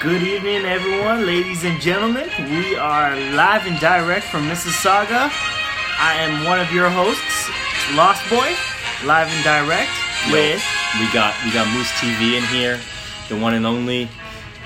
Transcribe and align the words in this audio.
Good 0.00 0.22
evening, 0.22 0.64
everyone, 0.64 1.26
ladies 1.26 1.64
and 1.64 1.80
gentlemen. 1.80 2.28
We 2.50 2.76
are 2.76 3.16
live 3.34 3.66
and 3.66 3.78
direct 3.80 4.26
from 4.26 4.44
Mississauga. 4.48 5.30
I 5.98 6.14
am 6.20 6.44
one 6.44 6.60
of 6.60 6.72
your 6.72 6.88
hosts, 6.88 7.50
Lost 7.96 8.22
Boy, 8.30 8.54
live 9.06 9.26
and 9.28 9.42
direct 9.44 9.90
Yo, 10.28 10.32
with. 10.34 10.62
we 11.00 11.12
got 11.12 11.34
we 11.44 11.52
got 11.52 11.66
Moose 11.74 11.90
TV 11.92 12.36
in 12.38 12.44
here, 12.44 12.78
the 13.28 13.36
one 13.36 13.54
and 13.54 13.66
only, 13.66 14.08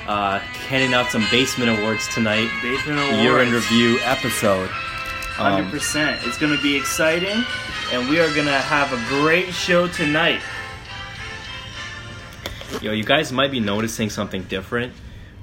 uh, 0.06 0.38
handing 0.68 0.92
out 0.92 1.10
some 1.10 1.24
basement 1.30 1.78
awards 1.78 2.06
tonight. 2.12 2.48
Basement 2.62 2.98
Awards. 3.00 3.18
Year 3.18 3.40
in 3.42 3.52
review 3.52 3.98
episode. 4.02 4.68
Hundred 4.68 5.64
Um, 5.64 5.70
percent. 5.70 6.20
It's 6.26 6.36
gonna 6.36 6.60
be 6.60 6.76
exciting, 6.76 7.42
and 7.90 8.08
we 8.08 8.20
are 8.20 8.32
gonna 8.34 8.60
have 8.60 8.92
a 8.92 8.98
great 9.08 9.52
show 9.54 9.88
tonight. 9.88 10.40
yo, 12.82 12.92
you 12.92 13.04
guys 13.04 13.32
might 13.32 13.50
be 13.50 13.60
noticing 13.60 14.10
something 14.10 14.42
different. 14.44 14.92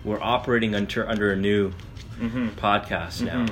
We're 0.10 0.20
operating 0.22 0.74
under 0.74 1.08
under 1.08 1.32
a 1.32 1.36
new 1.36 1.72
Mm-hmm. 2.20 2.50
podcast 2.60 3.22
now. 3.22 3.46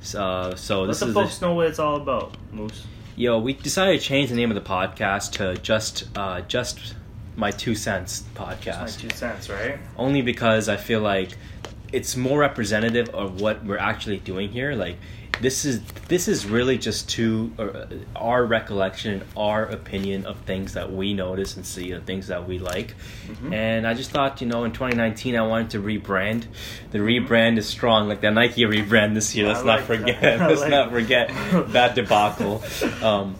So, 0.00 0.54
so 0.56 0.80
Let 0.80 0.86
this 0.88 1.00
the 1.00 1.06
is 1.08 1.14
folks 1.14 1.40
know 1.40 1.54
what 1.54 1.66
it's 1.68 1.78
all 1.78 1.96
about, 1.96 2.36
Moose. 2.52 2.84
yo. 3.14 3.38
We 3.38 3.52
decided 3.52 4.00
to 4.00 4.04
change 4.04 4.30
the 4.30 4.34
name 4.36 4.50
of 4.50 4.56
the 4.56 4.68
podcast 4.68 5.32
to 5.34 5.56
just 5.60 6.08
uh, 6.16 6.40
just 6.42 6.94
my 7.36 7.50
two 7.52 7.74
cents 7.76 8.24
podcast. 8.34 8.80
My 8.80 9.08
two 9.08 9.10
cents, 9.16 9.48
right? 9.48 9.78
only 9.96 10.22
because 10.22 10.68
I 10.68 10.76
feel 10.78 11.00
like 11.00 11.36
it's 11.92 12.16
more 12.16 12.40
representative 12.40 13.08
of 13.10 13.40
what 13.40 13.64
we're 13.64 13.78
actually 13.78 14.18
doing 14.18 14.50
here. 14.50 14.72
Like 14.74 14.96
this 15.40 15.64
is 15.64 15.80
this 16.08 16.28
is 16.28 16.46
really 16.46 16.78
just 16.78 17.08
to 17.10 17.52
uh, 17.58 17.84
our 18.14 18.44
recollection, 18.44 19.22
our 19.36 19.64
opinion 19.64 20.24
of 20.26 20.38
things 20.40 20.74
that 20.74 20.92
we 20.92 21.14
notice 21.14 21.56
and 21.56 21.66
see, 21.66 21.92
the 21.92 22.00
things 22.00 22.28
that 22.28 22.46
we 22.46 22.58
like. 22.58 22.94
Mm-hmm. 23.26 23.52
And 23.52 23.86
I 23.86 23.94
just 23.94 24.10
thought, 24.10 24.40
you 24.40 24.46
know, 24.46 24.64
in 24.64 24.72
2019, 24.72 25.36
I 25.36 25.46
wanted 25.46 25.70
to 25.70 25.80
rebrand. 25.80 26.46
The 26.90 26.98
rebrand 26.98 27.58
is 27.58 27.66
strong, 27.66 28.08
like 28.08 28.20
the 28.20 28.30
Nike 28.30 28.62
rebrand 28.62 29.14
this 29.14 29.34
year. 29.34 29.46
I 29.46 29.52
Let's 29.52 29.64
not 29.64 29.76
like 29.78 29.84
forget. 29.84 30.22
Let's 30.40 30.60
like 30.60 30.70
not 30.70 30.90
forget 30.90 31.28
that 31.72 31.94
debacle. 31.94 32.62
Um, 33.02 33.36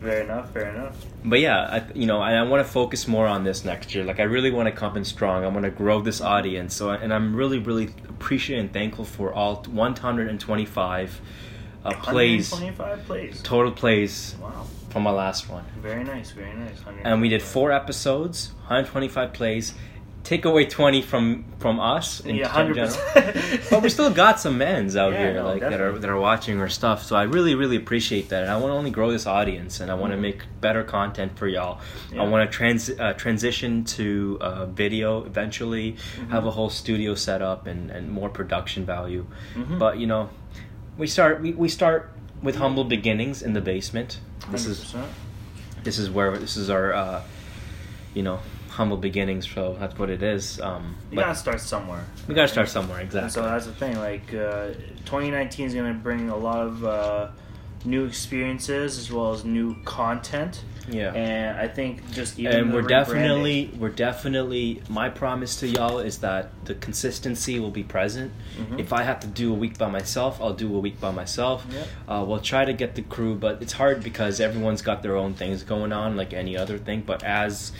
Fair 0.00 0.22
enough. 0.22 0.52
Fair 0.52 0.68
enough. 0.74 0.96
but 1.24 1.40
yeah, 1.40 1.58
I, 1.60 1.92
you 1.94 2.06
know, 2.06 2.22
and 2.22 2.36
I 2.36 2.42
want 2.44 2.64
to 2.64 2.72
focus 2.72 3.08
more 3.08 3.26
on 3.26 3.42
this 3.44 3.64
next 3.64 3.94
year. 3.94 4.04
Like, 4.04 4.20
I 4.20 4.24
really 4.24 4.50
want 4.52 4.66
to 4.66 4.72
come 4.72 4.96
in 4.96 5.04
strong. 5.04 5.44
I 5.44 5.48
want 5.48 5.64
to 5.64 5.70
grow 5.70 6.00
this 6.00 6.20
audience. 6.20 6.74
So, 6.74 6.90
and 6.90 7.12
I'm 7.12 7.34
really, 7.34 7.58
really 7.58 7.86
appreciative 8.08 8.64
and 8.64 8.72
thankful 8.72 9.04
for 9.04 9.32
all 9.32 9.64
125 9.66 11.20
uh, 11.84 11.92
plays, 12.02 12.50
125 12.52 13.06
plays. 13.06 13.42
total 13.42 13.72
plays 13.72 14.36
Wow. 14.40 14.66
from 14.90 15.02
my 15.02 15.10
last 15.10 15.48
one. 15.48 15.64
Very 15.80 16.04
nice. 16.04 16.30
Very 16.32 16.54
nice. 16.54 16.78
And 17.04 17.20
we 17.20 17.28
did 17.28 17.42
four 17.42 17.72
episodes, 17.72 18.52
125 18.66 19.32
plays. 19.32 19.74
Take 20.24 20.44
away 20.44 20.66
20 20.66 21.00
from 21.00 21.44
from 21.58 21.80
us 21.80 22.20
in 22.20 22.36
Yeah, 22.36 22.44
in 22.44 22.50
hundred 22.50 22.74
general. 22.74 22.96
percent. 23.14 23.62
But 23.70 23.82
we 23.82 23.88
still 23.88 24.10
got 24.10 24.38
some 24.38 24.58
men's 24.58 24.94
out 24.94 25.12
Yeah, 25.14 25.18
here 25.18 25.34
no, 25.34 25.46
like 25.46 25.60
that 25.60 25.80
are 25.80 25.92
that 25.98 26.10
are 26.10 26.18
watching 26.20 26.60
our 26.60 26.68
stuff. 26.68 27.02
So 27.04 27.16
I 27.16 27.22
really 27.22 27.54
really 27.54 27.76
appreciate 27.76 28.28
that, 28.28 28.42
and 28.42 28.50
I 28.50 28.56
want 28.56 28.70
to 28.72 28.76
only 28.76 28.90
grow 28.90 29.10
this 29.10 29.26
audience, 29.26 29.80
and 29.80 29.90
I 29.90 29.94
want 29.94 30.12
to 30.12 30.18
Mhm. 30.18 30.22
make 30.22 30.42
better 30.60 30.84
content 30.84 31.38
for 31.38 31.48
y'all. 31.48 31.80
Yeah. 32.12 32.22
I 32.22 32.28
want 32.28 32.50
to 32.50 32.54
trans 32.54 32.90
uh, 32.90 33.14
transition 33.14 33.84
to 33.96 34.36
uh, 34.42 34.66
video 34.66 35.24
eventually, 35.24 35.92
Mm-hmm. 35.92 36.30
have 36.32 36.44
a 36.44 36.50
whole 36.50 36.68
studio 36.68 37.14
set 37.14 37.40
up 37.40 37.66
and 37.66 37.90
and 37.90 38.10
more 38.10 38.28
production 38.28 38.84
value. 38.84 39.24
Mhm. 39.54 39.78
But 39.78 39.98
you 39.98 40.06
know, 40.06 40.28
we 40.98 41.06
start 41.06 41.40
we, 41.40 41.52
we 41.52 41.68
start 41.70 42.10
with 42.42 42.56
humble 42.56 42.84
beginnings 42.84 43.40
in 43.42 43.54
the 43.54 43.62
basement. 43.62 44.18
This 44.50 44.66
is 44.66 44.78
100%. 44.94 45.06
this 45.84 45.98
is 45.98 46.10
where 46.10 46.36
this 46.36 46.56
is 46.58 46.68
our 46.68 46.92
uh, 46.92 47.22
you 48.14 48.22
know 48.22 48.40
humble 48.78 48.96
beginnings. 48.96 49.44
So 49.54 49.76
that's 49.80 49.98
what 49.98 50.08
it 50.08 50.22
is. 50.22 50.60
Um, 50.60 50.94
You 51.10 51.18
gotta 51.18 51.34
start 51.34 51.60
somewhere. 51.60 52.04
we 52.28 52.34
gotta 52.34 52.48
start 52.56 52.68
somewhere 52.68 53.00
exactly. 53.00 53.24
And 53.24 53.32
so 53.32 53.42
that's 53.42 53.66
the 53.66 53.72
thing. 53.82 53.94
Like, 53.98 54.32
uh, 54.32 54.68
2019 55.04 55.66
is 55.66 55.74
gonna 55.74 55.94
bring 55.94 56.30
a 56.30 56.36
lot 56.36 56.60
of 56.68 56.84
uh, 56.84 57.28
new 57.84 58.04
experiences 58.06 58.98
as 58.98 59.10
well 59.12 59.32
as 59.32 59.44
new 59.44 59.74
content. 59.84 60.62
yeah. 60.90 61.12
And 61.12 61.58
I 61.60 61.68
think 61.68 61.92
just 62.12 62.38
even 62.38 62.50
more. 62.52 62.60
and 62.60 62.72
we're 62.74 62.88
definitely 62.96 63.70
we're 63.80 63.90
definitely 64.08 64.80
my 64.88 65.08
promise 65.10 65.52
to 65.60 65.66
y'all 65.68 65.98
is 65.98 66.18
that 66.28 66.44
the 66.64 66.74
consistency 66.86 67.54
will 67.60 67.70
be 67.70 67.84
present 67.96 68.30
Mhm. 68.58 68.80
if 68.84 68.90
i 69.00 69.02
have 69.10 69.20
to 69.20 69.26
do 69.42 69.46
a 69.56 69.58
week 69.64 69.76
by 69.84 69.90
myself 69.98 70.32
i'll 70.42 70.58
do 70.66 70.68
a 70.74 70.80
week 70.86 70.98
by 71.06 71.10
myself 71.22 71.58
Yep. 71.70 71.86
uh, 72.10 72.24
we'll 72.26 72.40
try 72.54 72.64
to 72.64 72.72
get 72.82 72.90
the 72.94 73.02
crew 73.14 73.34
but 73.34 73.54
it's 73.64 73.74
hard 73.82 74.02
because 74.02 74.34
everyone's 74.48 74.80
got 74.90 74.98
their 75.04 75.16
own 75.22 75.32
things 75.34 75.62
going 75.74 75.92
on 75.92 76.08
like 76.16 76.32
any 76.44 76.54
other 76.62 76.78
thing 76.86 77.00
but 77.10 77.22
as 77.22 77.72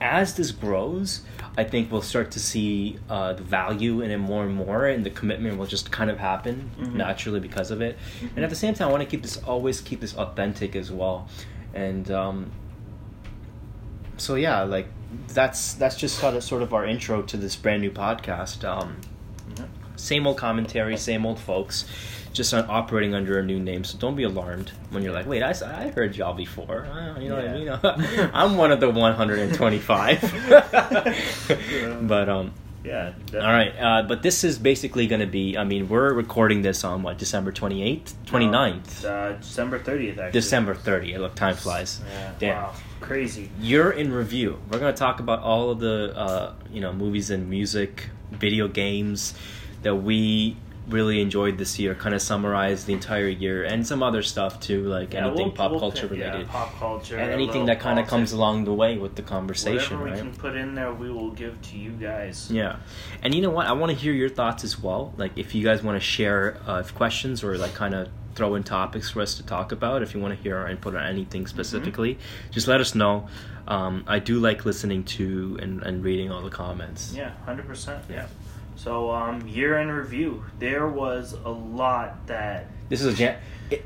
as 0.00 0.34
this 0.34 0.50
grows 0.50 1.22
i 1.56 1.64
think 1.64 1.90
we'll 1.90 2.02
start 2.02 2.30
to 2.30 2.38
see 2.38 2.98
uh, 3.08 3.32
the 3.32 3.42
value 3.42 4.00
in 4.02 4.10
it 4.10 4.18
more 4.18 4.44
and 4.44 4.54
more 4.54 4.86
and 4.86 5.04
the 5.06 5.10
commitment 5.10 5.56
will 5.58 5.66
just 5.66 5.90
kind 5.90 6.10
of 6.10 6.18
happen 6.18 6.70
Mhm. 6.78 6.94
naturally 6.94 7.40
because 7.40 7.70
of 7.70 7.80
it 7.80 7.96
and 8.34 8.44
at 8.44 8.50
the 8.50 8.56
same 8.56 8.74
time 8.74 8.88
i 8.88 8.90
want 8.90 9.02
to 9.02 9.08
keep 9.08 9.22
this 9.22 9.36
always 9.44 9.80
keep 9.80 10.00
this 10.00 10.14
authentic 10.16 10.76
as 10.76 10.90
well 10.92 11.28
and 11.74 12.10
um, 12.10 12.50
so 14.18 14.34
yeah, 14.34 14.62
like 14.62 14.88
that's 15.28 15.74
that's 15.74 15.96
just 15.96 16.18
sort 16.18 16.34
of 16.34 16.42
sort 16.42 16.62
of 16.62 16.72
our 16.72 16.86
intro 16.86 17.20
to 17.22 17.36
this 17.36 17.54
brand 17.54 17.82
new 17.82 17.90
podcast. 17.90 18.64
Um, 18.64 18.96
same 19.96 20.26
old 20.26 20.38
commentary, 20.38 20.96
same 20.96 21.26
old 21.26 21.38
folks, 21.38 21.84
just 22.36 22.52
on 22.54 22.66
operating 22.68 23.14
under 23.14 23.38
a 23.38 23.42
new 23.42 23.58
name. 23.58 23.82
So 23.84 23.98
don't 23.98 24.14
be 24.16 24.22
alarmed 24.24 24.70
when 24.90 25.02
you're 25.02 25.12
like, 25.12 25.26
wait, 25.26 25.42
I 25.42 25.52
heard 25.88 26.14
y'all 26.16 26.34
before. 26.34 26.86
Uh, 26.86 27.18
you 27.18 27.28
know 27.30 27.36
what 27.36 27.48
I 27.48 28.04
mean? 28.14 28.30
I'm 28.34 28.56
one 28.56 28.70
of 28.72 28.80
the 28.80 28.90
125. 28.90 30.20
but 32.08 32.28
um, 32.28 32.52
Yeah. 32.84 33.12
all 33.34 33.40
right. 33.40 33.72
Uh, 33.78 34.02
but 34.02 34.22
this 34.22 34.44
is 34.44 34.58
basically 34.58 35.06
going 35.06 35.20
to 35.20 35.26
be. 35.26 35.56
I 35.56 35.64
mean, 35.64 35.88
we're 35.88 36.12
recording 36.12 36.62
this 36.62 36.84
on 36.84 37.02
what 37.02 37.18
December 37.18 37.50
28th, 37.52 38.12
29th, 38.26 39.04
Uh, 39.04 39.32
December 39.38 39.78
30th, 39.78 40.18
actually. 40.18 40.30
December 40.32 40.74
30th. 40.74 41.18
Look, 41.18 41.34
time 41.34 41.56
flies. 41.56 42.00
Yeah. 42.08 42.32
Damn. 42.38 42.62
Wow. 42.62 42.72
Crazy. 43.00 43.50
You're 43.60 43.90
in 43.90 44.12
review. 44.12 44.58
We're 44.70 44.78
gonna 44.78 44.92
talk 44.94 45.20
about 45.20 45.40
all 45.40 45.70
of 45.70 45.80
the 45.80 46.14
uh, 46.16 46.52
you 46.72 46.80
know 46.80 46.92
movies 46.92 47.30
and 47.30 47.48
music, 47.50 48.08
video 48.32 48.68
games 48.68 49.34
that 49.82 49.94
we 49.96 50.56
really 50.88 51.20
enjoyed 51.20 51.58
this 51.58 51.78
year. 51.78 51.94
Kind 51.94 52.14
of 52.14 52.22
summarize 52.22 52.84
the 52.84 52.92
entire 52.92 53.26
year 53.28 53.64
and 53.64 53.86
some 53.86 54.02
other 54.02 54.22
stuff 54.22 54.60
too, 54.60 54.84
like 54.84 55.12
Yeah, 55.14 55.26
anything 55.26 55.46
we'll- 55.48 55.54
pop 55.56 55.70
we'll 55.72 55.80
culture 55.80 56.06
pick- 56.08 56.18
yeah, 56.18 56.26
related, 56.28 56.48
pop 56.48 56.78
culture. 56.78 57.16
and 57.18 57.30
anything 57.32 57.66
that 57.66 57.80
kind 57.80 57.98
of 57.98 58.06
comes 58.06 58.32
along 58.32 58.64
the 58.64 58.72
way 58.72 58.96
with 58.96 59.16
the 59.16 59.22
conversation, 59.22 59.98
Whatever 59.98 60.04
we 60.04 60.10
right? 60.10 60.18
can 60.20 60.32
put 60.40 60.54
in 60.56 60.74
there, 60.74 60.92
we 60.92 61.10
will 61.10 61.30
give 61.30 61.60
to 61.62 61.76
you 61.76 61.90
guys. 61.90 62.48
Yeah, 62.52 62.76
and 63.22 63.34
you 63.34 63.42
know 63.42 63.50
what? 63.50 63.66
I 63.66 63.72
want 63.72 63.90
to 63.92 63.98
hear 63.98 64.12
your 64.12 64.28
thoughts 64.28 64.62
as 64.64 64.80
well. 64.80 65.12
Like, 65.16 65.32
if 65.36 65.54
you 65.54 65.64
guys 65.64 65.82
want 65.82 65.96
to 65.96 66.00
share 66.06 66.58
uh, 66.66 66.82
questions 66.94 67.42
or 67.42 67.58
like 67.58 67.74
kind 67.74 67.94
of 67.94 68.08
throw 68.36 68.54
in 68.54 68.62
topics 68.62 69.10
for 69.10 69.22
us 69.22 69.34
to 69.36 69.42
talk 69.42 69.72
about, 69.72 70.02
if 70.02 70.14
you 70.14 70.20
want 70.20 70.36
to 70.36 70.42
hear 70.42 70.56
our 70.56 70.68
input 70.68 70.94
on 70.94 71.02
anything 71.04 71.46
specifically, 71.46 72.18
just 72.50 72.68
let 72.68 72.80
us 72.80 72.94
know. 72.94 73.26
Um, 73.66 74.04
I 74.06 74.20
do 74.20 74.38
like 74.38 74.64
listening 74.64 75.02
to 75.04 75.58
and, 75.60 75.82
and 75.82 76.04
reading 76.04 76.30
all 76.30 76.42
the 76.42 76.50
comments. 76.50 77.12
Yeah, 77.16 77.30
hundred 77.44 77.66
percent. 77.66 78.04
Yeah. 78.08 78.26
So, 78.76 79.10
um, 79.10 79.46
year 79.48 79.78
in 79.78 79.90
review, 79.90 80.44
there 80.58 80.86
was 80.86 81.32
a 81.44 81.50
lot 81.50 82.26
that 82.26 82.66
This 82.88 83.00
is 83.00 83.14
a 83.14 83.16
jam. 83.16 83.36
It, 83.70 83.84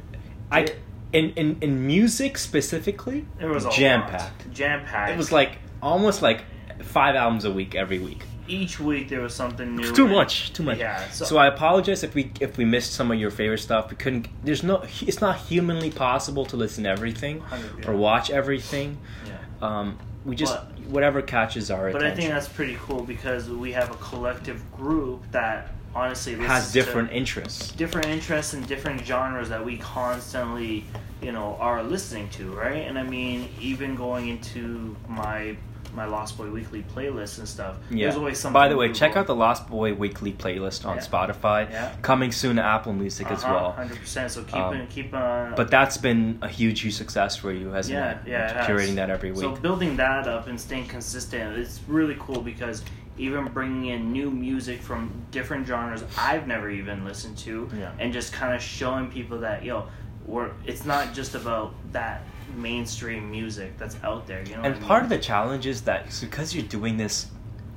I 0.51 0.61
It- 0.61 0.79
in, 1.13 1.31
in 1.31 1.59
in 1.61 1.87
music 1.89 2.39
specifically, 2.39 3.27
there 3.39 3.49
was 3.49 3.67
jam 3.75 4.03
packed. 4.03 4.53
jam 4.53 4.85
packed. 4.85 5.11
It 5.11 5.17
was 5.17 5.33
like 5.33 5.59
almost 5.83 6.23
like 6.23 6.45
five 6.83 7.17
albums 7.17 7.45
a 7.45 7.51
week 7.51 7.75
every 7.75 7.99
week. 7.99 8.23
each 8.47 8.79
week 8.81 9.09
there 9.09 9.21
was 9.21 9.35
something 9.35 9.75
new. 9.77 9.83
It's 9.89 9.93
too 9.97 10.07
much, 10.09 10.53
too 10.53 10.63
much. 10.65 10.79
Yeah. 10.79 11.09
So, 11.11 11.25
So 11.25 11.37
I 11.39 11.47
apologize 11.49 12.03
if 12.05 12.15
we 12.15 12.31
if 12.41 12.57
we 12.59 12.65
missed 12.65 12.93
some 12.95 13.11
of 13.11 13.19
your 13.19 13.31
favorite 13.33 13.59
stuff. 13.61 13.91
We 13.91 13.97
couldn't. 13.97 14.29
There's 14.45 14.63
no. 14.63 14.83
It's 15.03 15.21
not 15.21 15.37
humanly 15.51 15.91
possible 15.91 16.45
to 16.47 16.57
listen 16.57 16.85
to 16.85 16.91
everything 16.91 17.41
100, 17.41 17.89
or 17.89 17.95
watch 17.97 18.31
everything. 18.31 18.99
Yeah. 19.27 19.33
Um, 19.67 19.99
we 20.25 20.37
just 20.37 20.55
But- 20.55 20.80
whatever 20.89 21.23
catches 21.23 21.71
our 21.71 21.91
But 21.93 22.05
I 22.05 22.15
think 22.15 22.31
that's 22.31 22.49
pretty 22.49 22.77
cool 22.81 23.05
because 23.05 23.49
we 23.49 23.73
have 23.73 23.91
a 23.91 23.95
collective 23.95 24.61
group 24.73 25.23
that 25.33 25.73
honestly 25.95 26.35
has 26.37 26.73
different 26.73 27.11
interests. 27.13 27.73
different 27.73 28.09
interests 28.09 28.55
and 28.55 28.67
different 28.67 29.05
genres 29.05 29.49
that 29.49 29.65
we 29.65 29.77
constantly, 29.79 30.85
you 31.21 31.33
know, 31.33 31.57
are 31.59 31.83
listening 31.83 32.29
to, 32.31 32.53
right? 32.53 32.87
And 32.87 32.99
I 32.99 33.03
mean, 33.03 33.49
even 33.61 33.95
going 33.97 34.29
into 34.29 34.97
my 35.09 35.57
my 35.95 36.05
Lost 36.05 36.37
Boy 36.39 36.51
Weekly 36.51 36.83
playlist 36.95 37.39
and 37.39 37.49
stuff. 37.49 37.77
Yeah. 37.91 38.07
There's 38.07 38.17
always 38.17 38.39
something. 38.39 38.55
By 38.55 38.69
the 38.69 38.77
way, 38.77 38.89
new 38.89 38.95
check 38.95 39.17
out 39.17 39.27
the 39.27 39.35
Lost 39.35 39.69
Boy 39.69 39.95
Weekly 39.95 40.33
playlist 40.33 40.87
on 40.87 40.97
Yeah. 40.97 41.03
Spotify. 41.03 41.71
Yeah. 41.71 41.95
Coming 42.03 42.33
soon 42.33 42.57
to 42.57 42.63
Apple 42.63 42.93
Music 42.93 43.31
as 43.31 43.45
Uh-huh, 43.45 43.53
well. 43.55 43.73
Hundred 43.73 43.99
percent. 43.99 44.31
So 44.31 44.43
keep 44.45 44.55
Um, 44.57 44.87
keep 44.89 45.13
on. 45.15 45.55
But 45.55 45.71
that's 45.71 45.97
been 45.97 46.39
a 46.43 46.49
huge, 46.49 46.81
huge 46.81 46.95
success 46.95 47.37
for 47.37 47.53
you, 47.53 47.71
hasn't 47.71 47.95
yeah, 47.99 48.11
it? 48.13 48.19
yeah, 48.27 48.51
it 48.51 48.57
has. 48.57 48.67
Curating 48.67 48.95
that 48.97 49.11
every 49.11 49.31
week. 49.33 49.41
So 49.41 49.53
building 49.57 49.97
that 49.97 50.27
up 50.29 50.47
and 50.47 50.61
staying 50.61 50.87
consistent, 50.87 51.57
it's 51.59 51.81
really 51.89 52.17
cool 52.19 52.41
because 52.41 52.83
even 53.19 53.45
bringing 53.47 53.87
in 53.87 54.13
new 54.13 54.31
music 54.31 54.81
from 54.81 55.11
different 55.31 55.67
genres 55.67 56.03
I've 56.17 56.47
never 56.47 56.71
even 56.71 57.05
listened 57.05 57.37
to, 57.39 57.69
Yeah. 57.79 57.91
and 57.99 58.13
just 58.13 58.33
kind 58.33 58.55
of 58.55 58.63
showing 58.63 59.09
people 59.11 59.41
that 59.41 59.63
yo, 59.65 59.85
we're 60.27 60.51
it's 60.65 60.85
not 60.87 61.13
just 61.13 61.35
about 61.35 61.75
that 61.93 62.23
mainstream 62.57 63.31
music 63.31 63.77
that's 63.79 63.97
out 64.03 64.27
there. 64.27 64.43
You 64.47 64.57
know, 64.57 64.63
and 64.63 64.81
part 64.83 65.03
of 65.03 65.09
the 65.09 65.19
challenge 65.19 65.67
is 65.67 65.83
that 65.83 66.07
because 66.21 66.55
you're 66.55 66.65
doing 66.67 66.97
this 66.97 67.27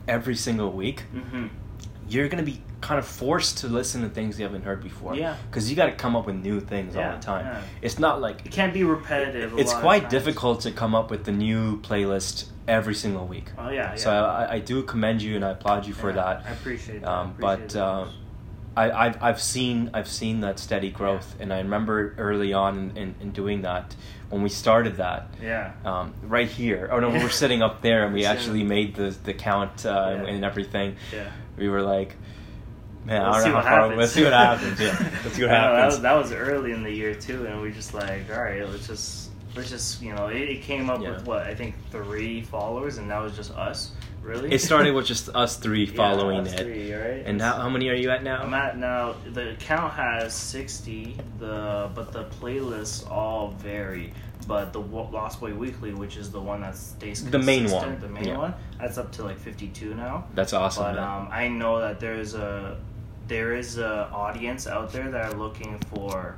every 0.08 0.36
single 0.36 0.72
week, 0.72 1.02
hmm 1.02 1.48
you're 2.10 2.28
gonna 2.28 2.44
be 2.44 2.62
kind 2.82 3.00
of 3.00 3.06
forced 3.08 3.60
to 3.60 3.68
listen 3.68 4.02
to 4.02 4.10
things 4.10 4.38
you 4.38 4.44
haven't 4.44 4.64
heard 4.64 4.84
before. 4.84 5.16
Yeah. 5.16 5.38
Because 5.50 5.70
you 5.70 5.76
got 5.78 5.86
to 5.86 5.94
come 5.94 6.18
up 6.18 6.26
with 6.26 6.36
new 6.36 6.60
things 6.60 6.96
Yeah, 6.96 7.12
all 7.12 7.16
the 7.16 7.24
time. 7.24 7.46
yeah. 7.46 7.62
It's 7.82 7.98
not 7.98 8.20
like 8.20 8.46
It 8.46 8.52
can't 8.52 8.74
be 8.74 8.84
repetitive. 8.84 9.58
it's 9.58 9.74
quite 9.74 10.10
difficult 10.10 10.60
to 10.62 10.72
come 10.72 10.94
up 10.94 11.10
with 11.10 11.24
the 11.24 11.32
new 11.32 11.80
playlist 11.80 12.48
every 12.68 12.94
single 12.94 13.26
week. 13.26 13.52
Oh 13.58 13.70
yeah, 13.70 13.92
yeah. 13.92 13.96
So 13.96 14.12
I, 14.12 14.56
I 14.56 14.60
do 14.60 14.84
commend 14.84 15.22
you 15.22 15.38
and 15.38 15.46
I 15.46 15.52
applaud 15.52 15.88
you 15.88 15.94
for 15.94 16.12
that. 16.12 16.44
I 16.46 16.52
appreciate 16.52 17.02
that. 17.04 17.08
Um, 17.10 17.28
I 17.28 17.32
appreciate 17.32 17.40
but 17.40 17.70
that. 17.70 17.82
uh, 17.84 18.06
I, 18.76 18.92
I've, 18.92 19.22
I've 19.22 19.42
seen 19.42 19.92
I've 19.94 20.08
seen 20.08 20.42
that 20.42 20.58
steady 20.60 20.90
growth, 20.90 21.36
and 21.40 21.54
I 21.54 21.60
remember 21.60 22.16
early 22.18 22.54
on 22.54 22.78
in, 22.78 22.98
in, 22.98 23.16
in 23.22 23.32
doing 23.32 23.62
that 23.62 23.96
when 24.30 24.42
we 24.42 24.50
started 24.50 24.98
that 24.98 25.30
yeah. 25.42 25.74
um, 25.86 26.14
right 26.24 26.48
here. 26.50 26.90
Oh 26.92 27.00
no, 27.00 27.10
we 27.10 27.22
were 27.22 27.30
sitting 27.44 27.62
up 27.62 27.82
there 27.82 28.04
and 28.06 28.14
we 28.14 28.26
actually 28.26 28.64
made 28.64 28.96
the 28.96 29.16
the 29.24 29.34
count 29.34 29.86
uh, 29.86 29.90
Yeah. 29.90 30.30
and 30.30 30.44
everything. 30.44 30.96
Yeah. 31.14 31.32
We 31.56 31.70
were 31.70 31.84
like, 31.84 32.16
man, 33.06 33.22
Let's 33.22 33.38
I 33.38 33.42
don't 33.42 33.50
know 33.50 33.56
what 33.58 33.66
how 33.66 33.88
far. 33.90 33.96
Let's 33.96 34.12
see 34.14 34.24
what 34.24 34.34
happens. 34.34 34.80
Yeah, 34.80 35.12
let's 35.24 35.36
see 35.36 35.44
what 35.44 35.52
know, 35.52 35.76
that, 35.76 35.86
was, 35.86 36.02
that 36.02 36.14
was 36.14 36.32
early 36.32 36.72
in 36.72 36.82
the 36.82 36.92
year 36.92 37.14
too, 37.14 37.46
and 37.46 37.62
we 37.62 37.72
just 37.72 37.94
like, 37.94 38.24
all 38.34 38.42
right, 38.42 38.68
let's 38.68 38.88
just 38.88 39.30
let's 39.56 39.70
just 39.70 40.02
you 40.02 40.16
know, 40.16 40.28
it, 40.28 40.42
it 40.50 40.62
came 40.64 40.90
up 40.90 41.02
Yeah. 41.04 41.12
with 41.12 41.28
what 41.28 41.44
I 41.44 41.54
think 41.54 41.76
three 41.92 42.42
followers, 42.42 42.98
and 42.98 43.10
that 43.12 43.22
was 43.22 43.36
just 43.36 43.52
us. 43.52 43.92
Really, 44.24 44.54
It 44.54 44.62
started 44.62 44.96
with 44.96 45.06
just 45.06 45.28
us 45.36 45.58
three 45.58 45.86
following 45.86 46.48
us 46.48 46.54
it. 46.54 46.60
Three, 46.60 46.94
right? 46.94 47.24
And 47.26 47.42
how, 47.42 47.56
how 47.56 47.70
many 47.70 47.90
are 47.90 47.94
you 47.94 48.10
at 48.10 48.24
now? 48.24 48.42
I'm 48.42 48.54
at 48.54 48.78
now. 48.78 49.16
The 49.34 49.52
account 49.52 49.94
has 49.94 50.34
sixty. 50.34 51.18
The 51.40 51.92
but 51.94 52.14
the 52.14 52.24
playlists 52.26 53.10
all 53.12 53.50
vary. 53.50 54.14
But 54.48 54.72
the 54.72 54.80
Lost 54.80 55.42
Boy 55.42 55.54
Weekly, 55.54 55.94
which 55.94 56.16
is 56.18 56.32
the 56.32 56.40
one 56.40 56.62
that 56.62 56.76
stays 56.76 57.30
The 57.30 57.40
main 57.40 57.70
one, 57.70 58.00
the 58.00 58.08
main 58.10 58.26
yeah. 58.26 58.38
one, 58.38 58.54
that's 58.80 58.98
up 58.98 59.12
to 59.14 59.24
like 59.24 59.38
fifty-two 59.38 59.94
now. 59.94 60.26
That's 60.36 60.54
awesome. 60.54 60.84
But 60.84 61.00
um, 61.00 61.28
I 61.30 61.50
know 61.50 61.80
that 61.80 62.00
there's 62.00 62.34
a 62.34 62.80
there 63.28 63.56
is 63.56 63.78
a 63.78 64.10
audience 64.12 64.68
out 64.68 64.94
there 64.94 65.12
that 65.12 65.34
are 65.34 65.38
looking 65.38 65.80
for 65.94 66.38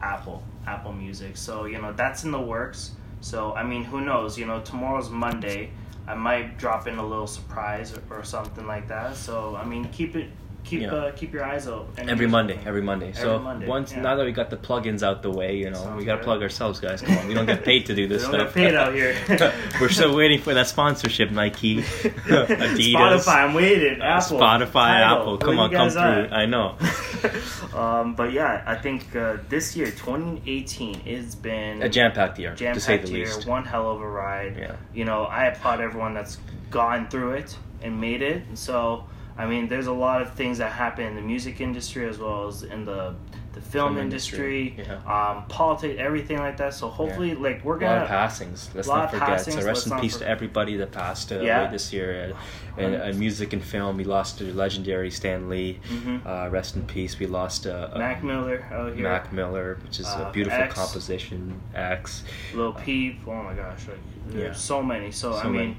Apple 0.00 0.42
Apple 0.66 0.92
Music. 0.92 1.36
So 1.36 1.66
you 1.66 1.80
know 1.82 1.92
that's 1.92 2.24
in 2.24 2.30
the 2.30 2.40
works. 2.40 2.92
So 3.20 3.52
I 3.54 3.62
mean, 3.62 3.84
who 3.84 4.00
knows? 4.00 4.38
You 4.38 4.46
know, 4.46 4.60
tomorrow's 4.62 5.10
Monday. 5.10 5.70
I 6.08 6.14
might 6.14 6.58
drop 6.58 6.86
in 6.86 6.98
a 6.98 7.06
little 7.06 7.26
surprise 7.26 7.92
or, 7.92 8.02
or 8.18 8.24
something 8.24 8.66
like 8.66 8.88
that. 8.88 9.16
So 9.16 9.56
I 9.56 9.64
mean, 9.64 9.88
keep 9.92 10.14
it 10.16 10.28
keep 10.64 10.82
Yeah. 10.82 10.92
uh, 10.94 11.12
keep 11.12 11.32
your 11.32 11.44
eyes 11.44 11.68
open. 11.68 12.08
Every 12.10 12.26
Monday, 12.26 12.58
every 12.66 12.82
Monday. 12.82 13.10
Every 13.10 13.20
so 13.22 13.38
Monday, 13.38 13.66
once 13.68 13.92
yeah. 13.92 14.00
now 14.00 14.16
that 14.16 14.24
we 14.26 14.32
got 14.32 14.50
the 14.50 14.56
plugins 14.56 15.02
out 15.04 15.22
the 15.22 15.30
way, 15.30 15.56
you 15.56 15.70
know, 15.70 15.76
Sounds 15.78 15.96
we 15.96 16.04
got 16.04 16.12
to 16.14 16.18
good. 16.18 16.24
plug 16.24 16.42
ourselves, 16.42 16.80
guys. 16.80 17.02
Come 17.02 17.16
on, 17.18 17.28
we 17.28 17.34
don't 17.34 17.46
get 17.46 17.64
paid 17.64 17.86
to 17.86 17.94
do 17.94 18.08
this 18.12 18.26
We 18.26 18.32
don't 18.36 18.40
stuff. 18.50 18.54
get 18.54 18.64
paid 18.70 18.74
out 18.74 18.92
here. 18.92 19.14
We're 19.80 19.88
still 19.90 20.16
waiting 20.16 20.40
for 20.40 20.54
that 20.54 20.66
sponsorship, 20.66 21.30
Nike, 21.30 21.82
Adidas, 21.82 22.94
Spotify, 23.24 23.44
I'm 23.44 23.54
waiting. 23.54 24.00
uh, 24.00 24.04
Apple, 24.04 24.38
Spotify, 24.40 24.72
Tidal, 24.72 25.20
Apple. 25.20 25.38
Come 25.38 25.58
on, 25.60 25.70
come 25.70 25.88
guys 25.88 25.96
at? 25.96 26.28
through. 26.28 26.36
I 26.36 26.46
know. 26.46 26.76
um, 27.74 28.14
but 28.14 28.32
yeah, 28.32 28.62
I 28.66 28.74
think 28.76 29.14
uh, 29.14 29.38
this 29.48 29.76
year, 29.76 29.86
2018, 29.86 31.00
has 31.00 31.34
been 31.34 31.82
A 31.82 31.88
year, 32.38 32.54
jam 32.54 32.74
to 32.74 32.80
say 32.80 32.96
the 32.96 33.02
packed 33.02 33.12
year. 33.12 33.26
least. 33.26 33.46
One 33.46 33.64
hell 33.64 33.90
of 33.90 34.00
a 34.00 34.08
ride. 34.08 34.56
Yeah. 34.58 34.76
You 34.94 35.04
know, 35.04 35.24
I 35.24 35.46
applaud 35.46 35.80
everyone 35.80 36.14
that's 36.14 36.38
gone 36.70 37.08
through 37.08 37.32
it 37.32 37.56
and 37.82 38.00
made 38.00 38.22
it. 38.22 38.42
And 38.48 38.58
so, 38.58 39.04
I 39.38 39.46
mean, 39.46 39.68
there's 39.68 39.86
a 39.86 39.92
lot 39.92 40.22
of 40.22 40.32
things 40.34 40.58
that 40.58 40.72
happen 40.72 41.04
in 41.06 41.14
the 41.14 41.20
music 41.22 41.60
industry 41.60 42.08
as 42.08 42.18
well 42.18 42.48
as 42.48 42.62
in 42.62 42.84
the 42.84 43.14
the 43.52 43.62
film, 43.62 43.94
Film 43.94 44.04
industry, 44.04 44.68
industry, 44.76 44.96
um, 45.06 45.44
politics, 45.48 45.96
everything 45.98 46.36
like 46.36 46.58
that. 46.58 46.74
So 46.74 46.88
hopefully, 46.90 47.34
like 47.34 47.64
we're 47.64 47.78
gonna 47.78 47.92
A 47.92 47.96
lot 48.00 48.02
of 48.02 48.08
passings. 48.08 48.68
Let's 48.74 48.86
not 48.86 49.10
forget. 49.10 49.26
passings, 49.28 49.56
so 49.60 49.64
rest 49.66 49.86
in 49.86 49.98
peace 49.98 50.12
for- 50.18 50.24
to 50.24 50.28
everybody 50.28 50.76
that 50.76 50.92
passed 50.92 51.32
uh, 51.32 51.40
Yeah. 51.40 51.62
away 51.62 51.70
this 51.72 51.90
year. 51.90 52.34
Uh, 52.76 52.80
in, 52.82 52.92
in 52.92 53.18
music 53.18 53.54
and 53.54 53.64
film, 53.64 53.96
we 53.96 54.04
lost 54.04 54.42
a 54.42 54.44
legendary 54.52 55.10
Stan 55.10 55.48
Lee. 55.48 55.80
Mhm. 55.88 56.26
Uh, 56.26 56.50
rest 56.50 56.76
in 56.76 56.82
peace. 56.82 57.18
We 57.18 57.26
lost 57.26 57.66
uh, 57.66 57.88
uh, 57.94 57.98
Mac 57.98 58.22
Miller 58.22 58.62
out 58.70 58.92
here, 58.94 59.04
Mac 59.04 59.32
Miller, 59.32 59.78
which 59.84 60.00
is 60.00 60.06
Uh, 60.06 60.26
a 60.28 60.32
beautiful 60.32 60.60
X. 60.60 60.74
composition. 60.74 61.58
X. 61.74 62.24
Lil 62.54 62.74
Peep. 62.74 63.20
Oh 63.26 63.42
my 63.42 63.54
gosh, 63.54 63.88
like 63.88 63.98
there's 64.28 64.48
Yeah. 64.48 64.52
so 64.52 64.82
many. 64.82 65.10
So, 65.10 65.32
So 65.32 65.38
I 65.38 65.44
mean, 65.44 65.78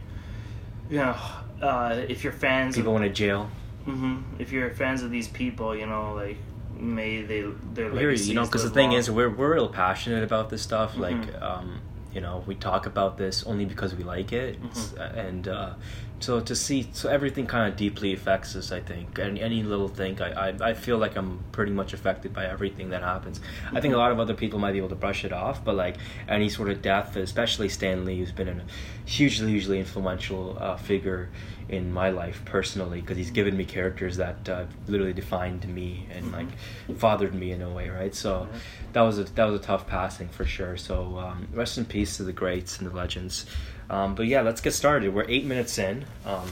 many. 0.90 0.98
know, 0.98 1.16
uh, 1.62 2.06
if 2.08 2.24
you're 2.24 2.34
fans 2.34 2.76
People 2.76 2.96
of 2.96 3.02
went 3.02 3.14
to 3.14 3.14
jail. 3.24 3.50
hmm 3.86 4.18
If 4.40 4.52
you're 4.52 4.70
fans 4.72 5.02
of 5.04 5.12
these 5.12 5.28
people, 5.28 5.76
you 5.76 5.86
know, 5.88 6.14
like 6.14 6.38
may 6.78 7.22
they 7.24 7.42
their 7.74 7.92
hear 7.92 8.12
you, 8.12 8.34
know, 8.36 8.46
because 8.46 8.64
the 8.64 8.70
thing 8.70 8.90
long. 8.92 9.00
is, 9.00 9.10
we're 9.10 9.30
we're 9.30 9.54
real 9.56 9.70
passionate 9.70 10.24
about 10.24 10.50
this 10.50 10.62
stuff. 10.62 10.94
Mhm. 10.96 11.00
Like, 11.00 11.42
um, 11.42 11.80
you 12.14 12.22
know, 12.22 12.44
we 12.48 12.56
talk 12.56 12.86
about 12.86 13.18
this 13.18 13.44
only 13.46 13.66
because 13.66 13.96
we 13.96 14.04
like 14.04 14.32
it, 14.34 14.62
Mm-hmm. 14.62 15.02
and 15.20 15.48
uh, 15.48 15.74
so 16.20 16.40
to 16.40 16.56
see, 16.56 16.90
so 16.94 17.10
everything 17.10 17.46
kind 17.48 17.72
of 17.72 17.78
deeply 17.78 18.14
affects 18.14 18.56
us. 18.56 18.72
I 18.72 18.80
think, 18.80 19.18
and 19.20 19.38
any 19.38 19.64
little 19.64 19.88
thing, 19.88 20.20
I, 20.22 20.50
I 20.50 20.70
I 20.70 20.74
feel 20.74 20.98
like 20.98 21.16
I'm 21.16 21.44
pretty 21.52 21.72
much 21.72 21.94
affected 21.94 22.34
by 22.34 22.46
everything 22.46 22.90
that 22.90 23.04
happens. 23.04 23.40
I 23.74 23.80
think 23.82 23.94
a 23.94 23.98
lot 23.98 24.12
of 24.12 24.20
other 24.20 24.34
people 24.34 24.60
might 24.60 24.72
be 24.72 24.78
able 24.80 24.90
to 24.90 24.96
brush 24.96 25.24
it 25.26 25.32
off, 25.34 25.64
but 25.64 25.76
like 25.76 25.98
any 26.28 26.50
sort 26.50 26.70
of 26.70 26.82
death, 26.82 27.16
especially 27.16 27.70
Stan 27.70 28.06
Lee, 28.06 28.18
who's 28.20 28.32
been 28.32 28.48
a 28.50 28.62
hugely, 29.06 29.52
hugely 29.52 29.80
influential 29.80 30.58
uh, 30.60 30.76
figure 30.76 31.30
in 31.70 31.92
my 31.92 32.10
life 32.10 32.42
personally, 32.46 33.02
because 33.02 33.18
he's 33.18 33.30
given 33.32 33.56
me 33.58 33.66
characters 33.66 34.18
that 34.18 34.48
uh, 34.50 34.66
literally 34.88 35.14
defined 35.14 35.68
me 35.68 36.08
and 36.12 36.26
Mhm. 36.26 36.34
like 36.34 36.98
fathered 36.98 37.34
me 37.36 37.52
in 37.52 37.62
a 37.62 37.70
way, 37.70 37.90
right? 37.90 38.16
So 38.16 38.48
Yeah. 38.52 38.60
that 38.94 39.02
was 39.02 39.20
a 39.20 39.24
that 39.36 39.46
was 39.46 39.60
a 39.60 39.64
tough 39.64 39.86
passing 39.86 40.30
for 40.30 40.46
sure. 40.46 40.78
So 40.78 41.18
um, 41.20 41.48
rest 41.54 41.78
in 41.78 41.86
peace 41.86 42.18
to 42.18 42.24
the 42.24 42.34
greats 42.34 42.80
and 42.80 42.90
the 42.90 42.96
legends. 42.96 43.46
Um, 43.90 44.16
but 44.16 44.28
yeah, 44.28 44.42
let's 44.42 44.62
get 44.62 44.74
started. 44.74 45.14
We're 45.14 45.26
eight 45.30 45.46
minutes 45.46 45.78
in. 45.78 46.06
Um, 46.26 46.48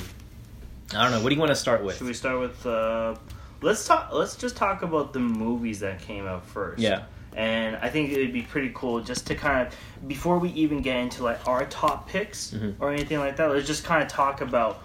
I 0.94 1.04
don't 1.04 1.12
know. 1.12 1.22
What 1.22 1.30
do 1.30 1.36
you 1.36 1.40
want 1.40 1.50
to 1.52 1.56
start 1.56 1.84
with? 1.84 1.98
Should 1.98 2.08
we 2.08 2.14
start 2.14 2.40
with? 2.40 2.66
Uh, 2.66 3.16
let's 3.62 3.86
talk. 3.86 4.10
Let's 4.14 4.36
just 4.36 4.56
talk 4.56 4.84
about 4.84 5.14
the 5.14 5.20
movies 5.20 5.80
that 5.82 6.00
came 6.00 6.28
out 6.28 6.46
first. 6.46 6.80
Yeah. 6.80 7.04
And 7.36 7.76
I 7.78 7.90
think 7.90 8.12
it 8.12 8.20
would 8.20 8.32
be 8.32 8.44
pretty 8.44 8.72
cool 8.74 9.02
just 9.02 9.28
to 9.28 9.36
kind 9.36 9.68
of 9.68 10.08
before 10.08 10.40
we 10.40 10.50
even 10.52 10.82
get 10.82 10.96
into 10.98 11.24
like 11.24 11.46
our 11.48 11.66
top 11.66 12.08
picks 12.08 12.52
Mhm. 12.52 12.76
or 12.80 12.94
anything 12.94 13.20
like 13.20 13.36
that. 13.38 13.50
Let's 13.50 13.68
just 13.68 13.84
kind 13.84 14.02
of 14.02 14.08
talk 14.08 14.40
about 14.40 14.82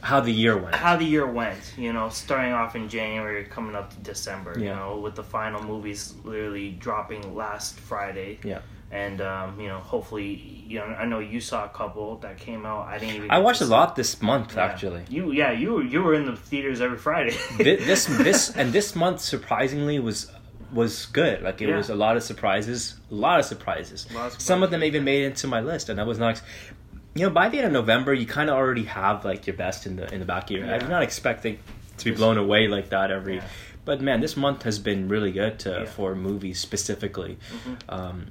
How 0.00 0.20
the 0.20 0.30
year 0.32 0.56
went. 0.56 0.74
how 0.74 0.96
the 0.96 1.04
year 1.04 1.26
went. 1.26 1.74
You 1.76 1.92
know, 1.92 2.08
starting 2.08 2.54
off 2.54 2.76
in 2.76 2.88
January, 2.88 3.44
coming 3.44 3.74
up 3.74 3.90
to 3.90 3.96
December. 3.98 4.58
You 4.58 4.70
know, 4.70 4.98
with 5.00 5.16
the 5.16 5.22
final 5.22 5.62
movies 5.62 6.14
literally 6.24 6.70
dropping 6.70 7.34
last 7.36 7.78
Friday. 7.78 8.38
yeah. 8.42 8.60
And 8.92 9.20
um, 9.20 9.60
you 9.60 9.68
know, 9.68 9.78
hopefully, 9.78 10.64
you 10.66 10.78
know, 10.78 10.84
I 10.86 11.04
know 11.04 11.20
you 11.20 11.40
saw 11.40 11.64
a 11.64 11.68
couple 11.68 12.16
that 12.18 12.38
came 12.38 12.66
out. 12.66 12.88
I 12.88 12.98
didn't 12.98 13.14
even. 13.16 13.30
I 13.30 13.38
watched 13.38 13.60
a 13.60 13.66
lot 13.66 13.94
this 13.94 14.20
month 14.20 14.56
Yeah. 14.56 14.64
actually. 14.64 15.04
You 15.08 15.30
yeah 15.32 15.52
you 15.52 15.72
were 15.74 15.82
you 15.84 16.02
were 16.02 16.14
in 16.14 16.26
the 16.26 16.36
theaters 16.36 16.80
every 16.80 16.98
Friday. 16.98 17.30
Thi- 17.56 17.76
this 17.76 18.06
this 18.06 18.50
and 18.56 18.72
this 18.72 18.96
month 18.96 19.20
surprisingly 19.20 20.00
was 20.00 20.30
was 20.72 21.06
good. 21.06 21.42
Like 21.42 21.62
it 21.62 21.68
Yeah. 21.68 21.76
was 21.76 21.88
a 21.88 21.94
lot 21.94 22.16
of 22.16 22.24
surprises, 22.24 22.96
a 23.10 23.14
lot 23.14 23.38
of 23.38 23.44
surprises. 23.44 24.06
Lot 24.12 24.34
of 24.34 24.40
Some 24.40 24.62
of 24.64 24.70
them 24.72 24.82
even 24.82 25.04
made 25.04 25.22
it 25.22 25.26
into 25.26 25.46
my 25.46 25.60
list, 25.60 25.88
and 25.88 26.00
I 26.00 26.04
was 26.04 26.18
not. 26.18 26.30
ex- 26.30 26.42
You 27.14 27.26
know, 27.26 27.30
by 27.32 27.48
the 27.48 27.58
end 27.58 27.66
of 27.68 27.72
November, 27.72 28.12
you 28.14 28.26
kind 28.26 28.48
of 28.50 28.56
already 28.56 28.84
have 28.84 29.24
like 29.24 29.46
your 29.46 29.56
best 29.56 29.86
in 29.86 29.94
the 29.96 30.12
in 30.12 30.18
the 30.18 30.26
back 30.26 30.44
of 30.44 30.50
your. 30.56 30.66
Yeah. 30.66 30.78
I'm 30.82 30.88
not 30.90 31.02
expecting 31.04 31.58
to 31.98 32.04
be 32.04 32.10
blown 32.10 32.38
away 32.38 32.66
like 32.66 32.88
that 32.90 33.10
every. 33.12 33.36
Yeah. 33.36 33.44
But 33.84 34.00
man, 34.00 34.20
this 34.20 34.36
month 34.36 34.62
has 34.64 34.78
been 34.80 35.08
really 35.08 35.32
good 35.32 35.58
to, 35.60 35.86
for 35.86 36.14
movies 36.14 36.58
specifically. 36.60 37.38
Mhm. 37.52 37.76
Um, 37.88 38.26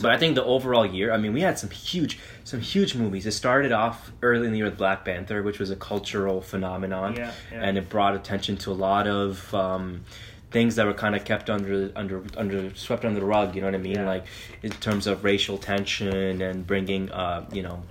but 0.00 0.10
I 0.10 0.18
think 0.18 0.34
the 0.36 0.44
overall 0.44 0.86
year, 0.86 1.12
I 1.12 1.16
mean, 1.16 1.32
we 1.32 1.40
had 1.40 1.58
some 1.58 1.70
huge, 1.70 2.18
some 2.44 2.60
huge 2.60 2.94
movies. 2.94 3.26
It 3.26 3.32
started 3.32 3.72
off 3.72 4.12
early 4.22 4.46
in 4.46 4.52
the 4.52 4.58
year 4.58 4.66
with 4.66 4.78
Black 4.78 5.04
Panther, 5.04 5.42
which 5.42 5.58
was 5.58 5.70
a 5.70 5.76
cultural 5.76 6.40
phenomenon, 6.40 7.16
Yeah, 7.16 7.32
yeah. 7.52 7.62
and 7.62 7.76
it 7.76 7.88
brought 7.88 8.14
attention 8.14 8.56
to 8.58 8.70
a 8.70 8.74
lot 8.74 9.06
of 9.08 9.52
um, 9.54 10.04
things 10.50 10.76
that 10.76 10.86
were 10.86 10.94
kind 10.94 11.14
of 11.16 11.24
kept 11.24 11.50
under, 11.50 11.90
under, 11.96 12.22
under, 12.36 12.74
swept 12.74 13.04
under 13.04 13.18
the 13.18 13.26
rug. 13.26 13.54
You 13.54 13.62
know 13.62 13.66
what 13.68 13.74
I 13.74 13.78
mean? 13.78 13.96
Yeah. 13.96 14.06
Like 14.06 14.26
in 14.62 14.70
terms 14.70 15.06
of 15.06 15.24
racial 15.24 15.58
tension 15.58 16.40
and 16.40 16.66
bringing, 16.66 17.10
uh, 17.10 17.46
you 17.52 17.62
know, 17.62 17.82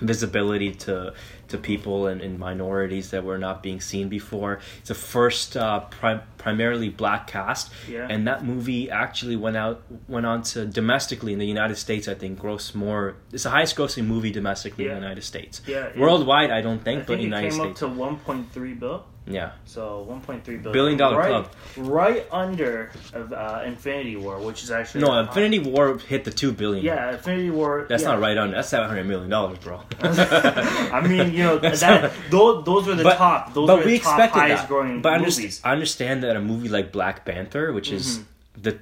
visibility 0.00 0.72
to 0.72 1.12
to 1.50 1.58
people 1.58 2.06
and, 2.06 2.20
and 2.20 2.38
minorities 2.38 3.10
that 3.10 3.24
were 3.24 3.38
not 3.38 3.62
being 3.62 3.80
seen 3.80 4.08
before. 4.08 4.60
It's 4.78 4.88
the 4.88 4.94
first 4.94 5.56
uh, 5.56 5.80
pri- 5.80 6.20
primarily 6.38 6.88
black 6.88 7.26
cast, 7.26 7.70
Yeah. 7.88 8.06
and 8.08 8.26
that 8.26 8.44
movie 8.44 8.90
actually 8.90 9.36
went 9.36 9.56
out 9.56 9.82
went 10.08 10.26
on 10.26 10.42
to 10.54 10.64
domestically 10.66 11.32
in 11.32 11.38
the 11.38 11.46
United 11.46 11.76
States. 11.76 12.08
I 12.08 12.14
think 12.14 12.38
gross 12.38 12.74
more. 12.74 13.16
It's 13.32 13.42
the 13.44 13.50
highest 13.50 13.76
grossing 13.76 14.06
movie 14.06 14.30
domestically 14.32 14.84
in 14.86 14.90
the 14.90 14.96
United 15.00 15.22
States. 15.24 15.60
Yeah, 15.66 15.90
Worldwide, 15.98 16.50
I 16.50 16.60
don't 16.62 16.80
I 16.80 16.84
think, 16.84 16.98
think 17.00 17.06
but 17.06 17.18
it 17.20 17.22
United 17.24 17.50
came 17.50 17.60
States. 17.60 17.82
up 17.82 17.90
to 17.90 18.32
1.3 18.54 18.78
bill. 18.80 19.04
Yeah, 19.26 19.52
So 19.64 20.06
1.3 20.10 20.42
billion. 20.44 20.72
Billion 20.72 20.98
dollar 20.98 21.18
right, 21.18 21.28
club. 21.28 21.50
Right 21.76 22.26
under 22.32 22.90
of 23.12 23.32
uh, 23.32 23.62
Infinity 23.64 24.16
War, 24.16 24.38
which 24.40 24.62
is 24.64 24.70
actually 24.70 25.02
no, 25.02 25.18
Infinity 25.20 25.60
War 25.60 25.98
hit 25.98 26.24
the 26.24 26.30
two 26.32 26.52
billion. 26.52 26.84
Yeah, 26.84 27.12
Infinity 27.12 27.50
War. 27.50 27.86
that's 27.88 28.02
yeah. 28.02 28.10
not 28.12 28.20
right 28.20 28.36
on. 28.36 28.50
That's 28.50 28.68
seven 28.68 28.88
hundred 28.88 29.04
million 29.06 29.30
dollars, 29.30 29.58
bro. 29.58 29.82
I 30.00 31.06
mean, 31.06 31.32
you 31.32 31.44
know, 31.44 31.58
that 31.58 31.80
not- 32.02 32.12
those, 32.30 32.64
those 32.64 32.86
were 32.86 32.94
the 32.94 33.04
but, 33.04 33.16
top. 33.18 33.54
Those 33.54 33.66
but 33.68 33.78
were 33.80 33.84
we 33.84 33.98
the 33.98 34.04
top 34.04 34.18
expected 34.18 34.38
highest 34.40 34.62
that. 34.62 34.68
growing 34.68 35.02
but 35.02 35.12
I 35.12 35.18
movies. 35.18 35.36
understand, 35.38 35.68
I 35.68 35.72
understand 35.72 36.22
that 36.24 36.36
a 36.36 36.40
movie 36.40 36.68
like 36.68 36.90
Black 36.92 37.24
Panther, 37.24 37.72
which 37.72 37.92
is 37.92 38.18
Mhm. 38.18 38.24
the 38.62 38.78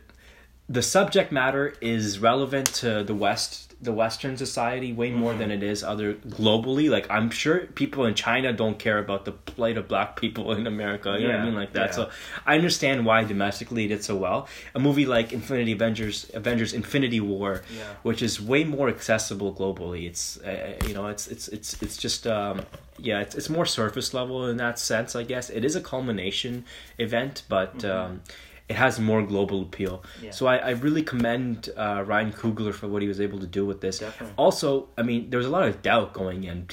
the 0.71 0.83
subject 0.83 1.33
matter 1.33 1.75
is 1.81 2.19
relevant 2.19 2.67
to 2.75 3.03
the 3.03 3.15
West 3.15 3.68
the 3.81 3.93
Western 3.93 4.37
society 4.37 4.93
way 4.93 5.11
more 5.13 5.31
Mm-hmm. 5.31 5.39
than 5.41 5.51
it 5.53 5.63
is 5.63 5.85
other 5.85 6.15
globally. 6.15 6.91
Like 6.91 7.07
I'm 7.11 7.31
sure 7.31 7.61
people 7.83 8.07
in 8.07 8.15
China 8.15 8.53
don't 8.53 8.79
care 8.79 8.99
about 8.99 9.25
the 9.25 9.33
plight 9.33 9.77
of 9.79 9.87
black 9.87 10.17
people 10.21 10.53
in 10.53 10.67
America. 10.67 11.17
You 11.19 11.29
know 11.29 11.35
what 11.35 11.41
I 11.43 11.45
mean, 11.45 11.55
like 11.55 11.73
that. 11.75 11.91
yeah. 11.91 11.95
So 11.99 12.11
I 12.45 12.57
understand 12.57 13.07
why 13.07 13.23
domestically 13.25 13.85
it 13.85 13.89
did 13.89 14.03
so 14.03 14.17
well. 14.17 14.49
A 14.75 14.81
movie 14.81 15.07
like 15.07 15.33
Infinity 15.33 15.73
Avengers, 15.73 16.29
Avengers 16.35 16.73
Infinity 16.73 17.21
War, 17.21 17.63
Yeah. 17.73 17.85
which 18.03 18.21
is 18.21 18.41
way 18.41 18.65
more 18.65 18.89
accessible 18.89 19.55
globally. 19.55 20.07
It's 20.07 20.39
uh, 20.41 20.75
you 20.87 20.95
know 20.95 21.07
it's 21.07 21.29
it's 21.29 21.47
it's 21.49 21.81
it's 21.83 21.97
just 21.97 22.27
um, 22.27 22.63
yeah 22.99 23.21
it's 23.21 23.35
it's 23.37 23.49
more 23.49 23.67
surface 23.67 24.13
level 24.13 24.47
in 24.49 24.57
that 24.57 24.79
sense. 24.81 25.15
I 25.15 25.23
guess 25.23 25.51
it 25.51 25.65
is 25.65 25.77
a 25.77 25.81
culmination 25.81 26.65
event, 26.99 27.43
but. 27.49 27.85
Um, 27.85 28.23
it 28.69 28.77
has 28.77 29.01
more 29.01 29.23
global 29.23 29.63
appeal. 29.63 30.03
Yeah. 30.23 30.31
so 30.31 30.47
I, 30.47 30.57
I 30.57 30.71
really 30.71 31.03
commend 31.03 31.71
uh, 31.77 32.05
Ryan 32.07 32.33
Coogler 32.33 32.75
for 32.75 32.87
what 32.87 33.01
he 33.03 33.09
was 33.09 33.21
able 33.21 33.39
to 33.41 33.47
do 33.47 33.65
with 33.65 33.81
this. 33.81 33.99
Definitely. 34.01 34.35
Also, 34.37 34.89
I 34.99 35.03
mean, 35.03 35.31
there 35.31 35.39
was 35.39 35.47
a 35.47 35.51
lot 35.51 35.67
of 35.67 35.81
doubt 35.83 36.13
going 36.13 36.45
in. 36.45 36.67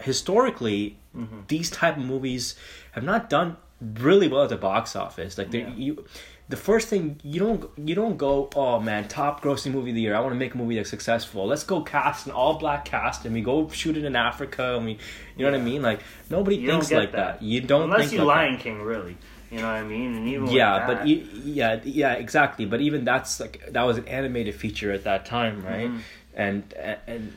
Historically, 0.00 0.96
Mm-hmm. 1.16 1.40
these 1.48 1.68
type 1.70 1.96
of 1.96 2.04
movies 2.04 2.54
have 2.92 3.02
not 3.02 3.28
done 3.30 3.56
really 3.80 4.28
well 4.28 4.42
at 4.44 4.50
the 4.50 4.56
box 4.56 4.94
office. 4.94 5.36
Like 5.38 5.52
Yeah. 5.52 5.68
you, 5.74 6.04
the 6.48 6.56
first 6.56 6.86
thing 6.88 7.18
you 7.24 7.40
don't 7.40 7.68
you 7.76 7.94
don't 7.96 8.16
go, 8.18 8.50
oh 8.54 8.78
man, 8.78 9.08
top 9.08 9.42
grossing 9.42 9.72
movie 9.72 9.90
of 9.90 9.96
the 9.96 10.02
year. 10.02 10.14
I 10.14 10.20
want 10.20 10.32
to 10.32 10.38
make 10.38 10.54
a 10.54 10.58
movie 10.58 10.76
that's 10.76 10.90
successful. 10.90 11.46
Let's 11.46 11.64
go 11.64 11.80
cast 11.80 12.26
an 12.26 12.32
all 12.32 12.58
black 12.58 12.84
cast 12.84 13.24
and 13.24 13.34
we 13.34 13.40
go 13.40 13.68
shoot 13.70 13.96
it 13.96 14.04
in 14.04 14.14
Africa 14.14 14.76
and 14.76 14.84
we, 14.84 14.92
you 15.36 15.44
know 15.44 15.50
what 15.50 15.58
I 15.60 15.62
mean? 15.64 15.82
Like 15.82 16.00
nobody 16.30 16.56
You 16.56 16.68
thinks 16.70 16.92
like 16.92 17.12
that. 17.12 17.42
You 17.42 17.62
don't 17.62 17.84
Unless 17.84 18.00
think 18.10 18.12
you 18.12 18.24
like 18.24 18.36
that. 18.36 18.42
Lion 18.50 18.58
King, 18.58 18.82
really. 18.82 19.16
You 19.50 19.58
know 19.58 19.66
what 19.66 19.76
I 19.76 19.82
mean? 19.84 20.14
And 20.14 20.28
even 20.28 20.48
Yeah, 20.50 20.86
but 20.86 21.06
e- 21.06 21.26
yeah, 21.44 21.80
yeah, 21.84 22.12
exactly. 22.14 22.66
But 22.66 22.80
even 22.80 23.04
that's 23.04 23.40
like 23.40 23.64
that 23.72 23.82
was 23.82 23.96
an 23.96 24.06
animated 24.08 24.54
feature 24.54 24.92
at 24.92 25.04
that 25.04 25.24
time, 25.26 25.64
right? 25.64 25.88
Mhm. 25.90 26.00
And 26.34 26.74
and 27.06 27.32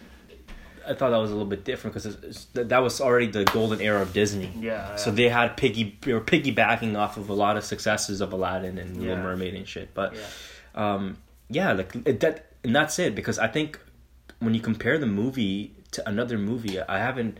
I 0.87 0.93
thought 0.95 1.11
that 1.11 1.17
was 1.17 1.29
a 1.29 1.33
little 1.33 1.47
bit 1.49 1.63
different 1.63 1.93
because 1.93 2.47
that 2.53 2.79
was 2.79 2.99
already 2.99 3.27
the 3.27 3.45
golden 3.45 3.79
era 3.81 4.01
of 4.01 4.13
Disney. 4.13 4.51
yeah. 4.59 4.95
So 4.95 5.09
yeah. 5.11 5.15
they 5.15 5.29
had 5.29 5.55
piggy, 5.55 5.97
they 6.01 6.11
were 6.13 6.19
piggybacking 6.21 6.97
off 6.97 7.17
of 7.17 7.29
a 7.29 7.33
lot 7.33 7.55
of 7.55 7.63
successes 7.63 8.19
of 8.19 8.33
Aladdin 8.33 8.77
and 8.77 8.97
Little 8.97 9.15
Yeah. 9.17 9.21
Mermaid 9.23 9.53
and 9.53 9.67
shit. 9.67 9.93
But 9.93 10.13
yeah. 10.15 10.21
um, 10.93 11.17
yeah, 11.49 11.71
like 11.73 11.95
it, 12.05 12.19
that, 12.21 12.47
and 12.63 12.75
that's 12.75 12.97
it. 12.99 13.15
Because 13.15 13.37
I 13.39 13.47
think 13.47 13.79
when 14.39 14.53
you 14.53 14.59
compare 14.59 14.97
the 14.97 15.05
movie 15.05 15.75
to 15.91 16.07
another 16.09 16.37
movie, 16.37 16.81
I 16.81 16.97
haven't. 16.99 17.37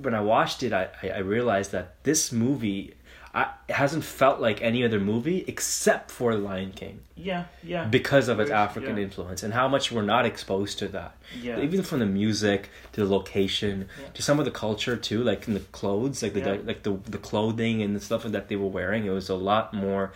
When 0.00 0.14
I 0.14 0.20
watched 0.20 0.62
it, 0.62 0.72
I 0.72 0.88
I 1.02 1.18
realized 1.18 1.72
that 1.72 2.02
this 2.04 2.32
movie. 2.32 2.94
I, 3.34 3.48
it 3.68 3.72
hasn't 3.74 4.04
felt 4.04 4.40
like 4.40 4.62
any 4.62 4.84
other 4.84 5.00
movie 5.00 5.44
except 5.48 6.12
for 6.12 6.34
Lion 6.36 6.70
King 6.70 7.00
yeah, 7.16 7.46
yeah, 7.64 7.84
because 7.84 8.28
of 8.28 8.38
its 8.38 8.50
African 8.50 8.96
yeah. 8.96 9.02
influence 9.02 9.42
and 9.42 9.52
how 9.52 9.66
much 9.66 9.90
we're 9.90 10.02
not 10.02 10.24
exposed 10.24 10.78
to 10.78 10.88
that. 10.88 11.16
Yeah. 11.42 11.60
Even 11.60 11.82
from 11.82 11.98
the 11.98 12.06
music 12.06 12.70
to 12.92 13.04
the 13.04 13.10
location 13.12 13.88
Yeah. 14.00 14.08
to 14.14 14.22
some 14.22 14.38
of 14.38 14.44
the 14.44 14.52
culture 14.52 14.96
too, 14.96 15.24
like 15.24 15.48
in 15.48 15.54
the 15.54 15.60
clothes, 15.60 16.22
like 16.22 16.34
the 16.34 16.40
Yeah. 16.40 16.58
like 16.64 16.84
the 16.84 16.92
the 17.10 17.18
clothing 17.18 17.82
and 17.82 17.96
the 17.96 18.00
stuff 18.00 18.22
that 18.22 18.48
they 18.48 18.56
were 18.56 18.68
wearing. 18.68 19.04
It 19.04 19.10
was 19.10 19.28
a 19.28 19.34
lot 19.34 19.74
more. 19.74 20.12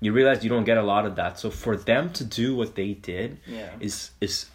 You 0.00 0.12
realize 0.12 0.44
you 0.44 0.50
don't 0.50 0.64
get 0.64 0.78
a 0.78 0.82
lot 0.94 1.06
of 1.06 1.16
that. 1.16 1.38
So 1.40 1.50
for 1.50 1.76
them 1.76 2.10
to 2.12 2.24
do 2.24 2.54
what 2.54 2.76
they 2.76 2.92
did 2.94 3.38
Yeah. 3.46 3.70
is 3.80 4.12
is 4.20 4.46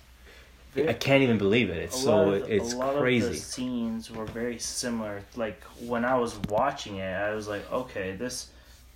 I 0.77 0.93
can't 0.93 1.23
even 1.23 1.37
believe 1.37 1.69
it. 1.69 1.77
It's 1.77 2.01
so 2.03 2.31
of, 2.33 2.49
it's 2.49 2.73
a 2.73 2.77
lot 2.77 2.97
crazy. 2.97 3.27
Of 3.27 3.33
the 3.33 3.39
scenes 3.39 4.11
were 4.11 4.25
very 4.25 4.59
similar. 4.59 5.21
Like 5.35 5.61
when 5.79 6.03
I 6.05 6.17
was 6.17 6.37
watching 6.49 6.97
it, 6.97 7.13
I 7.13 7.33
was 7.33 7.47
like, 7.47 7.71
okay, 7.71 8.15
this 8.15 8.49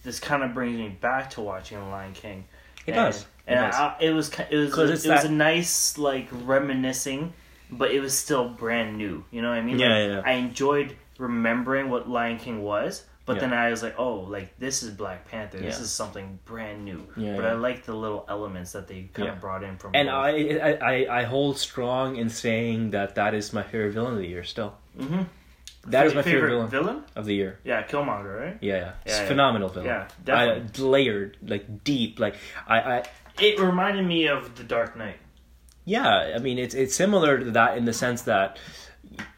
this 0.04 0.20
kind 0.20 0.44
of 0.44 0.54
brings 0.54 0.78
me 0.78 0.90
back 0.90 1.30
to 1.32 1.42
watching 1.42 1.78
The 1.78 1.86
Lion 1.86 2.14
King. 2.14 2.46
It 2.86 2.92
and, 2.92 2.96
does. 2.96 3.22
It 3.22 3.28
And 3.48 3.60
does. 3.72 3.76
I, 3.76 3.96
it 4.02 4.12
was 4.12 4.30
it 4.50 4.56
was 4.56 4.78
it 4.78 4.84
it's 4.90 4.90
was 4.92 5.04
that- 5.04 5.26
a 5.26 5.32
nice 5.32 5.98
like 5.98 6.28
reminiscing, 6.32 7.34
but 7.72 7.92
it 7.92 8.00
was 8.02 8.18
still 8.18 8.50
brand 8.50 8.98
new. 8.98 9.24
You 9.32 9.42
know 9.42 9.50
what 9.50 9.58
I 9.58 9.62
mean? 9.62 9.80
Yeah, 9.80 9.88
Like, 9.90 9.98
yeah, 10.10 10.16
yeah. 10.16 10.22
I 10.26 10.32
enjoyed 10.34 10.96
remembering 11.18 11.90
what 11.90 12.10
Lion 12.10 12.38
King 12.38 12.62
was. 12.62 13.04
But 13.30 13.36
Yeah. 13.36 13.42
then 13.42 13.54
I 13.54 13.70
was 13.70 13.84
like, 13.84 13.94
oh, 14.00 14.22
like 14.22 14.58
this 14.58 14.82
is 14.82 14.90
Black 14.90 15.20
Panther. 15.30 15.60
This 15.60 15.78
Yeah. 15.78 15.84
is 15.86 15.92
something 15.92 16.40
brand 16.46 16.84
new. 16.84 17.02
Yeah, 17.16 17.36
but. 17.36 17.46
I 17.46 17.54
like 17.54 17.86
the 17.86 17.94
little 17.94 18.26
elements 18.28 18.72
that 18.72 18.88
they 18.88 19.02
kind 19.14 19.30
of 19.30 19.40
brought 19.40 19.62
in 19.64 19.78
from. 19.78 19.92
and. 19.94 20.10
I, 20.10 20.30
I 20.70 20.72
I 20.94 21.20
I 21.20 21.24
hold 21.26 21.60
strong 21.60 22.16
in 22.16 22.30
saying 22.30 22.90
that 22.98 23.14
that 23.20 23.34
is 23.36 23.54
my 23.54 23.62
favorite 23.62 23.94
villain 23.94 24.14
of 24.14 24.20
the 24.20 24.28
year. 24.28 24.44
Still, 24.44 24.74
Mm-hmm. 24.98 25.24
that 25.92 26.08
is 26.08 26.16
my 26.16 26.24
favorite, 26.24 26.50
favorite, 26.50 26.50
villain, 26.50 26.70
villain. 26.70 27.04
of 27.16 27.26
the 27.30 27.36
year. 27.36 27.60
Yeah, 27.64 27.84
Killmonger, 27.84 28.34
right? 28.46 28.58
Yeah, 28.62 28.76
yeah, 28.78 28.92
it's 29.06 29.20
phenomenal 29.32 29.70
villain. 29.70 29.88
Yeah, 29.94 30.08
I, 30.34 30.46
definitely. 30.48 30.84
layered, 30.96 31.38
like 31.54 31.66
deep, 31.84 32.20
like 32.20 32.36
I, 32.68 32.78
I, 32.96 33.04
It 33.40 33.60
reminded 33.60 34.06
me 34.08 34.28
of 34.28 34.56
The 34.60 34.64
Dark 34.76 34.98
Knight. 34.98 35.20
yeah. 35.86 36.34
I 36.36 36.40
mean, 36.40 36.58
it's 36.58 36.74
it's 36.74 36.96
similar 36.96 37.38
to 37.46 37.52
that 37.52 37.78
in 37.78 37.86
the 37.86 37.94
sense 37.94 38.24
that 38.24 38.58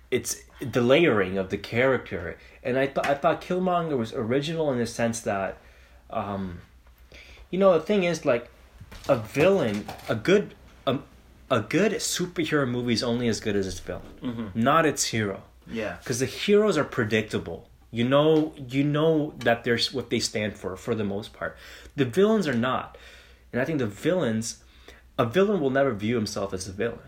it's 0.09 0.33
the 0.61 0.81
layering 0.81 1.37
of 1.37 1.49
the 1.49 1.57
character, 1.57 2.37
and 2.63 2.77
I 2.77 2.87
thought 2.87 3.07
I 3.07 3.13
thought 3.15 3.41
Killmonger 3.41 3.97
was 3.97 4.13
original 4.13 4.71
in 4.71 4.77
the 4.77 4.87
sense 4.87 5.21
that, 5.21 5.57
um, 6.09 6.59
you 7.49 7.59
know, 7.59 7.73
the 7.73 7.79
thing 7.81 8.03
is 8.03 8.25
like, 8.25 8.49
a 9.09 9.15
villain, 9.15 9.85
a 10.09 10.15
good, 10.15 10.53
a, 10.85 10.99
a 11.49 11.61
good 11.61 11.93
superhero 11.93 12.67
movie 12.67 12.93
is 12.93 13.03
only 13.03 13.27
as 13.27 13.39
good 13.39 13.55
as 13.55 13.67
its 13.67 13.79
villain, 13.79 14.03
Mm-hmm. 14.21 14.47
not 14.61 14.85
its 14.85 15.05
hero. 15.05 15.43
Yeah. 15.71 15.97
because 15.99 16.19
the 16.19 16.25
heroes 16.25 16.77
are 16.77 16.83
predictable. 16.83 17.69
You 17.91 18.03
know, 18.07 18.53
you 18.69 18.83
know 18.83 19.33
that 19.39 19.63
there's 19.63 19.93
what 19.93 20.09
they 20.09 20.19
stand 20.19 20.57
for 20.57 20.75
for 20.75 20.95
the 20.95 21.03
most 21.03 21.33
part. 21.33 21.55
The 21.95 22.05
villains 22.05 22.47
are 22.47 22.53
not, 22.53 22.97
and 23.51 23.61
I 23.61 23.65
think 23.65 23.79
the 23.79 23.85
villains, 23.87 24.63
a 25.17 25.25
villain 25.25 25.59
will 25.61 25.69
never 25.69 25.93
view 25.93 26.15
himself 26.15 26.53
as 26.53 26.67
a 26.67 26.71
villain, 26.71 26.99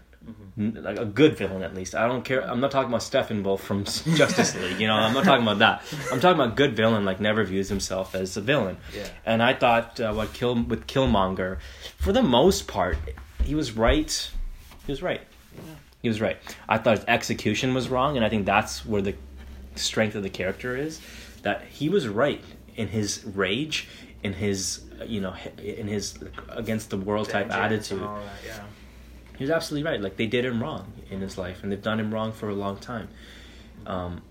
N- 0.58 0.78
like 0.84 1.00
a 1.00 1.06
good 1.06 1.36
villain 1.38 1.64
at 1.64 1.74
least. 1.74 1.96
I 1.96 2.08
don't 2.08 2.24
care. 2.24 2.42
I'm 2.50 2.60
not 2.60 2.72
talking 2.72 2.90
about 2.90 3.02
Steppenwolf 3.02 3.60
from 3.60 3.84
Justice 4.16 4.56
League. 4.62 4.80
You 4.80 4.88
know, 4.88 4.94
I'm 4.94 5.14
not 5.14 5.24
talking 5.24 5.44
about 5.44 5.60
that. 5.60 5.82
I'm 6.12 6.20
talking 6.20 6.40
about 6.40 6.56
good 6.56 6.76
villain 6.76 7.06
like 7.06 7.20
never 7.20 7.44
views 7.44 7.70
himself 7.70 8.14
as 8.16 8.38
a 8.38 8.42
villain. 8.42 8.78
Yeah. 8.96 9.08
And 9.26 9.42
I 9.42 9.54
thought 9.54 10.00
uh, 10.00 10.14
what 10.14 10.34
kill 10.34 10.56
with 10.62 10.88
Killmonger, 10.88 11.58
for 11.98 12.12
the 12.14 12.24
most 12.24 12.68
part, 12.68 12.98
he 13.44 13.56
was 13.56 13.74
right. 13.74 14.32
He 14.86 14.92
was 14.92 15.02
right. 15.02 15.22
Yeah. 15.56 15.62
He 16.04 16.08
was 16.10 16.22
right. 16.22 16.38
I 16.70 16.78
thought 16.78 16.98
his 16.98 17.06
execution 17.08 17.74
was 17.74 17.90
wrong, 17.90 18.16
and 18.18 18.26
I 18.26 18.30
think 18.30 18.46
that's 18.46 18.86
where 18.86 19.02
the 19.02 19.16
strength 19.76 20.16
of 20.16 20.24
the 20.24 20.30
character 20.30 20.76
is. 20.78 21.02
That 21.42 21.64
he 21.64 21.90
was 21.90 22.08
right 22.08 22.44
in 22.76 22.88
his 22.90 23.24
rage, 23.26 23.88
in 24.24 24.34
his 24.34 24.84
uh, 25.02 25.04
you 25.06 25.20
know, 25.20 25.34
in 25.58 25.88
his 25.88 26.18
against 26.50 26.90
the 26.92 26.98
world 26.98 27.30
type 27.30 27.48
Vengeance 27.48 27.92
attitude. 27.92 28.08
that, 28.08 28.22
yeah. 28.46 28.64
He 29.38 29.44
was 29.44 29.52
absolutely 29.52 29.90
right. 29.90 30.02
Like 30.02 30.18
they 30.18 30.28
did 30.28 30.46
him 30.46 30.62
wrong 30.62 30.94
in 31.10 31.22
his 31.22 31.38
life, 31.38 31.64
and 31.64 31.72
they've 31.72 31.82
done 31.82 32.00
him 32.00 32.14
wrong 32.14 32.32
for 32.32 32.50
a 32.50 32.54
long 32.56 32.78
time. 32.78 33.10
Um, 33.86 34.22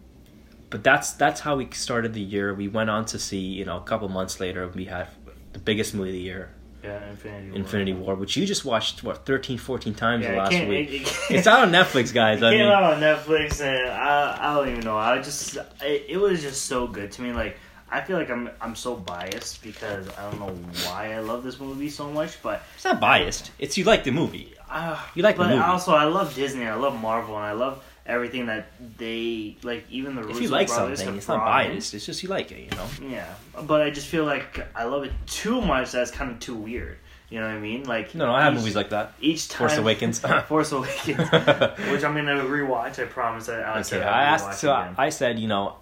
but 0.71 0.83
that's 0.83 1.13
that's 1.13 1.41
how 1.41 1.57
we 1.57 1.69
started 1.73 2.15
the 2.15 2.21
year. 2.23 2.55
We 2.55 2.69
went 2.69 2.89
on 2.91 3.05
to 3.07 3.19
see, 3.19 3.39
you 3.41 3.65
know, 3.65 3.77
a 3.77 3.83
couple 3.83 4.09
months 4.09 4.41
later, 4.41 4.67
we 4.69 4.87
had 4.87 5.09
the 5.53 5.59
biggest 5.59 5.93
movie 5.95 6.09
of 6.11 6.15
the 6.15 6.21
year, 6.21 6.51
Yeah, 6.83 7.11
Infinity 7.11 7.49
War. 7.51 7.57
Infinity 7.59 7.93
War, 7.93 8.15
which 8.15 8.37
you 8.39 8.47
just 8.47 8.65
watched 8.65 9.03
what 9.05 9.27
13, 9.27 9.59
14 9.59 9.95
times 9.95 10.25
Yeah, 10.25 10.37
last 10.39 10.67
week. 10.67 10.89
It, 10.89 11.03
it, 11.03 11.17
it's 11.31 11.47
out 11.47 11.61
on 11.61 11.73
Netflix, 11.73 12.15
guys. 12.15 12.41
It 12.41 12.47
I 12.47 12.51
came 12.53 12.61
mean, 12.61 12.71
out 12.71 12.85
on 12.95 13.01
Netflix, 13.01 13.61
and 13.61 13.91
I, 13.91 14.39
I 14.41 14.55
don't 14.55 14.69
even 14.71 14.85
know. 14.85 14.97
I 14.97 15.19
just 15.21 15.57
it, 15.83 16.07
it 16.09 16.17
was 16.17 16.41
just 16.41 16.65
so 16.67 16.87
good 16.87 17.13
to 17.13 17.23
me. 17.23 17.33
Like 17.33 17.59
I 17.93 18.01
feel 18.01 18.17
like 18.17 18.31
I'm 18.31 18.49
I'm 18.61 18.75
so 18.75 18.97
biased 18.97 19.63
because 19.63 20.09
I 20.19 20.23
don't 20.31 20.41
know 20.41 20.55
why 20.87 21.13
I 21.15 21.21
love 21.21 21.45
this 21.45 21.61
movie 21.61 21.91
so 21.91 22.11
much, 22.11 22.43
but 22.43 22.63
it's 22.75 22.85
not 22.85 23.01
biased. 23.01 23.51
It's 23.59 23.77
you 23.77 23.85
like 23.85 24.03
the 24.05 24.11
movie. 24.13 24.55
uh, 24.71 24.99
You 25.15 25.23
like 25.23 25.37
the 25.37 25.43
but 25.45 25.51
movie. 25.51 25.63
also 25.63 25.93
I 25.95 26.05
love 26.05 26.35
Disney. 26.35 26.63
And 26.63 26.71
I 26.71 26.75
love 26.77 26.99
Marvel, 27.01 27.37
and 27.37 27.45
I 27.45 27.53
love 27.53 27.85
everything 28.07 28.47
that 28.47 28.67
they 28.99 29.57
like. 29.63 29.85
Even 29.91 30.15
the 30.17 30.27
If 30.29 30.41
you 30.41 30.49
like 30.49 30.69
brothers 30.69 31.01
something, 31.01 31.19
it's 31.19 31.29
not 31.29 31.45
biased. 31.45 31.93
It's 31.95 32.07
just 32.07 32.23
you 32.23 32.29
like 32.31 32.51
it, 32.51 32.61
you 32.61 32.71
know. 32.79 32.87
Yeah, 33.17 33.33
but 33.67 33.83
I 33.83 33.91
just 33.91 34.07
feel 34.09 34.25
like 34.25 34.67
I 34.75 34.85
love 34.85 35.05
it 35.05 35.13
too 35.27 35.61
much. 35.61 35.93
That's 35.93 36.11
kind 36.11 36.31
of 36.31 36.41
too 36.41 36.55
weird. 36.57 36.97
You 37.29 37.41
know 37.41 37.47
what 37.47 37.57
I 37.57 37.61
mean? 37.61 37.85
Like 37.85 38.15
No, 38.15 38.27
no, 38.27 38.33
I 38.35 38.43
have 38.45 38.53
each- 38.55 38.59
movies 38.61 38.77
like 38.77 38.91
that. 38.91 39.13
each 39.21 39.49
time. 39.49 39.59
Force 39.69 39.77
Awakens. 39.79 40.19
Force 40.49 40.73
Awakens, 40.73 41.19
which 41.91 42.05
I'm 42.05 42.15
gonna 42.15 42.43
rewatch. 42.45 42.99
I 42.99 43.05
promise. 43.07 43.49
I, 43.49 43.61
I'll 43.61 43.81
Okay, 43.81 44.03
I 44.03 44.25
asked. 44.25 44.61
So 44.61 44.75
again. 44.75 44.95
I 44.99 45.09
said, 45.11 45.39
you 45.39 45.49
know, 45.49 45.77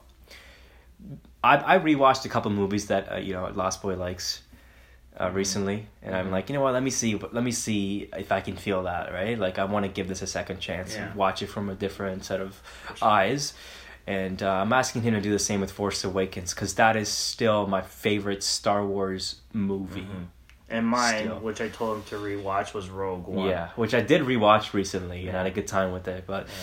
I 1.42 1.76
I 1.76 1.78
rewatched 1.78 2.24
a 2.24 2.28
couple 2.28 2.50
movies 2.50 2.86
that 2.86 3.12
uh, 3.12 3.16
you 3.16 3.32
know 3.32 3.50
Lost 3.54 3.82
Boy 3.82 3.96
likes 3.96 4.42
uh, 5.18 5.30
recently, 5.30 5.86
and 6.02 6.14
I'm 6.14 6.30
like, 6.30 6.48
you 6.48 6.54
know 6.54 6.62
what? 6.62 6.72
Let 6.72 6.82
me 6.82 6.90
see. 6.90 7.14
Let 7.16 7.44
me 7.44 7.52
see 7.52 8.08
if 8.16 8.30
I 8.32 8.40
can 8.40 8.56
feel 8.56 8.82
that 8.84 9.12
right. 9.12 9.38
Like 9.38 9.58
I 9.58 9.64
want 9.64 9.84
to 9.86 9.90
give 9.90 10.08
this 10.08 10.22
a 10.22 10.26
second 10.26 10.60
chance 10.60 10.94
Yeah. 10.94 11.06
and 11.06 11.14
watch 11.14 11.42
it 11.42 11.48
from 11.48 11.68
a 11.68 11.74
different 11.74 12.24
set 12.24 12.40
of 12.40 12.60
eyes. 13.02 13.54
And 14.06 14.42
uh, 14.42 14.50
I'm 14.50 14.72
asking 14.72 15.02
him 15.02 15.14
to 15.14 15.20
do 15.20 15.30
the 15.30 15.38
same 15.38 15.60
with 15.60 15.70
Force 15.70 16.02
Awakens 16.04 16.54
because 16.54 16.74
that 16.74 16.96
is 16.96 17.08
still 17.08 17.66
my 17.66 17.82
favorite 17.82 18.42
Star 18.42 18.84
Wars 18.84 19.40
movie. 19.52 20.06
And 20.68 20.86
mine, 20.86 21.24
Still. 21.24 21.40
which 21.40 21.60
I 21.60 21.68
told 21.68 21.96
him 21.98 22.02
to 22.04 22.16
rewatch, 22.16 22.74
was 22.74 22.88
Rogue 22.88 23.26
One. 23.26 23.48
Yeah, 23.48 23.68
which 23.76 23.92
I 23.92 24.00
did 24.00 24.22
rewatch 24.22 24.72
recently 24.72 25.26
and 25.28 25.36
I 25.36 25.40
had 25.42 25.46
a 25.48 25.50
good 25.50 25.66
time 25.66 25.92
with 25.92 26.08
it. 26.08 26.24
But 26.26 26.46
yeah, 26.46 26.54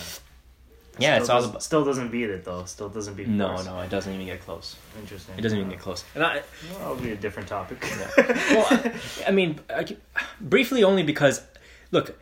Still 1.06 1.16
it's 1.20 1.28
all 1.30 1.44
about. 1.44 1.62
Still 1.62 1.84
doesn't 1.84 2.08
beat 2.10 2.30
it 2.30 2.44
though. 2.44 2.64
Still 2.64 2.88
doesn't 2.88 3.14
beat. 3.14 3.26
It. 3.26 3.30
No, 3.30 3.48
Force. 3.54 3.66
no, 3.66 3.80
it 3.80 3.90
doesn't 3.90 4.12
even 4.12 4.26
get 4.26 4.40
close. 4.40 4.76
Interesting. 4.98 5.34
It 5.38 5.42
doesn't 5.42 5.58
even 5.58 5.70
get 5.70 5.78
close. 5.80 6.04
And 6.14 6.24
I, 6.24 6.42
Well, 6.70 6.78
that'll 6.78 6.96
be 6.96 7.12
a 7.12 7.16
different 7.16 7.48
topic. 7.48 7.82
well, 8.50 8.66
I, 8.70 8.92
I 9.26 9.30
mean, 9.30 9.60
I, 9.70 9.86
briefly 10.40 10.82
only 10.84 11.02
because, 11.02 11.42
look, 11.92 12.18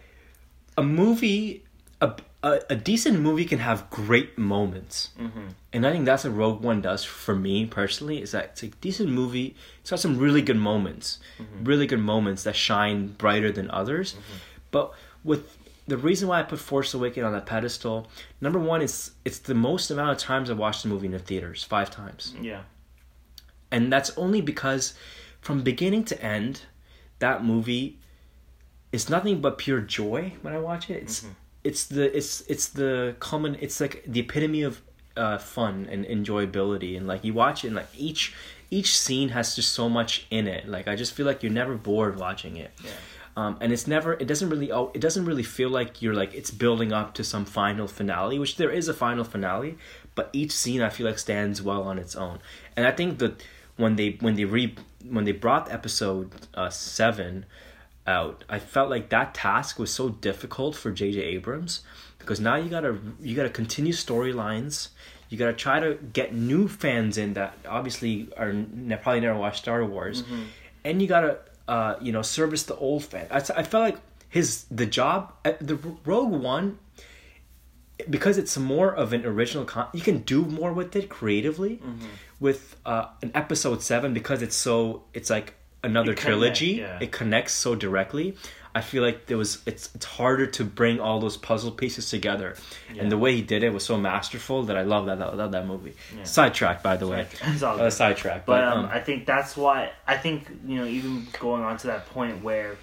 a 0.76 0.82
movie 0.82 1.62
a, 2.02 2.14
a, 2.42 2.60
a 2.70 2.76
decent 2.76 3.20
movie 3.20 3.46
can 3.46 3.58
have 3.60 3.88
great 3.88 4.36
moments 4.36 5.08
Mm-hmm. 5.18 5.46
and 5.72 5.86
i 5.86 5.90
think 5.92 6.04
that's 6.04 6.24
what 6.24 6.34
rogue 6.36 6.60
one 6.62 6.82
does 6.82 7.02
for 7.04 7.34
me 7.34 7.64
personally 7.64 8.20
is 8.20 8.32
that 8.32 8.44
it's 8.52 8.62
a 8.62 8.66
decent 8.66 9.08
movie 9.08 9.56
it's 9.80 9.88
got 9.88 10.00
some 10.00 10.18
really 10.18 10.42
good 10.42 10.58
moments 10.58 11.18
Mm-hmm. 11.40 11.64
really 11.64 11.86
good 11.86 12.00
moments 12.00 12.42
that 12.42 12.54
shine 12.54 13.08
brighter 13.16 13.50
than 13.50 13.70
others 13.70 14.14
but 14.70 14.92
with 15.24 15.56
the 15.88 15.96
reason 15.96 16.28
why 16.28 16.40
i 16.40 16.42
put 16.42 16.58
force 16.58 16.94
awakening 16.94 17.24
on 17.24 17.32
that 17.32 17.46
pedestal 17.46 18.08
number 18.40 18.58
one 18.58 18.82
is 18.82 19.12
it's 19.24 19.38
the 19.38 19.54
most 19.54 19.90
amount 19.90 20.10
of 20.10 20.18
times 20.18 20.50
i 20.50 20.52
watched 20.52 20.82
the 20.82 20.88
movie 20.88 21.06
in 21.06 21.12
the 21.12 21.18
theaters 21.18 21.62
five 21.64 21.90
times. 21.90 22.34
Yeah. 22.40 22.62
and 23.70 23.92
that's 23.92 24.10
only 24.16 24.40
because 24.40 24.94
from 25.40 25.62
beginning 25.62 26.04
to 26.04 26.20
end 26.22 26.62
that 27.18 27.44
movie 27.44 27.98
is 28.92 29.08
nothing 29.10 29.40
but 29.40 29.58
pure 29.58 29.80
joy 29.80 30.32
when 30.42 30.52
i 30.54 30.58
watch 30.58 30.90
it. 30.90 31.02
It's 31.02 31.26
it's 31.64 31.86
the 31.86 32.16
it's 32.16 32.42
it's 32.42 32.68
the 32.68 33.16
common 33.18 33.56
it's 33.60 33.80
like 33.80 34.02
the 34.06 34.20
epitome 34.20 34.62
of 34.62 34.80
uh, 35.16 35.38
fun 35.38 35.88
and 35.90 36.04
enjoyability. 36.04 36.96
And 36.96 37.06
like 37.06 37.24
you 37.24 37.32
watch 37.34 37.64
it 37.64 37.68
and 37.68 37.76
like 37.76 37.88
each 37.96 38.34
each 38.70 38.98
scene 38.98 39.30
has 39.30 39.56
just 39.56 39.72
so 39.72 39.88
much 39.88 40.26
in 40.30 40.46
it. 40.46 40.68
Like 40.68 40.86
i 40.88 40.94
just 40.94 41.12
feel 41.14 41.26
like 41.26 41.42
you're 41.42 41.52
never 41.52 41.74
bored 41.74 42.18
watching 42.18 42.56
it. 42.56 42.70
Yeah. 42.84 42.90
Um, 43.36 43.56
and 43.60 43.72
it's 43.72 43.86
never 43.86 44.14
it 44.14 44.26
doesn't 44.26 44.50
really 44.50 44.72
oh 44.72 44.90
it 44.94 45.00
doesn't 45.00 45.24
really 45.24 45.42
feel 45.42 45.68
like 45.68 46.02
you're 46.02 46.14
like 46.14 46.34
it's 46.34 46.50
building 46.50 46.92
up 46.92 47.14
to 47.14 47.22
some 47.22 47.44
final 47.44 47.86
finale 47.86 48.38
which 48.38 48.56
there 48.56 48.70
is 48.70 48.88
a 48.88 48.94
final 48.94 49.24
finale 49.24 49.76
but 50.14 50.30
each 50.32 50.52
scene 50.52 50.82
i 50.82 50.88
feel 50.88 51.06
like 51.06 51.18
stands 51.18 51.60
well 51.62 51.82
on 51.82 51.98
its 51.98 52.16
own. 52.16 52.38
And 52.76 52.86
i 52.86 52.90
think 52.90 53.18
that 53.18 53.42
when 53.76 53.96
they 53.96 54.16
when 54.20 54.34
they 54.34 54.44
re 54.44 54.74
when 55.08 55.24
they 55.24 55.32
brought 55.32 55.70
episode 55.70 56.32
uh, 56.54 56.70
seven 56.70 57.44
out 58.06 58.44
i 58.48 58.58
felt 58.58 58.88
like 58.88 59.10
that 59.10 59.34
task 59.34 59.78
was 59.78 59.92
so 59.92 60.08
difficult 60.08 60.74
for 60.74 60.90
jj 60.92 61.18
abrams 61.18 61.82
because 62.26 62.40
now 62.40 62.56
you 62.56 62.68
gotta 62.68 62.98
you 63.20 63.36
gotta 63.36 63.50
continue 63.50 63.92
storylines. 63.92 64.88
You 65.28 65.38
gotta 65.38 65.52
try 65.52 65.78
to 65.80 65.94
get 66.12 66.34
new 66.34 66.66
fans 66.68 67.18
in 67.18 67.34
that 67.34 67.56
obviously 67.68 68.28
are 68.36 68.52
ne- 68.52 68.96
probably 68.96 69.20
never 69.20 69.38
watched 69.38 69.58
star 69.58 69.84
wars. 69.84 70.24
And 70.84 71.00
you 71.00 71.06
gotta 71.08 71.38
uh, 71.68 71.94
you 72.00 72.12
know 72.12 72.22
service 72.22 72.62
the 72.64 72.76
old 72.76 73.04
fan. 73.04 73.26
I, 73.30 73.38
I 73.38 73.62
felt 73.62 73.82
like 73.84 73.98
his 74.28 74.64
the 74.70 74.86
job 74.86 75.32
uh, 75.44 75.52
the 75.60 75.76
rogue 76.04 76.32
one 76.32 76.78
because 78.10 78.36
it's 78.36 78.56
more 78.58 78.94
of 78.94 79.12
an 79.12 79.24
original 79.24 79.64
con 79.64 79.86
you 79.94 80.00
can 80.02 80.18
do 80.18 80.44
more 80.44 80.72
with 80.72 80.94
it 80.94 81.08
creatively 81.08 81.80
with 82.38 82.76
uh, 82.84 83.06
an 83.22 83.30
episode 83.34 83.82
7 83.82 84.12
because 84.12 84.42
it's 84.42 84.54
so 84.56 85.04
it's 85.14 85.30
like 85.30 85.54
another 85.82 86.12
It 86.12 86.18
connect, 86.18 86.38
trilogy. 86.38 86.66
yeah. 86.72 86.98
it 87.00 87.10
connects 87.12 87.54
so 87.54 87.74
directly 87.74 88.36
i 88.76 88.80
feel 88.80 89.02
like 89.02 89.26
there 89.26 89.38
was 89.38 89.62
it's 89.64 89.88
it's 89.94 90.04
harder 90.04 90.46
to 90.46 90.62
bring 90.64 91.00
all 91.00 91.18
those 91.18 91.36
puzzle 91.36 91.72
pieces 91.72 92.10
together. 92.10 92.54
And 93.00 93.10
the 93.10 93.18
way 93.18 93.34
he 93.34 93.42
did 93.42 93.62
it 93.62 93.72
was 93.72 93.84
so 93.84 93.96
masterful 93.96 94.64
that 94.64 94.76
i 94.76 94.82
love 94.82 95.06
that 95.06 95.18
that, 95.18 95.50
that 95.52 95.66
movie. 95.66 95.94
Sidetrack 96.24 96.82
by 96.82 96.96
the 96.96 97.08
way. 97.08 97.26
Uh, 97.62 97.90
sidetrack 97.90 98.44
But 98.46 98.62
um, 98.64 98.86
I 98.92 99.00
think 99.00 99.26
that's 99.26 99.56
why 99.56 99.90
I 100.06 100.16
think 100.16 100.38
you 100.66 100.76
know 100.78 100.86
even 100.86 101.26
going 101.40 101.62
on 101.62 101.76
to 101.78 101.86
that 101.88 102.06
point 102.10 102.44
where 102.44 102.76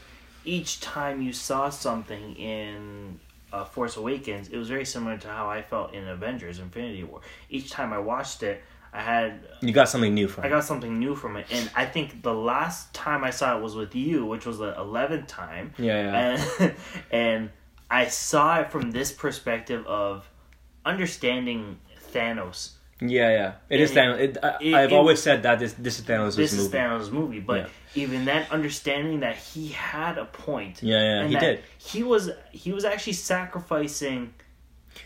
each 0.45 0.81
time 0.81 1.21
you 1.21 1.31
saw 1.31 1.69
something 1.69 2.35
in 2.35 3.19
uh, 3.53 3.63
Force 3.63 3.95
Awakens, 3.97 4.50
it 4.50 4.57
was 4.57 4.67
very 4.67 4.85
similar 4.85 5.17
to 5.17 5.27
how 5.27 5.47
I 5.47 5.62
felt 5.62 5.93
in 5.93 6.07
Avengers: 6.07 6.59
Infinity 6.59 7.03
War. 7.03 7.21
Each 7.50 7.69
time 7.69 7.93
I 7.93 8.00
watched 8.00 8.41
it, 8.43 8.63
I 8.93 9.01
had 9.01 9.39
you 9.62 9.71
got 9.73 9.89
something 9.89 10.13
new 10.13 10.27
from 10.27 10.43
I 10.43 10.47
it. 10.47 10.50
got 10.51 10.63
something 10.65 11.00
new 11.00 11.15
from 11.15 11.35
it, 11.38 11.47
and 11.51 11.69
I 11.75 11.85
think 11.85 12.21
the 12.21 12.33
last 12.33 12.93
time 12.93 13.23
I 13.23 13.31
saw 13.31 13.57
it 13.57 13.62
was 13.63 13.75
with 13.75 13.95
you, 13.95 14.25
which 14.25 14.45
was 14.45 14.59
the 14.59 14.77
eleventh 14.77 15.27
time. 15.27 15.73
Yeah, 15.79 16.01
yeah. 16.03 16.45
And 16.59 16.73
and 17.12 17.50
I 17.89 18.05
saw 18.07 18.59
it 18.62 18.71
from 18.71 18.91
this 18.91 19.12
perspective 19.12 19.85
of 19.88 20.29
understanding 20.85 21.79
Thanos. 22.13 22.71
yeah 23.01 23.29
yeah 23.31 23.53
it 23.69 23.79
is 23.81 23.91
It- 23.91 23.95
Thanos. 23.97 24.19
It, 24.19 24.38
I, 24.43 24.83
it- 24.83 24.93
always 24.93 25.21
said 25.21 25.43
that 25.43 25.57
this 25.59 25.73
this 25.73 26.00
is 26.00 26.05
thanos' 26.05 26.36
This 26.36 26.53
movie 26.53 26.65
is 26.65 26.71
Thanos' 26.73 27.12
movie, 27.12 27.39
but 27.39 27.58
Yeah. 27.62 28.03
even 28.03 28.25
then, 28.25 28.45
understanding 28.51 29.21
that 29.21 29.38
he 29.38 29.69
had 29.69 30.17
a 30.17 30.25
point. 30.25 30.84
Yeah, 30.84 30.99
yeah, 30.99 31.21
and 31.21 31.29
he 31.32 31.36
did. 31.38 31.62
He 31.77 32.03
was 32.03 32.29
he 32.51 32.71
was 32.71 32.86
actually 32.86 33.13
sacrificing 33.13 34.34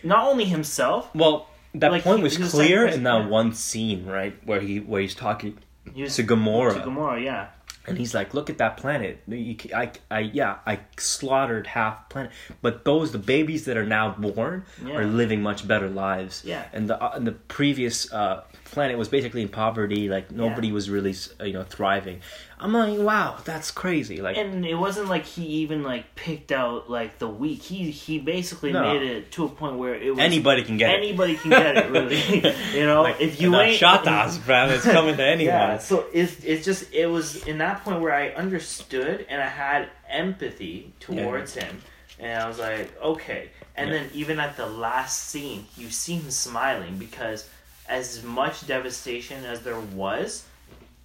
not 0.04 0.28
only 0.28 0.46
himself. 0.46 1.14
Well, 1.16 1.48
that 1.80 1.92
Like, 1.92 2.04
point 2.04 2.22
was 2.24 2.38
was 2.40 2.52
clear 2.52 2.86
in 2.88 3.04
that 3.04 3.22
yeah. 3.24 3.28
one 3.28 3.54
scene, 3.54 4.06
right, 4.06 4.36
where 4.46 4.60
he 4.62 4.80
where 4.80 5.02
he's 5.02 5.16
talking 5.16 5.58
He 5.94 6.04
was 6.04 6.16
to 6.18 6.24
Gamora, 6.24 6.74
To 6.74 6.80
Gamora, 6.90 7.24
yeah. 7.24 7.48
and 7.88 7.98
he's 7.98 8.14
like, 8.14 8.34
"Look 8.34 8.50
at 8.50 8.58
that 8.58 8.78
planet. 8.78 9.24
You, 9.28 9.56
I, 9.76 9.92
I, 10.12 10.20
yeah, 10.20 10.58
I 10.66 10.80
slaughtered 10.98 11.68
half 11.68 12.10
planet, 12.10 12.32
but 12.62 12.84
those 12.86 13.12
the 13.12 13.20
babies 13.20 13.66
that 13.66 13.78
are 13.78 13.86
now 13.86 14.12
born 14.12 14.66
Yeah. 14.86 14.98
are 14.98 15.06
living 15.06 15.42
much 15.42 15.68
better 15.68 15.90
lives. 15.90 16.44
Yeah. 16.46 16.66
and 16.74 16.90
the 16.90 17.02
uh, 17.02 17.12
and 17.16 17.26
the 17.26 17.32
previous 17.48 18.12
uh, 18.12 18.44
planet 18.72 18.98
was 18.98 19.08
basically 19.10 19.42
in 19.42 19.50
poverty. 19.50 20.10
Like 20.10 20.32
nobody 20.32 20.68
Yeah. 20.68 20.74
was 20.74 20.90
really, 20.90 21.16
you 21.44 21.54
know, 21.54 21.64
thriving. 21.64 22.22
I'm 22.60 22.74
like, 22.74 22.98
wow, 22.98 23.38
that's 23.46 23.70
crazy. 23.72 24.20
Like, 24.22 24.36
And 24.38 24.66
it 24.66 24.76
wasn't 24.76 25.10
like 25.10 25.26
he 25.26 25.44
even 25.64 25.84
like 25.84 26.16
picked 26.16 26.52
out 26.52 26.90
like 26.90 27.20
the 27.20 27.28
weak. 27.28 27.62
He 27.64 27.92
he 27.92 28.20
basically 28.20 28.74
No. 28.74 28.82
made 28.82 29.04
it 29.04 29.32
to 29.34 29.46
a 29.46 29.50
point 29.50 29.78
where 29.78 29.96
it 29.96 30.10
was 30.16 30.20
anybody 30.24 30.64
can 30.64 30.78
get 30.78 30.90
it. 30.92 30.98
anybody 30.98 31.36
can 31.36 31.52
get 31.52 31.78
it. 31.78 31.92
Really, 31.92 32.18
you 32.80 32.86
know, 32.86 33.06
if 33.06 33.40
you 33.42 33.56
ain't 33.56 33.78
shot 33.78 34.08
us, 34.08 34.38
fam, 34.38 34.70
it's 34.70 34.84
coming 34.84 35.16
to 35.18 35.24
anyone. 35.36 35.54
Yeah, 35.54 35.78
so 35.78 36.06
it's 36.14 36.44
it's 36.44 36.66
just 36.66 36.94
it 36.94 37.08
was 37.08 37.46
in 37.46 37.60
that 37.60 37.84
point 37.84 38.02
where 38.02 38.14
I 38.14 38.30
understood 38.30 39.26
and 39.30 39.42
I 39.42 39.48
had 39.48 39.90
empathy 40.10 40.92
towards 41.00 41.54
him, 41.54 41.82
and 42.20 42.42
I 42.42 42.48
was 42.48 42.60
like, 42.60 42.92
okay. 43.02 43.50
And 43.76 43.90
Yeah. 43.92 43.98
then 43.98 44.10
even 44.14 44.40
at 44.40 44.58
the 44.58 44.66
last 44.66 45.30
scene, 45.30 45.68
you 45.78 45.90
see 45.92 46.16
him 46.16 46.32
smiling 46.32 46.98
because 46.98 47.48
as 47.90 48.24
much 48.24 48.66
devastation 48.68 49.44
as 49.46 49.62
there 49.62 49.80
was, 49.80 50.44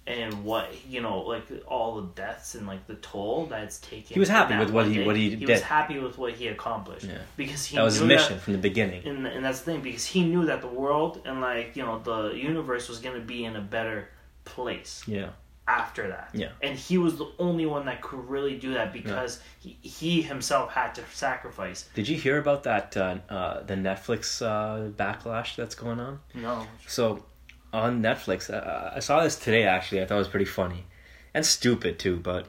and 0.05 0.43
what 0.43 0.69
you 0.89 0.99
know, 1.01 1.19
like 1.21 1.43
all 1.65 1.95
the 2.01 2.07
deaths 2.13 2.55
and 2.55 2.67
like 2.67 2.85
the 2.87 2.95
toll 2.95 3.45
that's 3.45 3.77
taken. 3.79 4.13
He 4.13 4.19
was 4.19 4.27
happy 4.29 4.57
with 4.57 4.69
what 4.71 4.85
he- 4.87 4.95
day, 4.95 5.05
what 5.05 5.15
he 5.15 5.29
He 5.29 5.35
did. 5.37 5.49
was 5.49 5.61
happy 5.61 5.97
with 5.99 6.17
what 6.17 6.33
he 6.33 6.47
accomplished. 6.49 7.05
Yeah. 7.05 7.19
because 7.37 7.65
he 7.65 7.77
that 7.77 7.83
was 7.83 7.95
his 7.95 8.03
mission 8.03 8.33
that- 8.33 8.41
from 8.41 8.53
the 8.53 8.59
beginning. 8.59 9.07
and, 9.07 9.25
and 9.25 9.45
that's 9.45 9.59
the 9.59 9.65
thing 9.71 9.81
because 9.81 10.05
he 10.05 10.25
knew 10.25 10.45
that 10.45 10.59
the 10.61 10.67
world 10.67 11.21
and 11.25 11.39
like 11.39 11.75
you 11.77 11.83
know 11.83 11.99
the 11.99 12.31
universe 12.35 12.89
was 12.89 12.99
going 12.99 13.15
to 13.15 13.25
be 13.25 13.45
in 13.45 13.55
a 13.55 13.61
better 13.61 14.09
place 14.43 15.03
Yeah. 15.07 15.29
After 15.67 16.09
that 16.09 16.29
Yeah. 16.33 16.49
and 16.61 16.77
he 16.77 16.97
was 16.97 17.17
the 17.17 17.31
only 17.39 17.65
one 17.65 17.85
that 17.85 18.01
could 18.01 18.27
really 18.27 18.57
do 18.57 18.73
that 18.73 18.91
because 18.91 19.39
he, 19.59 19.77
he 19.81 20.21
himself 20.21 20.71
had 20.73 20.93
to 20.95 21.03
sacrifice 21.13 21.87
Did 21.93 22.09
you 22.09 22.17
hear 22.17 22.37
about 22.37 22.63
that 22.63 22.97
uh, 22.97 23.17
uh, 23.29 23.63
the 23.63 23.75
Netflix 23.75 24.41
uh, 24.45 24.89
backlash 24.91 25.55
that's 25.55 25.75
going 25.75 25.99
on? 26.01 26.19
no 26.33 26.67
So 26.87 27.23
on 27.71 28.01
Netflix, 28.03 28.53
uh, 28.53 28.91
I 28.95 28.99
saw 28.99 29.23
this 29.23 29.35
today. 29.37 29.63
Actually, 29.63 30.01
I 30.01 30.05
thought 30.05 30.15
it 30.15 30.19
was 30.19 30.27
pretty 30.27 30.45
funny 30.45 30.85
and 31.33 31.43
stupid 31.45 31.97
too. 31.97 32.17
But 32.17 32.47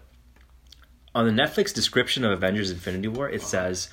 on 1.14 1.24
the 1.24 1.32
Netflix 1.42 1.72
description 1.72 2.24
of 2.24 2.32
Avengers: 2.32 2.70
Infinity 2.70 3.08
War, 3.08 3.28
it 3.30 3.42
says. 3.42 3.88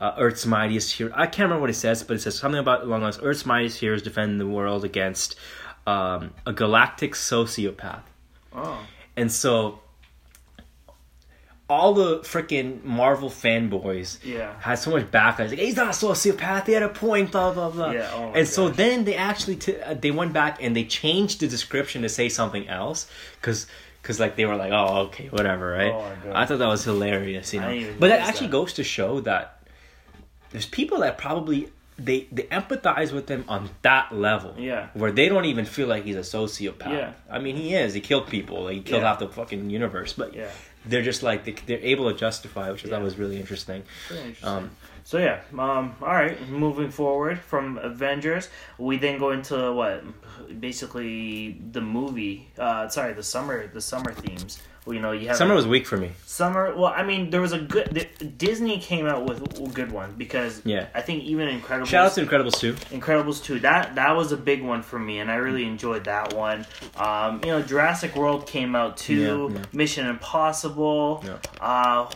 Uh, 0.00 0.16
Earth's 0.18 0.44
mightiest 0.44 0.94
hero. 0.96 1.12
I 1.14 1.26
can't 1.26 1.44
remember 1.46 1.60
what 1.60 1.70
it 1.70 1.74
says, 1.74 2.02
but 2.02 2.14
it 2.16 2.20
says 2.20 2.36
something 2.36 2.58
about 2.58 2.82
along 2.82 3.02
those 3.02 3.22
Earth's 3.22 3.46
mightiest 3.46 3.78
heroes 3.78 4.02
defend 4.02 4.40
the 4.40 4.48
world 4.48 4.84
against 4.84 5.36
um, 5.86 6.34
a 6.44 6.52
galactic 6.52 7.12
sociopath. 7.12 8.02
Oh 8.54 8.78
And 9.16 9.30
so 9.30 9.80
all 11.68 11.94
the 11.94 12.18
freaking 12.20 12.82
Marvel 12.84 13.30
fanboys 13.30 14.22
Yeah. 14.24 14.52
had 14.60 14.74
so 14.74 14.90
much 14.90 15.10
backlash. 15.10 15.50
Like 15.50 15.58
he's 15.58 15.76
not 15.76 15.86
a 15.88 15.90
sociopath. 16.06 16.66
He 16.66 16.72
had 16.72 16.82
a 16.82 16.88
point. 16.88 17.32
Blah 17.32 17.52
blah 17.54 17.70
blah. 17.70 17.90
Yeah, 17.92 18.10
oh 18.14 18.32
and 18.34 18.46
so 18.46 18.68
then 18.68 19.04
they 19.04 19.14
actually 19.14 19.56
t- 19.56 19.76
uh, 19.80 19.94
they 19.94 20.10
went 20.10 20.32
back 20.34 20.62
and 20.62 20.76
they 20.76 20.84
changed 20.84 21.40
the 21.40 21.48
description 21.48 22.02
to 22.02 22.08
say 22.08 22.28
something 22.28 22.68
else 22.68 23.06
because. 23.40 23.66
Cause 24.02 24.18
like 24.18 24.34
they 24.34 24.46
were 24.46 24.56
like, 24.56 24.72
oh 24.72 25.02
okay, 25.06 25.28
whatever, 25.28 25.70
right? 25.70 25.92
Oh 25.92 26.12
my 26.28 26.42
I 26.42 26.44
thought 26.44 26.58
that 26.58 26.66
was 26.66 26.82
hilarious, 26.82 27.54
you 27.54 27.60
know. 27.60 27.94
But 28.00 28.08
that 28.08 28.18
actually 28.26 28.48
that. 28.48 28.52
goes 28.52 28.72
to 28.72 28.82
show 28.82 29.20
that 29.20 29.62
there's 30.50 30.66
people 30.66 30.98
that 31.02 31.18
probably 31.18 31.68
they 31.98 32.26
they 32.32 32.44
empathize 32.44 33.12
with 33.12 33.28
him 33.28 33.44
on 33.48 33.70
that 33.82 34.12
level. 34.14 34.54
Yeah. 34.58 34.88
Where 34.94 35.12
they 35.12 35.28
don't 35.28 35.44
even 35.44 35.64
feel 35.64 35.88
like 35.88 36.04
he's 36.04 36.16
a 36.16 36.20
sociopath. 36.20 36.92
Yeah. 36.92 37.12
I 37.30 37.38
mean, 37.38 37.56
he 37.56 37.74
is. 37.74 37.94
He 37.94 38.00
killed 38.00 38.26
people. 38.28 38.64
Like, 38.64 38.74
he 38.76 38.82
killed 38.82 39.02
Yeah. 39.02 39.08
half 39.08 39.18
the 39.18 39.28
fucking 39.28 39.70
universe. 39.70 40.12
But 40.12 40.34
yeah 40.34 40.50
they're 40.84 41.02
just 41.02 41.22
like 41.22 41.44
they, 41.44 41.52
they're 41.66 41.78
able 41.78 42.10
to 42.10 42.18
justify, 42.18 42.68
which 42.72 42.84
I 42.84 42.88
thought 42.88 43.02
was 43.02 43.16
really 43.16 43.38
interesting. 43.38 43.84
Very 44.08 44.20
interesting. 44.20 44.48
Um, 44.48 44.70
so 45.04 45.18
yeah 45.18 45.40
um 45.58 45.96
all 46.00 46.08
right 46.08 46.40
moving 46.48 46.88
forward 46.88 47.36
from 47.38 47.76
avengers 47.78 48.48
we 48.78 48.96
then 48.98 49.18
go 49.18 49.30
into 49.32 49.72
what 49.72 50.04
basically 50.60 51.60
the 51.72 51.80
movie 51.80 52.48
uh 52.58 52.88
sorry 52.88 53.12
the 53.12 53.22
summer 53.22 53.66
the 53.66 53.80
summer 53.80 54.12
themes 54.12 54.62
you 54.86 54.98
know 55.00 55.12
you 55.12 55.28
have 55.28 55.36
Summer 55.36 55.54
was 55.54 55.66
weak 55.66 55.86
for 55.86 55.96
me. 55.96 56.10
summer. 56.26 56.74
Well, 56.74 56.92
I 56.94 57.02
mean, 57.04 57.30
there 57.30 57.40
was 57.40 57.52
a 57.52 57.58
good 57.60 57.86
the, 57.92 58.04
Disney 58.24 58.78
came 58.78 59.06
out 59.06 59.24
with 59.26 59.40
a 59.40 59.68
good 59.68 59.92
one 59.92 60.14
because 60.18 60.60
Yeah. 60.64 60.86
I 60.94 61.00
think 61.02 61.22
even 61.24 61.48
Incredibles 61.48 61.86
Shout 61.86 62.06
out 62.06 62.12
to 62.14 62.26
Incredibles 62.26 62.58
2. 62.58 62.72
Incredibles 62.96 63.42
2 63.44 63.60
that 63.60 63.94
that 63.94 64.16
was 64.16 64.32
a 64.32 64.36
big 64.36 64.62
one 64.62 64.82
for 64.82 64.98
me 64.98 65.18
and 65.20 65.30
I 65.30 65.36
really 65.36 65.64
enjoyed 65.66 66.04
that 66.04 66.34
one. 66.34 66.66
Um, 66.96 67.40
you 67.44 67.50
know, 67.50 67.62
Jurassic 67.62 68.16
World 68.16 68.46
came 68.46 68.74
out 68.74 68.96
too. 68.96 69.50
Yeah, 69.52 69.58
yeah. 69.58 69.64
Mission 69.72 70.06
Impossible. 70.06 71.22
Yeah. 71.24 71.36
Uh, 71.60 72.10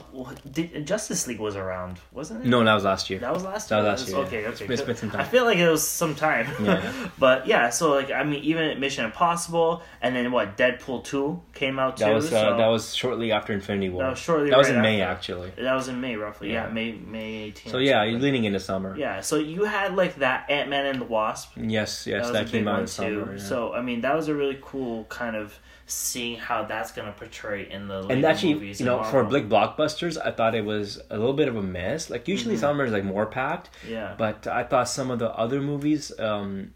did, 0.50 0.86
Justice 0.86 1.26
League 1.26 1.38
was 1.38 1.54
around, 1.56 1.98
wasn't 2.12 2.44
it? 2.44 2.48
No, 2.48 2.64
that 2.64 2.74
was 2.74 2.84
last 2.84 3.08
year. 3.10 3.18
That 3.20 3.32
was 3.32 3.44
last 3.44 3.70
year. 3.70 3.82
That 3.82 3.92
was 3.92 4.00
last 4.02 4.08
year, 4.10 4.18
Okay, 4.26 4.42
yeah. 4.42 4.48
okay. 4.48 4.66
It's 4.74 4.82
been 4.82 4.96
some 4.96 5.10
time. 5.10 5.20
I 5.20 5.24
feel 5.24 5.44
like 5.44 5.58
it 5.58 5.68
was 5.68 5.86
some 5.86 6.14
time. 6.14 6.46
Yeah. 6.62 6.92
but 7.18 7.46
yeah, 7.46 7.70
so 7.70 7.90
like 7.94 8.10
I 8.10 8.24
mean, 8.24 8.42
even 8.44 8.78
Mission 8.80 9.04
Impossible, 9.04 9.82
and 10.02 10.16
then 10.16 10.32
what? 10.32 10.56
Deadpool 10.56 11.04
two 11.04 11.40
came 11.54 11.78
out 11.78 11.96
too. 11.98 12.04
That 12.04 12.14
was 12.14 12.32
uh, 12.32 12.50
so 12.52 12.55
that 12.56 12.66
was 12.68 12.94
shortly 12.94 13.32
after 13.32 13.52
Infinity 13.52 13.88
War. 13.90 14.02
That 14.04 14.10
was 14.10 14.18
shortly 14.18 14.50
That 14.50 14.58
was 14.58 14.68
right 14.68 14.76
in 14.76 14.82
May 14.82 15.00
after. 15.00 15.12
actually. 15.16 15.50
that 15.64 15.74
was 15.74 15.88
in 15.88 16.00
May 16.00 16.16
roughly. 16.16 16.52
Yeah, 16.52 16.66
Yeah. 16.66 16.72
May 16.72 16.92
May 16.92 17.34
eighteenth. 17.44 17.72
So 17.72 17.78
yeah, 17.78 18.04
you're 18.04 18.20
leaning 18.20 18.44
into 18.44 18.60
summer. 18.60 18.96
yeah. 18.98 19.20
So 19.20 19.36
you 19.36 19.64
had 19.64 19.94
like 19.96 20.16
that 20.16 20.50
Ant 20.50 20.68
Man 20.70 20.86
and 20.86 21.00
the 21.00 21.04
Wasp. 21.06 21.52
Yes, 21.56 22.06
yes, 22.06 22.22
was 22.24 22.32
that, 22.32 22.48
came 22.48 22.66
out 22.68 22.80
in 22.80 22.86
summer. 22.86 23.32
yeah. 23.36 23.38
So 23.42 23.72
I 23.74 23.82
mean, 23.82 24.00
that 24.02 24.14
was 24.14 24.28
a 24.28 24.34
really 24.34 24.58
cool 24.62 25.04
kind 25.04 25.36
of 25.36 25.58
seeing 25.88 26.36
how 26.36 26.64
that's 26.64 26.90
gonna 26.90 27.12
portray 27.12 27.70
in 27.70 27.86
the 27.86 28.04
and 28.08 28.24
actually, 28.24 28.54
movies 28.54 28.80
you 28.80 28.86
know, 28.86 29.04
for 29.04 29.22
big 29.22 29.48
blockbusters, 29.48 30.18
I 30.20 30.32
thought 30.32 30.56
it 30.56 30.64
was 30.64 31.00
a 31.10 31.16
little 31.16 31.32
bit 31.32 31.46
of 31.46 31.54
a 31.56 31.62
mess. 31.62 32.10
Like 32.10 32.26
usually, 32.26 32.54
Mm-hmm. 32.54 32.60
summer 32.60 32.84
is 32.86 32.92
like 32.92 33.04
more 33.04 33.26
packed, 33.26 33.70
yeah, 33.88 34.14
but 34.18 34.46
I 34.48 34.64
thought 34.64 34.88
some 34.88 35.10
of 35.12 35.18
the 35.20 35.30
other 35.30 35.60
movies. 35.60 36.10
um 36.18 36.72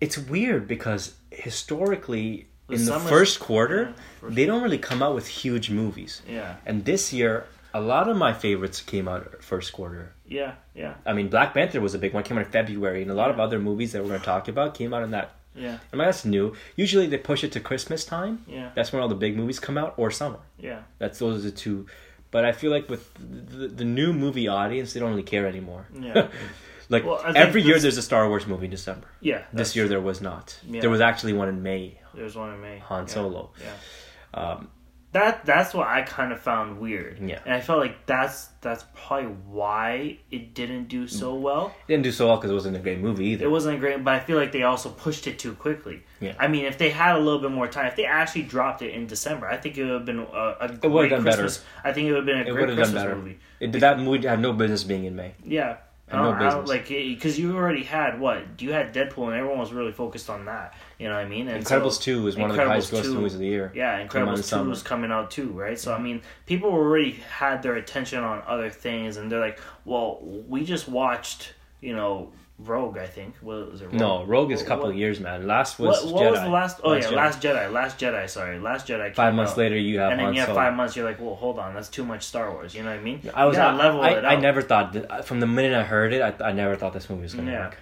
It's 0.00 0.18
weird 0.18 0.68
because 0.68 1.14
historically, 1.30 2.48
in 2.68 2.84
the 2.84 2.98
first 3.00 3.40
quarter, 3.40 3.94
yeah, 4.22 4.28
they 4.30 4.44
don't 4.46 4.62
really 4.62 4.78
come 4.78 5.02
out 5.02 5.14
with 5.14 5.26
huge 5.26 5.70
movies. 5.70 6.22
yeah, 6.28 6.56
And 6.66 6.84
this 6.84 7.12
year, 7.12 7.46
a 7.74 7.80
lot 7.80 8.08
of 8.08 8.16
my 8.16 8.32
favorites 8.32 8.80
came 8.80 9.08
out 9.08 9.42
first 9.42 9.72
quarter. 9.72 10.12
yeah, 10.26 10.52
yeah, 10.74 10.94
I 11.06 11.12
mean, 11.12 11.28
Black 11.28 11.54
Panther 11.54 11.80
was 11.80 11.94
a 11.94 11.98
big 11.98 12.12
one, 12.14 12.22
came 12.24 12.38
out 12.38 12.44
in 12.46 12.50
February, 12.50 13.02
and 13.02 13.10
a 13.10 13.14
lot 13.14 13.30
of 13.30 13.38
other 13.40 13.58
movies 13.58 13.92
that 13.92 14.02
we're 14.02 14.08
going 14.08 14.20
to 14.20 14.26
talk 14.26 14.48
about 14.48 14.74
came 14.74 14.92
out 14.94 15.02
in 15.02 15.10
that. 15.12 15.32
yeah, 15.54 15.78
I 15.92 15.96
mean, 15.96 16.04
that's 16.06 16.24
new. 16.24 16.54
Usually 16.76 17.06
they 17.06 17.18
push 17.18 17.42
it 17.44 17.52
to 17.52 17.60
Christmas 17.60 18.04
time. 18.04 18.44
yeah, 18.46 18.70
That's 18.74 18.92
when 18.92 19.02
all 19.02 19.08
the 19.08 19.14
big 19.26 19.36
movies 19.36 19.58
come 19.60 19.76
out, 19.78 19.94
or 19.96 20.10
summer. 20.10 20.40
yeah. 20.58 20.80
That's 20.98 21.18
those 21.18 21.38
are 21.44 21.50
the 21.50 21.56
two. 21.56 21.86
But 22.30 22.44
I 22.44 22.52
feel 22.52 22.70
like 22.70 22.90
with 22.90 23.04
the, 23.14 23.68
the 23.68 23.84
new 23.86 24.12
movie 24.12 24.48
audience, 24.48 24.92
they 24.92 25.00
don't 25.00 25.08
really 25.10 25.22
care 25.22 25.46
anymore. 25.46 25.86
Yeah. 25.98 26.28
like 26.90 27.04
Well, 27.06 27.22
every 27.34 27.62
year, 27.62 27.78
there's 27.78 27.96
a 27.96 28.02
Star 28.02 28.28
Wars 28.28 28.46
movie 28.46 28.66
in 28.66 28.70
December. 28.70 29.06
Yeah, 29.22 29.42
This 29.52 29.74
year 29.76 29.88
there 29.88 30.00
was 30.02 30.20
not. 30.20 30.58
Yeah. 30.68 30.82
There 30.82 30.90
was 30.90 31.00
actually 31.00 31.32
one 31.32 31.48
in 31.48 31.62
May. 31.62 31.98
There's 32.18 32.36
one 32.36 32.52
in 32.54 32.60
May. 32.60 32.78
Han 32.78 33.06
Yeah, 33.06 33.14
Solo. 33.14 33.50
Yeah. 33.62 34.40
Um, 34.40 34.68
That 35.12 35.46
that's 35.46 35.72
what 35.72 35.86
I 35.88 36.02
kind 36.02 36.32
of 36.34 36.38
found 36.40 36.78
weird. 36.80 37.18
Yeah. 37.18 37.40
And 37.46 37.54
I 37.54 37.60
felt 37.62 37.78
like 37.80 38.04
that's 38.04 38.48
that's 38.60 38.84
probably 38.94 39.30
why 39.58 40.18
it 40.30 40.52
didn't 40.52 40.88
do 40.88 41.06
so 41.06 41.34
well. 41.34 41.72
it 41.86 41.92
didn't 41.92 42.04
do 42.04 42.12
so 42.12 42.26
well 42.26 42.36
because 42.36 42.50
it 42.50 42.54
wasn't 42.54 42.76
a 42.76 42.80
great 42.80 43.00
movie 43.00 43.24
either. 43.32 43.46
It 43.46 43.50
wasn't 43.50 43.76
a 43.76 43.78
great, 43.78 44.04
but 44.04 44.12
I 44.14 44.20
feel 44.20 44.36
like 44.36 44.52
they 44.52 44.64
also 44.64 44.90
pushed 44.90 45.26
it 45.26 45.38
too 45.38 45.54
quickly. 45.54 46.02
Yeah. 46.20 46.34
I 46.38 46.46
mean, 46.48 46.66
if 46.66 46.76
they 46.76 46.90
had 46.90 47.16
a 47.16 47.18
little 47.20 47.40
bit 47.40 47.52
more 47.52 47.66
time, 47.68 47.86
if 47.86 47.96
they 47.96 48.04
actually 48.04 48.42
dropped 48.42 48.82
it 48.82 48.92
in 48.92 49.06
December, 49.06 49.46
I 49.48 49.56
think 49.56 49.78
it 49.78 49.84
would 49.84 49.92
have 49.94 50.04
been 50.04 50.18
a, 50.18 50.56
a 50.60 50.68
great 50.76 51.08
done 51.08 51.24
better. 51.24 51.42
Christmas. 51.44 51.64
I 51.82 51.92
think 51.94 52.08
it 52.08 52.12
would 52.12 52.18
have 52.18 52.26
been 52.26 52.40
a 52.40 52.42
it 52.42 52.52
great 52.52 52.60
would 52.60 52.68
have 52.68 52.76
done 52.76 52.92
Christmas 52.92 53.02
better. 53.02 53.16
movie. 53.16 53.38
It, 53.60 53.72
that 53.80 53.98
movie 54.00 54.26
had 54.28 54.40
no 54.40 54.52
business 54.52 54.84
being 54.84 55.04
in 55.06 55.16
May. 55.16 55.32
Yeah. 55.42 55.78
I 56.10 56.16
Had 56.16 56.22
no 56.22 56.30
don't, 56.32 56.42
I 56.42 56.50
don't- 56.50 56.68
like 56.68 56.88
because 56.88 57.38
you 57.38 57.56
already 57.56 57.82
had 57.82 58.18
what 58.18 58.60
you 58.60 58.72
had 58.72 58.94
Deadpool 58.94 59.26
and 59.26 59.34
everyone 59.34 59.58
was 59.58 59.72
really 59.72 59.92
focused 59.92 60.30
on 60.30 60.46
that. 60.46 60.74
You 60.98 61.08
know 61.08 61.14
what 61.14 61.24
I 61.24 61.28
mean? 61.28 61.48
And 61.48 61.64
Incredibles 61.64 61.92
so- 61.94 62.02
two 62.02 62.26
is 62.26 62.36
one 62.36 62.50
of 62.50 62.56
the 62.56 62.62
Incredibles 62.62 62.66
highest 62.68 62.92
grossing 62.92 63.14
movies 63.14 63.34
of 63.34 63.40
the 63.40 63.46
year. 63.46 63.72
Yeah, 63.74 64.06
Came 64.06 64.22
out 64.22 64.28
in 64.28 64.40
Incredibles 64.40 64.62
two 64.64 64.68
was 64.68 64.82
coming 64.82 65.10
out 65.10 65.30
too, 65.30 65.50
right? 65.50 65.78
So 65.78 65.92
I 65.92 65.96
mm-hmm. 65.96 66.04
mean, 66.04 66.22
people 66.46 66.70
already 66.70 67.12
had 67.12 67.62
their 67.62 67.76
attention 67.76 68.24
on 68.24 68.42
other 68.46 68.70
things, 68.70 69.16
and 69.16 69.30
they're 69.30 69.40
like, 69.40 69.60
"Well, 69.84 70.20
we 70.22 70.64
just 70.64 70.88
watched, 70.88 71.54
you 71.80 71.94
know, 71.94 72.32
Rogue. 72.58 72.98
I 72.98 73.06
think 73.06 73.36
what 73.40 73.70
was 73.70 73.80
it? 73.82 73.86
Rogue? 73.86 73.94
No, 73.94 74.24
Rogue 74.24 74.50
is 74.52 74.62
a 74.62 74.64
couple 74.64 74.86
what- 74.86 74.92
of 74.92 74.96
years, 74.98 75.20
man. 75.20 75.46
Last 75.46 75.78
was 75.78 76.04
What, 76.04 76.12
what 76.14 76.22
Jedi. 76.24 76.30
was 76.32 76.40
the 76.40 76.48
last? 76.48 76.80
Oh 76.82 76.90
Last 76.90 77.02
yeah, 77.04 77.10
Jedi. 77.10 77.16
Last 77.16 77.40
Jedi. 77.42 77.72
Last 77.72 77.98
Jedi. 78.00 78.28
Sorry, 78.30 78.58
Last 78.58 78.86
Jedi. 78.88 79.14
Five 79.14 79.34
months 79.34 79.52
out. 79.52 79.58
later, 79.58 79.76
you 79.76 79.98
have 80.00 80.10
and 80.10 80.18
then 80.18 80.24
Han 80.26 80.34
you 80.34 80.40
have 80.40 80.48
Solo. 80.48 80.58
five 80.60 80.74
months. 80.74 80.96
You're 80.96 81.04
like, 81.04 81.20
well, 81.20 81.34
hold 81.36 81.58
on, 81.58 81.74
that's 81.74 81.88
too 81.88 82.04
much 82.04 82.24
Star 82.24 82.50
Wars. 82.52 82.74
You 82.74 82.82
know 82.82 82.90
what 82.90 82.98
I 82.98 83.02
mean? 83.02 83.20
I 83.34 83.44
was 83.44 83.54
you 83.56 83.62
gotta 83.62 83.76
I, 83.80 83.84
level 83.86 84.00
I, 84.02 84.10
it 84.10 84.24
I 84.24 84.34
out. 84.34 84.42
never 84.42 84.60
thought 84.62 84.92
that, 84.94 85.10
uh, 85.10 85.22
from 85.22 85.40
the 85.40 85.46
minute 85.46 85.72
I 85.78 85.84
heard 85.84 86.12
it, 86.12 86.20
I, 86.20 86.48
I 86.48 86.52
never 86.52 86.74
thought 86.76 86.92
this 86.92 87.08
movie 87.08 87.22
was 87.22 87.34
going 87.34 87.46
to 87.46 87.52
Yeah. 87.52 87.64
work. 87.66 87.78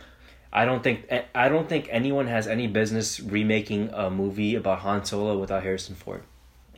I 0.53 0.65
don't 0.65 0.83
think 0.83 1.07
eh, 1.11 1.23
I 1.35 1.49
don't 1.49 1.69
think 1.69 1.89
anyone 1.91 2.27
has 2.29 2.47
any 2.47 2.67
business 2.67 3.19
remaking 3.21 3.91
a 3.93 4.11
movie 4.11 4.55
about 4.55 4.79
Han 4.81 5.05
Solo 5.05 5.39
without 5.39 5.63
Harrison 5.63 5.95
Ford. 5.95 6.23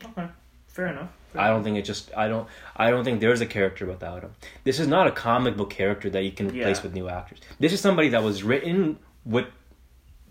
Okay, 0.03 0.27
fair 0.67 0.87
enough. 0.87 1.09
Fair 1.33 1.41
I 1.41 1.47
don't 1.47 1.63
think 1.63 1.77
it 1.77 1.83
just 1.85 2.11
I 2.15 2.27
don't 2.27 2.47
I 2.75 2.89
don't 2.89 3.03
think 3.03 3.19
there's 3.19 3.41
a 3.41 3.45
character 3.45 3.85
without 3.85 4.21
him. 4.23 4.33
This 4.63 4.79
is 4.79 4.87
not 4.87 5.07
a 5.07 5.11
comic 5.11 5.55
book 5.57 5.69
character 5.69 6.09
that 6.09 6.23
you 6.23 6.31
can 6.31 6.47
replace 6.47 6.77
Yeah. 6.77 6.83
with 6.83 6.93
new 6.93 7.07
actors. 7.09 7.39
This 7.59 7.73
is 7.73 7.79
somebody 7.81 8.09
that 8.09 8.23
was 8.23 8.43
written 8.43 8.97
with 9.25 9.45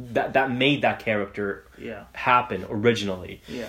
that 0.00 0.32
that 0.34 0.50
made 0.50 0.82
that 0.82 0.98
character 1.00 1.64
Yeah, 1.78 2.04
happen 2.12 2.64
originally. 2.70 3.40
yeah, 3.48 3.68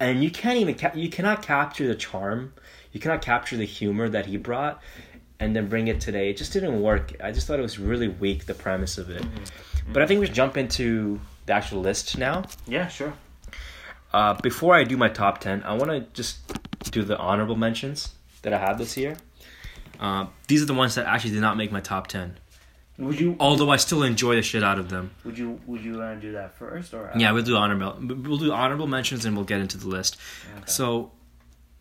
and 0.00 0.22
you 0.22 0.30
can't 0.30 0.58
even 0.58 0.74
ca- 0.74 0.92
you 0.94 1.08
cannot 1.08 1.42
capture 1.42 1.86
the 1.88 1.94
charm 1.94 2.52
you 2.92 3.00
cannot 3.00 3.22
capture 3.22 3.56
the 3.56 3.64
humor 3.64 4.08
that 4.10 4.26
he 4.26 4.36
brought 4.36 4.82
and 5.40 5.56
then 5.56 5.68
bring 5.68 5.88
it 5.88 5.98
today 6.00 6.28
it 6.30 6.36
just 6.36 6.52
didn't 6.52 6.80
work 6.82 7.12
i 7.24 7.32
just 7.32 7.46
thought 7.46 7.58
it 7.58 7.62
was 7.62 7.78
really 7.78 8.06
weak 8.08 8.44
the 8.46 8.54
premise 8.54 8.98
of 8.98 9.08
it 9.10 9.24
but 9.92 10.02
i 10.02 10.06
think 10.06 10.20
we 10.20 10.26
should 10.26 10.34
jump 10.34 10.56
into 10.58 11.18
the 11.46 11.52
actual 11.54 11.80
list 11.80 12.18
now 12.18 12.44
yeah. 12.66 12.86
Sure. 12.86 13.12
uh, 14.12 14.34
before 14.34 14.74
i 14.74 14.84
do 14.84 14.96
my 14.98 15.08
top 15.08 15.38
10 15.40 15.62
i 15.64 15.72
want 15.72 15.90
to 15.90 16.00
just 16.12 16.38
do 16.92 17.02
the 17.02 17.18
honorable 17.18 17.56
mentions 17.56 18.14
that 18.42 18.52
i 18.52 18.58
had 18.58 18.78
this 18.78 18.96
year 18.96 19.16
uh, 20.00 20.26
these 20.48 20.62
are 20.62 20.66
the 20.66 20.74
ones 20.74 20.94
that 20.94 21.06
actually 21.06 21.32
did 21.32 21.40
not 21.40 21.56
make 21.56 21.70
my 21.72 21.80
top 21.80 22.06
10 22.06 22.38
Would 22.98 23.18
you 23.20 23.36
although 23.40 23.70
i 23.70 23.76
still 23.76 24.02
enjoy 24.02 24.34
the 24.36 24.42
shit 24.42 24.62
out 24.70 24.78
of 24.78 24.88
them 24.88 25.10
would 25.24 25.36
you 25.38 25.58
would 25.66 25.82
you 25.82 25.98
want 25.98 26.20
to 26.20 26.26
do 26.28 26.32
that 26.34 26.54
first 26.58 26.92
or 26.94 27.10
Yeah, 27.16 27.32
we'll 27.32 27.42
do 27.52 27.56
honorable. 27.56 27.92
We'll 28.00 28.38
do 28.46 28.52
honorable 28.52 28.86
mentions, 28.86 29.24
and 29.24 29.34
we'll 29.36 29.50
get 29.54 29.60
into 29.60 29.78
the 29.78 29.88
list. 29.88 30.16
Okay. 30.56 30.62
So, 30.66 31.10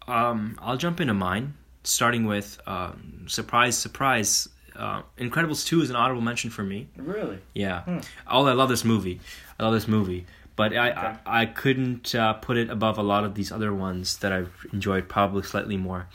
um, 0.08 0.58
I'll 0.62 0.78
jump 0.78 1.00
into 1.02 1.13
mine, 1.13 1.54
starting 1.84 2.26
with 2.26 2.60
um, 2.67 3.26
surprise, 3.28 3.78
surprise. 3.78 4.50
Uh, 4.76 5.02
Incredibles 5.17 5.65
two 5.65 5.82
is 5.82 5.89
an 5.89 5.95
honorable 5.95 6.21
mention 6.21 6.50
for 6.50 6.63
me. 6.63 6.88
really? 6.95 7.39
Yeah. 7.54 7.82
Hmm. 7.84 8.00
Oh, 8.28 8.45
I 8.45 8.54
love 8.54 8.69
this 8.69 8.86
movie. 8.86 9.19
I 9.60 9.63
love 9.63 9.74
this 9.74 9.88
movie, 9.88 10.26
but 10.55 10.75
I 10.75 10.91
Okay. 10.91 11.13
I, 11.25 11.41
I 11.41 11.45
couldn't 11.45 12.13
uh, 12.15 12.33
put 12.33 12.57
it 12.57 12.69
above 12.69 12.97
a 12.97 13.03
lot 13.03 13.23
of 13.23 13.35
these 13.35 13.51
other 13.51 13.73
ones 13.73 14.17
that 14.19 14.31
I've 14.31 14.65
enjoyed 14.73 15.07
probably 15.09 15.43
slightly 15.43 15.77
more. 15.77 16.07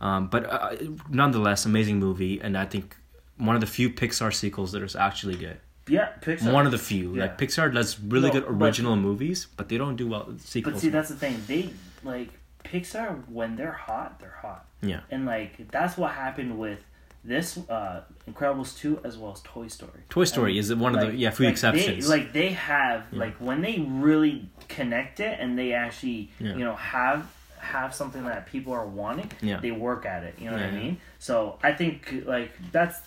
Um, 0.00 0.28
but 0.28 0.46
uh, 0.50 0.76
nonetheless, 1.10 1.64
amazing 1.66 1.98
movie, 1.98 2.40
and 2.40 2.56
I 2.56 2.64
think 2.66 2.96
one 3.36 3.54
of 3.54 3.60
the 3.60 3.66
few 3.66 3.90
Pixar 3.90 4.32
sequels 4.32 4.72
that 4.72 4.82
is 4.82 4.94
actually 4.96 5.36
good. 5.36 5.58
Yeah, 5.88 6.10
Pixar. 6.20 6.52
One 6.52 6.66
of 6.66 6.72
the 6.72 6.78
few. 6.78 7.14
Yeah. 7.14 7.22
Like 7.22 7.38
Pixar 7.38 7.72
does 7.72 7.98
really 8.00 8.28
No, 8.28 8.34
good 8.34 8.44
but- 8.46 8.52
original 8.66 8.94
movies, 8.96 9.46
but 9.56 9.68
they 9.68 9.78
don't 9.78 9.96
do 9.96 10.06
well 10.08 10.24
with 10.26 10.42
sequels. 10.42 10.74
But 10.74 10.80
see, 10.82 10.88
that's 10.90 11.08
the 11.08 11.16
thing. 11.16 11.42
They 11.46 11.70
like 12.04 12.28
Pixar 12.64 13.26
when 13.28 13.56
they're 13.56 13.72
hot, 13.72 14.20
they're 14.20 14.36
hot. 14.42 14.66
Yeah. 14.82 15.00
And 15.10 15.24
like 15.24 15.70
that's 15.70 15.96
what 15.96 16.12
happened 16.12 16.58
with 16.58 16.84
this 17.24 17.58
uh 17.68 18.02
Incredibles 18.30 18.76
two 18.76 19.00
as 19.04 19.16
well 19.18 19.32
as 19.32 19.40
Toy 19.42 19.68
Story. 19.68 20.00
Toy 20.08 20.24
Story 20.24 20.52
mean, 20.52 20.60
is 20.60 20.74
one 20.74 20.94
of 20.94 21.00
the 21.06 21.16
yeah 21.16 21.30
few 21.30 21.46
like 21.46 21.52
exceptions. 21.52 22.06
They, 22.08 22.10
like 22.18 22.32
they 22.32 22.50
have 22.52 23.04
like 23.12 23.36
when 23.36 23.60
they 23.62 23.78
really 23.80 24.48
connect 24.68 25.20
it 25.20 25.38
and 25.40 25.58
they 25.58 25.72
actually 25.72 26.30
Yeah. 26.38 26.54
you 26.56 26.64
know 26.64 26.74
have 26.76 27.26
have 27.58 27.92
something 27.92 28.24
that 28.24 28.46
people 28.46 28.72
are 28.72 28.86
wanting. 28.86 29.30
Yeah. 29.42 29.58
They 29.58 29.72
work 29.72 30.06
at 30.06 30.22
it. 30.22 30.34
You 30.38 30.46
know 30.46 30.52
what 30.52 30.62
I 30.62 30.66
Yeah. 30.68 30.78
mean? 30.78 31.00
So 31.18 31.58
I 31.62 31.72
think 31.72 32.22
like 32.24 32.52
that's 32.70 33.00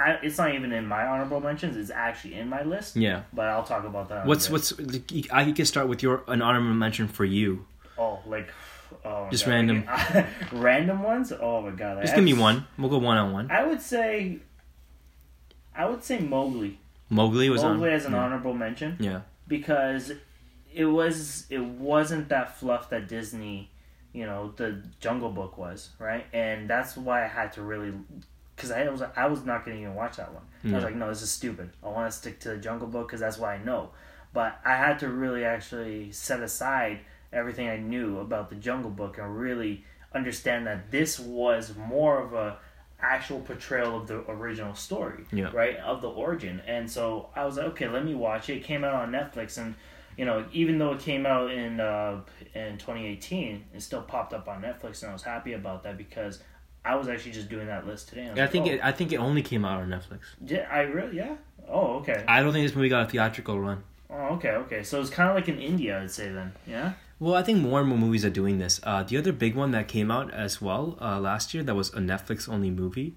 I, 0.00 0.18
it's 0.22 0.36
not 0.36 0.52
even 0.52 0.72
in 0.72 0.86
my 0.86 1.06
honorable 1.06 1.40
mentions. 1.40 1.76
It's 1.76 1.90
actually 1.90 2.34
in 2.34 2.48
my 2.48 2.62
list. 2.64 2.96
yeah. 2.96 3.22
But 3.32 3.46
I'll 3.46 3.62
talk 3.62 3.84
about 3.84 4.08
that. 4.08 4.26
What's 4.26 4.50
what's 4.50 4.72
I 5.32 5.52
can 5.52 5.64
start 5.64 5.86
with 5.88 6.02
your 6.02 6.24
an 6.26 6.42
honorable 6.42 6.74
mention 6.74 7.06
for 7.06 7.24
you. 7.24 7.66
Oh, 7.96 8.18
like, 8.26 8.48
oh, 9.04 9.28
Just 9.30 9.44
God, 9.44 9.50
random. 9.52 9.84
random 10.52 11.02
ones. 11.02 11.32
Oh 11.32 11.62
my 11.62 11.70
god! 11.70 12.00
Just 12.02 12.14
give 12.14 12.24
me 12.24 12.34
one. 12.34 12.66
We'll 12.78 12.90
go 12.90 12.98
one 12.98 13.16
on 13.16 13.32
one. 13.32 13.50
I 13.50 13.64
would 13.64 13.80
say, 13.82 14.38
I 15.74 15.86
would 15.86 16.02
say 16.04 16.18
Mowgli. 16.18 16.78
Mowgli 17.10 17.50
was 17.50 17.62
Mowgli 17.62 17.90
on. 17.90 17.94
as 17.94 18.04
an 18.06 18.12
yeah. 18.12 18.24
honorable 18.24 18.54
mention 18.54 18.96
Yeah. 18.98 19.20
because 19.46 20.12
it 20.72 20.86
was 20.86 21.46
it 21.50 21.60
wasn't 21.64 22.28
that 22.30 22.56
fluff 22.58 22.90
that 22.90 23.08
Disney, 23.08 23.70
you 24.12 24.26
know, 24.26 24.52
the 24.56 24.82
Jungle 25.00 25.30
Book 25.30 25.58
was 25.58 25.90
right, 25.98 26.26
and 26.32 26.68
that's 26.68 26.96
why 26.96 27.24
I 27.24 27.28
had 27.28 27.52
to 27.54 27.62
really. 27.62 27.92
Because 28.56 28.70
I 28.70 28.88
was 28.88 29.02
I 29.16 29.26
was 29.26 29.44
not 29.44 29.64
going 29.64 29.76
to 29.76 29.82
even 29.82 29.94
watch 29.94 30.16
that 30.16 30.32
one. 30.32 30.44
I 30.64 30.76
was 30.76 30.84
like, 30.84 30.94
no, 30.94 31.08
this 31.08 31.22
is 31.22 31.30
stupid. 31.30 31.70
I 31.82 31.88
want 31.88 32.10
to 32.10 32.16
stick 32.16 32.38
to 32.40 32.50
the 32.50 32.56
Jungle 32.56 32.86
Book 32.86 33.08
because 33.08 33.20
that's 33.20 33.36
what 33.36 33.50
I 33.50 33.58
know. 33.58 33.90
But 34.32 34.58
I 34.64 34.76
had 34.76 34.98
to 35.00 35.08
really 35.08 35.44
actually 35.44 36.12
set 36.12 36.40
aside 36.40 37.00
everything 37.34 37.68
I 37.68 37.76
knew 37.76 38.18
about 38.20 38.48
the 38.50 38.56
Jungle 38.56 38.90
Book 38.90 39.18
and 39.18 39.36
really 39.36 39.84
understand 40.14 40.66
that 40.66 40.90
this 40.90 41.18
was 41.18 41.74
more 41.76 42.20
of 42.22 42.32
a 42.34 42.56
actual 43.00 43.40
portrayal 43.40 43.96
of 43.98 44.06
the 44.06 44.18
original 44.30 44.74
story, 44.74 45.24
Yeah. 45.32 45.50
right, 45.52 45.76
of 45.78 46.00
the 46.00 46.08
origin. 46.08 46.62
And 46.66 46.90
so 46.90 47.28
I 47.36 47.44
was 47.44 47.56
like, 47.58 47.66
okay, 47.68 47.88
let 47.88 48.04
me 48.04 48.14
watch 48.14 48.48
it. 48.48 48.58
It 48.58 48.64
came 48.64 48.84
out 48.84 48.94
on 48.94 49.10
Netflix, 49.10 49.58
and 49.58 49.74
you 50.16 50.24
know, 50.24 50.44
even 50.52 50.78
though 50.78 50.92
it 50.92 51.00
came 51.00 51.26
out 51.26 51.50
in 51.50 51.80
uh, 51.80 52.20
in 52.54 52.78
2018, 52.78 53.64
it 53.74 53.82
still 53.82 54.02
popped 54.02 54.32
up 54.32 54.48
on 54.48 54.62
Netflix, 54.62 55.02
and 55.02 55.10
I 55.10 55.12
was 55.12 55.22
happy 55.24 55.52
about 55.54 55.82
that 55.82 55.98
because 55.98 56.38
I 56.84 56.94
was 56.94 57.08
actually 57.08 57.32
just 57.32 57.48
doing 57.48 57.66
that 57.66 57.86
list 57.86 58.08
today. 58.10 58.26
I, 58.26 58.30
was 58.30 58.38
I 58.38 58.42
like, 58.42 58.50
think 58.52 58.66
oh, 58.66 58.70
it, 58.70 58.80
I 58.82 58.92
think 58.92 59.12
it 59.12 59.16
only 59.16 59.42
came 59.42 59.64
out 59.64 59.82
on 59.82 59.88
Netflix. 59.88 60.20
yeah, 60.46 60.68
I 60.70 60.82
really 60.82 61.16
yeah. 61.16 61.34
Oh, 61.68 61.96
okay. 61.96 62.24
I 62.28 62.40
don't 62.42 62.52
think 62.52 62.64
this 62.66 62.76
movie 62.76 62.88
got 62.90 63.06
a 63.06 63.10
theatrical 63.10 63.58
run. 63.60 63.82
Oh, 64.08 64.34
okay, 64.36 64.50
okay. 64.50 64.82
So 64.84 65.00
it's 65.00 65.10
kind 65.10 65.28
of 65.30 65.34
like 65.34 65.48
in 65.48 65.58
India, 65.58 66.00
I'd 66.00 66.10
say 66.10 66.30
then. 66.30 66.52
Yeah. 66.66 66.92
Well, 67.24 67.36
I 67.36 67.42
think 67.42 67.60
more 67.62 67.80
and 67.80 67.88
more 67.88 67.96
movies 67.96 68.22
are 68.26 68.30
doing 68.42 68.58
this. 68.58 68.80
Uh, 68.82 69.02
the 69.02 69.16
other 69.16 69.32
big 69.32 69.54
one 69.54 69.70
that 69.70 69.88
came 69.88 70.10
out 70.10 70.30
as 70.34 70.60
well 70.60 70.98
uh, 71.00 71.18
last 71.18 71.54
year 71.54 71.62
that 71.62 71.74
was 71.74 71.88
a 71.94 71.98
Netflix 71.98 72.50
only 72.50 72.70
movie 72.70 73.14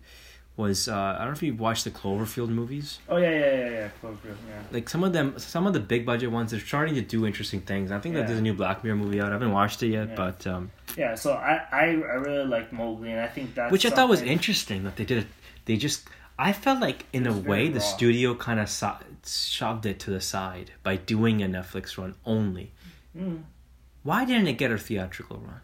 was 0.55 0.87
uh, 0.87 0.95
I 0.95 1.17
don't 1.19 1.27
know 1.27 1.33
if 1.33 1.43
you 1.43 1.53
watched 1.55 1.83
the 1.83 1.91
Cloverfield 1.91 2.47
movies. 2.47 2.99
Oh 3.09 3.17
yeah, 3.17 3.29
yeah, 3.31 3.39
yeah, 3.39 3.69
yeah. 3.69 3.89
Cloverfield, 4.01 4.37
yeah. 4.47 4.61
Like 4.71 4.87
some 4.87 5.03
of 5.03 5.11
them, 5.11 5.37
some 5.37 5.67
of 5.67 5.73
the 5.73 5.81
big 5.81 6.05
budget 6.05 6.31
ones, 6.31 6.51
they're 6.51 6.61
starting 6.61 6.95
to 6.95 7.01
do 7.01 7.25
interesting 7.27 7.59
things. 7.59 7.91
I 7.91 7.99
think 7.99 8.15
that 8.15 8.21
Yeah. 8.21 8.27
there's 8.27 8.39
a 8.39 8.41
new 8.49 8.53
Black 8.53 8.81
Mirror 8.81 8.95
movie 8.95 9.19
out. 9.19 9.29
I 9.29 9.33
haven't 9.33 9.51
watched 9.51 9.83
it 9.83 9.89
yet, 9.89 10.07
Yeah. 10.07 10.15
but 10.15 10.47
um, 10.47 10.71
Yeah, 10.95 11.13
so 11.15 11.33
I, 11.33 11.61
I, 11.73 11.83
I 11.83 12.15
really 12.27 12.45
liked 12.47 12.71
Mowgli, 12.71 13.11
and 13.11 13.19
I 13.19 13.27
think 13.27 13.55
that 13.55 13.71
which 13.71 13.85
I 13.85 13.89
thought 13.89 14.07
was 14.07 14.21
interesting 14.21 14.85
that 14.85 14.95
they 14.95 15.03
did. 15.03 15.17
it. 15.23 15.27
They 15.65 15.75
just, 15.75 16.07
I 16.39 16.53
felt 16.53 16.79
like 16.79 17.03
in 17.11 17.27
a 17.27 17.33
way 17.33 17.67
the 17.67 17.81
studio 17.81 18.35
kind 18.35 18.61
of 18.61 18.69
so- 18.69 18.95
shoved 19.25 19.85
it 19.85 19.99
to 19.99 20.11
the 20.11 20.21
side 20.21 20.71
by 20.81 20.95
doing 20.95 21.43
a 21.43 21.47
Netflix 21.47 21.97
run 21.97 22.15
only. 22.25 22.71
Mm. 23.15 23.41
Why 24.07 24.23
didn't 24.23 24.47
it 24.47 24.57
get 24.57 24.71
a 24.71 24.77
theatrical 24.77 25.37
run? 25.37 25.59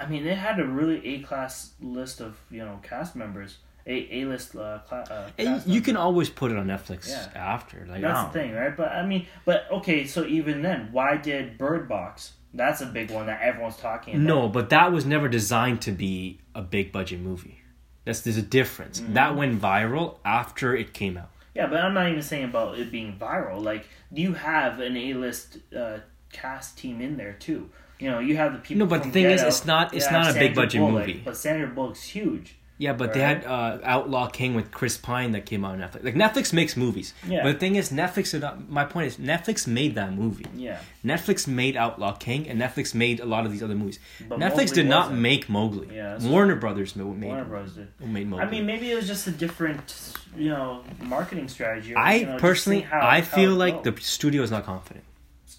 I 0.00 0.06
mean, 0.06 0.26
it 0.26 0.38
had 0.38 0.58
a 0.58 0.64
really 0.64 1.06
A 1.06 1.18
class 1.20 1.72
list 1.78 2.22
of 2.22 2.38
you 2.50 2.64
know 2.64 2.80
cast 2.82 3.14
members, 3.14 3.58
A 3.86 4.20
A 4.20 4.24
list 4.24 4.56
uh, 4.56 4.78
cla- 4.88 5.04
uh, 5.10 5.28
you 5.36 5.44
members. 5.44 5.80
can 5.84 5.96
always 5.98 6.30
put 6.30 6.50
it 6.50 6.56
on 6.56 6.66
Netflix 6.68 7.08
Yeah. 7.10 7.28
after. 7.34 7.84
Like 7.86 8.00
That's 8.00 8.32
the 8.32 8.38
thing, 8.40 8.54
right? 8.54 8.74
But 8.74 8.92
I 8.92 9.04
mean, 9.04 9.26
but 9.44 9.66
okay, 9.70 10.06
so 10.06 10.24
even 10.24 10.62
then, 10.62 10.88
why 10.90 11.18
did 11.18 11.58
Bird 11.58 11.86
Box? 11.86 12.32
That's 12.54 12.80
a 12.80 12.86
big 12.86 13.10
one 13.10 13.26
that 13.26 13.42
everyone's 13.42 13.76
talking 13.76 14.14
about. 14.14 14.24
No, 14.24 14.48
but 14.48 14.70
that 14.70 14.90
was 14.90 15.04
never 15.04 15.28
designed 15.28 15.82
to 15.82 15.92
be 15.92 16.40
a 16.54 16.62
big 16.62 16.92
budget 16.92 17.20
movie. 17.20 17.60
That's 18.06 18.22
there's 18.22 18.38
a 18.38 18.42
difference. 18.58 19.00
Mm-hmm. 19.02 19.12
That 19.12 19.36
went 19.36 19.60
viral 19.60 20.16
after 20.24 20.74
it 20.74 20.94
came 20.94 21.18
out. 21.18 21.30
Yeah, 21.54 21.66
but 21.66 21.80
I'm 21.80 21.92
not 21.92 22.08
even 22.08 22.22
saying 22.22 22.44
about 22.44 22.78
it 22.78 22.90
being 22.90 23.18
viral. 23.18 23.60
Like, 23.62 23.86
do 24.14 24.22
you 24.22 24.32
have 24.32 24.80
an 24.80 24.96
A 24.96 25.12
list 25.12 25.58
uh, 25.76 25.98
cast 26.32 26.78
team 26.78 27.00
in 27.00 27.16
there 27.16 27.34
too. 27.34 27.70
You 27.98 28.10
know, 28.10 28.18
you 28.20 28.36
have 28.36 28.52
the 28.52 28.58
people. 28.60 28.78
No, 28.78 28.86
but 28.86 29.02
the 29.02 29.10
thing 29.10 29.24
Get 29.24 29.32
is, 29.32 29.42
it's 29.42 29.64
not- 29.64 29.92
it's 29.94 30.10
not 30.10 30.30
a 30.30 30.34
big 30.34 30.54
budget 30.54 30.80
Bullock, 30.80 31.06
movie. 31.06 31.20
But 31.24 31.36
Sandra 31.36 31.66
Bullock's 31.66 32.02
huge. 32.04 32.54
Yeah, 32.80 32.92
but 32.92 33.12
they 33.12 33.18
had 33.18 33.44
uh, 33.44 33.78
Outlaw 33.82 34.28
King 34.28 34.54
with 34.54 34.70
Chris 34.70 34.96
Pine 34.96 35.32
that 35.32 35.44
came 35.46 35.64
out 35.64 35.72
on 35.72 35.80
Netflix. 35.80 36.04
Like 36.04 36.14
Netflix 36.14 36.52
makes 36.52 36.76
movies. 36.76 37.12
Yeah. 37.28 37.42
But 37.42 37.54
the 37.54 37.58
thing 37.58 37.74
is, 37.74 37.90
Netflix. 37.90 38.30
Did 38.30 38.42
not, 38.42 38.70
my 38.70 38.84
point 38.84 39.08
is, 39.08 39.16
Netflix 39.16 39.66
made 39.66 39.96
that 39.96 40.12
movie. 40.12 40.46
Yeah. 40.54 40.78
Netflix 41.04 41.48
made 41.48 41.76
Outlaw 41.76 42.14
King, 42.14 42.48
and 42.48 42.60
Netflix 42.60 42.94
made 42.94 43.18
a 43.18 43.24
lot 43.24 43.44
of 43.44 43.50
these 43.50 43.64
other 43.64 43.74
movies. 43.74 43.98
But 44.28 44.38
Netflix 44.38 44.50
Mowgli 44.68 44.74
did 44.76 44.86
not 44.86 45.06
wasn't. 45.06 45.20
make 45.22 45.48
Mowgli. 45.48 45.96
Yeah, 45.96 46.18
Warner 46.22 46.54
Brothers 46.54 46.94
made 46.94 47.04
Warner 47.04 47.44
Bros. 47.46 47.72
did. 47.72 47.88
made 48.00 48.28
Mowgli. 48.28 48.44
I 48.46 48.48
mean, 48.48 48.64
maybe 48.64 48.92
it 48.92 48.94
was 48.94 49.08
just 49.08 49.26
a 49.26 49.32
different, 49.32 50.12
you 50.36 50.50
know, 50.50 50.84
marketing 51.02 51.48
strategy. 51.48 51.94
Or, 51.94 51.98
I 51.98 52.14
you 52.14 52.26
know, 52.26 52.36
personally, 52.38 52.82
how- 52.82 53.00
I 53.00 53.22
how 53.22 53.36
feel 53.36 53.54
like 53.56 53.82
goes. 53.82 53.96
the 53.96 54.00
studio 54.02 54.44
is 54.44 54.52
not 54.52 54.64
confident. 54.64 55.04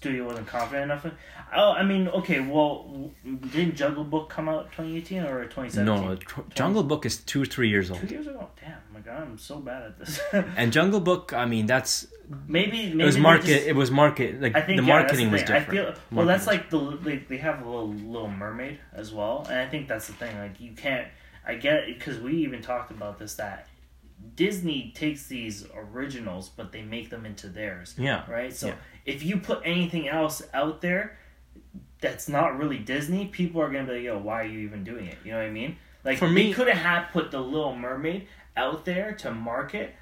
Studio 0.00 0.24
wasn't 0.26 0.46
confident 0.46 0.84
enough. 0.90 1.04
in- 1.04 1.12
Oh, 1.54 1.72
I 1.72 1.82
mean, 1.82 2.06
okay, 2.08 2.40
well, 2.40 3.10
didn't 3.24 3.74
Jungle 3.76 4.04
Book 4.04 4.30
come 4.30 4.48
out 4.48 4.70
2018 4.72 5.22
or 5.24 5.44
2017? 5.44 5.84
No, 5.84 6.12
uh, 6.12 6.16
Tr- 6.16 6.40
Jungle 6.54 6.84
Book 6.84 7.04
is 7.04 7.18
two, 7.18 7.44
three 7.44 7.68
years 7.68 7.90
old. 7.90 8.00
Two 8.00 8.06
years 8.14 8.26
ago? 8.28 8.48
Damn, 8.60 8.78
my 8.94 9.00
god, 9.00 9.22
I'm 9.22 9.36
so 9.36 9.56
bad 9.58 9.82
at 9.82 9.98
this. 9.98 10.20
And 10.56 10.72
Jungle 10.72 11.00
Book, 11.00 11.32
I 11.34 11.44
mean, 11.46 11.66
that's 11.66 12.06
maybe, 12.46 12.94
maybe 12.94 13.02
it 13.02 13.04
was 13.04 13.18
market. 13.18 13.46
just- 13.46 13.66
it 13.66 13.74
was 13.76 13.90
market. 13.90 14.40
Like 14.40 14.54
I 14.56 14.62
think 14.62 14.80
the 14.80 14.86
yeah, 14.86 14.94
marketing 15.00 15.30
was 15.32 15.42
thing. 15.42 15.50
I 15.56 15.58
different. 15.58 15.96
feel 15.96 16.02
well. 16.16 16.26
That's 16.26 16.46
like 16.46 16.70
the 16.70 16.96
they, 17.02 17.16
they 17.16 17.36
have 17.38 17.60
a 17.60 17.64
little 17.68 17.88
Little 17.88 18.28
Mermaid 18.30 18.78
as 18.94 19.12
well, 19.12 19.44
and 19.50 19.58
I 19.58 19.66
think 19.66 19.86
that's 19.88 20.06
the 20.06 20.12
thing. 20.14 20.38
Like 20.38 20.60
you 20.60 20.72
can't. 20.72 21.08
I 21.46 21.56
get 21.56 21.74
it 21.88 21.98
because 21.98 22.20
we 22.20 22.36
even 22.46 22.62
talked 22.62 22.90
about 22.92 23.18
this 23.18 23.34
that 23.34 23.66
Disney 24.34 24.92
takes 24.94 25.26
these 25.26 25.66
originals, 25.74 26.48
but 26.48 26.72
they 26.72 26.82
make 26.82 27.10
them 27.10 27.26
into 27.26 27.48
theirs. 27.48 27.94
yeah. 27.98 28.30
right? 28.30 28.52
So 28.52 28.68
Yeah. 28.68 28.74
if 29.04 29.22
you 29.22 29.38
put 29.38 29.60
anything 29.64 30.08
else 30.08 30.42
out 30.54 30.80
there 30.80 31.18
that's 32.00 32.28
not 32.28 32.58
really 32.58 32.78
Disney, 32.78 33.26
people 33.26 33.60
are 33.60 33.70
gonna 33.70 33.84
be 33.86 33.92
like, 33.94 34.02
"Yo, 34.02 34.18
why 34.18 34.40
are 34.42 34.46
you 34.46 34.60
even 34.60 34.84
doing 34.84 35.06
it?" 35.06 35.18
You 35.24 35.32
know 35.32 35.38
what 35.38 35.46
I 35.46 35.50
mean? 35.50 35.76
Like 36.04 36.18
For 36.18 36.28
they 36.28 36.34
me- 36.34 36.52
couldn't 36.54 36.76
have 36.78 37.10
put 37.12 37.30
the 37.30 37.40
Little 37.40 37.76
Mermaid 37.76 38.26
out 38.56 38.84
there 38.86 39.12
to 39.16 39.30
market 39.32 39.94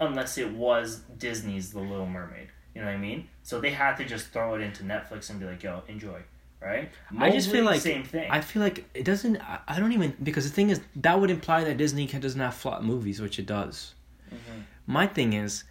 unless 0.00 0.38
it 0.38 0.50
was 0.52 1.00
Disney's 1.18 1.72
The 1.72 1.80
Little 1.80 2.06
Mermaid. 2.06 2.48
You 2.74 2.80
know 2.80 2.86
what 2.86 2.94
I 2.94 2.98
mean? 2.98 3.28
So 3.42 3.60
they 3.60 3.70
had 3.70 3.96
to 3.96 4.04
just 4.04 4.28
throw 4.28 4.54
it 4.54 4.60
into 4.62 4.82
Netflix 4.84 5.28
and 5.28 5.38
be 5.38 5.46
like, 5.46 5.62
"Yo, 5.62 5.82
enjoy." 5.88 6.22
Right? 6.62 6.90
I 7.18 7.30
just 7.30 7.50
feel 7.50 7.64
like 7.64 7.80
same 7.80 8.04
thing. 8.04 8.30
I 8.30 8.40
feel 8.42 8.62
like 8.62 8.84
it 8.94 9.04
doesn't. 9.04 9.38
I, 9.38 9.60
I 9.66 9.80
don't 9.80 9.92
even 9.92 10.14
because 10.22 10.44
the 10.48 10.54
thing 10.54 10.68
is 10.70 10.80
that 10.96 11.18
would 11.18 11.30
imply 11.30 11.64
that 11.64 11.76
Disney 11.78 12.06
can, 12.06 12.20
doesn't 12.20 12.40
have 12.40 12.54
flop 12.54 12.82
movies, 12.82 13.20
which 13.20 13.38
it 13.38 13.46
does. 13.46 13.94
Mhm. 14.30 14.64
My 14.86 15.06
thing 15.06 15.32
is, 15.32 15.64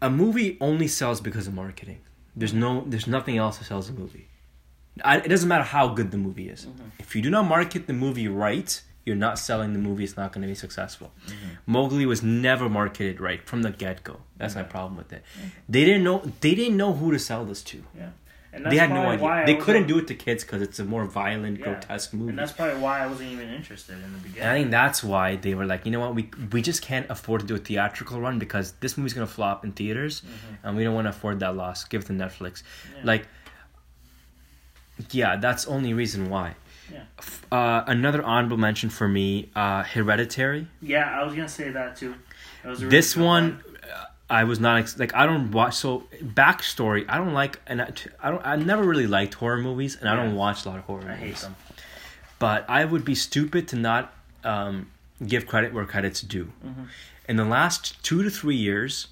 a 0.00 0.10
movie 0.10 0.56
only 0.60 0.86
sells 0.88 1.20
because 1.20 1.46
of 1.46 1.54
marketing. 1.54 2.00
There's 2.34 2.52
no, 2.54 2.84
there's 2.86 3.06
nothing 3.06 3.38
else 3.38 3.58
that 3.58 3.64
sells 3.64 3.88
a 3.88 3.92
movie. 3.92 4.28
I, 5.04 5.18
it 5.18 5.28
doesn't 5.28 5.48
matter 5.48 5.64
how 5.64 5.88
good 5.88 6.10
the 6.10 6.18
movie 6.18 6.48
is. 6.48 6.66
Mm-hmm. 6.66 6.82
If 6.98 7.16
you 7.16 7.22
do 7.22 7.30
not 7.30 7.44
market 7.46 7.86
the 7.86 7.92
movie 7.92 8.28
right, 8.28 8.80
you're 9.04 9.16
not 9.16 9.38
selling 9.38 9.72
the 9.72 9.78
movie. 9.78 10.04
It's 10.04 10.16
not 10.16 10.32
going 10.32 10.42
to 10.42 10.48
be 10.48 10.54
successful. 10.54 11.12
Mowgli 11.66 12.06
was 12.06 12.22
never 12.22 12.68
marketed 12.68 13.20
right 13.20 13.46
from 13.46 13.62
the 13.62 13.70
get 13.70 14.04
go. 14.04 14.20
That's 14.36 14.54
my 14.54 14.62
problem 14.62 14.96
with 14.96 15.12
it. 15.12 15.22
They 15.68 15.84
didn't 15.84 16.04
know. 16.04 16.18
They 16.40 16.54
didn't 16.54 16.76
know 16.76 16.92
who 16.92 17.12
to 17.12 17.18
sell 17.18 17.44
this 17.44 17.62
to. 17.64 17.84
and 17.98 18.12
They 18.64 18.76
had 18.76 18.90
no 18.90 19.02
probably 19.02 19.16
why 19.18 19.42
idea. 19.42 19.54
They 19.56 19.60
couldn't 19.60 19.86
do 19.86 19.98
it 19.98 20.06
to 20.08 20.14
kids 20.14 20.44
because 20.44 20.62
it's 20.62 20.78
a 20.78 20.84
more 20.84 21.04
violent, 21.04 21.58
Yeah. 21.58 21.64
grotesque 21.66 22.14
movie. 22.14 22.30
And 22.30 22.38
that's 22.38 22.52
probably 22.52 22.80
why 22.80 23.00
I 23.00 23.06
wasn't 23.06 23.30
even 23.32 23.48
interested 23.50 23.94
in 23.94 24.12
the 24.12 24.18
beginning. 24.18 24.42
And 24.42 24.50
I 24.50 24.54
think 24.58 24.70
that's 24.70 25.04
why 25.04 25.36
they 25.36 25.54
were 25.54 25.66
like, 25.66 25.84
you 25.84 25.92
know 25.92 26.00
what, 26.00 26.14
we 26.14 26.30
we 26.52 26.62
just 26.62 26.80
can't 26.82 27.06
afford 27.10 27.40
to 27.42 27.46
do 27.46 27.54
a 27.54 27.58
theatrical 27.58 28.20
run 28.20 28.38
because 28.38 28.72
this 28.80 28.96
movie's 28.96 29.14
gonna 29.14 29.26
flop 29.26 29.64
in 29.64 29.72
theaters, 29.72 30.22
and 30.62 30.76
we 30.76 30.84
don't 30.84 30.94
want 30.94 31.06
to 31.06 31.10
afford 31.10 31.40
that 31.40 31.54
loss. 31.56 31.84
Give 31.84 32.02
it 32.02 32.06
to 32.06 32.12
Netflix, 32.12 32.62
Mm-hmm. 32.62 32.96
Yeah. 32.98 33.02
like, 33.04 33.28
yeah, 35.10 35.36
that's 35.36 35.66
only 35.66 35.92
reason 35.94 36.30
why. 36.30 36.54
Yeah. 36.92 37.02
Uh, 37.50 37.82
another 37.86 38.22
honorable 38.22 38.56
mention 38.56 38.90
for 38.90 39.08
me, 39.08 39.50
uh, 39.56 39.82
Hereditary. 39.82 40.68
Yeah, 40.80 41.20
I 41.20 41.24
was 41.24 41.34
gonna 41.34 41.48
say 41.48 41.70
that 41.70 41.96
too. 41.96 42.14
It 42.64 42.68
was 42.68 42.82
really 42.82 42.96
This 42.96 43.14
good 43.14 43.24
one, 43.24 43.60
I 44.28 44.44
was 44.44 44.58
not 44.58 44.78
ex- 44.80 44.98
like 44.98 45.14
I 45.14 45.24
don't 45.26 45.50
watch. 45.52 45.74
So 45.76 46.04
backstory, 46.22 47.04
I 47.08 47.18
don't 47.18 47.32
like, 47.34 47.60
and 47.66 47.80
I, 47.82 47.90
I 48.22 48.30
don't. 48.30 48.44
I 48.46 48.56
never 48.56 48.82
really 48.82 49.06
liked 49.06 49.34
horror 49.34 49.58
movies, 49.58 49.96
and 50.00 50.08
I 50.08 50.16
don't 50.16 50.34
watch 50.34 50.64
a 50.64 50.68
lot 50.68 50.78
of 50.78 50.84
horror 50.84 51.02
I 51.02 51.16
movies. 51.16 51.20
hate 51.20 51.36
them. 51.42 51.56
but 52.38 52.64
I 52.68 52.84
would 52.84 53.04
be 53.04 53.14
stupid 53.14 53.68
to 53.68 53.76
not 53.76 54.12
um, 54.44 54.90
give 55.26 55.46
credit 55.46 55.72
where 55.72 55.84
credit's 55.84 56.20
due. 56.22 56.52
Mm-hmm. 56.66 56.84
In 57.28 57.36
the 57.36 57.44
last 57.44 58.02
two 58.04 58.22
to 58.22 58.30
three 58.30 58.56
years, 58.56 59.08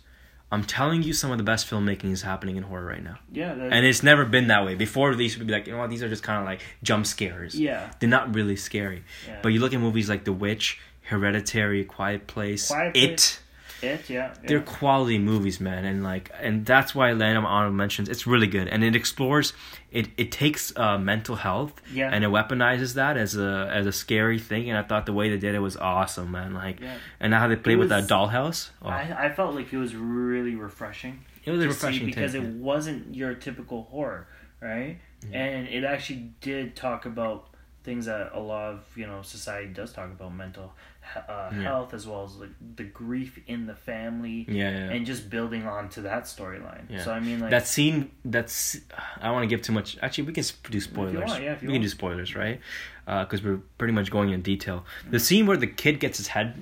I'm 0.53 0.63
telling 0.65 1.03
you, 1.03 1.13
some 1.13 1.31
of 1.33 1.39
the 1.39 1.45
best 1.45 1.69
filmmaking 1.69 2.13
is 2.13 2.23
happening 2.23 2.57
in 2.57 2.63
horror 2.65 2.85
right 2.87 3.03
now, 3.03 3.19
Yeah, 3.33 3.53
and 3.53 3.85
it's 3.87 4.03
never 4.05 4.25
been 4.25 4.47
that 4.49 4.65
way. 4.65 4.75
Before, 4.77 5.15
these 5.17 5.37
would 5.39 5.47
be 5.49 5.53
like, 5.53 5.67
you 5.67 5.73
know 5.73 5.79
what, 5.81 5.91
these 5.91 6.03
are 6.03 6.09
just 6.09 6.23
kind 6.23 6.39
of 6.39 6.45
like 6.45 6.61
jump 6.85 7.07
scares. 7.07 7.59
yeah, 7.59 7.91
They're 7.99 8.09
not 8.09 8.35
really 8.35 8.55
scary. 8.57 9.03
yeah. 9.27 9.39
But 9.43 9.49
you 9.49 9.59
look 9.61 9.75
at 9.75 9.81
movies 9.81 10.09
like 10.09 10.25
The 10.25 10.33
Witch, 10.33 10.79
Hereditary, 11.03 11.85
Quiet 11.85 12.27
Place, 12.29 12.69
Quiet 12.69 12.95
Place, 12.95 13.05
it, 13.05 13.41
yeah, 13.85 13.99
yeah. 14.09 14.35
They're 14.47 14.61
quality 14.61 15.19
movies, 15.19 15.61
man, 15.61 15.85
and 15.85 16.03
like, 16.03 16.31
and 16.41 16.65
that's 16.65 16.95
why 16.95 17.13
Land 17.13 17.39
of 17.39 17.45
Honorable 17.45 17.77
Mentions. 17.77 18.09
It's 18.09 18.27
really 18.27 18.47
good, 18.47 18.69
and 18.69 18.83
it 18.83 18.97
explores. 18.97 19.53
It 19.91 20.09
it 20.17 20.33
takes 20.33 20.77
uh, 20.77 20.99
mental 20.99 21.37
health 21.37 21.81
yeah, 21.93 22.11
and 22.13 22.25
it 22.25 22.31
weaponizes 22.31 22.95
that 22.95 23.17
as 23.17 23.37
a 23.37 23.71
as 23.73 23.87
a 23.87 23.93
scary 23.93 24.41
thing 24.41 24.69
and 24.69 24.77
i 24.77 24.83
thought 24.83 25.07
the 25.07 25.13
way 25.13 25.31
they 25.31 25.37
did 25.37 25.55
it 25.55 25.61
was 25.61 25.77
awesome 25.77 26.33
man 26.33 26.53
like 26.53 26.81
yeah. 26.81 26.97
and 27.21 27.33
how 27.33 27.47
they 27.47 27.55
played 27.55 27.79
with 27.79 27.91
that 27.91 28.09
dollhouse 28.09 28.71
oh, 28.83 28.89
I, 28.89 29.27
I 29.27 29.31
felt 29.31 29.55
like 29.55 29.73
it 29.73 29.79
was 29.79 29.95
really 29.95 30.57
refreshing. 30.57 31.25
it 31.45 31.51
was 31.53 31.61
a 31.61 31.69
to 31.69 31.73
see 31.73 31.87
refreshing 31.87 32.07
because 32.07 32.33
take, 32.33 32.43
it 32.43 32.45
yeah. 32.45 32.53
wasn't 32.57 33.15
your 33.15 33.35
typical 33.35 33.85
horror, 33.85 34.27
right? 34.61 34.99
And 35.33 35.69
it 35.69 35.85
actually 35.85 36.33
did 36.41 36.77
talk 36.77 37.07
about 37.07 37.49
things 37.85 38.07
that 38.07 38.31
a 38.33 38.41
lot 38.41 38.73
of 38.75 38.81
you 38.97 39.07
know 39.07 39.21
society 39.23 39.69
does 39.73 39.93
talk 39.93 40.11
about 40.11 40.35
mental 40.35 40.73
uh, 41.17 41.51
Yeah. 41.53 41.63
health 41.63 41.93
as 41.93 42.07
well 42.07 42.25
as 42.25 42.35
like 42.37 42.55
the 42.77 42.85
grief 42.85 43.39
in 43.47 43.67
the 43.67 43.75
family 43.75 44.47
yeah, 44.49 44.71
yeah. 44.71 44.93
and 44.95 45.05
just 45.05 45.29
building 45.29 45.67
on 45.67 45.91
to 45.91 46.01
that 46.01 46.25
storyline. 46.25 46.85
Yeah. 46.89 47.05
So 47.05 47.13
I 47.13 47.21
mean, 47.21 47.41
like 47.41 47.51
that 47.51 47.67
scene 47.69 48.11
that's 48.25 48.79
i 49.21 49.25
don't 49.25 49.35
want 49.35 49.45
to 49.45 49.49
give 49.55 49.61
too 49.63 49.73
much 49.73 49.99
actually 50.03 50.25
we 50.25 50.33
can 50.33 50.45
do 50.71 50.81
spoilers 50.81 51.29
want, 51.31 51.43
yeah, 51.43 51.53
if 51.53 51.63
you 51.63 51.69
we 51.69 51.75
can 51.75 51.83
do 51.83 51.89
spoilers 51.89 52.35
right 52.35 52.59
because 53.07 53.43
we're 53.45 53.61
pretty 53.79 53.93
much 53.93 54.11
going 54.11 54.31
in 54.31 54.41
detail 54.41 54.85
the 55.11 55.21
scene 55.21 55.45
where 55.47 55.59
the 55.59 55.67
kid 55.67 56.01
gets 56.01 56.17
his 56.19 56.29
head 56.29 56.55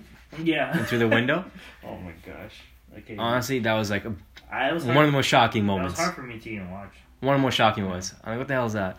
yeah 0.43 0.85
through 0.87 0.99
the 0.99 1.09
window 1.09 1.45
oh 1.85 1.97
my 1.99 2.13
gosh. 2.27 2.57
Okay. 2.99 3.17
honestly 3.17 3.59
that 3.61 3.75
was 3.75 3.91
like 3.91 4.05
a, 4.05 4.13
I 4.51 4.73
was 4.73 4.85
one 4.85 4.95
hard, 4.95 5.07
of 5.07 5.13
the 5.13 5.17
most 5.19 5.27
shocking 5.27 5.67
that 5.67 5.73
was 5.73 5.79
moments 5.79 6.01
hard 6.01 6.15
for 6.17 6.23
me 6.23 6.39
to 6.41 6.51
even 6.51 6.69
watch. 6.71 6.95
one 7.21 7.35
of 7.37 7.41
the 7.41 7.45
most 7.45 7.55
shocking 7.55 7.89
ones 7.89 8.13
i'm 8.25 8.31
like 8.33 8.39
what 8.41 8.49
the 8.49 8.55
hell 8.55 8.67
is 8.67 8.73
that 8.73 8.97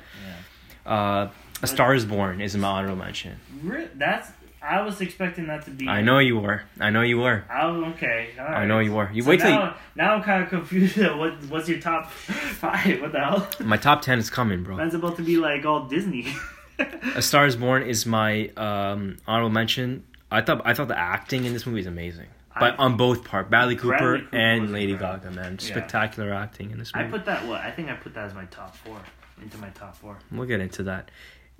Yeah. 0.85 0.91
uh 0.93 1.29
a 1.63 1.67
star 1.67 1.93
is 1.95 2.05
born 2.05 2.41
is 2.41 2.55
my 2.55 2.67
honorable 2.67 2.97
mention 2.97 3.39
Re- 3.63 3.87
That's 3.95 4.29
I 4.65 4.81
was 4.81 5.01
expecting 5.01 5.47
that 5.47 5.65
to 5.65 5.71
be. 5.71 5.89
I 5.89 5.99
know 6.01 6.19
you 6.19 6.39
were. 6.39 6.63
I 6.79 6.89
know 6.89 7.01
you 7.01 7.17
were. 7.17 7.43
I 7.49 7.65
was 7.67 7.83
okay. 7.95 8.29
Right. 8.37 8.59
I 8.61 8.65
know 8.65 8.79
you 8.79 8.93
were. 8.93 9.11
You 9.11 9.21
So 9.21 9.29
wait 9.29 9.41
till 9.41 9.49
you, 9.49 9.55
now, 9.57 9.75
now 9.93 10.13
I'm 10.15 10.23
kind 10.23 10.41
of 10.41 10.47
confused. 10.49 10.95
what 11.21 11.33
what's 11.49 11.67
your 11.67 11.81
top 11.81 12.09
five? 12.09 13.01
What 13.01 13.11
the 13.11 13.19
hell? 13.19 13.45
my 13.59 13.75
top 13.75 14.01
ten 14.03 14.19
is 14.19 14.29
coming, 14.29 14.63
bro. 14.63 14.77
Man's 14.77 14.93
about 14.93 15.17
to 15.17 15.21
be 15.21 15.35
like 15.35 15.65
all 15.65 15.85
Disney. 15.87 16.33
A 17.15 17.21
Star 17.21 17.45
Is 17.45 17.57
Born 17.57 17.83
is 17.83 18.05
my 18.05 18.47
um, 18.55 19.17
honorable 19.27 19.49
mention. 19.49 20.05
I 20.31 20.39
thought 20.41 20.61
I 20.63 20.73
thought 20.73 20.87
the 20.87 20.97
acting 20.97 21.43
in 21.43 21.51
this 21.51 21.65
movie 21.67 21.81
is 21.81 21.85
amazing, 21.87 22.27
but 22.57 22.73
I- 22.79 22.83
on 22.85 22.95
both 22.95 23.25
part, 23.25 23.49
Bradley 23.49 23.75
Cooper, 23.75 23.97
Bradley 23.97 24.19
Cooper 24.21 24.35
and 24.37 24.71
Lady. 24.71 24.95
Gaga, 24.95 25.29
man, 25.31 25.57
Yeah. 25.61 25.67
spectacular 25.71 26.33
acting 26.33 26.71
in 26.71 26.77
this 26.79 26.95
movie. 26.95 27.07
I 27.09 27.11
put 27.11 27.25
that 27.25 27.45
what? 27.47 27.59
I 27.59 27.69
think 27.71 27.89
I 27.89 27.95
put 27.95 28.13
that 28.13 28.25
as 28.27 28.33
my 28.33 28.45
top 28.45 28.77
four. 28.77 28.97
Into 29.41 29.57
my 29.57 29.69
top 29.69 29.97
four. 29.97 30.17
we'll 30.31 30.47
get 30.47 30.61
into 30.61 30.83
that. 30.83 31.11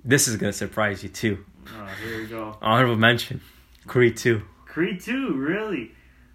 This 0.04 0.28
is 0.28 0.36
gonna 0.36 0.52
surprise 0.52 1.02
you 1.02 1.08
too. 1.08 1.44
Oh, 1.68 1.86
here 2.02 2.18
we 2.20 2.26
go. 2.26 2.56
Honorable 2.60 2.96
mention, 2.96 3.40
Creed 3.86 4.16
Two. 4.16 4.42
Creed 4.66 5.00
two, 5.00 5.32
really? 5.34 5.92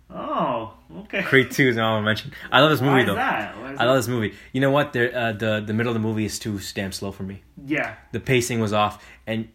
Oh, 0.10 0.74
okay. 1.02 1.22
Creed 1.22 1.52
Two 1.52 1.68
is 1.70 1.78
an 1.78 1.84
honorable 1.84 2.06
mention. 2.06 2.32
I 2.52 2.62
love 2.62 2.72
this 2.72 2.82
movie 2.82 3.02
Why 3.02 3.04
though. 3.04 3.16
that? 3.16 3.58
Why 3.60 3.76
I 3.78 3.86
love 3.86 3.98
this 3.98 4.08
movie. 4.08 4.34
You 4.54 4.62
know 4.62 4.72
what? 4.72 4.94
There, 4.94 5.16
uh, 5.16 5.34
the 5.34 5.62
the 5.66 5.74
middle 5.74 5.92
of 5.92 5.94
the 5.94 6.00
movie 6.08 6.26
is 6.26 6.40
too 6.40 6.60
damn 6.74 6.92
slow 6.92 7.12
for 7.12 7.24
me. 7.24 7.44
Yeah, 7.66 7.96
The 8.12 8.20
pacing 8.20 8.60
was 8.60 8.74
off, 8.74 9.06
and 9.28 9.50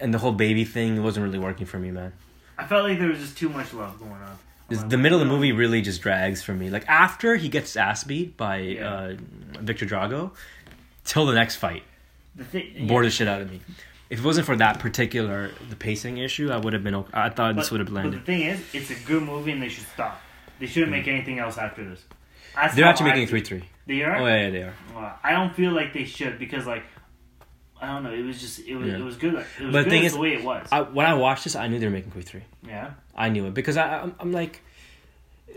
and 0.00 0.14
the 0.14 0.18
whole 0.18 0.32
baby 0.32 0.64
thing 0.64 1.02
wasn't 1.02 1.24
really 1.26 1.38
working 1.38 1.66
for 1.66 1.78
me, 1.78 1.90
man. 1.90 2.14
I 2.56 2.66
felt 2.66 2.88
like 2.88 2.98
there 2.98 3.08
was 3.08 3.18
just 3.18 3.36
too 3.36 3.48
much 3.50 3.74
love 3.74 3.98
going 3.98 4.12
on. 4.12 4.38
The 4.88 4.96
middle 4.98 5.20
of 5.20 5.26
the 5.26 5.32
movie 5.32 5.52
really 5.52 5.80
just 5.82 6.00
drags 6.02 6.42
for 6.42 6.52
me. 6.54 6.70
Like 6.70 6.88
after 6.88 7.36
he 7.36 7.48
gets 7.48 7.76
ass 7.76 8.04
beat 8.04 8.36
by 8.36 8.56
Yeah. 8.58 8.88
uh, 8.90 9.16
Viktor 9.60 9.84
Drago, 9.86 10.32
till 11.04 11.26
the 11.26 11.34
next 11.34 11.56
fight, 11.56 11.82
The 12.38 12.44
thing, 12.44 12.86
bored 12.86 13.04
the 13.04 13.10
shit 13.10 13.28
out 13.28 13.42
of 13.42 13.50
me. 13.50 13.60
If 14.08 14.20
it 14.20 14.24
wasn't 14.24 14.46
for 14.46 14.56
that 14.56 14.78
particular 14.78 15.50
the 15.68 15.76
pacing 15.76 16.16
issue, 16.16 16.50
I 16.50 16.56
would 16.56 16.72
have 16.72 16.82
been. 16.82 16.94
Okay. 16.94 17.10
I 17.12 17.28
thought 17.28 17.56
this 17.56 17.70
would 17.70 17.80
have 17.80 17.90
blended. 17.90 18.12
But 18.12 18.20
the 18.20 18.24
thing 18.24 18.42
is, 18.42 18.62
it's 18.72 18.90
a 18.90 19.06
good 19.06 19.22
movie, 19.22 19.52
and 19.52 19.62
they 19.62 19.68
should 19.68 19.86
stop. 19.88 20.20
They 20.58 20.66
shouldn't 20.66 20.90
make 20.90 21.04
mm. 21.04 21.14
anything 21.14 21.38
else 21.38 21.58
after 21.58 21.84
this. 21.84 22.02
That's 22.54 22.74
They're 22.74 22.86
actually 22.86 23.10
making 23.10 23.28
three 23.28 23.42
three. 23.42 23.64
They 23.86 24.02
are. 24.02 24.16
Oh 24.16 24.26
yeah, 24.26 24.44
yeah, 24.44 24.50
they 24.50 24.62
are. 24.62 24.74
Well, 24.94 25.18
I 25.22 25.32
don't 25.32 25.54
feel 25.54 25.72
like 25.72 25.92
they 25.92 26.04
should 26.04 26.38
because 26.38 26.66
like 26.66 26.84
I 27.80 27.86
don't 27.86 28.02
know. 28.02 28.12
It 28.12 28.22
was 28.22 28.40
just 28.40 28.60
it 28.60 28.76
was 28.76 28.88
Yeah. 28.88 28.98
it 28.98 29.04
was 29.04 29.16
good. 29.16 29.34
It 29.34 29.36
was 29.36 29.46
But 29.58 29.72
the 29.72 29.82
good 29.82 29.90
thing 29.90 30.04
is, 30.04 30.12
the 30.12 30.20
way 30.20 30.34
it 30.34 30.44
was. 30.44 30.68
I, 30.72 30.82
when 30.82 31.06
I 31.06 31.14
watched 31.14 31.44
this, 31.44 31.54
I 31.54 31.68
knew 31.68 31.78
they 31.78 31.86
were 31.86 31.92
making 31.92 32.10
Creed 32.10 32.26
three. 32.26 32.42
yeah. 32.66 32.92
I 33.14 33.28
knew 33.28 33.46
it 33.46 33.54
because 33.54 33.76
I, 33.76 34.02
I'm, 34.02 34.14
I'm 34.20 34.32
like, 34.32 34.62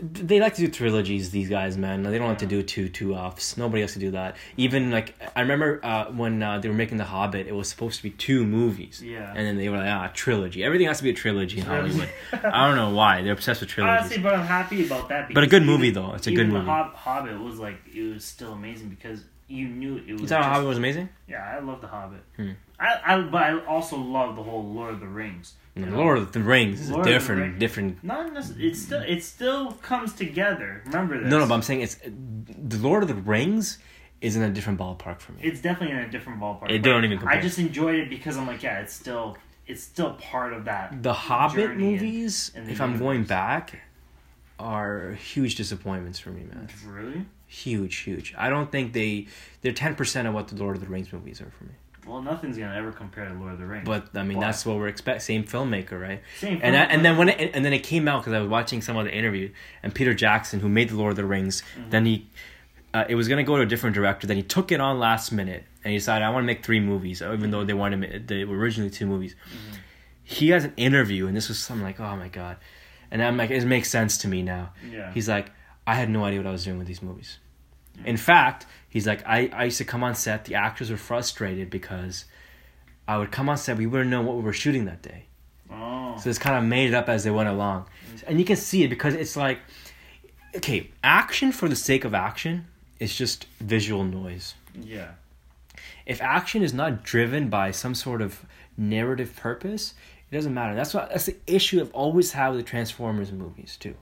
they 0.00 0.40
like 0.40 0.54
to 0.54 0.62
do 0.62 0.68
trilogies. 0.68 1.30
These 1.30 1.48
guys, 1.48 1.76
man, 1.76 2.02
they 2.02 2.18
don't 2.18 2.28
like 2.28 2.38
to 2.38 2.46
do 2.46 2.62
two 2.62 2.88
two 2.88 3.14
offs. 3.14 3.56
Nobody 3.56 3.82
has 3.82 3.92
to 3.92 3.98
do 3.98 4.12
that. 4.12 4.36
Even 4.56 4.90
like 4.90 5.14
I 5.36 5.40
remember 5.42 5.80
uh, 5.84 6.06
when 6.06 6.42
uh, 6.42 6.58
they 6.58 6.68
were 6.68 6.74
making 6.74 6.98
The 6.98 7.04
Hobbit, 7.04 7.46
it 7.46 7.54
was 7.54 7.68
supposed 7.68 7.98
to 7.98 8.02
be 8.02 8.10
two 8.10 8.44
movies. 8.44 9.02
Yeah. 9.04 9.28
And 9.34 9.46
then 9.46 9.56
they 9.56 9.68
were 9.68 9.76
like, 9.78 9.88
ah, 9.88 10.10
trilogy. 10.12 10.64
Everything 10.64 10.86
has 10.88 10.98
to 10.98 11.04
be 11.04 11.10
a 11.10 11.14
trilogy 11.14 11.58
in 11.58 11.66
Hollywood. 11.66 12.08
I 12.32 12.66
don't 12.66 12.76
know 12.76 12.90
why 12.90 13.22
they're 13.22 13.32
obsessed 13.32 13.60
with 13.60 13.70
trilogies. 13.70 14.00
Honestly, 14.12 14.22
but 14.22 14.34
I'm 14.34 14.46
happy 14.46 14.86
about 14.86 15.08
that. 15.10 15.32
But 15.32 15.44
a 15.44 15.46
good 15.46 15.62
movie, 15.62 15.90
though. 15.90 16.14
It's 16.14 16.26
a 16.26 16.32
good 16.34 16.48
movie. 16.48 16.64
The 16.64 16.70
Hob- 16.70 16.94
Hobbit 16.94 17.40
was 17.40 17.58
like 17.58 17.76
it 17.94 18.02
was 18.02 18.24
still 18.24 18.52
amazing 18.52 18.88
because 18.88 19.22
you 19.46 19.68
knew 19.68 19.98
it 19.98 20.12
was. 20.12 20.22
you 20.22 20.26
thought 20.26 20.38
just- 20.40 20.48
Hobbit 20.48 20.66
was 20.68 20.78
amazing? 20.78 21.08
Yeah, 21.28 21.44
I 21.44 21.60
love 21.60 21.80
the 21.80 21.86
Hobbit. 21.88 22.22
Hmm. 22.36 22.50
I, 22.80 23.00
I 23.04 23.20
but 23.20 23.42
I 23.42 23.64
also 23.66 23.96
love 23.96 24.34
the 24.36 24.42
whole 24.42 24.64
Lord 24.64 24.94
of 24.94 25.00
the 25.00 25.06
Rings. 25.06 25.54
Lord 25.74 26.18
of 26.18 26.32
the 26.32 26.40
Rings 26.40 26.80
is 26.82 26.90
Lord 26.90 27.06
a 27.06 27.10
different, 27.10 27.58
different. 27.58 28.04
Not 28.04 28.32
necessarily. 28.32 28.68
It 28.68 28.76
still 28.76 29.00
it 29.02 29.22
still 29.22 29.72
comes 29.72 30.12
together. 30.12 30.82
Remember 30.86 31.18
this. 31.18 31.30
No, 31.30 31.38
no, 31.38 31.46
but 31.46 31.54
I'm 31.54 31.62
saying 31.62 31.80
it's 31.80 31.96
the 32.04 32.76
Lord 32.78 33.02
of 33.02 33.08
the 33.08 33.14
Rings 33.14 33.78
is 34.20 34.36
in 34.36 34.42
a 34.42 34.50
different 34.50 34.78
ballpark 34.78 35.18
for 35.20 35.32
me. 35.32 35.40
it's 35.42 35.60
definitely 35.60 35.96
in 35.96 36.02
a 36.02 36.10
different 36.10 36.40
ballpark. 36.40 36.70
It 36.70 36.82
don't 36.82 37.04
even 37.04 37.18
compare. 37.18 37.36
I 37.38 37.40
just 37.40 37.58
enjoyed 37.58 37.96
it 37.98 38.08
because 38.10 38.36
I'm 38.36 38.46
like, 38.46 38.62
yeah, 38.62 38.80
it's 38.80 38.92
still 38.92 39.36
it's 39.66 39.82
still 39.82 40.12
part 40.14 40.52
of 40.52 40.66
that. 40.66 41.02
The 41.02 41.12
Hobbit 41.14 41.56
journey 41.56 41.72
and- 41.72 41.92
movies, 41.92 42.52
and 42.54 42.66
the 42.66 42.72
if 42.72 42.80
I'm 42.80 42.98
going 42.98 43.24
back, 43.24 43.78
are 44.58 45.12
huge 45.12 45.54
disappointments 45.56 46.18
for 46.18 46.30
me, 46.30 46.42
man. 46.44 46.68
Really? 46.86 47.24
Huge, 47.46 47.96
huge. 47.96 48.34
I 48.38 48.48
don't 48.48 48.70
think 48.70 48.92
they 48.92 49.26
they're 49.62 49.72
ten 49.72 49.94
percent 49.94 50.28
of 50.28 50.34
what 50.34 50.48
the 50.48 50.56
Lord 50.56 50.76
of 50.76 50.82
the 50.82 50.88
Rings 50.88 51.12
movies 51.12 51.40
are 51.40 51.50
for 51.50 51.64
me. 51.64 51.72
Well, 52.06 52.20
nothing's 52.20 52.58
gonna 52.58 52.74
ever 52.76 52.90
compare 52.92 53.26
to 53.28 53.34
Lord 53.34 53.52
of 53.52 53.58
the 53.58 53.66
Rings. 53.66 53.86
But 53.86 54.08
I 54.14 54.22
mean, 54.24 54.38
Why? 54.38 54.46
that's 54.46 54.66
what 54.66 54.76
we're 54.76 54.88
expect. 54.88 55.22
Same 55.22 55.44
filmmaker, 55.44 56.00
right? 56.00 56.20
Same. 56.38 56.58
And 56.62 56.76
I, 56.76 56.84
and 56.84 57.04
then 57.04 57.16
when 57.16 57.28
it, 57.28 57.52
and 57.54 57.64
then 57.64 57.72
it 57.72 57.84
came 57.84 58.08
out 58.08 58.22
because 58.22 58.32
I 58.32 58.40
was 58.40 58.48
watching 58.48 58.82
some 58.82 58.96
other 58.96 59.08
interview, 59.08 59.50
and 59.82 59.94
Peter 59.94 60.12
Jackson, 60.12 60.60
who 60.60 60.68
made 60.68 60.88
the 60.90 60.96
Lord 60.96 61.10
of 61.12 61.16
the 61.16 61.24
Rings, 61.24 61.62
Mm-hmm. 61.78 61.90
then 61.90 62.06
he, 62.06 62.26
uh, 62.92 63.04
it 63.08 63.14
was 63.14 63.28
gonna 63.28 63.44
go 63.44 63.56
to 63.56 63.62
a 63.62 63.66
different 63.66 63.94
director. 63.94 64.26
Then 64.26 64.36
he 64.36 64.42
took 64.42 64.72
it 64.72 64.80
on 64.80 64.98
last 64.98 65.30
minute, 65.32 65.64
and 65.84 65.92
he 65.92 65.98
decided 65.98 66.24
I 66.24 66.30
want 66.30 66.42
to 66.42 66.46
make 66.46 66.64
three 66.64 66.80
movies, 66.80 67.22
even 67.22 67.50
though 67.52 67.64
they 67.64 67.72
wanted 67.74 68.00
to 68.10 68.18
ma- 68.18 68.24
they 68.26 68.44
were 68.44 68.56
originally 68.58 68.90
two 68.90 69.06
movies. 69.06 69.34
Mm-hmm. 69.34 69.76
He 70.24 70.48
has 70.50 70.64
an 70.64 70.72
interview, 70.76 71.26
and 71.28 71.36
this 71.36 71.48
was 71.48 71.58
something 71.58 71.84
like, 71.84 72.00
oh 72.00 72.16
my 72.16 72.28
god, 72.28 72.56
and 73.10 73.22
I'm 73.22 73.36
like, 73.36 73.50
it 73.50 73.64
makes 73.64 73.90
sense 73.90 74.18
to 74.18 74.28
me 74.28 74.42
now. 74.42 74.72
yeah. 74.90 75.12
He's 75.12 75.28
like, 75.28 75.50
I 75.86 75.94
had 75.94 76.10
no 76.10 76.24
idea 76.24 76.40
what 76.40 76.46
I 76.48 76.52
was 76.52 76.64
doing 76.64 76.78
with 76.78 76.86
these 76.88 77.02
movies. 77.02 77.38
In 78.04 78.16
fact, 78.16 78.66
he's 78.88 79.06
like, 79.06 79.26
I, 79.26 79.48
I 79.52 79.64
used 79.64 79.78
to 79.78 79.84
come 79.84 80.02
on 80.02 80.14
set, 80.14 80.44
the 80.46 80.54
actors 80.54 80.90
were 80.90 80.96
frustrated 80.96 81.70
because 81.70 82.24
I 83.06 83.18
would 83.18 83.30
come 83.30 83.48
on 83.48 83.56
set, 83.56 83.76
we 83.76 83.86
wouldn't 83.86 84.10
know 84.10 84.22
what 84.22 84.36
we 84.36 84.42
were 84.42 84.52
shooting 84.52 84.84
that 84.86 85.02
day. 85.02 85.24
oh. 85.70 86.16
So 86.22 86.30
it's 86.30 86.38
kind 86.38 86.56
of 86.56 86.64
made 86.64 86.88
it 86.88 86.94
up 86.94 87.08
as 87.08 87.24
they 87.24 87.30
went 87.30 87.48
along. 87.48 87.86
And 88.26 88.38
you 88.38 88.44
can 88.44 88.56
see 88.56 88.82
it 88.84 88.88
because 88.88 89.14
it's 89.14 89.36
like, 89.36 89.58
okay, 90.56 90.90
action 91.02 91.52
for 91.52 91.68
the 91.68 91.76
sake 91.76 92.04
of 92.04 92.14
action 92.14 92.66
is 93.00 93.14
just 93.14 93.46
visual 93.60 94.04
noise. 94.04 94.54
yeah. 94.80 95.12
If 96.04 96.20
action 96.20 96.62
is 96.62 96.74
not 96.74 97.04
driven 97.04 97.48
by 97.48 97.70
some 97.70 97.94
sort 97.94 98.22
of 98.22 98.44
narrative 98.76 99.36
purpose, 99.36 99.94
it 100.30 100.34
doesn't 100.34 100.52
matter. 100.52 100.74
That's 100.74 100.92
what 100.94 101.10
that's 101.10 101.26
the 101.26 101.36
issue 101.46 101.80
I've 101.80 101.92
always 101.92 102.32
had 102.32 102.50
with 102.50 102.58
the 102.58 102.64
Transformers 102.64 103.30
movies 103.30 103.76
too. 103.78 103.94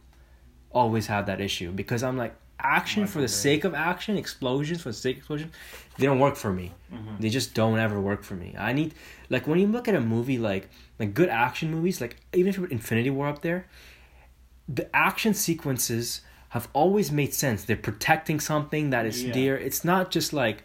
Always 0.73 1.09
have 1.09 1.27
that 1.27 1.41
issue 1.43 1.71
because 1.73 2.03
I'm 2.03 2.17
like 2.17 2.35
action 2.65 3.07
for 3.07 3.21
the 3.21 3.29
sake 3.29 3.65
of 3.65 3.75
action, 3.75 4.17
explosions 4.17 4.83
for 4.83 4.89
the 4.91 4.95
sake 4.95 5.17
of 5.17 5.21
explosion, 5.21 5.51
they 5.99 6.07
don't 6.07 6.19
work 6.21 6.37
for 6.37 6.53
me. 6.53 6.73
Mhm. 6.93 7.21
They 7.21 7.29
just 7.29 7.55
don't 7.55 7.79
ever 7.79 8.01
work 8.01 8.23
for 8.23 8.35
me. 8.35 8.55
I 8.59 8.73
need 8.73 8.95
like 9.29 9.47
when 9.47 9.59
you 9.59 9.67
look 9.67 9.89
at 9.89 9.95
a 9.95 10.01
movie 10.01 10.39
like 10.39 10.69
like 10.99 11.15
good 11.15 11.29
action 11.29 11.71
movies, 11.71 12.01
like 12.01 12.17
even 12.33 12.49
if 12.49 12.57
you 12.57 12.63
put 12.65 12.73
Infinity 12.73 13.11
War 13.11 13.29
up 13.29 13.43
there, 13.43 13.67
the 14.69 14.95
action 14.95 15.35
sequences 15.35 16.23
have 16.51 16.69
always 16.73 17.11
made 17.13 17.33
sense. 17.33 17.65
They're 17.65 17.77
protecting 17.77 18.41
something 18.41 18.91
that 18.91 19.07
is 19.07 19.23
Yeah. 19.25 19.33
dear. 19.33 19.57
It's 19.57 19.85
not 19.85 20.11
just 20.11 20.33
like 20.33 20.65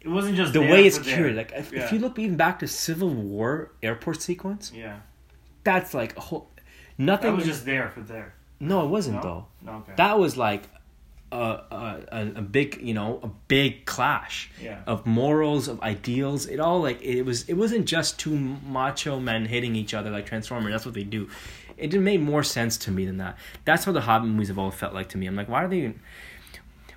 It 0.00 0.08
wasn't 0.08 0.36
just 0.36 0.52
the 0.54 0.60
way 0.60 0.86
it's 0.86 0.98
cured. 0.98 1.36
Like 1.36 1.52
if, 1.54 1.72
yeah. 1.72 1.84
if 1.84 1.92
you 1.92 1.98
look 1.98 2.18
even 2.18 2.36
back 2.36 2.58
to 2.60 2.66
Civil 2.68 3.10
War 3.10 3.72
airport 3.82 4.22
sequence, 4.22 4.72
yeah, 4.74 5.00
that's 5.62 5.92
like 5.92 6.16
a 6.16 6.20
whole 6.20 6.48
that 6.56 6.62
nothing. 6.98 7.36
was 7.36 7.44
just 7.44 7.64
there 7.66 7.90
for 7.90 8.00
there. 8.00 8.32
no, 8.60 8.84
it 8.84 8.88
wasn't 8.88 9.16
No? 9.16 9.22
though. 9.22 9.46
No, 9.62 9.72
okay. 9.78 9.92
That 9.96 10.18
was 10.18 10.36
like 10.38 10.62
a, 11.32 11.36
a 12.10 12.32
a 12.36 12.42
big 12.42 12.80
you 12.82 12.94
know 12.94 13.20
a 13.22 13.28
big 13.48 13.84
clash 13.86 14.50
yeah. 14.62 14.80
of 14.86 15.06
morals 15.06 15.68
of 15.68 15.80
ideals. 15.82 16.46
It 16.46 16.60
all 16.60 16.80
like 16.80 17.00
it 17.02 17.22
was. 17.22 17.48
It 17.48 17.54
wasn't 17.54 17.86
just 17.86 18.18
two 18.18 18.36
macho 18.36 19.20
men 19.20 19.46
hitting 19.46 19.76
each 19.76 19.94
other 19.94 20.10
like 20.10 20.26
Transformers. 20.26 20.72
That's 20.72 20.84
what 20.84 20.94
they 20.94 21.04
do. 21.04 21.28
It 21.76 21.92
made 21.94 22.20
more 22.20 22.42
sense 22.42 22.76
to 22.78 22.90
me 22.90 23.06
than 23.06 23.18
that. 23.18 23.38
That's 23.64 23.86
what 23.86 23.92
the 23.92 24.02
Hobbit 24.02 24.28
movies 24.28 24.48
have 24.48 24.58
all 24.58 24.70
felt 24.70 24.92
like 24.92 25.08
to 25.10 25.18
me. 25.18 25.26
I'm 25.26 25.36
like, 25.36 25.48
why 25.48 25.64
are 25.64 25.68
they? 25.68 25.78
Even... 25.78 26.00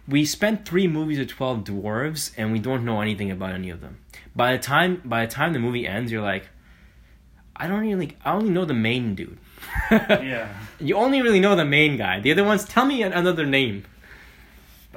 We 0.07 0.25
spent 0.25 0.67
three 0.67 0.87
movies 0.87 1.19
with 1.19 1.29
twelve 1.29 1.63
dwarves, 1.63 2.31
and 2.37 2.51
we 2.51 2.59
don't 2.59 2.83
know 2.83 3.01
anything 3.01 3.31
about 3.31 3.53
any 3.53 3.69
of 3.69 3.81
them. 3.81 3.99
By 4.35 4.53
the 4.53 4.59
time 4.59 5.01
by 5.05 5.25
the 5.25 5.31
time 5.31 5.53
the 5.53 5.59
movie 5.59 5.87
ends, 5.87 6.11
you're 6.11 6.21
like, 6.21 6.49
I 7.55 7.67
don't 7.67 7.81
really. 7.81 8.17
I 8.25 8.33
only 8.33 8.49
know 8.49 8.65
the 8.65 8.73
main 8.73 9.15
dude. 9.15 9.37
yeah. 9.91 10.49
You 10.79 10.95
only 10.97 11.21
really 11.21 11.39
know 11.39 11.55
the 11.55 11.65
main 11.65 11.97
guy. 11.97 12.19
The 12.19 12.31
other 12.31 12.43
ones, 12.43 12.65
tell 12.65 12.85
me 12.85 13.03
another 13.03 13.45
name. 13.45 13.85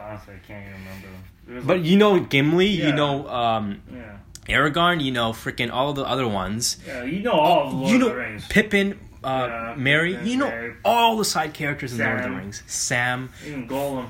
Honestly, 0.07 0.35
I 0.35 0.47
can't 0.47 0.65
even 0.69 0.81
remember. 0.81 1.67
But 1.67 1.77
like- 1.79 1.87
you 1.87 1.97
know 1.97 2.21
Gimli, 2.21 2.67
you 2.67 2.93
know 2.93 3.29
um, 3.29 3.83
yeah, 3.93 4.19
Aragorn, 4.49 5.03
you 5.03 5.11
know 5.13 5.31
freaking 5.33 5.71
all 5.73 5.93
the 5.93 6.05
other 6.05 6.27
ones. 6.29 6.79
yeah. 6.87 7.03
You 7.05 7.21
know 7.21 7.33
all 7.33 7.69
of 7.69 7.75
Lord 7.75 7.91
you 7.93 7.99
know 7.99 8.07
of 8.09 8.13
the 8.15 8.19
Rings. 8.19 8.47
Pippin, 8.49 8.99
uh, 9.25 9.47
Yeah, 9.49 9.75
Merry, 9.77 10.13
Pippin, 10.13 10.27
you 10.29 10.37
know 10.39 10.49
Merry. 10.49 10.75
all 10.85 11.17
the 11.17 11.25
side 11.25 11.55
characters 11.55 11.93
in 11.99 12.05
Lord 12.05 12.19
of 12.19 12.25
the 12.25 12.31
Rings. 12.31 12.63
Sam, 12.67 13.31
Even 13.47 13.69
Gollum. 13.69 14.09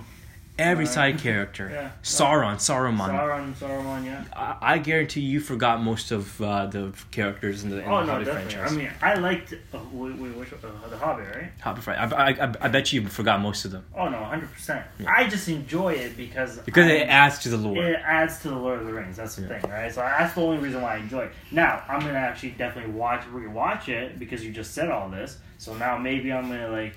Every 0.59 0.85
Uh, 0.85 0.89
side 0.89 1.19
character. 1.19 1.69
yeah. 1.73 1.91
Sauron, 2.03 2.57
Saruman. 2.57 3.11
Sauron, 3.11 3.55
Sauron, 3.55 4.05
yeah. 4.05 4.25
I, 4.35 4.75
I 4.75 4.79
guarantee 4.79 5.21
you 5.21 5.41
forgot 5.41 5.83
most 5.83 6.11
of 6.13 6.41
uh, 6.41 6.67
the 6.67 6.93
characters 7.11 7.63
in 7.65 7.71
the, 7.71 7.79
in 7.83 7.89
Oh 7.91 8.01
the 8.01 8.07
no, 8.07 8.13
Hobbit 8.13 8.25
definitely. 8.27 8.55
franchise. 8.55 8.73
I 8.73 8.77
mean, 8.77 8.91
I 9.03 9.15
liked 9.15 9.53
uh, 9.53 9.79
wait, 9.93 10.17
wait, 10.17 10.37
which, 10.37 10.53
uh, 10.53 10.89
the 10.89 10.97
Hobbit, 10.97 11.35
right? 11.35 11.51
Hobbit 11.61 11.83
fri- 11.85 11.95
I, 11.95 12.07
I, 12.31 12.53
I, 12.61 12.69
bet 12.69 12.93
you 12.93 13.07
forgot 13.09 13.41
most 13.41 13.65
of 13.65 13.71
them 13.73 13.85
Oh 13.95 14.09
no, 14.09 14.19
hundred 14.25 14.53
percent. 14.53 14.85
I 15.07 15.27
just 15.29 15.49
enjoy 15.49 15.93
it 15.95 16.17
because 16.17 16.59
because 16.59 16.87
I, 16.87 16.91
it 16.95 17.09
adds 17.09 17.39
to 17.41 17.49
the 17.49 17.57
lore. 17.57 17.85
it 17.85 18.01
adds 18.05 18.39
to 18.41 18.49
the 18.49 18.57
Lord 18.57 18.81
of 18.81 18.87
the 18.87 18.93
Rings. 18.95 19.17
That's 19.17 19.37
the 19.37 19.43
Yeah. 19.43 19.59
thing, 19.61 19.71
right? 19.71 19.93
So 19.93 20.01
that's 20.01 20.35
the 20.35 20.41
only 20.43 20.59
reason 20.59 20.81
why 20.83 20.95
I 20.95 20.99
enjoy 20.99 21.25
it. 21.25 21.33
Now 21.51 21.83
I'm 21.89 22.01
gonna 22.01 22.15
actually 22.15 22.51
definitely 22.53 22.93
watch 22.93 23.23
rewatch 23.33 23.89
it 23.89 24.19
because 24.19 24.45
you 24.45 24.53
just 24.53 24.73
said 24.75 24.91
all 24.91 25.09
this. 25.09 25.39
So 25.59 25.75
now 25.75 25.97
maybe 25.97 26.33
I'm 26.33 26.49
gonna 26.49 26.69
like 26.69 26.95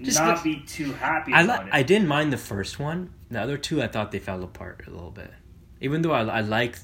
Just 0.00 0.18
not 0.18 0.42
be 0.42 0.60
too 0.66 0.92
happy 0.92 1.32
I 1.32 1.42
about 1.42 1.64
li- 1.64 1.68
it. 1.70 1.74
I 1.74 1.82
didn't 1.82 2.08
mind 2.08 2.32
the 2.32 2.36
first 2.38 2.78
one. 2.78 3.10
The 3.30 3.40
other 3.40 3.58
two, 3.58 3.82
I 3.82 3.88
thought 3.88 4.12
they 4.12 4.18
fell 4.18 4.42
apart 4.42 4.84
a 4.86 4.90
little 4.90 5.10
bit. 5.10 5.30
Even 5.80 6.02
though 6.02 6.12
I, 6.12 6.22
I 6.24 6.40
liked 6.40 6.80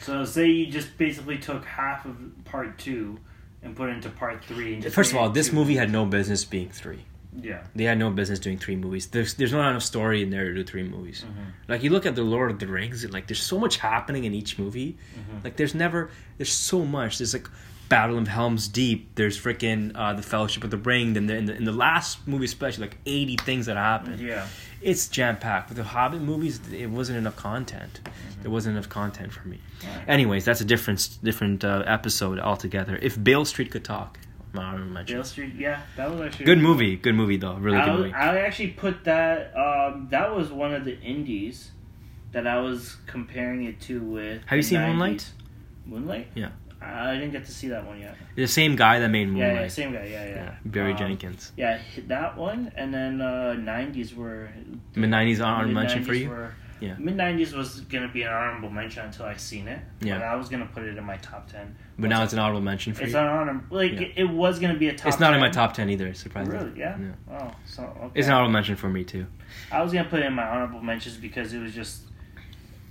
So 0.00 0.24
say 0.24 0.46
you 0.48 0.66
just 0.66 0.96
basically 0.98 1.38
took 1.38 1.64
half 1.64 2.04
of 2.06 2.16
part 2.44 2.78
two 2.78 3.18
and 3.62 3.76
put 3.76 3.88
it 3.90 3.92
into 3.94 4.10
part 4.10 4.44
three. 4.44 4.74
And 4.74 4.82
just 4.82 4.94
First 4.94 5.12
of 5.12 5.18
all, 5.18 5.30
this 5.30 5.52
movie 5.52 5.76
had 5.76 5.90
no 5.90 6.04
business 6.06 6.44
being 6.44 6.70
three. 6.70 7.04
Yeah. 7.40 7.62
They 7.74 7.84
had 7.84 7.98
no 7.98 8.10
business 8.10 8.38
doing 8.38 8.58
three 8.58 8.76
movies. 8.76 9.06
There's 9.06 9.34
there's 9.34 9.52
not 9.52 9.70
enough 9.70 9.82
story 9.82 10.22
in 10.22 10.28
there 10.30 10.44
to 10.44 10.54
do 10.54 10.64
three 10.64 10.82
movies. 10.82 11.24
Mhm. 11.26 11.52
Like 11.68 11.82
you 11.82 11.88
look 11.90 12.04
at 12.04 12.14
the 12.14 12.22
Lord 12.22 12.50
of 12.50 12.58
the 12.58 12.66
Rings, 12.66 13.04
and 13.04 13.12
like 13.12 13.26
there's 13.26 13.42
so 13.42 13.58
much 13.58 13.78
happening 13.78 14.24
in 14.24 14.34
each 14.34 14.58
movie. 14.58 14.98
Mhm. 15.16 15.42
Like 15.42 15.56
there's 15.56 15.74
never 15.74 16.10
there's 16.36 16.52
so 16.52 16.84
much. 16.84 17.16
There's 17.18 17.32
like 17.32 17.48
Battle 17.92 18.16
of 18.16 18.26
Helm's 18.26 18.68
Deep. 18.68 19.16
There's 19.16 19.38
freaking 19.38 19.92
uh, 19.94 20.14
the 20.14 20.22
Fellowship 20.22 20.64
of 20.64 20.70
the 20.70 20.78
Ring. 20.78 21.12
Then 21.12 21.28
in 21.28 21.44
the 21.44 21.54
in 21.54 21.64
the 21.64 21.72
last 21.72 22.26
movie, 22.26 22.46
especially 22.46 22.86
like 22.86 22.96
80 23.04 23.36
things 23.36 23.66
that 23.66 23.76
happen. 23.76 24.18
Yeah. 24.18 24.46
It's 24.80 25.08
jam 25.08 25.36
packed. 25.36 25.68
With 25.68 25.76
the 25.76 25.84
Hobbit 25.84 26.22
movies, 26.22 26.58
it 26.72 26.86
wasn't 26.86 27.18
enough 27.18 27.36
content. 27.36 28.00
There 28.40 28.50
wasn't 28.50 28.76
enough 28.76 28.88
content 28.88 29.30
for 29.34 29.46
me. 29.46 29.60
Alright. 29.84 30.08
Anyways, 30.08 30.46
that's 30.46 30.62
a 30.62 30.64
different 30.64 31.18
different 31.22 31.64
uh, 31.64 31.84
episode 31.86 32.38
altogether. 32.38 32.98
If 33.02 33.22
Bale 33.22 33.44
Street 33.44 33.70
could 33.70 33.84
talk, 33.84 34.18
my 34.54 34.64
honorable 34.64 34.90
mention. 34.90 35.16
Dale 35.16 35.24
Street. 35.24 35.54
Yeah, 35.54 35.82
that 35.98 36.10
was 36.10 36.22
actually 36.22 36.46
Good 36.46 36.60
movie. 36.60 36.96
Good 36.96 37.14
movie 37.14 37.36
though. 37.36 37.56
Really 37.56 37.76
I, 37.76 37.84
good 37.84 37.98
movie. 37.98 38.12
I 38.14 38.38
actually 38.38 38.70
put 38.70 39.04
that. 39.04 39.54
Um, 39.54 40.08
that 40.10 40.34
was 40.34 40.50
one 40.50 40.72
of 40.72 40.86
the 40.86 40.98
indies 41.00 41.72
that 42.30 42.46
I 42.46 42.58
was 42.58 42.96
comparing 43.06 43.64
it 43.64 43.82
to 43.82 44.00
with. 44.00 44.42
Have 44.46 44.56
you 44.56 44.62
seen 44.62 44.78
90s. 44.78 44.88
Moonlight? 44.88 45.30
Moonlight. 45.84 46.28
Yeah. 46.34 46.50
I 46.84 47.14
didn't 47.14 47.32
get 47.32 47.44
to 47.46 47.52
see 47.52 47.68
that 47.68 47.86
one 47.86 48.00
yet. 48.00 48.16
The 48.36 48.46
same 48.46 48.76
guy 48.76 48.98
that 48.98 49.08
made 49.08 49.28
Yeah, 49.28 49.32
Moonlight. 49.32 49.60
yeah, 49.62 49.68
same 49.68 49.92
guy. 49.92 50.04
Yeah, 50.06 50.24
yeah. 50.24 50.34
Yeah, 50.34 50.54
Barry 50.64 50.92
Um, 50.92 50.98
Jenkins. 50.98 51.52
Yeah, 51.56 51.78
hit 51.78 52.08
that 52.08 52.36
one, 52.36 52.72
and 52.76 52.92
then 52.92 53.20
uh, 53.20 53.54
'90s 53.58 54.14
were 54.14 54.48
Mid 54.94 55.10
nineties 55.10 55.40
honorable 55.40 55.74
mention 55.74 56.04
for 56.04 56.14
you. 56.14 56.28
Were, 56.28 56.54
Yeah. 56.80 56.96
Mid 56.98 57.16
'90s 57.16 57.54
was 57.56 57.80
gonna 57.82 58.08
be 58.08 58.22
an 58.22 58.32
honorable 58.32 58.70
mention 58.70 59.04
until 59.04 59.26
I 59.26 59.36
seen 59.36 59.68
it. 59.68 59.78
Yeah. 60.00 60.18
But 60.18 60.24
I 60.24 60.34
was 60.36 60.48
gonna 60.48 60.66
put 60.66 60.82
it 60.82 60.96
in 60.98 61.04
my 61.04 61.16
top 61.18 61.48
ten. 61.50 61.76
But 61.98 62.10
now 62.10 62.24
it's 62.24 62.32
an 62.32 62.38
honorable 62.40 62.60
mention 62.62 62.92
for 62.94 63.02
It's 63.04 63.12
you. 63.12 63.18
It's 63.18 63.22
an 63.22 63.28
honor. 63.28 63.64
Like 63.70 63.92
Yeah. 63.92 64.08
it, 64.16 64.28
was 64.28 64.58
gonna 64.58 64.78
be 64.78 64.88
a 64.88 64.94
top. 64.94 65.06
it's 65.08 65.20
not 65.20 65.32
in 65.34 65.40
my 65.40 65.50
top 65.50 65.74
ten 65.74 65.88
either. 65.90 66.12
Surprisingly. 66.14 66.58
Really? 66.58 66.78
Yeah. 66.80 66.98
Yeah. 66.98 67.38
Oh, 67.38 67.50
so 67.64 67.82
okay. 67.84 68.18
It's 68.18 68.26
an 68.26 68.34
honorable 68.34 68.52
mention 68.52 68.74
for 68.76 68.88
me 68.88 69.04
too. 69.04 69.26
I 69.70 69.82
was 69.82 69.92
gonna 69.92 70.08
put 70.08 70.20
it 70.20 70.26
in 70.26 70.32
my 70.32 70.48
honorable 70.48 70.80
mentions 70.82 71.16
because 71.16 71.52
it 71.52 71.60
was 71.60 71.72
just 71.74 72.02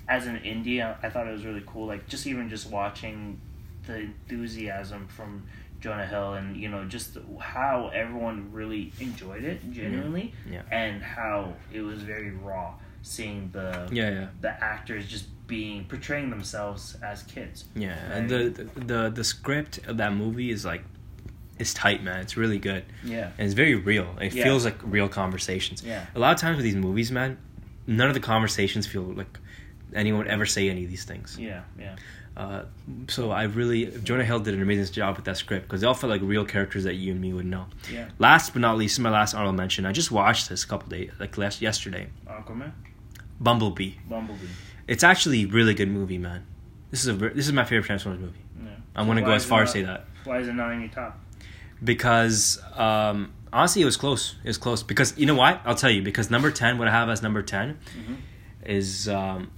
as 0.07 0.27
an 0.27 0.37
indie, 0.39 0.83
I, 0.83 1.07
I 1.07 1.09
thought 1.09 1.25
it 1.27 1.31
was 1.31 1.45
really 1.45 1.63
cool. 1.65 1.87
Like 1.87 2.07
just 2.07 2.27
even 2.27 2.49
just 2.49 2.69
watching 2.69 3.39
the 3.87 3.97
enthusiasm 3.99 5.07
from 5.07 5.43
Jonah 5.79 6.05
Hill 6.05 6.33
and 6.33 6.55
you 6.57 6.69
know 6.69 6.85
just 6.85 7.17
how 7.39 7.89
everyone 7.93 8.51
really 8.51 8.91
enjoyed 8.99 9.43
it 9.43 9.71
genuinely, 9.71 10.33
Yeah. 10.49 10.61
and 10.71 11.01
how 11.01 11.53
it 11.73 11.81
was 11.81 12.01
very 12.03 12.31
raw 12.31 12.73
seeing 13.01 13.49
the 13.51 13.89
Yeah, 13.91 14.09
yeah, 14.11 14.27
the 14.41 14.63
actors 14.63 15.07
just 15.07 15.25
being 15.47 15.85
portraying 15.85 16.29
themselves 16.29 16.95
as 17.01 17.23
kids. 17.23 17.65
yeah. 17.75 17.97
And 18.13 18.29
the, 18.29 18.49
the 18.49 18.79
the 18.79 19.09
the 19.09 19.23
script 19.23 19.79
of 19.87 19.97
that 19.97 20.13
movie 20.13 20.51
is 20.51 20.63
like, 20.63 20.83
it's 21.57 21.73
tight, 21.73 22.03
man. 22.03 22.21
It's 22.21 22.37
really 22.37 22.59
good, 22.59 22.85
Yeah, 23.03 23.31
and 23.37 23.45
it's 23.45 23.53
very 23.55 23.75
real. 23.75 24.15
It 24.21 24.33
Yeah. 24.33 24.43
feels 24.43 24.65
like 24.65 24.77
real 24.83 25.09
conversations. 25.09 25.83
yeah, 25.83 26.05
A 26.15 26.19
lot 26.19 26.33
of 26.35 26.39
times 26.39 26.57
with 26.57 26.63
these 26.63 26.75
movies, 26.75 27.11
man, 27.11 27.37
none 27.87 28.07
of 28.07 28.13
the 28.13 28.19
conversations 28.19 28.85
feel 28.85 29.01
like 29.03 29.39
anyone 29.93 30.19
would 30.19 30.27
ever 30.27 30.45
say 30.45 30.69
any 30.69 30.83
of 30.83 30.89
these 30.89 31.03
things. 31.03 31.37
yeah, 31.39 31.61
yeah. 31.79 31.95
Uh, 32.37 32.63
so 33.09 33.29
I 33.31 33.43
really 33.43 33.87
Jonah 34.03 34.23
Hill 34.23 34.39
did 34.39 34.53
an 34.53 34.61
amazing 34.61 34.93
job 34.93 35.17
with 35.17 35.25
that 35.25 35.35
script 35.37 35.67
because 35.67 35.81
they 35.81 35.87
all 35.87 35.93
felt 35.93 36.09
like 36.09 36.21
real 36.23 36.45
characters 36.45 36.85
that 36.85 36.95
you 36.95 37.11
and 37.11 37.19
me 37.21 37.33
would 37.33 37.45
know. 37.45 37.65
Yeah. 37.91 38.09
Last 38.19 38.53
but 38.53 38.59
not 38.61 38.77
least, 38.77 38.99
my 38.99 39.09
last 39.09 39.33
honorable 39.33 39.53
mention. 39.57 39.85
I 39.85 39.91
just 39.91 40.11
watched 40.11 40.47
this 40.49 40.63
a 40.63 40.67
couple 40.67 40.87
days, 40.89 41.11
like 41.19 41.37
last 41.37 41.61
yesterday. 41.61 42.07
Aquaman, 42.27 42.71
Bumblebee. 43.39 43.95
Bumblebee. 44.09 44.47
It's 44.87 45.03
actually 45.03 45.43
a 45.43 45.47
really 45.47 45.73
good 45.73 45.89
movie, 45.89 46.17
man. 46.17 46.45
This 46.89 47.01
is 47.01 47.09
a 47.09 47.13
this 47.13 47.47
is 47.47 47.51
my 47.53 47.65
favorite 47.65 47.85
Transformers 47.85 48.21
movie. 48.21 48.39
Yeah. 48.63 48.69
I'm 48.95 49.07
gonna 49.07 49.21
go 49.21 49.31
as 49.31 49.43
far 49.45 49.63
as 49.63 49.71
say 49.71 49.81
that 49.83 50.05
Why 50.23 50.39
is 50.39 50.47
it 50.47 50.53
not 50.53 50.71
in 50.71 50.81
your 50.81 50.89
top? 50.89 51.19
because 51.83 52.61
um, 52.75 53.33
honestly, 53.51 53.81
it 53.81 53.85
was 53.85 53.97
close. 53.97 54.35
It 54.43 54.47
was 54.47 54.57
close 54.57 54.83
because 54.83 55.17
you 55.17 55.25
know 55.25 55.35
what? 55.35 55.61
I'll 55.65 55.75
tell 55.75 55.89
you 55.89 56.01
because 56.01 56.29
number 56.29 56.51
ten, 56.51 56.77
what 56.77 56.87
I 56.87 56.91
have 56.91 57.09
as 57.09 57.21
number 57.21 57.41
10 57.41 57.77
Mhm. 57.97 58.15
is 58.65 59.09
um, 59.09 59.51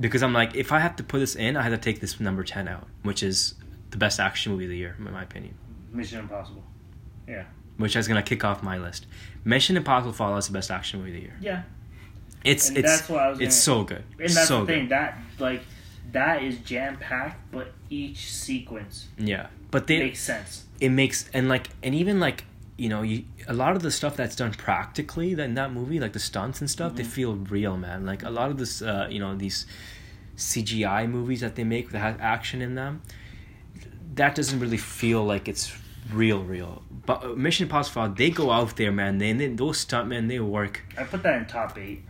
because 0.00 0.22
I'm 0.22 0.32
like, 0.32 0.54
if 0.54 0.72
I 0.72 0.80
have 0.80 0.96
to 0.96 1.02
put 1.02 1.18
this 1.20 1.34
in, 1.34 1.56
I 1.56 1.62
have 1.62 1.72
to 1.72 1.78
take 1.78 2.00
this 2.00 2.18
number 2.20 2.44
ten 2.44 2.68
out, 2.68 2.86
which 3.02 3.22
is 3.22 3.54
the 3.90 3.96
best 3.96 4.20
action 4.20 4.52
movie 4.52 4.64
of 4.64 4.70
the 4.70 4.76
year, 4.76 4.94
in 4.98 5.12
my 5.12 5.22
opinion. 5.22 5.54
Mission 5.92 6.20
Impossible. 6.20 6.62
Yeah. 7.26 7.44
Which 7.78 7.96
is 7.96 8.06
gonna 8.08 8.22
kick 8.22 8.44
off 8.44 8.62
my 8.62 8.78
list. 8.78 9.06
Mission 9.44 9.76
Impossible 9.76 10.12
Fallout 10.12 10.38
is 10.40 10.46
the 10.46 10.52
best 10.52 10.70
action 10.70 11.00
movie 11.00 11.10
of 11.10 11.16
the 11.16 11.22
year. 11.22 11.36
Yeah. 11.40 11.62
It's 12.44 12.68
And 12.68 12.78
it's 12.78 12.88
that's 12.98 13.08
what 13.08 13.20
I 13.20 13.30
was 13.30 13.40
it's 13.40 13.66
gonna- 13.66 13.78
so 13.78 13.84
good. 13.84 14.04
And 14.18 14.30
that's 14.30 14.48
so 14.48 14.60
the 14.60 14.66
thing 14.66 14.82
good. 14.84 14.90
that 14.90 15.18
like 15.38 15.62
that 16.12 16.42
is 16.42 16.58
jam 16.58 16.96
packed, 16.98 17.50
but 17.50 17.72
each 17.90 18.30
sequence 18.32 19.08
Yeah, 19.18 19.48
but 19.70 19.86
they 19.86 19.98
makes 19.98 20.20
sense. 20.20 20.64
it 20.80 20.90
makes 20.90 21.28
and 21.34 21.48
like 21.48 21.68
and 21.82 21.94
even 21.94 22.20
like 22.20 22.44
you 22.78 22.88
know 22.88 23.02
you 23.02 23.24
a 23.48 23.52
lot 23.52 23.74
of 23.76 23.82
the 23.82 23.90
stuff 23.90 24.16
that's 24.16 24.36
done 24.36 24.52
practically 24.52 25.32
in 25.32 25.54
that 25.54 25.72
movie 25.72 25.98
like 26.00 26.12
the 26.12 26.18
stunts 26.30 26.60
and 26.60 26.70
stuff 26.70 26.94
they 26.94 27.02
Mhm. 27.02 27.06
feel 27.18 27.34
real 27.34 27.76
man. 27.76 28.06
Like 28.06 28.22
a 28.22 28.30
lot 28.30 28.50
of 28.52 28.56
this 28.58 28.80
uh 28.82 29.06
you 29.10 29.18
know 29.18 29.34
these 29.36 29.66
cgi 30.36 31.10
movies 31.10 31.40
that 31.40 31.56
they 31.56 31.64
make 31.64 31.90
that 31.90 31.98
have 31.98 32.16
action 32.20 32.62
in 32.62 32.74
them 32.76 33.02
that 34.14 34.34
doesn't 34.34 34.60
really 34.60 34.76
feel 34.76 35.24
like 35.24 35.48
it's 35.48 35.76
real 36.12 36.42
real. 36.42 36.82
But 37.06 37.24
uh, 37.24 37.28
mission 37.46 37.64
impossible 37.66 38.08
they 38.10 38.30
go 38.30 38.50
out 38.50 38.76
there 38.76 38.92
man. 38.92 39.18
They, 39.18 39.32
they 39.32 39.48
those 39.48 39.84
stuntmen 39.84 40.28
they 40.28 40.40
work. 40.40 40.82
I 40.96 41.04
put 41.04 41.22
that 41.24 41.34
in 41.40 41.46
top 41.46 41.76
eight. 41.78 42.02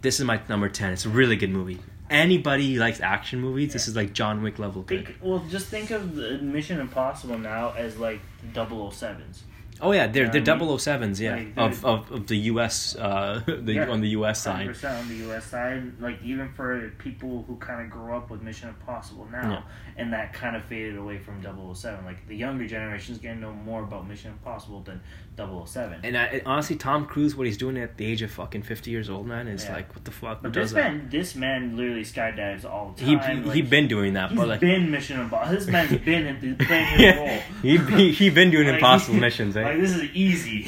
this 0.00 0.18
is 0.18 0.24
my 0.26 0.40
number 0.48 0.68
10 0.68 0.92
it's 0.94 1.04
a 1.06 1.10
really 1.10 1.36
good 1.36 1.50
movie. 1.50 1.78
Anybody 2.10 2.78
likes 2.78 3.00
action 3.00 3.40
movies 3.40 3.72
this 3.74 3.86
is 3.88 3.94
like 3.96 4.12
john 4.14 4.42
wick 4.42 4.58
level 4.58 4.82
good. 4.82 5.04
Think 5.06 5.18
well, 5.22 5.44
just 5.50 5.66
think 5.66 5.90
of 5.90 6.14
the 6.14 6.38
Mission 6.38 6.80
Impossible 6.80 7.38
now 7.38 7.72
as 7.84 7.98
like 7.98 8.20
the 8.54 8.64
007s. 8.66 9.40
Oh 9.84 9.90
yeah, 9.90 10.06
they're 10.06 10.28
they're 10.30 10.40
I 10.40 10.44
double 10.44 10.66
mean, 10.66 10.74
O 10.74 10.78
sevens, 10.78 11.20
yeah, 11.20 11.34
like, 11.34 11.52
of, 11.56 11.84
of 11.84 12.10
of 12.12 12.26
the 12.28 12.36
U.S. 12.52 12.94
Uh, 12.96 13.42
the 13.46 13.72
Yeah. 13.74 13.90
on 13.90 14.00
the 14.00 14.10
U.S. 14.10 14.40
side. 14.40 14.68
100% 14.68 15.00
on 15.00 15.08
the 15.08 15.16
U.S. 15.26 15.44
side, 15.46 16.00
like 16.00 16.22
even 16.22 16.48
for 16.52 16.90
people 16.98 17.44
who 17.48 17.56
kind 17.56 17.82
of 17.84 17.90
grew 17.90 18.14
up 18.14 18.30
with 18.30 18.42
Mission 18.42 18.68
Impossible 18.68 19.26
now, 19.32 19.50
Yeah. 19.50 19.62
and 20.02 20.12
that 20.12 20.32
kind 20.32 20.54
of 20.54 20.62
faded 20.64 20.96
away 20.96 21.18
from 21.18 21.42
007. 21.42 22.04
Like 22.04 22.26
the 22.28 22.36
younger 22.36 22.66
generation's 22.66 23.18
to 23.18 23.34
know 23.34 23.52
more 23.52 23.82
about 23.82 24.06
Mission 24.08 24.30
Impossible 24.30 24.82
than 24.82 25.00
007. 25.36 26.00
And 26.04 26.16
I, 26.16 26.24
and 26.24 26.42
honestly, 26.46 26.76
Tom 26.76 27.06
Cruise, 27.06 27.34
what 27.34 27.46
he's 27.46 27.56
doing 27.56 27.78
at 27.78 27.96
the 27.96 28.04
age 28.04 28.20
of 28.22 28.30
fucking 28.30 28.62
fifty 28.62 28.90
years 28.90 29.08
old, 29.08 29.26
man, 29.26 29.48
is 29.48 29.64
Yeah. 29.64 29.74
like, 29.74 29.94
what 29.94 30.04
the 30.04 30.10
fuck? 30.10 30.42
But 30.42 30.52
this 30.52 30.72
that? 30.72 30.92
man, 30.92 31.08
this 31.10 31.34
man 31.34 31.76
literally 31.76 32.02
skydives 32.04 32.64
all 32.64 32.94
the 32.96 33.04
He 33.04 33.16
time. 33.16 33.38
he, 33.38 33.42
like, 33.44 33.54
he 33.56 33.62
been 33.62 33.88
doing 33.88 34.12
that, 34.14 34.30
He's 34.30 34.38
but 34.38 34.48
like 34.48 34.60
been 34.60 34.90
Mission 34.90 35.20
Impossible. 35.20 35.54
This 35.58 35.66
man's 35.68 35.96
been 36.04 36.26
in 36.26 36.40
the 36.58 36.64
playing 36.64 36.86
his 36.90 37.00
yeah, 37.00 37.16
role. 37.16 37.40
he 37.62 37.78
he 37.78 38.12
he 38.12 38.30
been 38.30 38.50
doing 38.50 38.66
Like, 38.66 38.74
impossible 38.74 39.18
missions, 39.26 39.56
eh? 39.56 39.62
Like 39.62 39.80
this 39.80 39.92
is 39.96 40.04
easy. 40.14 40.66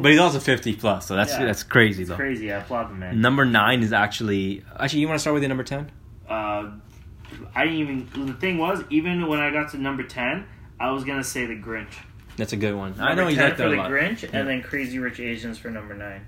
But 0.00 0.12
he's 0.12 0.20
also 0.20 0.38
fifty 0.40 0.74
plus, 0.74 1.06
so 1.06 1.16
that's 1.16 1.32
Yeah. 1.32 1.46
that's 1.46 1.62
crazy 1.62 2.02
it's 2.02 2.10
though. 2.10 2.16
crazy. 2.16 2.52
I 2.52 2.58
applaud 2.58 2.90
the 2.90 2.94
man. 2.94 3.20
Number 3.20 3.44
nine 3.44 3.82
is 3.82 3.92
actually 3.92 4.64
actually. 4.78 5.00
You 5.00 5.08
want 5.08 5.16
to 5.18 5.20
start 5.20 5.34
with 5.34 5.42
the 5.42 5.48
number 5.48 5.64
ten? 5.64 5.90
Uh, 6.28 6.70
I 7.54 7.64
didn't 7.64 7.78
even. 7.80 8.26
The 8.26 8.32
thing 8.34 8.56
was, 8.58 8.82
even 8.88 9.26
when 9.26 9.40
I 9.40 9.50
got 9.50 9.72
to 9.72 9.78
number 9.78 10.04
ten, 10.04 10.46
I 10.78 10.90
was 10.92 11.04
gonna 11.04 11.24
say 11.24 11.44
the 11.46 11.56
Grinch. 11.56 11.92
That's 12.40 12.52
a 12.52 12.56
good 12.56 12.74
one. 12.74 12.94
I 13.00 13.14
know 13.14 13.28
you 13.28 13.36
like 13.36 13.56
that 13.56 13.56
for 13.58 13.66
a 13.66 13.70
the 13.70 13.76
lot. 13.76 13.90
Grinch, 13.90 14.22
Yeah. 14.22 14.30
and 14.32 14.48
then 14.48 14.62
Crazy 14.62 14.98
Rich 14.98 15.20
Asians 15.20 15.56
for 15.58 15.70
number 15.70 15.94
nine. 15.94 16.22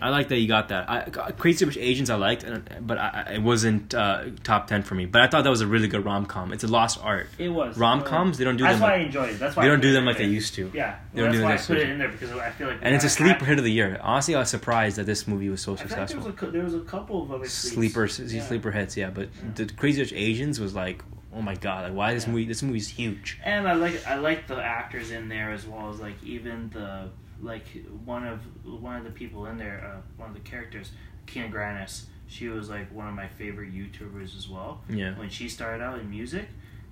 I 0.00 0.10
like 0.10 0.28
that 0.28 0.36
you 0.38 0.46
got 0.46 0.68
that. 0.68 0.88
I, 0.88 1.00
Crazy 1.32 1.64
Rich 1.64 1.76
Asians 1.76 2.08
I 2.08 2.14
liked, 2.14 2.44
but 2.86 2.98
I, 2.98 3.24
I- 3.26 3.32
it 3.32 3.42
wasn't 3.42 3.92
uh, 3.94 4.26
top 4.44 4.68
ten 4.68 4.84
for 4.84 4.94
me. 4.94 5.06
But 5.06 5.22
I 5.22 5.26
thought 5.26 5.42
that 5.42 5.50
was 5.50 5.60
a 5.60 5.66
really 5.66 5.88
good 5.88 6.04
rom 6.04 6.24
com. 6.24 6.52
It's 6.52 6.62
a 6.62 6.68
lost 6.68 7.00
art. 7.02 7.26
It 7.36 7.48
was 7.48 7.76
Rom 7.76 8.02
coms 8.02 8.38
they 8.38 8.44
don't 8.44 8.56
do 8.56 8.62
That's 8.62 8.78
them. 8.78 8.88
That's 8.88 8.90
why 8.90 8.96
Like, 8.96 9.00
I 9.02 9.06
enjoyed 9.06 9.30
it. 9.34 9.38
That's 9.40 9.56
why 9.56 9.62
they 9.64 9.68
don't 9.68 9.80
do 9.80 9.92
them 9.92 10.02
in 10.04 10.06
like 10.06 10.18
they 10.18 10.26
used 10.26 10.54
to. 10.54 10.70
Yeah, 10.72 10.98
They 11.12 11.20
well, 11.22 11.32
don't 11.32 11.40
that's 11.40 11.40
do 11.40 11.44
why 11.44 11.50
I 11.52 11.56
this 11.56 11.66
put 11.66 11.76
it 11.78 11.90
in 11.90 11.98
there 11.98 12.08
because 12.10 12.30
I 12.30 12.50
feel 12.50 12.68
like. 12.68 12.78
And 12.80 12.94
it's 12.94 13.04
a 13.04 13.08
sleeper 13.10 13.44
hit 13.44 13.58
of 13.58 13.64
the 13.64 13.72
year. 13.72 13.98
Honestly, 14.00 14.36
I 14.36 14.38
was 14.38 14.48
surprised 14.50 14.98
that 14.98 15.06
this 15.06 15.26
movie 15.26 15.48
was 15.48 15.60
so 15.62 15.72
I 15.72 15.76
feel 15.78 15.84
like 15.84 15.90
there 15.90 16.00
was, 16.00 16.10
successful. 16.26 16.48
a, 16.48 16.52
there 16.52 16.62
was 16.64 16.74
a 16.74 16.80
couple 16.80 17.22
of 17.24 17.32
other 17.32 17.46
Sleepers, 17.48 18.14
sleeps. 18.14 18.32
Yeah. 18.32 18.42
sleeper 18.46 18.70
hits, 18.70 18.96
yeah. 18.96 19.10
But 19.10 19.30
Yeah. 19.42 19.50
the 19.56 19.66
Crazy 19.66 20.00
Rich 20.00 20.12
Asians 20.12 20.60
was 20.60 20.76
like, 20.76 21.02
oh 21.38 21.42
my 21.42 21.54
god, 21.54 21.84
like 21.84 21.94
why 21.94 22.12
this 22.14 22.26
Yeah. 22.26 22.32
movie? 22.32 22.44
This 22.46 22.62
movie's 22.62 22.88
huge. 22.88 23.38
And 23.44 23.68
I 23.68 23.74
like 23.74 24.06
I 24.06 24.16
like 24.16 24.46
the 24.48 24.60
actors 24.60 25.10
in 25.12 25.28
there 25.28 25.52
as 25.52 25.66
well 25.66 25.88
as 25.90 26.00
like 26.00 26.16
even 26.24 26.68
the 26.70 27.08
like 27.40 27.64
one 28.04 28.26
of 28.26 28.40
one 28.64 28.96
of 28.96 29.04
the 29.04 29.10
people 29.10 29.46
in 29.46 29.56
there, 29.56 29.94
uh, 29.96 30.00
one 30.16 30.28
of 30.30 30.34
the 30.34 30.40
characters, 30.42 30.90
Kina 31.26 31.48
Grannis. 31.48 32.06
She 32.26 32.48
was 32.48 32.68
like 32.68 32.92
one 32.92 33.06
of 33.08 33.14
my 33.14 33.26
favorite 33.28 33.72
YouTubers 33.72 34.36
as 34.36 34.48
well 34.50 34.82
Yeah, 34.90 35.16
when 35.16 35.30
she 35.30 35.48
started 35.48 35.82
out 35.82 35.98
in 35.98 36.10
music, 36.10 36.46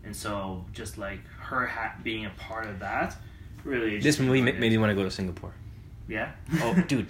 and 0.04 0.16
so 0.16 0.64
just 0.72 0.96
like 0.96 1.20
her 1.40 1.66
hat 1.66 2.02
being 2.02 2.24
a 2.24 2.30
part 2.38 2.66
of 2.68 2.78
that, 2.78 3.16
really. 3.64 3.98
this 3.98 4.18
movie 4.18 4.40
ma- 4.40 4.52
made 4.58 4.72
me 4.72 4.78
want 4.78 4.90
to 4.90 4.94
go 4.94 5.02
to 5.02 5.10
Singapore. 5.10 5.52
Yeah. 6.08 6.30
Oh, 6.62 6.72
dude, 6.88 7.08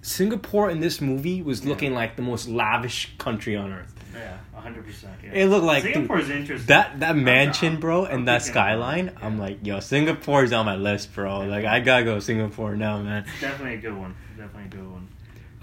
Singapore 0.00 0.70
in 0.70 0.80
this 0.80 1.00
movie 1.00 1.42
was 1.42 1.62
Yeah. 1.62 1.68
looking 1.68 1.94
like 1.94 2.16
the 2.16 2.22
most 2.22 2.48
lavish 2.48 3.12
country 3.18 3.54
on 3.54 3.72
earth. 3.72 3.91
Yeah, 4.14 4.36
hundred 4.54 4.84
percent. 4.84 5.14
Yeah. 5.24 5.30
It 5.32 5.46
looked 5.46 5.64
like 5.64 5.82
dude, 5.82 5.94
Singapore's 5.94 6.30
interesting. 6.30 6.66
that 6.66 7.00
that 7.00 7.16
mansion, 7.16 7.72
I'm- 7.72 7.80
bro, 7.80 8.06
I'm 8.06 8.12
and 8.18 8.28
that 8.28 8.42
thinking- 8.42 8.52
skyline. 8.52 9.12
I'm 9.22 9.38
like, 9.38 9.64
yo, 9.66 9.80
Singapore's 9.80 10.52
on 10.52 10.66
my 10.66 10.76
list, 10.76 11.14
bro. 11.14 11.40
Like, 11.40 11.64
I 11.64 11.80
gotta 11.80 12.04
go 12.04 12.16
to 12.16 12.20
Singapore 12.20 12.76
now, 12.76 12.98
man. 13.02 13.24
It's 13.26 13.40
definitely 13.40 13.74
a 13.74 13.80
good 13.80 13.96
one. 13.96 14.14
Definitely 14.36 14.64
a 14.64 14.68
good 14.82 14.90
one. 14.90 15.08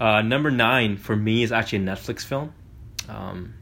Uh, 0.00 0.22
number 0.22 0.50
nine 0.50 0.96
for 0.96 1.14
me 1.14 1.42
is 1.42 1.52
actually 1.52 1.78
a 1.78 1.82
Netflix 1.82 2.24
film. 2.24 2.52
Um, 3.08 3.54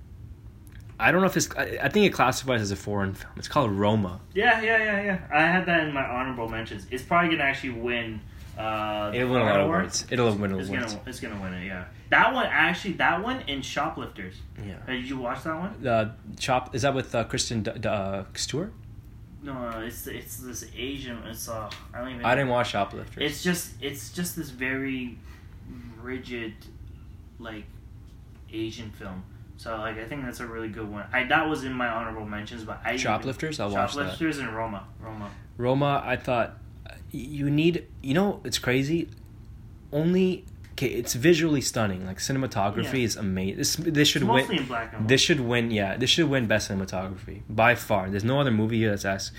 I 1.00 1.12
don't 1.12 1.20
know 1.20 1.26
if 1.26 1.36
it's. 1.36 1.48
I, 1.56 1.78
I 1.82 1.88
think 1.88 2.06
it 2.06 2.10
classifies 2.12 2.60
as 2.60 2.70
a 2.70 2.76
foreign 2.76 3.14
film. 3.14 3.32
It's 3.36 3.48
called 3.48 3.70
Roma. 3.72 4.20
Yeah, 4.34 4.60
yeah, 4.62 4.78
yeah, 4.78 5.02
yeah. 5.02 5.18
I 5.32 5.42
had 5.42 5.66
that 5.66 5.86
in 5.86 5.92
my 5.94 6.04
honorable 6.04 6.48
mentions. 6.48 6.86
It's 6.90 7.02
probably 7.02 7.30
gonna 7.30 7.44
actually 7.48 7.70
win. 7.70 8.20
Uh, 8.58 9.12
it 9.14 9.24
won 9.24 9.40
a 9.40 9.44
lot 9.44 9.60
of 9.60 9.66
awards. 9.66 10.04
It'll 10.10 10.34
win 10.34 10.52
It's 10.58 10.68
awards. 10.68 10.94
gonna, 10.94 11.02
it's 11.06 11.20
gonna 11.20 11.40
win 11.40 11.54
it. 11.54 11.66
Yeah, 11.66 11.84
that 12.10 12.34
one 12.34 12.46
actually. 12.46 12.94
That 12.94 13.22
one 13.22 13.40
and 13.46 13.64
Shoplifters. 13.64 14.34
Yeah. 14.66 14.74
Uh, 14.86 14.92
Did 14.92 15.08
you 15.08 15.18
watch 15.18 15.44
that 15.44 15.56
one? 15.58 15.86
Uh, 15.86 16.14
Chop 16.38 16.74
is 16.74 16.82
that 16.82 16.92
with 16.94 17.14
uh, 17.14 17.24
Kristen 17.24 17.62
D- 17.62 17.70
D- 17.78 17.88
uh, 17.88 18.24
Stewart? 18.34 18.72
No, 19.42 19.70
no, 19.70 19.80
it's 19.82 20.06
it's 20.08 20.38
this 20.38 20.64
Asian. 20.76 21.18
It's 21.26 21.48
uh, 21.48 21.70
I 21.94 21.98
don't 22.00 22.10
even. 22.10 22.24
I 22.24 22.34
didn't 22.34 22.50
watch 22.50 22.70
Shoplifters. 22.70 23.22
It's 23.22 23.42
just 23.44 23.74
it's 23.80 24.10
just 24.12 24.34
this 24.34 24.50
very 24.50 25.16
rigid, 26.02 26.54
like, 27.38 27.64
Asian 28.52 28.90
film. 28.90 29.22
So 29.56 29.76
like 29.76 29.98
I 29.98 30.04
think 30.04 30.24
that's 30.24 30.40
a 30.40 30.46
really 30.46 30.68
good 30.68 30.90
one. 30.90 31.04
I 31.12 31.24
that 31.24 31.48
was 31.48 31.64
in 31.64 31.72
my 31.72 31.88
honorable 31.88 32.24
mentions, 32.26 32.64
but 32.64 32.80
I 32.84 32.96
Shoplifters. 32.96 33.60
I'll 33.60 33.70
watch 33.70 33.94
that. 33.94 34.02
Shoplifters 34.10 34.38
and 34.38 34.54
Roma. 34.56 34.86
Roma. 35.00 35.30
Roma, 35.56 36.02
I 36.04 36.16
thought 36.16 36.56
you 37.10 37.50
need. 37.50 37.86
You 38.02 38.14
know, 38.14 38.40
it's 38.44 38.58
crazy. 38.58 39.08
Only 39.92 40.44
okay. 40.72 40.88
It's 40.88 41.14
visually 41.14 41.60
stunning. 41.60 42.04
Like 42.06 42.18
cinematography 42.18 42.98
Yeah. 42.98 43.04
is 43.04 43.16
amazing. 43.16 43.56
This 43.56 43.76
this 43.76 44.08
should 44.08 44.22
win. 44.24 44.36
mostly 44.42 44.58
in 44.58 44.66
black 44.66 44.92
and 44.92 45.02
white. 45.02 45.08
This 45.08 45.20
should 45.20 45.40
win. 45.40 45.70
Yeah, 45.70 45.96
this 45.96 46.10
should 46.10 46.28
win 46.28 46.46
best 46.46 46.70
cinematography 46.70 47.42
by 47.48 47.74
far. 47.74 48.10
There's 48.10 48.24
no 48.24 48.40
other 48.40 48.50
movie 48.50 48.78
here 48.78 48.90
that's 48.90 49.04
as 49.04 49.32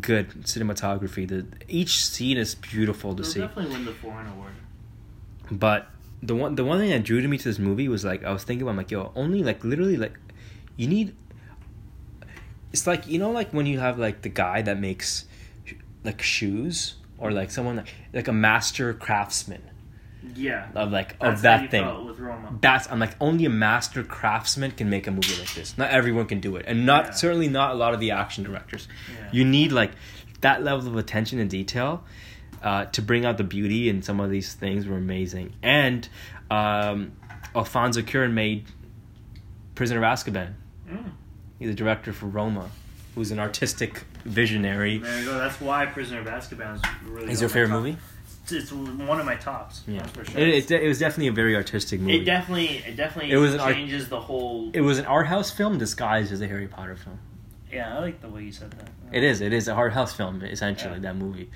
good 0.00 0.30
cinematography. 0.42 1.26
The 1.26 1.46
each 1.68 2.04
scene 2.04 2.36
is 2.36 2.54
beautiful 2.54 3.14
to 3.14 3.22
They'll 3.22 3.32
see. 3.32 3.40
definitely 3.40 3.72
win 3.74 3.84
the 3.84 3.92
foreign 3.92 4.26
award. 4.28 4.52
But 5.50 5.88
the 6.22 6.34
one 6.34 6.54
the 6.54 6.64
one 6.64 6.78
thing 6.78 6.90
that 6.90 7.02
drew 7.04 7.20
to 7.20 7.28
me 7.28 7.38
to 7.38 7.44
this 7.44 7.58
movie 7.58 7.88
was 7.88 8.04
like 8.04 8.24
I 8.24 8.32
was 8.32 8.42
thinking 8.44 8.62
about 8.62 8.70
I'm 8.72 8.76
like 8.78 8.90
yo 8.90 9.12
only 9.14 9.42
like 9.42 9.62
literally 9.64 9.96
like 9.96 10.14
you 10.76 10.86
need 10.88 11.14
it's 12.72 12.86
like 12.86 13.06
you 13.06 13.18
know 13.18 13.30
like 13.30 13.52
when 13.52 13.66
you 13.66 13.78
have 13.78 13.98
like 13.98 14.22
the 14.22 14.28
guy 14.28 14.62
that 14.62 14.78
makes 14.80 15.26
like 16.04 16.22
shoes 16.22 16.94
or 17.18 17.30
like 17.32 17.50
someone 17.50 17.76
like, 17.76 17.94
like 18.12 18.28
a 18.28 18.32
master 18.32 18.92
craftsman 18.94 19.62
Yeah. 20.34 20.68
of 20.74 20.90
like 20.92 21.18
That's 21.18 21.36
of 21.38 21.42
that 21.42 21.70
thing 21.70 21.86
that's 22.60 22.90
I'm 22.90 22.98
like 22.98 23.14
only 23.20 23.44
a 23.44 23.50
master 23.50 24.02
craftsman 24.02 24.72
can 24.72 24.88
make 24.90 25.06
a 25.06 25.10
movie 25.10 25.38
like 25.38 25.54
this. 25.54 25.76
Not 25.78 25.90
everyone 25.90 26.26
can 26.26 26.40
do 26.40 26.56
it, 26.56 26.64
and 26.68 26.84
not 26.86 27.04
Yeah. 27.06 27.10
certainly 27.12 27.48
not 27.48 27.70
a 27.72 27.74
lot 27.74 27.94
of 27.94 28.00
the 28.00 28.10
action 28.10 28.44
directors. 28.44 28.88
Yeah. 29.12 29.28
You 29.32 29.44
need 29.44 29.72
like 29.72 29.92
that 30.40 30.62
level 30.62 30.88
of 30.88 30.96
attention 30.96 31.38
and 31.38 31.48
detail 31.50 32.04
uh, 32.62 32.86
to 32.86 33.02
bring 33.02 33.24
out 33.24 33.36
the 33.38 33.44
beauty, 33.44 33.88
and 33.88 34.04
some 34.04 34.18
of 34.20 34.30
these 34.30 34.52
things 34.54 34.86
were 34.86 34.96
amazing. 34.96 35.52
And 35.62 36.08
um, 36.50 37.12
Alfonso 37.54 38.00
Cuarón 38.02 38.32
made 38.32 38.64
Prisoner 39.74 39.98
of 40.02 40.04
Azkaban. 40.04 40.54
Mm. 40.90 41.10
He's 41.58 41.68
the 41.68 41.74
director 41.74 42.12
for 42.12 42.26
Roma, 42.26 42.70
who's 43.16 43.32
an 43.32 43.40
artistic 43.40 44.04
visionary. 44.24 44.98
There 44.98 45.18
you 45.18 45.24
go. 45.24 45.38
That's 45.38 45.60
why 45.60 45.86
Prisoner 45.86 46.20
of 46.20 46.26
Azkaban 46.26 46.76
is 46.76 46.82
really. 47.04 47.32
Is 47.32 47.40
your 47.40 47.50
favorite 47.50 47.70
top. 47.74 47.82
movie? 47.82 47.96
It's, 48.44 48.52
it's 48.52 48.72
one 48.72 49.18
of 49.18 49.26
my 49.26 49.34
tops. 49.34 49.82
Yeah, 49.88 50.06
for 50.06 50.24
sure. 50.24 50.40
it, 50.40 50.70
it, 50.70 50.82
it 50.82 50.86
was 50.86 51.00
definitely 51.00 51.26
a 51.26 51.32
very 51.32 51.56
artistic 51.56 51.98
movie. 52.00 52.18
It 52.18 52.24
definitely, 52.24 52.76
it 52.86 52.94
definitely 52.94 53.32
It 53.32 53.38
was 53.38 53.54
an 53.54 53.60
art- 53.60 53.74
changes 53.74 54.08
the 54.08 54.20
whole. 54.20 54.70
it 54.72 54.82
was 54.82 54.98
an 55.00 55.06
art 55.06 55.26
house 55.26 55.50
film 55.50 55.78
disguised 55.78 56.30
as 56.30 56.40
a 56.40 56.46
Harry 56.46 56.68
Potter 56.68 56.94
film. 56.94 57.18
yeah, 57.72 57.96
I 57.96 57.98
like 57.98 58.20
the 58.20 58.28
way 58.28 58.44
you 58.44 58.52
said 58.52 58.70
that. 58.70 58.88
It 59.12 59.24
is. 59.24 59.40
It 59.40 59.52
is 59.52 59.66
a 59.66 59.72
art 59.72 59.92
house 59.94 60.12
film, 60.14 60.42
essentially. 60.42 60.94
Yeah. 60.94 61.00
That 61.00 61.16
movie, 61.16 61.50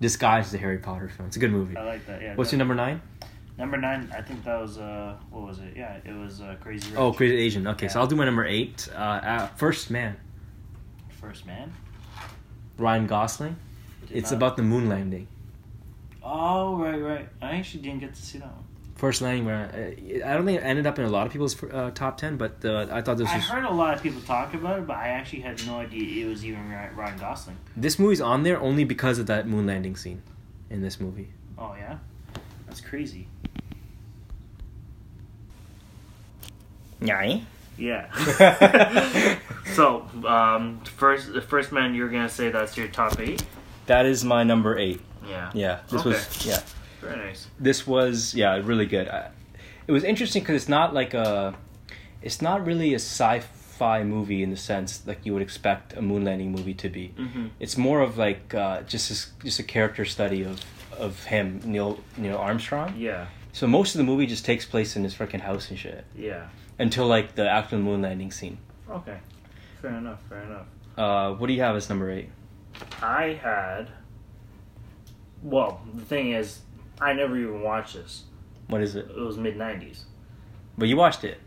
disguised 0.00 0.48
as 0.48 0.54
a 0.54 0.58
Harry 0.58 0.78
Potter 0.78 1.10
film. 1.10 1.26
It's 1.26 1.36
a 1.36 1.40
good 1.40 1.52
movie. 1.52 1.76
I 1.76 1.84
like 1.84 2.06
that. 2.06 2.22
Yeah. 2.22 2.34
What's 2.36 2.50
your 2.52 2.58
number 2.60 2.74
nine? 2.74 3.02
number 3.58 3.76
nine? 3.76 4.10
I 4.16 4.22
think 4.22 4.42
that 4.44 4.58
was 4.58 4.78
uh, 4.78 5.16
what 5.30 5.42
was 5.46 5.58
it? 5.58 5.76
Yeah, 5.76 5.98
it 6.02 6.14
was 6.14 6.40
uh, 6.40 6.56
Crazy 6.60 6.88
Rich. 6.90 6.98
Oh, 6.98 7.12
Crazy 7.12 7.36
Asian. 7.36 7.66
Okay, 7.66 7.88
so 7.88 8.00
I'll 8.00 8.06
do 8.06 8.16
my 8.16 8.24
number 8.24 8.46
eight. 8.46 8.88
Uh, 8.94 8.98
uh, 8.98 9.46
First 9.48 9.90
Man, 9.90 10.16
First 11.22 11.46
Man. 11.46 11.72
Ryan 12.76 13.06
Gosling. 13.06 13.56
Did 14.08 14.16
It's 14.18 14.30
not- 14.32 14.36
about 14.36 14.56
the 14.56 14.62
moon 14.62 14.88
landing. 14.88 15.28
Oh 16.24 16.76
right, 16.76 17.00
right. 17.00 17.28
I 17.40 17.56
actually 17.56 17.82
didn't 17.82 18.00
get 18.00 18.14
to 18.14 18.22
see 18.22 18.38
that 18.38 18.46
one. 18.48 18.64
First 18.96 19.22
landing. 19.22 19.44
Where 19.44 19.64
uh, 19.72 20.28
I 20.28 20.34
don't 20.34 20.44
think 20.44 20.60
it 20.60 20.64
ended 20.64 20.86
up 20.86 20.98
in 20.98 21.04
a 21.04 21.08
lot 21.08 21.26
of 21.26 21.32
people's 21.32 21.60
uh, 21.64 21.90
top 21.94 22.16
ten, 22.16 22.36
but 22.36 22.64
uh, 22.64 22.86
I 22.92 23.02
thought 23.02 23.16
this 23.18 23.28
I 23.28 23.36
was 23.36 23.44
heard 23.46 23.64
a 23.64 23.70
lot 23.70 23.94
of 23.94 24.02
people 24.02 24.20
talk 24.20 24.54
about 24.54 24.78
it, 24.78 24.86
but 24.86 24.96
I 24.96 25.08
actually 25.08 25.40
had 25.40 25.64
no 25.66 25.78
idea 25.78 26.24
it 26.26 26.28
was 26.28 26.44
even 26.44 26.68
Ryan 26.70 27.18
Gosling. 27.18 27.56
this 27.76 27.98
movie's 27.98 28.20
on 28.20 28.42
there 28.44 28.60
only 28.60 28.84
because 28.84 29.18
of 29.18 29.26
that 29.26 29.48
moon 29.48 29.66
landing 29.66 29.96
scene 29.96 30.22
in 30.70 30.82
this 30.82 31.00
movie. 31.00 31.30
Oh 31.58 31.74
yeah, 31.76 31.98
that's 32.66 32.80
crazy. 32.80 33.26
Yeah. 37.00 37.40
Yeah. 37.76 39.38
so, 39.74 40.06
um, 40.26 40.80
first, 40.84 41.32
the 41.32 41.40
first 41.42 41.72
man, 41.72 41.94
you're 41.94 42.08
gonna 42.08 42.28
say 42.28 42.50
that's 42.50 42.76
your 42.76 42.88
top 42.88 43.18
eight. 43.20 43.42
that 43.86 44.06
is 44.06 44.24
my 44.24 44.42
number 44.44 44.78
eight. 44.78 45.00
Yeah. 45.28 45.50
Yeah, 45.54 45.80
this 45.90 46.04
was 46.04 46.46
yeah. 46.46 46.60
Very 47.00 47.16
nice. 47.16 47.46
this 47.58 47.86
was 47.86 48.34
yeah 48.34 48.56
really 48.62 48.86
good. 48.86 49.08
I, 49.08 49.30
it 49.86 49.92
was 49.92 50.04
interesting 50.04 50.42
because 50.42 50.56
it's 50.56 50.68
not 50.68 50.94
like 50.94 51.14
a, 51.14 51.54
it's 52.22 52.40
not 52.40 52.64
really 52.64 52.92
a 52.92 52.98
sci-fi 53.00 54.04
movie 54.04 54.42
in 54.42 54.50
the 54.50 54.56
sense 54.56 55.02
like 55.06 55.20
you 55.26 55.32
would 55.32 55.42
expect 55.42 55.96
a 55.96 56.02
moon 56.02 56.24
landing 56.24 56.52
movie 56.52 56.74
to 56.74 56.88
be. 56.88 57.12
Mm-hmm. 57.18 57.46
It's 57.58 57.76
more 57.76 58.00
of 58.00 58.16
like 58.18 58.54
uh, 58.54 58.82
just 58.82 59.10
a, 59.10 59.44
just 59.44 59.58
a 59.58 59.64
character 59.64 60.04
study 60.04 60.42
of 60.44 60.60
of 60.98 61.24
him 61.24 61.60
Neil 61.64 61.98
Neil 62.16 62.36
Armstrong. 62.36 62.94
Yeah. 62.96 63.26
So 63.52 63.66
most 63.66 63.94
of 63.94 63.98
the 63.98 64.04
movie 64.04 64.26
just 64.26 64.44
takes 64.44 64.64
place 64.64 64.96
in 64.96 65.04
his 65.04 65.14
freaking 65.14 65.40
house 65.40 65.68
and 65.70 65.78
shit 65.78 66.04
Yeah. 66.16 66.46
until 66.78 67.06
like 67.06 67.34
the 67.34 67.48
actual 67.50 67.78
moon 67.80 68.00
landing 68.02 68.30
scene. 68.30 68.58
Okay. 68.88 69.18
Fair 69.82 69.94
enough. 69.96 70.20
Fair 70.28 70.42
enough. 70.42 70.66
Uh, 70.96 71.34
what 71.34 71.48
do 71.48 71.52
you 71.52 71.60
have 71.60 71.76
as 71.76 71.88
number 71.88 72.10
eight? 72.10 72.30
I 73.02 73.38
had. 73.42 73.88
Well, 75.42 75.80
the 75.94 76.04
thing 76.04 76.32
is, 76.32 76.60
I 77.00 77.12
never 77.12 77.36
even 77.36 77.62
watched 77.62 77.94
this. 77.94 78.22
What 78.68 78.80
is 78.80 78.94
it? 78.94 79.10
It 79.10 79.18
was 79.20 79.36
mid 79.36 79.58
'90s. 79.58 80.04
But 80.78 80.88
you 80.88 80.96
watched 80.96 81.24
it. 81.24 81.38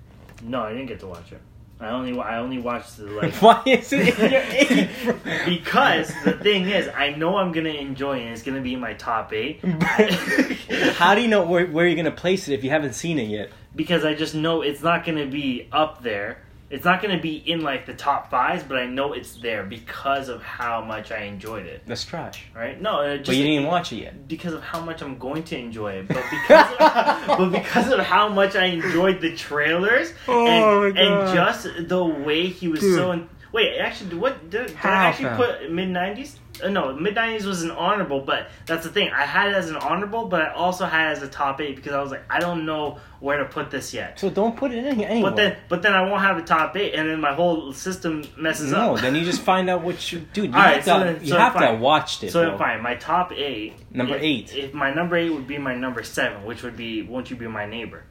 No, 0.44 0.62
I 0.62 0.74
didn't 0.74 0.88
get 0.88 1.00
to 1.00 1.08
watch 1.08 1.32
it. 1.32 1.42
I 1.80 1.90
only 1.90 2.18
I 2.20 2.38
only 2.40 2.58
watched 2.60 2.98
the 2.98 3.06
like 3.06 3.34
Why 3.42 3.62
is 3.66 3.92
it 3.94 4.18
in 4.20 4.32
your 4.32 4.42
eight? 4.50 5.46
because 5.46 6.08
the 6.24 6.34
thing 6.34 6.70
is, 6.70 6.88
I 6.90 7.12
know 7.12 7.38
I'm 7.38 7.52
gonna 7.52 7.70
enjoy 7.70 8.18
it. 8.20 8.24
and 8.24 8.32
It's 8.34 8.44
gonna 8.44 8.62
be 8.62 8.74
in 8.74 8.80
my 8.80 8.94
top 8.94 9.32
eight. 9.34 9.62
But 9.62 10.12
How 10.96 11.16
do 11.16 11.22
you 11.22 11.28
know 11.28 11.46
where, 11.46 11.66
where 11.68 11.88
you're 11.88 11.96
gonna 11.98 12.12
place 12.12 12.48
it 12.48 12.54
if 12.54 12.64
you 12.64 12.70
haven't 12.70 12.94
seen 12.94 13.18
it 13.20 13.30
yet? 13.30 13.50
because 13.76 14.06
I 14.06 14.14
just 14.14 14.34
know 14.36 14.62
it's 14.62 14.82
not 14.82 15.06
gonna 15.06 15.26
be 15.26 15.68
up 15.72 16.02
there. 16.02 16.45
It's 16.70 16.84
not 16.84 17.02
gonna 17.02 17.22
be 17.22 17.36
in 17.38 17.62
like 17.62 17.86
the 17.86 17.94
top 17.94 18.32
fives, 18.32 18.64
but 18.64 18.78
I 18.78 18.88
know 18.88 19.14
it's 19.14 19.36
there 19.36 19.64
because 19.64 20.30
of 20.30 20.42
how 20.42 20.82
much 20.82 21.12
I 21.12 21.24
enjoyed 21.24 21.66
it. 21.68 21.84
That's 21.86 22.04
trash. 22.04 22.46
Right? 22.56 22.82
No, 22.82 23.18
just 23.18 23.28
But 23.28 23.36
you 23.36 23.44
didn't 23.44 23.60
even 23.60 23.68
watch 23.68 23.94
it 23.94 23.98
yet. 23.98 24.28
because 24.28 24.54
of 24.54 24.64
how 24.64 24.80
much 24.82 25.02
I'm 25.04 25.18
going 25.20 25.44
to 25.44 25.58
enjoy 25.58 25.94
it, 25.94 26.08
but 26.08 26.24
because 26.32 26.72
of, 26.72 27.28
but 27.38 27.50
because 27.52 27.92
of 27.92 28.00
how 28.00 28.30
much 28.30 28.56
I 28.56 28.66
enjoyed 28.66 29.22
the 29.22 29.36
trailers 29.36 30.12
Oh 30.28 30.84
and, 30.88 30.98
and 30.98 31.34
just 31.36 31.68
the 31.88 32.04
way 32.04 32.48
he 32.48 32.68
was 32.68 32.80
Dude. 32.80 32.96
so. 32.96 33.12
In, 33.12 33.30
wait, 33.52 33.78
actually, 33.78 34.16
what 34.18 34.50
did, 34.50 34.68
did 34.68 34.78
I 34.84 35.06
actually 35.10 35.36
put 35.36 35.72
mid 35.72 35.90
nineties? 35.90 36.40
Uh, 36.64 36.70
no, 36.70 36.94
mid 36.94 37.16
nineties 37.16 37.46
was 37.46 37.64
an 37.64 37.72
honorable, 37.72 38.22
but 38.22 38.50
that's 38.66 38.84
the 38.86 38.92
thing. 38.92 39.10
I 39.12 39.24
had 39.26 39.50
it 39.50 39.56
as 39.56 39.70
an 39.70 39.76
honorable, 39.76 40.26
but 40.28 40.42
I 40.42 40.54
also 40.54 40.86
had 40.86 41.10
it 41.10 41.18
as 41.18 41.24
a 41.24 41.28
top 41.28 41.60
eight 41.62 41.76
because 41.76 41.94
I 41.94 42.02
was 42.02 42.12
like, 42.12 42.24
I 42.30 42.40
don't 42.40 42.66
know 42.66 43.00
where 43.20 43.38
to 43.40 43.46
put 43.46 43.72
this 43.72 43.94
yet. 43.94 44.20
So 44.20 44.30
don't 44.30 44.56
put 44.56 44.72
it 44.72 44.86
in 44.86 44.96
here. 45.00 45.22
But 45.22 45.36
then, 45.36 45.58
but 45.70 45.82
then 45.82 45.94
I 45.94 46.02
won't 46.10 46.22
have 46.22 46.38
a 46.38 46.44
top 46.44 46.76
eight, 46.78 46.94
and 46.94 47.10
then 47.10 47.20
my 47.20 47.34
whole 47.34 47.74
system 47.74 48.24
messes 48.38 48.72
no, 48.72 48.78
up. 48.78 48.96
No, 48.96 49.02
then 49.02 49.16
you 49.16 49.26
just 49.26 49.42
find 49.42 49.70
out 49.70 49.84
what 49.84 50.12
you 50.12 50.20
dude. 50.34 50.46
You 50.46 50.52
Alright, 50.52 50.76
have, 50.76 50.86
so 50.86 51.00
to, 51.00 51.06
then- 51.06 51.22
you 51.22 51.30
so 51.30 51.38
have 51.38 51.54
to 51.54 51.60
fine. 51.60 51.72
have 51.72 51.80
watched 51.80 52.24
it. 52.24 52.32
So 52.32 52.42
bro. 52.42 52.50
then 52.52 52.60
fine, 52.60 52.82
my 52.82 52.96
top 52.96 53.32
eight. 53.34 53.74
Number 53.92 54.16
if- 54.16 54.24
eight. 54.24 54.56
If 54.56 54.74
my 54.74 54.94
number 54.94 55.16
eight 55.18 55.32
would 55.32 55.48
be 55.48 55.58
my 55.58 55.76
number 55.76 56.04
seven, 56.04 56.46
which 56.46 56.64
would 56.64 56.78
be 56.78 57.02
"Won't 57.02 57.30
You 57.30 57.36
Be 57.36 57.48
My 57.48 57.66
Neighbor." 57.66 58.04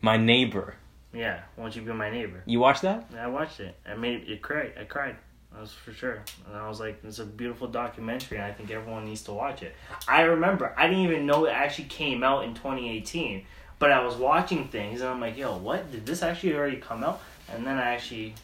My 0.00 0.16
neighbor. 0.16 0.76
Yeah, 1.12 1.40
"Won't 1.56 1.74
You 1.76 1.82
Be 1.82 1.92
My 1.92 2.10
Neighbor." 2.10 2.42
You 2.46 2.60
watched 2.60 2.82
that? 2.82 3.06
And 3.10 3.20
I 3.20 3.26
watched 3.28 3.60
it. 3.60 3.74
I 3.88 3.94
made 3.94 4.28
it 4.28 4.42
cried. 4.42 4.72
I 4.78 4.84
cried. 4.84 5.16
That 5.56 5.62
was 5.62 5.72
for 5.72 5.92
sure. 5.92 6.22
And 6.46 6.54
I 6.54 6.68
was 6.68 6.80
like, 6.80 6.98
"It's 7.02 7.18
a 7.18 7.24
beautiful 7.24 7.66
documentary, 7.66 8.36
and 8.36 8.46
I 8.46 8.52
think 8.52 8.70
everyone 8.70 9.06
needs 9.06 9.22
to 9.22 9.32
watch 9.32 9.62
it." 9.62 9.74
I 10.06 10.22
remember 10.22 10.74
I 10.76 10.86
didn't 10.86 11.04
even 11.04 11.24
know 11.24 11.46
it 11.46 11.50
actually 11.50 11.86
came 11.88 12.22
out 12.22 12.44
in 12.44 12.52
2018, 12.52 13.46
but 13.78 13.90
I 13.90 14.04
was 14.04 14.16
watching 14.16 14.68
things, 14.68 15.00
and 15.00 15.08
I'm 15.08 15.18
like, 15.18 15.38
"Yo, 15.38 15.56
what? 15.56 15.90
Did 15.90 16.04
this 16.04 16.22
actually 16.22 16.54
already 16.54 16.76
come 16.76 17.02
out?" 17.02 17.22
And 17.50 17.66
then 17.66 17.78
I 17.78 17.94
actually, 17.94 18.34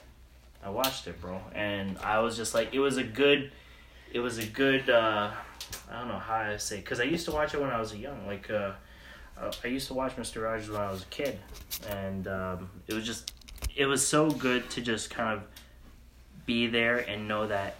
I 0.64 0.70
watched 0.70 1.06
it, 1.06 1.20
bro, 1.20 1.38
and 1.54 1.98
I 1.98 2.20
was 2.20 2.34
just 2.34 2.54
like, 2.54 2.72
it 2.72 2.78
was 2.78 2.96
a 2.96 3.04
good, 3.04 3.52
it 4.10 4.20
was 4.20 4.38
a 4.38 4.46
good. 4.46 4.88
uh 4.88 5.30
I 5.90 5.98
don't 5.98 6.08
know 6.08 6.18
how 6.18 6.44
to 6.44 6.58
say, 6.58 6.76
because 6.76 6.98
I 6.98 7.04
used 7.04 7.26
to 7.26 7.32
watch 7.32 7.52
it 7.52 7.60
when 7.60 7.70
I 7.70 7.78
was 7.78 7.94
young, 7.94 8.26
like. 8.26 8.50
uh 8.50 8.72
uh, 9.40 9.50
I 9.64 9.68
used 9.68 9.88
to 9.88 9.94
watch 9.94 10.14
Mr. 10.16 10.42
Rogers 10.44 10.70
when 10.70 10.80
I 10.80 10.90
was 10.90 11.02
a 11.02 11.06
kid, 11.06 11.38
and 11.88 12.28
um, 12.28 12.68
it 12.86 12.92
was 12.92 13.04
just, 13.04 13.32
it 13.74 13.86
was 13.86 14.06
so 14.06 14.30
good 14.30 14.68
to 14.70 14.82
just 14.82 15.08
kind 15.10 15.38
of 15.38 15.42
be 16.46 16.66
there 16.66 16.98
and 16.98 17.26
know 17.28 17.46
that 17.46 17.76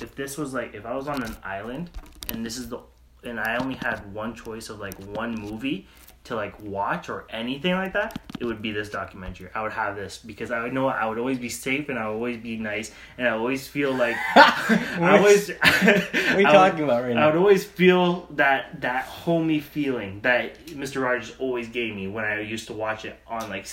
if 0.00 0.14
this 0.14 0.36
was 0.38 0.54
like, 0.54 0.74
if 0.74 0.86
I 0.86 0.94
was 0.94 1.08
on 1.08 1.22
an 1.22 1.36
island 1.44 1.90
and 2.30 2.44
this 2.44 2.56
is 2.56 2.68
the 2.68 2.78
and 3.22 3.38
I 3.38 3.56
only 3.58 3.74
had 3.74 4.12
one 4.14 4.34
choice 4.34 4.70
of 4.70 4.78
like 4.80 4.94
one 5.14 5.34
movie 5.34 5.86
to 6.24 6.34
like 6.36 6.58
watch 6.62 7.08
or 7.10 7.26
anything 7.30 7.74
like 7.74 7.92
that, 7.94 8.18
it 8.38 8.44
would 8.46 8.62
be 8.62 8.72
this 8.72 8.88
documentary. 8.88 9.50
I 9.54 9.62
would 9.62 9.72
have 9.72 9.94
this 9.96 10.16
because 10.18 10.50
I 10.50 10.62
would 10.62 10.72
know 10.72 10.88
I 10.88 11.04
would 11.06 11.18
always 11.18 11.38
be 11.38 11.48
safe 11.50 11.88
and 11.90 11.98
I 11.98 12.06
would 12.08 12.14
always 12.14 12.38
be 12.38 12.56
nice 12.56 12.92
and 13.18 13.26
I 13.28 13.32
always 13.32 13.66
feel 13.68 13.92
like 13.92 14.16
I 14.36 15.18
always 15.18 15.48
What 15.50 15.84
are 15.84 16.40
you 16.40 16.46
I 16.46 16.52
talking 16.52 16.78
would- 16.80 16.84
about 16.84 17.02
right 17.04 17.14
now? 17.14 17.24
I 17.24 17.26
would 17.26 17.36
always 17.36 17.64
feel 17.64 18.26
that 18.32 18.80
that 18.80 19.04
homey 19.04 19.60
feeling 19.60 20.20
that 20.22 20.66
Mr. 20.68 21.02
Rogers 21.02 21.34
always 21.38 21.68
gave 21.68 21.94
me 21.94 22.06
when 22.08 22.24
I 22.24 22.40
used 22.40 22.66
to 22.68 22.72
watch 22.72 23.04
it 23.04 23.18
on 23.26 23.48
like 23.50 23.66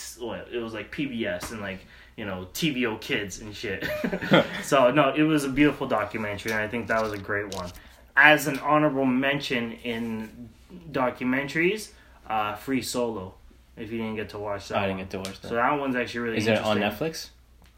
it 0.52 0.60
was 0.62 0.74
like 0.74 0.94
PBS 0.94 1.52
and 1.52 1.62
like 1.62 1.80
you 2.18 2.26
know 2.26 2.48
TVO 2.54 3.00
Kids 3.00 3.40
and 3.40 3.56
shit. 3.56 3.88
so 4.64 4.92
no, 4.92 5.14
it 5.14 5.24
was 5.24 5.46
a 5.46 5.50
beautiful 5.50 5.88
documentary 5.88 6.52
and 6.52 6.60
I 6.60 6.68
think 6.68 6.88
that 6.88 7.02
was 7.02 7.14
a 7.14 7.18
great 7.18 7.56
one. 7.56 7.70
As 8.18 8.48
an 8.48 8.60
honorable 8.60 9.06
mention 9.06 9.74
in 9.84 10.50
documentaries, 10.92 11.92
uh, 12.28 12.56
Free 12.56 12.82
Solo. 12.82 13.36
If 13.78 13.92
you 13.92 14.00
didn't 14.00 14.16
get 14.16 14.30
to 14.30 14.40
watch 14.40 14.70
that, 14.70 14.80
I 14.80 14.82
didn't 14.88 14.98
one. 14.98 15.06
get 15.06 15.12
to 15.12 15.18
watch 15.20 15.42
that. 15.42 15.48
So 15.50 15.56
that. 15.56 15.80
one's 15.80 15.96
actually 15.96 16.22
really 16.22 16.38
Is 16.38 16.48
it 16.48 16.58
on. 16.58 16.80
Netflix? 16.80 17.30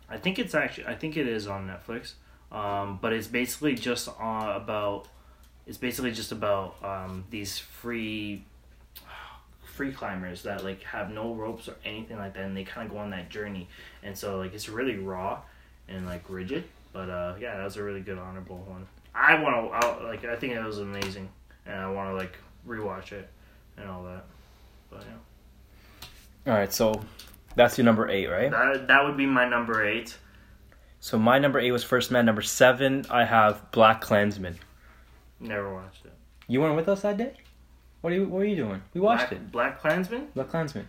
I 0.09 0.17
think 0.17 0.39
it's 0.39 0.55
actually 0.55 0.87
I 0.87 0.95
think 0.95 1.17
it 1.17 1.27
is 1.27 1.45
on 1.45 1.67
Netflix. 1.67 2.13
Um, 2.51 2.97
but 2.99 3.13
it's 3.13 3.27
basically 3.27 3.75
just 3.75 4.07
uh, 4.07 4.53
about 4.55 5.07
it's 5.67 5.77
basically 5.77 6.11
just 6.11 6.31
about 6.31 6.83
um, 6.83 7.25
these 7.29 7.59
free 7.59 8.43
free 9.79 9.93
climbers 9.93 10.43
that 10.43 10.61
like 10.65 10.83
have 10.83 11.09
no 11.09 11.33
ropes 11.33 11.69
or 11.69 11.75
anything 11.85 12.17
like 12.17 12.33
that 12.33 12.43
and 12.43 12.57
they 12.57 12.65
kind 12.65 12.85
of 12.85 12.91
go 12.93 12.99
on 12.99 13.09
that 13.11 13.29
journey 13.29 13.65
and 14.03 14.17
so 14.17 14.37
like 14.37 14.53
it's 14.53 14.67
really 14.67 14.97
raw 14.97 15.39
and 15.87 16.05
like 16.05 16.21
rigid 16.27 16.65
but 16.91 17.09
uh 17.09 17.33
yeah 17.39 17.55
that 17.55 17.63
was 17.63 17.77
a 17.77 17.83
really 17.83 18.01
good 18.01 18.17
honorable 18.17 18.57
one 18.67 18.85
i 19.15 19.41
want 19.41 19.55
to 19.81 20.03
like 20.05 20.25
i 20.25 20.35
think 20.35 20.51
it 20.51 20.61
was 20.61 20.79
amazing 20.79 21.29
and 21.65 21.75
i 21.79 21.89
want 21.89 22.09
to 22.09 22.13
like 22.13 22.35
rewatch 22.67 23.13
it 23.13 23.29
and 23.77 23.89
all 23.89 24.03
that 24.03 24.25
but 24.91 25.01
yeah 26.45 26.51
All 26.51 26.57
right, 26.59 26.73
so 26.73 27.01
that's 27.55 27.77
your 27.77 27.85
number 27.85 28.09
eight, 28.09 28.27
right? 28.27 28.51
that, 28.51 28.85
that 28.89 29.05
would 29.05 29.15
be 29.15 29.25
my 29.25 29.47
number 29.47 29.85
eight 29.85 30.17
So 30.99 31.17
my 31.17 31.39
number 31.39 31.57
eight 31.59 31.71
was 31.71 31.85
First 31.85 32.11
Man. 32.11 32.25
Number 32.25 32.41
seven, 32.41 33.05
I 33.09 33.23
have 33.23 33.71
Black 33.71 34.01
Klansman. 34.01 34.57
never 35.39 35.73
watched 35.73 36.03
it 36.05 36.11
You 36.49 36.59
weren't 36.59 36.75
with 36.75 36.89
us 36.89 37.01
that 37.03 37.15
day. 37.15 37.31
What 38.01 38.13
are 38.13 38.15
you? 38.15 38.23
What 38.23 38.39
were 38.39 38.45
you 38.45 38.55
doing? 38.55 38.81
We 38.93 39.01
watched 39.01 39.29
Black, 39.29 39.31
it. 39.41 39.51
Black 39.51 39.79
Klansman? 39.81 40.27
Black 40.35 40.49
Klansman. 40.49 40.87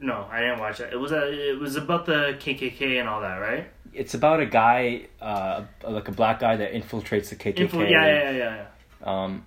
No, 0.00 0.26
I 0.30 0.40
didn't 0.40 0.58
watch 0.58 0.80
it. 0.80 0.92
It 0.92 0.96
was 0.96 1.12
a, 1.12 1.50
it 1.52 1.58
was 1.58 1.76
about 1.76 2.04
the 2.04 2.36
KKK 2.38 3.00
and 3.00 3.08
all 3.08 3.20
that, 3.22 3.36
right? 3.36 3.68
It's 3.92 4.12
about 4.14 4.40
a 4.40 4.46
guy, 4.46 5.06
uh, 5.22 5.62
like 5.88 6.08
a 6.08 6.12
black 6.12 6.40
guy 6.40 6.56
that 6.56 6.72
infiltrates 6.74 7.28
the 7.30 7.36
KKK. 7.36 7.60
Info, 7.60 7.80
yeah, 7.82 8.06
yeah, 8.06 8.30
yeah, 8.30 8.66
yeah, 9.02 9.22
Um, 9.24 9.46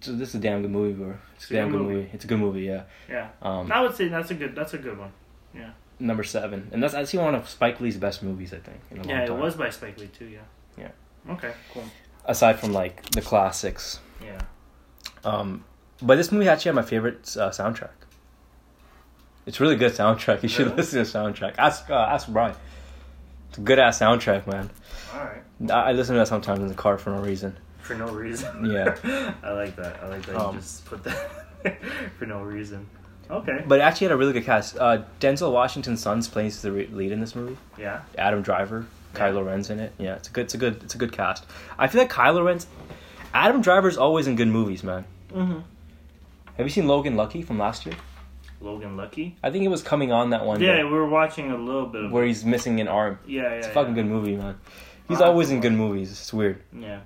so 0.00 0.12
this 0.12 0.30
is 0.30 0.34
a 0.36 0.38
damn 0.38 0.62
good 0.62 0.70
movie, 0.70 0.92
bro. 0.94 1.10
It's 1.10 1.18
a 1.18 1.34
It's 1.44 1.50
a 1.50 1.54
damn 1.54 1.70
good 1.70 1.80
movie. 1.80 1.94
movie. 1.94 2.10
It's 2.12 2.24
a 2.24 2.28
good 2.28 2.38
movie, 2.38 2.60
yeah. 2.62 2.82
yeah. 3.10 3.28
Um, 3.42 3.70
I 3.72 3.80
would 3.82 3.94
say 3.96 4.08
that's 4.08 4.30
a 4.30 4.34
good, 4.34 4.54
that's 4.54 4.72
a 4.72 4.78
good 4.78 4.96
one. 4.98 5.12
Yeah. 5.54 5.70
Number 5.98 6.22
seven, 6.22 6.68
and 6.72 6.80
that's 6.82 6.94
actually 6.94 7.24
one 7.24 7.34
of 7.34 7.48
Spike 7.48 7.80
Lee's 7.80 7.96
best 7.96 8.22
movies, 8.22 8.54
I 8.54 8.58
think. 8.58 8.78
In 8.92 8.98
a 8.98 9.00
long 9.00 9.08
Yeah, 9.10 9.24
it 9.24 9.32
was 9.36 9.56
by 9.56 9.68
Spike 9.70 9.98
Lee 9.98 10.06
too. 10.06 10.26
Yeah. 10.26 10.38
Yeah. 10.78 11.32
Okay. 11.34 11.52
Cool. 11.74 11.84
Aside 12.24 12.60
from 12.60 12.72
like 12.72 13.02
the 13.10 13.20
classics, 13.20 13.98
Yeah. 14.24 14.38
um, 15.24 15.64
but 16.02 16.16
this 16.16 16.30
movie 16.32 16.48
actually 16.48 16.70
had 16.70 16.74
my 16.76 16.82
favorite 16.82 17.36
uh, 17.36 17.50
soundtrack. 17.50 17.90
It's 19.46 19.58
a 19.60 19.62
really 19.62 19.76
good 19.76 19.92
soundtrack. 19.92 20.42
You 20.42 20.48
should 20.48 20.66
Really? 20.66 20.76
listen 20.78 21.04
to 21.04 21.10
the 21.10 21.18
soundtrack. 21.18 21.54
Ask 21.58 21.88
uh, 21.90 21.94
ask 21.94 22.28
Brian. 22.28 22.54
It's 23.48 23.58
a 23.58 23.62
good 23.62 23.78
ass 23.78 23.98
soundtrack, 23.98 24.46
man. 24.46 24.68
All 25.14 25.20
right. 25.24 25.42
I, 25.70 25.90
I 25.90 25.92
listen 25.92 26.14
to 26.14 26.18
that 26.20 26.28
sometimes 26.28 26.60
in 26.60 26.68
the 26.68 26.74
car 26.74 26.98
for 26.98 27.10
no 27.10 27.20
reason. 27.22 27.56
For 27.80 27.94
no 27.94 28.08
reason. 28.08 28.70
Yeah. 28.70 28.94
I 29.42 29.52
like 29.52 29.74
that. 29.76 30.00
I 30.02 30.08
like 30.08 30.26
that 30.26 30.36
Um, 30.36 30.56
you 30.56 30.60
just 30.60 30.84
put 30.84 31.02
that 31.04 31.30
for 32.18 32.26
no 32.26 32.42
reason. 32.42 32.86
Okay. 33.30 33.64
But 33.66 33.78
it 33.78 33.82
actually 33.82 34.06
had 34.06 34.12
a 34.12 34.16
really 34.18 34.34
good 34.34 34.44
cast. 34.44 34.76
Uh, 34.78 35.02
Denzel 35.20 35.50
Washington's 35.52 36.02
son's 36.02 36.28
plays 36.28 36.60
the 36.60 36.70
re- 36.72 36.86
lead 36.88 37.12
in 37.12 37.20
this 37.20 37.34
movie. 37.34 37.56
Yeah. 37.78 38.02
Adam 38.18 38.42
Driver, 38.42 38.86
Yeah. 39.14 39.20
Kylo 39.20 39.44
Ren's 39.46 39.70
in 39.70 39.80
it. 39.80 39.92
Yeah, 39.98 40.14
it's 40.16 40.28
a 40.28 40.30
good, 40.32 40.44
it's 40.44 40.54
a 40.54 40.58
good, 40.58 40.82
it's 40.82 40.94
a 40.94 40.98
good 40.98 41.12
cast. 41.12 41.46
I 41.78 41.88
feel 41.88 42.02
like 42.02 42.10
Kylo 42.12 42.44
Ren's, 42.44 42.66
Adam 43.32 43.60
Driver's 43.62 43.96
always 43.96 44.26
in 44.26 44.36
good 44.36 44.48
movies, 44.48 44.82
man. 44.84 45.04
Mm-hmm. 45.32 45.58
Have 46.58 46.66
you 46.66 46.70
seen 46.70 46.88
Logan 46.88 47.16
Lucky 47.16 47.42
from 47.42 47.58
last 47.58 47.86
year? 47.86 47.94
Logan 48.60 48.96
Lucky. 48.96 49.36
I 49.44 49.50
think 49.50 49.64
it 49.64 49.68
was 49.68 49.82
coming 49.82 50.10
on 50.10 50.30
that 50.30 50.44
one 50.44 50.60
Yeah, 50.60 50.82
we 50.82 50.90
were 50.90 51.08
watching 51.08 51.52
a 51.52 51.56
little 51.56 51.86
bit 51.86 52.04
of. 52.04 52.10
where 52.12 52.24
he's 52.24 52.44
missing 52.44 52.80
an 52.80 52.88
arm. 52.88 53.20
yeah, 53.26 53.42
yeah. 53.42 53.48
It's 53.50 53.66
a 53.66 53.70
yeah. 53.70 53.74
fucking 53.74 53.94
good 53.94 54.06
movie, 54.06 54.36
man. 54.36 54.58
He's 55.06 55.20
always 55.20 55.50
in 55.50 55.60
good 55.60 55.72
movies. 55.72 56.10
It's 56.10 56.32
weird. 56.32 56.60
Yeah. 56.72 57.00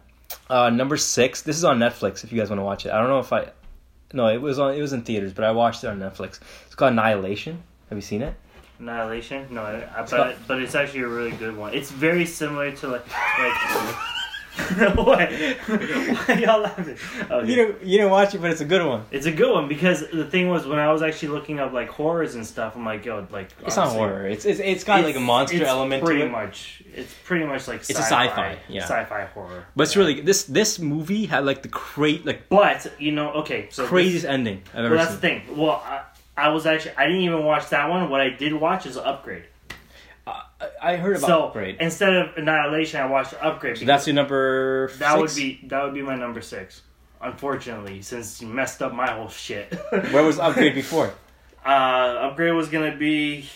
Uh, 0.48 0.70
number 0.70 0.96
six. 0.96 1.42
This 1.42 1.56
is 1.56 1.64
on 1.64 1.78
Netflix. 1.78 2.24
If 2.24 2.32
you 2.32 2.38
guys 2.38 2.48
want 2.48 2.58
to 2.58 2.64
watch 2.64 2.86
it, 2.86 2.92
I 2.92 2.98
don't 2.98 3.08
know 3.08 3.20
if 3.20 3.32
I. 3.32 3.50
No, 4.14 4.26
it 4.28 4.40
was 4.40 4.58
on. 4.58 4.74
It 4.74 4.80
was 4.80 4.92
in 4.92 5.02
theaters, 5.02 5.32
but 5.32 5.44
I 5.44 5.52
watched 5.52 5.84
it 5.84 5.88
on 5.88 6.00
Netflix. 6.00 6.40
It's 6.66 6.74
called 6.74 6.92
Annihilation. 6.92 7.62
Have 7.90 7.98
you 7.98 8.02
seen 8.02 8.22
it? 8.22 8.34
Annihilation? 8.80 9.46
No, 9.50 9.62
I, 9.62 10.00
I, 10.00 10.06
but 10.10 10.36
but 10.48 10.60
it's 10.60 10.74
actually 10.74 11.02
a 11.02 11.08
really 11.08 11.30
good 11.32 11.56
one. 11.56 11.74
It's 11.74 11.90
very 11.90 12.26
similar 12.26 12.72
to 12.72 12.88
like 12.88 13.06
like. 13.38 13.94
what? 14.96 15.32
Why 15.32 16.34
y'all 16.38 16.60
laughing? 16.60 16.96
Okay. 17.30 17.48
You 17.48 17.54
didn't. 17.56 17.82
You 17.84 17.96
didn't 17.98 18.10
watch 18.10 18.34
it, 18.34 18.40
but 18.42 18.50
it's 18.50 18.60
a 18.60 18.66
good 18.66 18.86
one. 18.86 19.04
It's 19.10 19.24
a 19.24 19.32
good 19.32 19.50
one 19.52 19.66
because 19.66 20.04
the 20.10 20.26
thing 20.26 20.48
was 20.50 20.66
when 20.66 20.78
I 20.78 20.92
was 20.92 21.00
actually 21.00 21.28
looking 21.28 21.58
up 21.58 21.72
like 21.72 21.88
horrors 21.88 22.34
and 22.34 22.46
stuff, 22.46 22.76
I'm 22.76 22.84
like, 22.84 23.04
yo, 23.06 23.26
like 23.30 23.48
It's 23.64 23.76
not 23.76 23.88
horror. 23.88 24.26
It's 24.28 24.44
it's 24.44 24.60
it's 24.60 24.84
got 24.84 25.04
like 25.04 25.16
a 25.16 25.20
monster 25.20 25.56
it's 25.56 25.66
element 25.66 26.04
Pretty 26.04 26.20
to 26.20 26.26
it. 26.26 26.30
much, 26.30 26.82
it's 26.94 27.14
pretty 27.24 27.46
much 27.46 27.66
like 27.66 27.80
It's 27.80 27.90
a 27.90 27.94
sci-fi, 28.02 28.26
sci-fi, 28.28 28.58
yeah. 28.68 28.82
sci-fi 28.82 29.24
horror. 29.32 29.64
But 29.74 29.84
it's 29.84 29.96
Yeah. 29.96 30.02
really 30.02 30.20
this 30.20 30.44
this 30.44 30.78
movie 30.78 31.24
had 31.24 31.46
like 31.46 31.62
the 31.62 31.68
cra- 31.68 32.20
like 32.24 32.48
But 32.50 32.92
you 32.98 33.12
know, 33.12 33.32
okay, 33.34 33.68
so 33.70 33.86
craziest 33.86 34.24
This, 34.24 34.30
ending 34.30 34.62
I've 34.74 34.84
ever 34.84 34.96
well, 34.96 35.04
that's 35.06 35.20
seen. 35.20 35.40
the 35.44 35.46
thing. 35.46 35.56
Well, 35.56 35.82
I, 35.86 36.02
I 36.36 36.48
was 36.50 36.66
actually 36.66 36.94
I 36.98 37.06
didn't 37.06 37.22
even 37.22 37.42
watch 37.44 37.70
that 37.70 37.88
one. 37.88 38.10
What 38.10 38.20
I 38.20 38.28
did 38.28 38.52
watch 38.52 38.84
is 38.84 38.98
Upgrade. 38.98 39.44
I, 40.82 40.96
heard 40.96 41.16
about 41.16 41.26
so 41.26 41.44
Upgrade. 41.44 41.76
instead 41.80 42.14
of 42.14 42.36
Annihilation, 42.36 43.00
I 43.00 43.06
watched 43.06 43.34
Upgrade. 43.40 43.78
So 43.78 43.84
that's 43.84 44.06
your 44.06 44.14
number. 44.14 44.90
That 44.98 45.18
would 45.18 45.34
be 45.34 45.60
that 45.64 45.84
would 45.84 45.94
be 45.94 46.02
my 46.02 46.14
number 46.16 46.40
six. 46.40 46.82
Unfortunately, 47.20 48.02
since 48.02 48.40
you 48.42 48.48
messed 48.48 48.82
up 48.82 48.92
my 48.92 49.10
whole 49.10 49.28
shit. 49.28 49.72
Where 49.90 50.24
was 50.24 50.38
Upgrade 50.38 50.74
before? 50.74 51.12
Uh, 51.64 51.68
upgrade 52.28 52.52
was 52.54 52.68
gonna 52.68 52.96
be. 52.96 53.48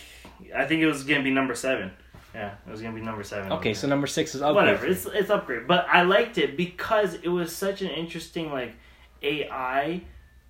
I 0.55 0.63
think 0.63 0.81
it 0.81 0.87
was 0.87 1.03
gonna 1.03 1.23
be 1.23 1.29
number 1.31 1.55
seven. 1.55 1.91
Yeah, 2.33 2.53
it 2.65 2.71
was 2.71 2.81
gonna 2.81 2.95
be 2.95 3.01
number 3.01 3.21
seven. 3.23 3.51
Okay, 3.51 3.73
so 3.73 3.85
number 3.85 4.07
six 4.07 4.33
is 4.33 4.41
Upgrade. 4.41 4.55
whatever. 4.55 4.85
It's 4.85 5.05
it's 5.07 5.29
upgrade, 5.29 5.67
but 5.67 5.85
I 5.91 6.03
liked 6.03 6.37
it 6.37 6.55
because 6.55 7.15
it 7.15 7.27
was 7.27 7.53
such 7.53 7.81
an 7.81 7.89
interesting 7.89 8.49
like 8.49 8.75
AI 9.21 10.03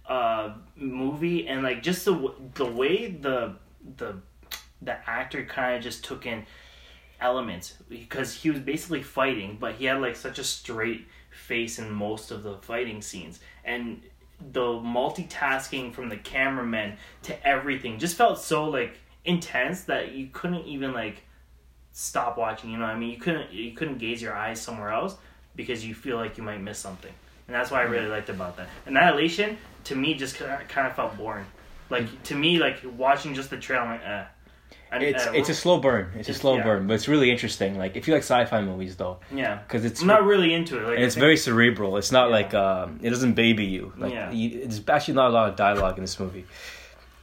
uh 0.08 0.54
movie 0.76 1.48
and 1.48 1.64
like 1.64 1.82
just 1.82 2.06
the 2.06 2.32
the 2.54 2.66
way 2.66 3.08
the 3.08 3.56
the 3.96 4.22
the 4.82 4.98
actor 5.10 5.46
kind 5.46 5.76
of 5.76 5.84
just 5.84 6.04
took 6.04 6.26
in 6.26 6.46
elements 7.20 7.76
because 7.90 8.34
he 8.34 8.50
was 8.50 8.60
basically 8.60 9.04
fighting, 9.04 9.58
but 9.60 9.76
he 9.76 9.86
had 9.86 10.02
like 10.02 10.16
such 10.16 10.40
a 10.40 10.44
straight 10.44 11.08
face 11.32 11.80
in 11.80 11.92
most 11.92 12.32
of 12.32 12.44
the 12.44 12.58
fighting 12.58 13.02
scenes. 13.02 13.40
And 13.64 14.02
the 14.52 14.62
multitasking 14.62 15.94
from 15.94 16.10
the 16.10 16.18
cameraman 16.18 16.98
to 17.24 17.48
everything 17.48 17.98
just 17.98 18.16
felt 18.16 18.40
so 18.40 18.66
like 18.66 18.98
intense 19.26 19.82
that 19.84 20.14
you 20.14 20.30
couldn't 20.32 20.66
even 20.66 20.94
like 20.94 21.24
stop 21.92 22.38
watching 22.38 22.70
you 22.70 22.78
know 22.78 22.86
what 22.86 22.94
i 22.94 22.98
mean? 22.98 23.10
You 23.10 23.18
couldn't 23.18 23.52
you 23.52 23.72
couldn't 23.72 23.98
gaze 23.98 24.22
your 24.22 24.34
eyes 24.34 24.62
somewhere 24.62 24.90
else 24.90 25.16
because 25.56 25.84
you 25.84 25.96
feel 25.96 26.18
like 26.18 26.38
you 26.38 26.44
might 26.44 26.62
miss 26.62 26.78
something. 26.78 27.12
And 27.48 27.56
that's 27.56 27.72
what 27.72 27.80
i 27.80 27.84
really 27.84 28.08
liked 28.08 28.30
about 28.30 28.58
that. 28.58 28.68
Annihilation 28.86 29.58
to 29.86 29.96
me 29.96 30.14
just 30.14 30.36
kind 30.36 30.88
of 30.88 30.96
felt 30.96 31.18
boring. 31.18 31.46
Like 31.90 32.24
to 32.24 32.36
me 32.36 32.60
like 32.60 32.82
watching 32.96 33.34
just 33.34 33.50
the 33.50 33.58
trailer 33.58 33.86
like 33.86 34.06
eh. 34.06 34.26
And, 34.90 35.04
It's 35.04 35.26
uh, 35.28 35.34
it's 35.36 35.50
a 35.50 35.54
slow 35.54 35.80
burn. 35.80 36.12
It's 36.16 36.30
a 36.30 36.34
slow 36.34 36.56
yeah. 36.58 36.64
burn, 36.64 36.88
but 36.88 36.94
it's 36.94 37.10
really 37.10 37.30
interesting. 37.30 37.78
Like 37.78 37.98
if 37.98 38.08
you 38.08 38.14
like 38.14 38.24
sci-fi 38.24 38.62
movies 38.62 38.96
though, 38.96 39.18
yeah 39.34 39.58
because 39.64 39.84
it's 39.84 40.02
i'm 40.02 40.08
not 40.08 40.24
really 40.24 40.54
into 40.54 40.78
it 40.80 40.84
like 40.86 40.96
and 40.96 41.04
it's 41.04 41.16
very 41.16 41.36
cerebral. 41.36 41.98
It's 41.98 42.12
not 42.12 42.30
Yeah. 42.30 42.36
like 42.36 42.54
um, 42.54 43.00
it 43.04 43.10
doesn't 43.10 43.34
baby 43.34 43.66
you. 43.66 43.92
Like 43.98 44.14
Yeah. 44.14 44.32
you, 44.32 44.62
it's 44.64 44.82
actually 44.88 45.16
not 45.16 45.28
a 45.32 45.34
lot 45.34 45.50
of 45.50 45.56
dialogue 45.58 45.98
in 45.98 46.04
this 46.06 46.18
movie. 46.20 46.46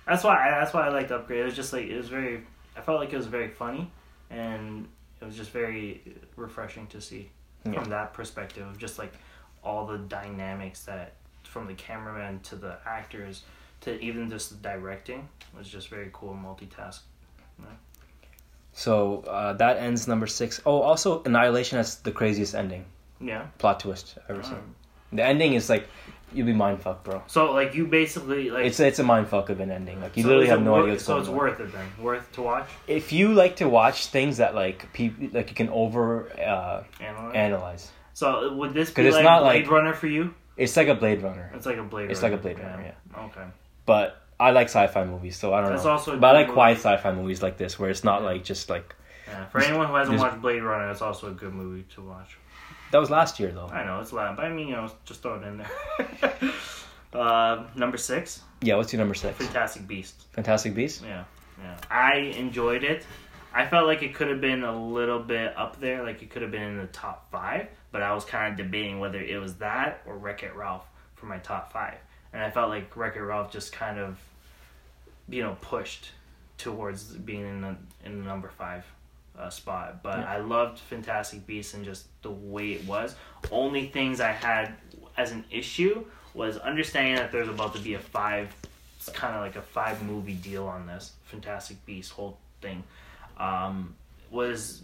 That's 0.06 0.22
why 0.22 0.36
I, 0.46 0.50
that's 0.60 0.74
why 0.74 0.86
I 0.86 0.90
liked 0.90 1.10
Upgrade. 1.10 1.40
It 1.40 1.44
was 1.44 1.56
just 1.56 1.72
like 1.72 1.86
it 1.86 1.96
was 1.96 2.08
very. 2.08 2.42
I 2.76 2.82
felt 2.82 3.00
like 3.00 3.12
it 3.12 3.16
was 3.16 3.26
very 3.26 3.48
funny, 3.48 3.90
and 4.30 4.86
it 5.20 5.24
was 5.24 5.34
just 5.36 5.50
very 5.50 6.02
refreshing 6.36 6.86
to 6.88 7.00
see 7.00 7.30
Yeah. 7.64 7.80
from 7.80 7.88
that 7.90 8.12
perspective 8.12 8.66
of 8.68 8.76
just 8.76 8.98
like 8.98 9.14
all 9.62 9.86
the 9.86 9.96
dynamics 9.98 10.84
that 10.84 11.14
from 11.44 11.66
the 11.66 11.74
cameraman 11.74 12.40
to 12.40 12.56
the 12.56 12.76
actors 12.84 13.42
to 13.80 13.98
even 14.00 14.28
just 14.28 14.50
the 14.50 14.56
directing 14.56 15.26
was 15.56 15.66
just 15.68 15.88
very 15.88 16.10
cool 16.12 16.34
multitask. 16.34 16.98
So 18.72 19.20
uh, 19.28 19.52
that 19.54 19.76
ends 19.78 20.08
number 20.08 20.26
six. 20.26 20.60
Oh, 20.66 20.80
also 20.82 21.22
Annihilation 21.22 21.78
has 21.78 21.96
the 21.96 22.10
craziest 22.10 22.54
ending, 22.54 22.84
Yeah. 23.20 23.46
plot 23.58 23.80
twist 23.80 24.18
I've 24.24 24.30
ever 24.30 24.42
seen. 24.42 24.54
Um, 24.54 24.74
The 25.12 25.22
ending 25.24 25.54
is 25.54 25.68
like 25.70 25.86
you'll 26.32 26.46
be 26.46 26.52
mind 26.52 26.82
fucked, 26.82 27.04
bro. 27.04 27.22
so 27.28 27.52
like 27.52 27.76
you 27.76 27.86
basically 27.86 28.50
like 28.50 28.64
It's 28.66 28.80
it's 28.80 28.98
a 28.98 29.04
mind 29.04 29.28
fuck 29.28 29.48
of 29.48 29.60
an 29.60 29.70
ending. 29.70 30.00
Like 30.00 30.16
you 30.16 30.24
so 30.24 30.28
literally 30.30 30.48
have 30.48 30.60
no 30.62 30.74
idea 30.74 30.92
what's 30.94 31.06
going 31.06 31.20
on. 31.20 31.24
So 31.24 31.30
it's 31.30 31.32
on. 31.32 31.36
worth 31.36 31.60
it 31.60 31.72
then. 31.72 31.86
Worth 32.02 32.32
to 32.32 32.42
watch. 32.42 32.68
If 32.88 33.12
you 33.12 33.32
like 33.32 33.54
to 33.56 33.68
watch 33.68 34.06
things 34.08 34.38
that 34.38 34.56
like 34.56 34.92
people 34.92 35.28
like 35.32 35.50
you 35.50 35.54
can 35.54 35.68
over 35.68 36.32
uh, 36.36 36.82
Analyze. 37.00 37.34
analyze. 37.36 37.92
so 38.12 38.54
would 38.54 38.74
this 38.74 38.90
be 38.90 38.94
'Cause 38.96 39.06
it's 39.06 39.14
like 39.14 39.24
not 39.24 39.42
Blade 39.42 39.62
like- 39.62 39.70
Runner 39.70 39.94
for 39.94 40.08
you? 40.08 40.34
It's 40.56 40.76
like 40.76 40.88
a 40.88 40.94
Blade 40.96 41.22
Runner, 41.22 41.50
It's 41.54 41.66
like 41.66 41.78
a 41.78 41.82
Blade. 41.84 42.02
Runner. 42.02 42.10
It's 42.12 42.22
Runner. 42.22 42.34
like 42.36 42.40
a 42.40 42.42
Blade 42.42 42.58
Runner, 42.58 42.82
yeah. 43.14 43.24
Okay. 43.26 43.46
but 43.86 44.20
I 44.40 44.50
like 44.50 44.66
sci-fi 44.68 45.04
movies, 45.04 45.36
so 45.36 45.54
I 45.54 45.60
don't 45.60 45.70
That's 45.70 45.84
know. 45.84 45.90
also 45.92 46.18
but 46.18 46.28
I 46.34 46.38
like 46.40 46.46
movie. 46.48 46.54
quiet 46.54 46.78
sci-fi 46.78 47.12
movies 47.12 47.42
like 47.42 47.56
this, 47.56 47.78
where 47.78 47.90
it's 47.90 48.04
not 48.04 48.22
like 48.22 48.42
just 48.44 48.68
like 48.68 48.94
Yeah. 49.28 49.46
For 49.46 49.60
anyone 49.62 49.86
who 49.88 49.94
hasn't 49.94 50.18
watched 50.18 50.40
Blade 50.42 50.62
Runner, 50.62 50.90
it's 50.90 51.02
also 51.02 51.28
a 51.28 51.32
good 51.32 51.52
movie 51.54 51.84
to 51.94 52.02
watch. 52.02 52.36
that 52.90 52.98
was 52.98 53.10
last 53.10 53.38
year 53.40 53.50
though. 53.52 53.68
I 53.68 53.84
know 53.84 54.00
it's 54.00 54.12
loud, 54.12 54.36
but 54.36 54.44
I 54.44 54.48
mean, 54.50 54.68
you 54.68 54.74
know, 54.76 54.90
just 55.04 55.22
throw 55.22 55.36
it 55.36 55.44
in 55.44 55.58
there. 55.58 56.52
uh, 57.12 57.64
number 57.76 57.96
six, 57.96 58.42
Yeah, 58.60 58.76
what's 58.76 58.92
your 58.92 58.98
number 59.00 59.14
six? 59.14 59.38
Fantastic 59.38 59.86
Beast. 59.86 60.24
Fantastic 60.32 60.74
Beast. 60.74 61.02
Yeah, 61.04 61.24
yeah. 61.62 61.76
I 61.90 62.16
enjoyed 62.36 62.82
it. 62.84 63.06
I 63.56 63.64
felt 63.66 63.86
like 63.86 64.02
it 64.02 64.14
could 64.16 64.28
have 64.28 64.40
been 64.40 64.64
a 64.64 64.76
little 64.76 65.20
bit 65.20 65.56
up 65.56 65.78
there, 65.80 66.02
like 66.02 66.22
it 66.22 66.30
could 66.30 66.42
have 66.42 66.50
been 66.50 66.62
in 66.62 66.76
the 66.78 66.88
top 66.88 67.30
five, 67.30 67.68
but 67.92 68.02
I 68.02 68.12
was 68.12 68.24
kind 68.24 68.50
of 68.52 68.56
debating 68.58 68.98
whether 68.98 69.20
it 69.20 69.40
was 69.40 69.54
that 69.56 70.02
or 70.06 70.16
Wreck 70.18 70.42
It 70.42 70.54
Ralph 70.56 70.84
for 71.14 71.26
my 71.26 71.38
top 71.38 71.72
five. 71.72 71.94
And 72.34 72.42
I 72.42 72.50
felt 72.50 72.68
like 72.68 72.94
Wreck 72.96 73.16
It 73.16 73.22
Ralph 73.22 73.50
just 73.50 73.72
kind 73.72 73.98
of, 73.98 74.18
you 75.28 75.42
know, 75.42 75.56
pushed 75.62 76.10
towards 76.58 77.04
being 77.04 77.42
in 77.42 77.60
the 77.62 77.76
in 78.04 78.18
the 78.18 78.24
number 78.24 78.50
five 78.50 78.84
uh, 79.38 79.48
spot. 79.48 80.02
But 80.02 80.18
Yeah. 80.18 80.32
I 80.32 80.38
loved 80.38 80.78
Fantastic 80.80 81.46
Beasts 81.46 81.74
and 81.74 81.84
just 81.84 82.06
the 82.22 82.30
way 82.30 82.72
it 82.72 82.84
was. 82.86 83.14
Only 83.50 83.86
things 83.86 84.20
I 84.20 84.32
had 84.32 84.74
as 85.16 85.32
an 85.32 85.44
issue 85.50 86.04
was 86.34 86.58
understanding 86.58 87.14
that 87.16 87.30
there's 87.30 87.48
about 87.48 87.74
to 87.76 87.80
be 87.80 87.94
a 87.94 87.98
five 88.00 88.52
it's 88.96 89.08
kind 89.10 89.34
of 89.34 89.42
like 89.42 89.56
a 89.56 89.62
five 89.62 90.02
movie 90.02 90.34
deal 90.34 90.66
on 90.66 90.86
this 90.86 91.12
Fantastic 91.24 91.84
Beasts 91.84 92.10
whole 92.10 92.38
thing. 92.62 92.82
Um, 93.38 93.94
was 94.30 94.80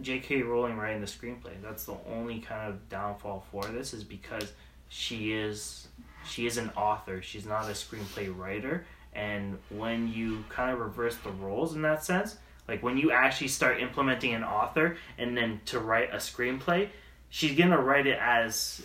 J.K. 0.00 0.42
Rowling 0.42 0.76
writing 0.76 1.00
the 1.00 1.06
screenplay? 1.06 1.60
That's 1.62 1.84
the 1.84 1.96
only 2.08 2.38
kind 2.38 2.68
of 2.68 2.88
downfall 2.88 3.44
for 3.50 3.64
this 3.64 3.92
is 3.92 4.04
because 4.04 4.52
she 4.88 5.32
is 5.32 5.88
she 6.26 6.46
is 6.46 6.56
an 6.56 6.70
author. 6.76 7.22
She's 7.22 7.46
not 7.46 7.64
a 7.64 7.72
screenplay 7.72 8.36
writer. 8.36 8.86
And 9.14 9.58
when 9.70 10.12
you 10.12 10.44
kind 10.48 10.72
of 10.72 10.80
reverse 10.80 11.16
the 11.16 11.30
roles 11.30 11.74
in 11.74 11.82
that 11.82 12.04
sense, 12.04 12.36
like 12.66 12.82
when 12.82 12.96
you 12.96 13.12
actually 13.12 13.48
start 13.48 13.80
implementing 13.80 14.34
an 14.34 14.42
author 14.42 14.96
and 15.18 15.36
then 15.36 15.60
to 15.66 15.78
write 15.78 16.12
a 16.12 16.16
screenplay, 16.16 16.88
she's 17.30 17.56
gonna 17.56 17.80
write 17.80 18.06
it 18.06 18.18
as 18.20 18.82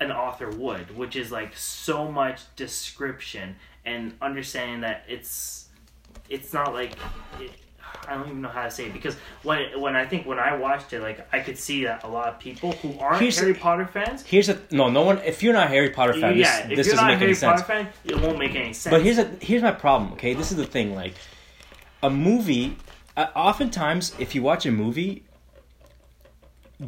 an 0.00 0.10
author 0.10 0.50
would, 0.50 0.96
which 0.96 1.16
is 1.16 1.30
like 1.30 1.56
so 1.56 2.10
much 2.10 2.42
description 2.56 3.56
and 3.84 4.14
understanding 4.20 4.80
that 4.80 5.04
it's 5.08 5.68
it's 6.28 6.52
not 6.52 6.72
like 6.72 6.92
it, 7.40 7.52
I 8.08 8.14
don't 8.14 8.28
even 8.28 8.42
know 8.42 8.48
how 8.48 8.64
to 8.64 8.70
say 8.70 8.86
it 8.86 8.92
because 8.92 9.16
when 9.42 9.80
when 9.80 9.96
I 9.96 10.04
think 10.04 10.26
when 10.26 10.38
I 10.38 10.56
watched 10.56 10.92
it, 10.92 11.00
like 11.00 11.26
I 11.32 11.40
could 11.40 11.56
see 11.58 11.84
that 11.84 12.04
a 12.04 12.08
lot 12.08 12.28
of 12.28 12.38
people 12.38 12.72
who 12.72 12.98
aren't 12.98 13.20
Here's- 13.20 13.38
Harry 13.38 13.54
Potter 13.54 13.86
fans, 13.86 14.22
Here's 14.26 14.48
a 14.48 14.58
no, 14.70 14.90
no 14.90 15.02
one. 15.02 15.18
If 15.18 15.42
you're 15.42 15.52
not 15.54 15.66
a 15.66 15.70
Harry 15.70 15.90
Potter 15.90 16.12
fan, 16.12 16.36
yeah, 16.36 16.62
this, 16.62 16.70
if 16.70 16.76
this 16.76 16.86
you're 16.88 16.96
doesn't 16.96 17.06
not 17.06 17.14
a 17.14 17.16
Harry 17.16 17.30
any 17.30 17.34
sense. 17.34 17.62
Potter 17.62 17.72
fan, 17.84 17.88
it 18.04 18.20
won't 18.20 18.38
make 18.38 18.54
any 18.54 18.72
sense. 18.74 18.92
But 18.92 19.02
here's 19.02 19.18
a 19.18 19.24
here's 19.40 19.62
my 19.62 19.72
problem. 19.72 20.12
Okay, 20.14 20.34
this 20.34 20.50
is 20.50 20.56
the 20.56 20.66
thing. 20.66 20.94
Like, 20.94 21.14
a 22.02 22.10
movie. 22.10 22.76
Uh, 23.16 23.26
oftentimes, 23.36 24.12
if 24.18 24.34
you 24.34 24.42
watch 24.42 24.66
a 24.66 24.72
movie, 24.72 25.22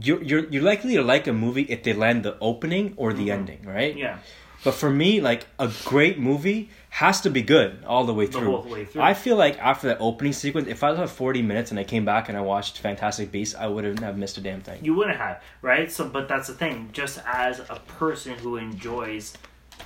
you're 0.00 0.22
you're 0.22 0.44
you're 0.50 0.62
likely 0.62 0.94
to 0.96 1.02
like 1.02 1.26
a 1.26 1.32
movie 1.32 1.62
if 1.62 1.82
they 1.84 1.92
land 1.92 2.24
the 2.24 2.36
opening 2.40 2.94
or 2.96 3.12
the 3.12 3.30
ending, 3.30 3.62
right? 3.64 3.92
Mm-hmm. 3.92 3.98
yeah, 4.00 4.18
But 4.64 4.72
for 4.74 4.90
me, 4.90 5.20
like 5.20 5.46
a 5.58 5.70
great 5.84 6.18
movie 6.18 6.70
has 6.90 7.20
to 7.20 7.30
be 7.30 7.42
good 7.42 7.84
all 7.86 8.04
the 8.04 8.14
way 8.14 8.26
the 8.26 8.32
through. 8.32 8.50
whole 8.50 8.62
way 8.70 8.84
through. 8.84 9.02
I 9.02 9.14
feel 9.14 9.36
like 9.36 9.58
after 9.58 9.86
that 9.88 9.98
opening 10.00 10.32
sequence, 10.32 10.66
if 10.68 10.82
I 10.82 10.90
was 10.90 10.98
at 10.98 11.10
40 11.10 11.42
minutes 11.42 11.70
and 11.70 11.78
I 11.78 11.84
came 11.84 12.04
back 12.04 12.28
and 12.28 12.36
I 12.36 12.40
watched 12.40 12.78
Fantastic 12.78 13.30
Beasts, 13.30 13.54
I 13.54 13.66
wouldn't 13.66 14.00
have 14.00 14.16
missed 14.16 14.38
a 14.38 14.40
damn 14.40 14.60
thing. 14.62 14.84
you 14.84 14.94
wouldn't 14.94 15.18
have 15.18 15.42
right. 15.62 15.90
So, 15.92 16.08
but 16.08 16.26
that's 16.28 16.48
the 16.48 16.54
thing. 16.54 16.88
Just 16.92 17.20
as 17.26 17.60
a 17.60 17.80
person 17.86 18.32
who 18.38 18.56
enjoys 18.56 19.34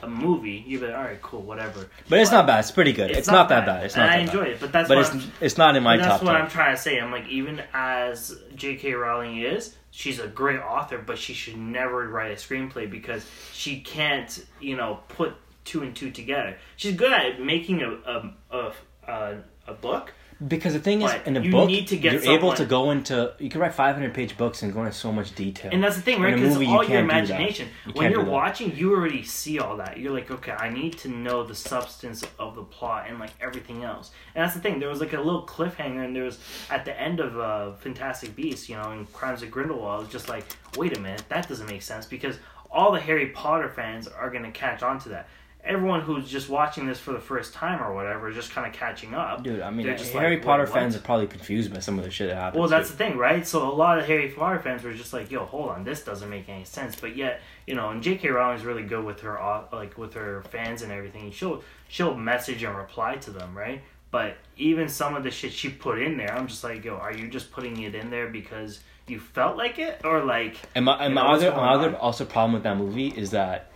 a 0.02 0.08
movie, 0.08 0.64
you'd 0.66 0.80
be 0.80 0.86
like, 0.86 0.96
all 0.96 1.02
right, 1.04 1.20
cool, 1.22 1.42
whatever. 1.42 1.86
But 2.08 2.20
it's 2.20 2.30
not 2.30 2.46
bad. 2.46 2.60
It's 2.60 2.70
pretty 2.70 2.92
good. 2.92 3.10
It's, 3.10 3.28
not, 3.28 3.48
that 3.50 3.66
bad. 3.66 3.84
It's 3.84 3.96
not. 3.96 4.08
and 4.08 4.10
not 4.10 4.18
I 4.18 4.22
enjoy 4.22 4.44
bad. 4.44 4.52
it. 4.54 4.60
But 4.60 4.72
that's 4.72 4.88
But 4.88 4.96
what 4.98 5.06
it's 5.14 5.14
I'm, 5.26 5.32
it's 5.40 5.58
not 5.58 5.76
in 5.76 5.82
my 5.82 5.96
But 5.96 6.02
that's 6.02 6.14
top 6.18 6.22
what 6.24 6.32
10. 6.32 6.42
I'm 6.42 6.50
trying 6.50 6.76
to 6.76 6.80
say. 6.82 6.98
I'm 6.98 7.10
like, 7.10 7.28
even 7.28 7.62
as 7.72 8.38
J.K. 8.54 8.92
Rowling 8.94 9.38
is, 9.42 9.76
she's 9.90 10.18
a 10.18 10.26
great 10.28 10.60
author, 10.60 10.98
but 10.98 11.18
she 11.18 11.34
should 11.34 11.56
never 11.56 12.08
write 12.08 12.30
a 12.32 12.34
screenplay 12.36 12.90
because 12.90 13.24
she 13.52 13.80
can't, 13.80 14.44
you 14.60 14.76
know, 14.76 15.00
put 15.08 15.34
two 15.64 15.82
and 15.82 15.94
two 15.94 16.10
together. 16.10 16.56
She's 16.76 16.96
good 16.96 17.12
at 17.12 17.40
making 17.40 17.82
a 17.82 17.90
a 17.90 18.34
a, 18.50 18.72
a, 19.06 19.36
a 19.68 19.74
book. 19.74 20.12
Because 20.46 20.72
the 20.72 20.78
thing 20.80 21.02
is, 21.02 21.12
But 21.12 21.26
in 21.26 21.36
a 21.36 21.40
you 21.42 21.50
book, 21.50 21.68
need 21.68 21.88
to 21.88 21.96
get 21.98 22.12
you're 22.14 22.32
able 22.32 22.54
to 22.54 22.64
go 22.64 22.90
into. 22.92 23.34
You 23.38 23.50
can 23.50 23.60
write 23.60 23.74
500 23.74 24.14
page 24.14 24.38
books 24.38 24.62
and 24.62 24.72
go 24.72 24.80
into 24.80 24.92
so 24.96 25.12
much 25.12 25.34
detail. 25.34 25.70
And 25.72 25.84
that's 25.84 25.96
the 25.96 26.02
thing, 26.02 26.22
right? 26.22 26.34
Because 26.34 26.54
movie, 26.54 26.66
you 26.66 26.72
all 26.72 26.82
your 26.82 27.06
can't 27.06 27.10
do 27.10 27.26
that. 27.26 27.34
imagination. 27.34 27.68
You 27.86 27.92
When 27.92 28.10
you're 28.10 28.24
watching, 28.24 28.74
you 28.74 28.94
already 28.94 29.22
see 29.22 29.58
all 29.58 29.76
that. 29.76 29.98
You're 29.98 30.12
like, 30.12 30.30
okay, 30.30 30.52
I 30.52 30.70
need 30.70 30.96
to 30.98 31.08
know 31.08 31.44
the 31.44 31.54
substance 31.54 32.24
of 32.38 32.54
the 32.54 32.62
plot 32.62 33.06
and 33.08 33.18
like 33.18 33.32
everything 33.40 33.84
else. 33.84 34.12
And 34.34 34.42
that's 34.42 34.54
the 34.54 34.60
thing. 34.60 34.78
There 34.80 34.88
was 34.88 35.00
like 35.00 35.12
a 35.12 35.20
little 35.20 35.46
cliffhanger, 35.46 36.04
and 36.04 36.16
there 36.16 36.24
was 36.24 36.38
at 36.70 36.86
the 36.86 36.98
end 36.98 37.20
of 37.20 37.38
uh, 37.38 37.72
Fantastic 37.74 38.34
Beasts, 38.34 38.68
you 38.68 38.76
know, 38.76 38.92
in 38.92 39.04
Crimes 39.06 39.42
of 39.42 39.50
Grindelwald. 39.50 40.00
It 40.00 40.04
was 40.04 40.12
just 40.12 40.28
like, 40.30 40.44
wait 40.76 40.96
a 40.96 41.00
minute, 41.00 41.24
that 41.28 41.48
doesn't 41.48 41.66
make 41.68 41.82
sense 41.82 42.06
because 42.06 42.38
all 42.70 42.92
the 42.92 43.00
Harry 43.00 43.26
Potter 43.30 43.68
fans 43.68 44.08
are 44.08 44.30
gonna 44.30 44.52
catch 44.52 44.82
on 44.82 44.98
to 45.00 45.08
that. 45.10 45.28
Everyone 45.64 46.00
who's 46.00 46.28
just 46.28 46.48
watching 46.48 46.86
this 46.86 46.98
for 46.98 47.12
the 47.12 47.20
first 47.20 47.52
time 47.52 47.82
or 47.82 47.94
whatever 47.94 48.28
is 48.28 48.34
just 48.34 48.50
kind 48.50 48.66
of 48.66 48.72
catching 48.72 49.14
up. 49.14 49.42
Dude, 49.42 49.60
I 49.60 49.70
mean, 49.70 49.86
Harry 49.86 50.36
like, 50.36 50.44
Potter 50.44 50.64
"Wait, 50.64 50.72
fans 50.72 50.94
what?" 50.94 51.02
are 51.02 51.04
probably 51.04 51.26
confused 51.26 51.72
by 51.72 51.80
some 51.80 51.98
of 51.98 52.04
the 52.04 52.10
shit 52.10 52.28
that 52.28 52.36
happens. 52.36 52.58
Well, 52.58 52.68
that's 52.68 52.88
too. 52.88 52.96
the 52.96 53.04
thing, 53.04 53.18
right? 53.18 53.46
So 53.46 53.68
a 53.68 53.74
lot 53.74 53.98
of 53.98 54.06
Harry 54.06 54.28
Potter 54.28 54.58
fans 54.58 54.82
were 54.82 54.94
just 54.94 55.12
like, 55.12 55.30
"Yo, 55.30 55.44
hold 55.44 55.68
on, 55.70 55.84
this 55.84 56.02
doesn't 56.02 56.28
make 56.28 56.48
any 56.48 56.64
sense." 56.64 56.96
But 56.96 57.14
yet, 57.14 57.40
you 57.66 57.74
know, 57.74 57.90
and 57.90 58.02
J.K. 58.02 58.28
Rowling's 58.28 58.64
really 58.64 58.82
good 58.82 59.04
with 59.04 59.20
her, 59.20 59.40
uh, 59.40 59.64
like 59.72 59.98
with 59.98 60.14
her 60.14 60.42
fans 60.50 60.82
and 60.82 60.90
everything. 60.90 61.30
She'll 61.30 61.62
she'll 61.88 62.14
message 62.14 62.62
and 62.62 62.76
reply 62.76 63.16
to 63.16 63.30
them, 63.30 63.56
right? 63.56 63.82
But 64.10 64.38
even 64.56 64.88
some 64.88 65.14
of 65.14 65.22
the 65.22 65.30
shit 65.30 65.52
she 65.52 65.68
put 65.68 66.00
in 66.00 66.16
there, 66.16 66.34
I'm 66.34 66.46
just 66.46 66.64
like, 66.64 66.84
"Yo, 66.84 66.96
are 66.96 67.12
you 67.12 67.28
just 67.28 67.52
putting 67.52 67.80
it 67.82 67.94
in 67.94 68.10
there 68.10 68.28
because 68.28 68.80
you 69.06 69.20
felt 69.20 69.56
like 69.56 69.78
it, 69.78 70.00
or 70.04 70.24
like?" 70.24 70.56
And 70.74 70.84
my, 70.84 71.04
and 71.04 71.14
my 71.14 71.32
other, 71.32 71.50
my 71.52 71.74
other 71.74 71.96
also 71.96 72.24
problem 72.24 72.54
with 72.54 72.64
that 72.64 72.76
movie 72.76 73.08
is 73.08 73.30
that 73.30 73.69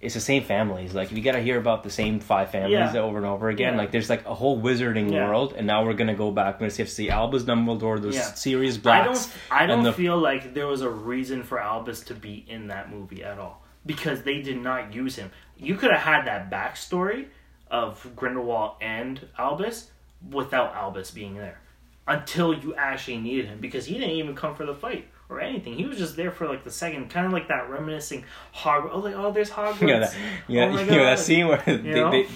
it's 0.00 0.14
the 0.14 0.20
same 0.20 0.42
families. 0.42 0.94
Like, 0.94 1.12
you 1.12 1.20
gotta 1.22 1.40
hear 1.40 1.58
about 1.58 1.82
the 1.84 1.90
same 1.90 2.20
five 2.20 2.50
families 2.50 2.94
Yeah. 2.94 3.00
over 3.00 3.18
and 3.18 3.26
over 3.26 3.48
again. 3.50 3.74
Yeah. 3.74 3.80
Like, 3.80 3.90
there's 3.90 4.08
like 4.08 4.24
a 4.26 4.34
whole 4.34 4.60
wizarding 4.60 5.12
Yeah. 5.12 5.26
world, 5.28 5.54
and 5.56 5.66
now 5.66 5.84
we're 5.84 5.92
gonna 5.94 6.14
go 6.14 6.30
back. 6.30 6.54
We're 6.54 6.60
gonna 6.60 6.70
see, 6.70 6.84
see 6.86 7.10
Albus 7.10 7.42
Dumbledore, 7.42 8.00
the 8.00 8.08
Yeah. 8.10 8.22
Sirius 8.22 8.78
I 8.86 9.04
don't. 9.04 9.32
I 9.50 9.66
don't 9.66 9.82
the- 9.82 9.92
feel 9.92 10.16
like 10.18 10.54
there 10.54 10.66
was 10.66 10.80
a 10.82 10.88
reason 10.88 11.42
for 11.42 11.58
Albus 11.60 12.00
to 12.04 12.14
be 12.14 12.44
in 12.48 12.68
that 12.68 12.90
movie 12.90 13.22
at 13.22 13.38
all 13.38 13.62
because 13.84 14.22
they 14.22 14.40
did 14.40 14.62
not 14.62 14.94
use 14.94 15.16
him. 15.16 15.30
You 15.58 15.74
could 15.74 15.90
have 15.90 16.00
had 16.02 16.26
that 16.26 16.50
backstory 16.50 17.26
of 17.70 18.06
Grindelwald 18.16 18.72
and 18.80 19.20
Albus 19.38 19.90
without 20.30 20.74
Albus 20.74 21.10
being 21.10 21.34
there 21.36 21.60
until 22.08 22.52
you 22.54 22.74
actually 22.74 23.18
needed 23.18 23.46
him 23.46 23.58
because 23.60 23.86
he 23.86 23.94
didn't 23.94 24.10
even 24.10 24.34
come 24.34 24.54
for 24.54 24.64
the 24.66 24.74
fight 24.74 25.06
or 25.30 25.40
anything. 25.40 25.74
He 25.74 25.86
was 25.86 25.96
just 25.96 26.16
there 26.16 26.30
for 26.32 26.46
like 26.48 26.64
the 26.64 26.70
second, 26.70 27.08
kind 27.08 27.24
of 27.24 27.32
like 27.32 27.48
that 27.48 27.70
reminiscing 27.70 28.24
Hogwarts. 28.54 28.90
Oh, 28.92 28.98
like 28.98 29.14
oh, 29.14 29.30
there's 29.32 29.50
Hogwarts. 29.58 29.88
Yeah, 29.88 29.98
that, 30.00 30.14
yeah, 30.48 30.64
oh 30.66 30.72
know, 30.84 31.04
that 31.04 31.18
scene 31.18 31.46
where 31.48 31.62
they, 31.64 31.76
know? 31.78 32.10
they, 32.10 32.26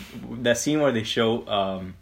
that 0.42 0.56
scene 0.58 0.80
where 0.80 0.92
they 0.92 1.02
show 1.02 1.46
um, 1.48 1.94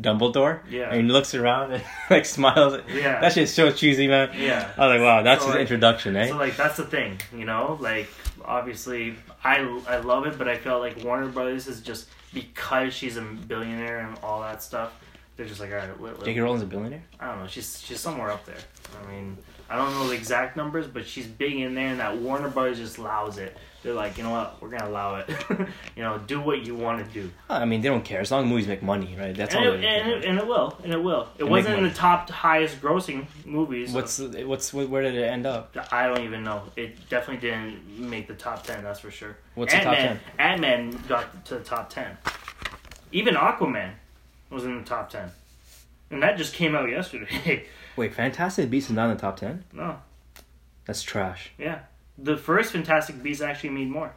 Dumbledore, 0.00 0.60
Yeah. 0.68 0.90
and 0.90 1.06
he 1.06 1.12
looks 1.12 1.34
around 1.34 1.72
and 1.72 1.82
like 2.10 2.26
smiles. 2.26 2.80
Yeah. 2.92 3.20
that 3.20 3.32
shit's 3.32 3.52
so 3.52 3.70
cheesy, 3.72 4.06
man. 4.08 4.30
Yeah. 4.38 4.70
I 4.76 4.86
was 4.86 4.96
like, 4.98 5.00
wow, 5.00 5.22
that's 5.22 5.40
So, 5.40 5.46
his 5.48 5.54
like- 5.54 5.60
introduction, 5.62 6.16
eh? 6.16 6.28
So 6.28 6.36
like 6.36 6.56
that's 6.56 6.76
the 6.76 6.84
thing, 6.84 7.18
you 7.34 7.46
know. 7.46 7.78
Like 7.80 8.08
obviously, 8.44 9.14
I 9.42 9.58
I 9.88 9.98
love 9.98 10.26
it, 10.26 10.36
but 10.36 10.48
I 10.48 10.58
felt 10.58 10.80
like 10.82 11.02
Warner 11.02 11.28
Brothers 11.28 11.66
is 11.66 11.80
just 11.80 12.08
because 12.34 12.92
she's 12.92 13.16
a 13.16 13.22
billionaire 13.22 14.00
and 14.00 14.18
all 14.22 14.42
that 14.42 14.62
stuff. 14.62 14.92
They're 15.36 15.46
just 15.46 15.60
like, 15.60 15.70
all 15.70 15.76
right, 15.76 16.00
let, 16.00 16.16
let- 16.18 16.24
J.K. 16.24 16.40
Rowling's 16.40 16.62
a 16.62 16.66
billionaire. 16.66 17.02
I 17.20 17.28
don't 17.28 17.40
know. 17.40 17.46
She's 17.46 17.80
she's 17.80 18.00
somewhere 18.00 18.30
up 18.30 18.44
there. 18.44 18.56
I 19.02 19.10
mean, 19.10 19.38
I 19.68 19.76
don't 19.76 19.92
know 19.94 20.08
the 20.08 20.14
exact 20.14 20.56
numbers, 20.56 20.86
but 20.86 21.06
she's 21.06 21.26
big 21.26 21.54
in 21.54 21.74
there, 21.74 21.88
and 21.88 22.00
that 22.00 22.16
Warner 22.18 22.48
Brothers 22.48 22.78
just 22.78 22.98
allows 22.98 23.38
it. 23.38 23.56
They're 23.82 23.94
like, 23.94 24.16
you 24.16 24.24
know 24.24 24.30
what, 24.30 24.60
we're 24.60 24.70
gonna 24.70 24.88
allow 24.88 25.16
it. 25.16 25.28
you 25.96 26.02
know, 26.02 26.18
do 26.18 26.40
what 26.40 26.64
you 26.64 26.74
want 26.74 27.06
to 27.06 27.12
do, 27.12 27.30
I 27.48 27.64
mean, 27.64 27.82
they 27.82 27.88
don't 27.88 28.04
care 28.04 28.20
as 28.20 28.30
long 28.30 28.44
as 28.44 28.50
movies 28.50 28.66
make 28.66 28.82
money, 28.82 29.16
right? 29.18 29.34
That's 29.34 29.54
and 29.54 29.64
all. 29.64 29.74
it, 29.74 29.80
they 29.80 29.86
and, 29.86 30.10
it, 30.10 30.24
and 30.24 30.38
it 30.38 30.46
will, 30.46 30.76
and 30.82 30.92
it 30.92 31.02
will. 31.02 31.28
It 31.38 31.44
wasn't 31.44 31.78
in 31.78 31.84
the 31.84 31.94
top 31.94 32.30
highest 32.30 32.80
grossing 32.80 33.26
movies. 33.44 33.92
What's 33.92 34.18
what's 34.18 34.72
where 34.72 35.02
did 35.02 35.14
it 35.14 35.24
end 35.24 35.46
up? 35.46 35.76
I 35.92 36.06
don't 36.06 36.22
even 36.22 36.42
know. 36.42 36.62
It 36.76 37.08
definitely 37.08 37.48
didn't 37.48 37.88
make 37.98 38.28
the 38.28 38.34
top 38.34 38.64
ten. 38.64 38.82
That's 38.82 39.00
for 39.00 39.10
sure. 39.10 39.36
What's 39.54 39.72
the 39.72 39.80
top 39.80 39.96
Ant-Man, 39.96 40.20
Ant-Man 40.38 41.02
got 41.08 41.44
to 41.46 41.54
the 41.58 41.64
top 41.64 41.90
ten. 41.90 42.18
Even 43.12 43.34
Aquaman 43.34 43.92
was 44.50 44.64
in 44.64 44.78
the 44.78 44.84
top 44.84 45.10
ten, 45.10 45.30
and 46.10 46.22
that 46.22 46.38
just 46.38 46.54
came 46.54 46.74
out 46.74 46.88
yesterday. 46.88 47.66
Wait, 47.96 48.14
Fantastic 48.14 48.68
Beasts 48.70 48.90
is 48.90 48.96
not 48.96 49.10
in 49.10 49.16
the 49.16 49.20
top 49.20 49.36
ten. 49.38 49.64
no, 49.72 49.98
That's 50.84 51.02
trash. 51.02 51.50
yeah, 51.58 51.80
the 52.18 52.36
first 52.36 52.72
Fantastic 52.72 53.22
Beasts 53.22 53.42
actually 53.42 53.70
made 53.70 53.88
more. 53.90 54.12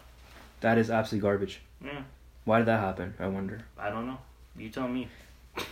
That 0.61 0.77
is 0.77 0.89
absolutely 0.91 1.27
garbage. 1.27 1.61
Yeah, 1.83 2.01
Why 2.43 2.57
did 2.59 2.67
that 2.67 2.79
happen? 2.81 3.13
I 3.19 3.27
wonder. 3.27 3.61
I 3.77 3.89
don't 3.89 4.05
know. 4.07 4.17
You 4.57 4.69
tell 4.69 4.87
me. 4.87 5.07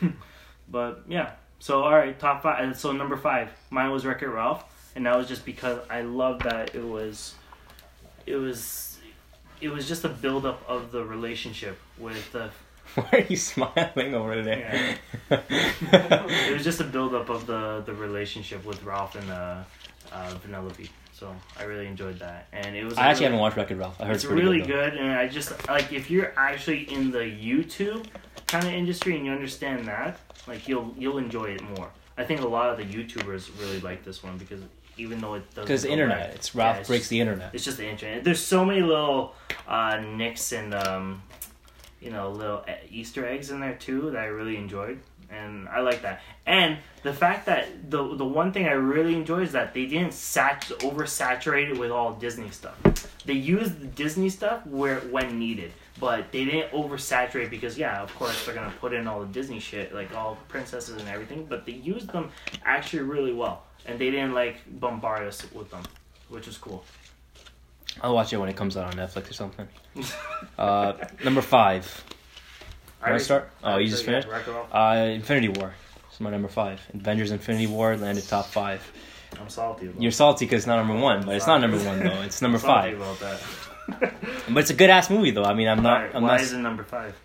but 0.69 1.03
yeah, 1.07 1.31
so 1.59 1.83
all 1.83 1.93
right, 1.93 2.17
top 2.17 2.43
five. 2.43 2.69
uh, 2.69 2.73
So 2.73 2.91
number 2.93 3.17
five, 3.17 3.49
mine 3.69 3.91
was 3.91 4.05
Wreck 4.05 4.21
It 4.21 4.29
Ralph, 4.29 4.63
and 4.95 5.05
that 5.05 5.17
was 5.17 5.27
just 5.27 5.45
because 5.45 5.79
I 5.89 6.01
love 6.01 6.39
that 6.43 6.73
it 6.75 6.83
was, 6.83 7.35
it 8.25 8.35
was 8.37 8.97
it 9.59 9.69
was 9.69 9.87
just 9.87 10.05
a 10.05 10.09
build 10.09 10.45
up 10.45 10.63
of 10.67 10.91
the 10.91 11.03
relationship 11.03 11.77
with 11.97 12.31
the. 12.31 12.49
Why 12.95 13.07
are 13.11 13.19
you 13.27 13.37
smiling 13.37 14.13
over 14.15 14.41
there? 14.41 14.97
it 15.29 16.53
was 16.53 16.63
just 16.63 16.79
a 16.79 16.83
build 16.83 17.13
up 17.13 17.29
of 17.29 17.45
the 17.45 17.83
the 17.85 17.93
relationship 17.93 18.65
with 18.65 18.83
Ralph 18.83 19.15
and 19.15 19.29
uh, 19.29 19.63
uh, 20.11 20.33
Vanellope. 20.45 20.89
So 21.13 21.35
I 21.59 21.63
really 21.63 21.87
enjoyed 21.87 22.19
that, 22.19 22.47
and 22.53 22.75
it 22.75 22.83
was. 22.83 22.97
I 22.97 23.07
actually 23.07 23.11
really, 23.11 23.23
haven't 23.25 23.39
watched 23.39 23.57
Wreck-It 23.57 23.75
Ralph. 23.75 23.99
I 23.99 24.05
heard 24.05 24.15
It's 24.15 24.23
it's, 24.23 24.31
really 24.33 24.59
good. 24.59 24.67
good, 24.67 24.93
and 24.95 25.11
I 25.11 25.27
just 25.27 25.67
like 25.67 25.91
if 25.91 26.11
you're 26.11 26.31
actually 26.37 26.91
in 26.93 27.09
the 27.11 27.19
YouTube 27.19 28.05
kind 28.47 28.65
of 28.65 28.71
industry 28.73 29.15
and 29.15 29.25
you 29.25 29.31
understand 29.31 29.85
that, 29.87 30.19
like 30.47 30.67
you'll 30.67 30.93
you'll 30.97 31.17
enjoy 31.17 31.45
it 31.45 31.61
more. 31.75 31.89
I 32.19 32.23
think 32.23 32.41
a 32.41 32.47
lot 32.47 32.69
of 32.69 32.77
the 32.77 32.83
YouTubers 32.85 33.49
really 33.59 33.79
like 33.81 34.03
this 34.03 34.23
one 34.23 34.37
because 34.37 34.61
even 34.97 35.19
though 35.19 35.35
it 35.35 35.47
doesn't 35.53 35.65
Because 35.65 35.85
internet, 35.85 36.27
back- 36.27 36.35
it's 36.35 36.55
Ralph 36.55 36.75
yeah, 36.75 36.79
it's 36.81 36.87
breaks 36.87 37.01
just- 37.03 37.09
the 37.11 37.19
internet. 37.19 37.53
It's 37.55 37.63
just 37.63 37.77
the 37.77 37.87
internet. 37.87 38.23
There's 38.23 38.39
so 38.39 38.63
many 38.65 38.81
little 38.81 39.33
uh, 39.67 39.97
nicks 40.15 40.51
and 40.51 40.73
um, 40.73 41.21
you 42.01 42.11
know 42.11 42.31
little 42.31 42.65
Easter 42.89 43.25
eggs 43.25 43.51
in 43.51 43.59
there 43.59 43.75
too 43.75 44.11
that 44.11 44.19
I 44.19 44.25
really 44.25 44.57
enjoyed, 44.57 44.99
and 45.29 45.67
I 45.69 45.79
like 45.81 46.01
that. 46.03 46.21
And 46.45 46.77
the 47.03 47.13
fact 47.13 47.45
that 47.47 47.89
the 47.89 48.15
the 48.15 48.25
one 48.25 48.51
thing 48.51 48.65
I 48.67 48.71
really 48.73 49.15
enjoy 49.15 49.41
is 49.41 49.51
that 49.53 49.73
they 49.73 49.85
didn't 49.85 50.13
sat 50.13 50.61
oversaturate 50.79 51.71
it 51.71 51.77
with 51.77 51.91
all 51.91 52.13
Disney 52.13 52.49
stuff. 52.49 52.77
They 53.25 53.33
used 53.33 53.79
the 53.81 53.87
Disney 53.87 54.29
stuff 54.29 54.65
where 54.65 54.99
when 54.99 55.37
needed, 55.37 55.73
but 55.99 56.31
they 56.31 56.45
didn't 56.45 56.71
oversaturate 56.71 57.49
because 57.49 57.77
yeah, 57.77 58.01
of 58.01 58.13
course 58.15 58.45
they're 58.45 58.55
gonna 58.55 58.73
put 58.79 58.93
in 58.93 59.07
all 59.07 59.21
the 59.21 59.27
Disney 59.27 59.59
shit 59.59 59.93
like 59.93 60.15
all 60.15 60.37
princesses 60.47 60.99
and 60.99 61.09
everything, 61.09 61.45
but 61.45 61.65
they 61.65 61.73
used 61.73 62.11
them 62.11 62.31
actually 62.63 63.03
really 63.03 63.33
well, 63.33 63.63
and 63.85 63.99
they 63.99 64.11
didn't 64.11 64.33
like 64.33 64.57
bombard 64.79 65.27
us 65.27 65.51
with 65.51 65.69
them, 65.71 65.83
which 66.29 66.47
is 66.47 66.57
cool. 66.57 66.83
I'll 68.01 68.13
watch 68.13 68.31
it 68.33 68.37
when 68.37 68.49
it 68.49 68.55
comes 68.55 68.77
out 68.77 68.85
on 68.85 68.93
Netflix 68.93 69.29
or 69.29 69.33
something. 69.33 69.67
Uh, 70.57 70.93
number 71.23 71.41
five. 71.41 71.83
Can 72.99 73.05
I 73.05 73.09
already- 73.09 73.23
start? 73.23 73.49
Oh, 73.63 73.77
you 73.77 73.87
just 73.87 74.05
finished? 74.05 74.27
Uh, 74.71 75.07
Infinity 75.13 75.49
War. 75.49 75.73
It's 76.09 76.19
my 76.19 76.29
number 76.31 76.47
five. 76.47 76.81
Avengers 76.93 77.31
Infinity 77.31 77.67
War 77.67 77.95
landed 77.95 78.27
top 78.27 78.45
five. 78.47 78.81
I'm 79.39 79.49
salty. 79.49 79.87
About 79.87 80.01
You're 80.01 80.11
salty 80.11 80.45
because 80.45 80.59
it's 80.61 80.67
not 80.67 80.77
number 80.85 81.01
one, 81.01 81.23
but 81.25 81.35
it's 81.35 81.45
not 81.47 81.61
number 81.61 81.77
one 81.77 81.99
though. 81.99 82.21
It's 82.21 82.41
number 82.41 82.57
I'm 82.59 82.61
salty 82.63 82.95
five. 82.95 83.01
About 83.01 83.19
that. 83.19 84.13
But 84.49 84.57
it's 84.59 84.69
a 84.69 84.73
good 84.73 84.89
ass 84.89 85.09
movie 85.09 85.31
though. 85.31 85.43
I 85.43 85.53
mean, 85.53 85.67
I'm 85.67 85.81
not. 85.83 86.01
Why, 86.09 86.17
I'm 86.17 86.23
why 86.23 86.29
not. 86.31 86.41
is 86.41 86.51
it 86.53 86.57
number 86.57 86.83
five? 86.83 87.15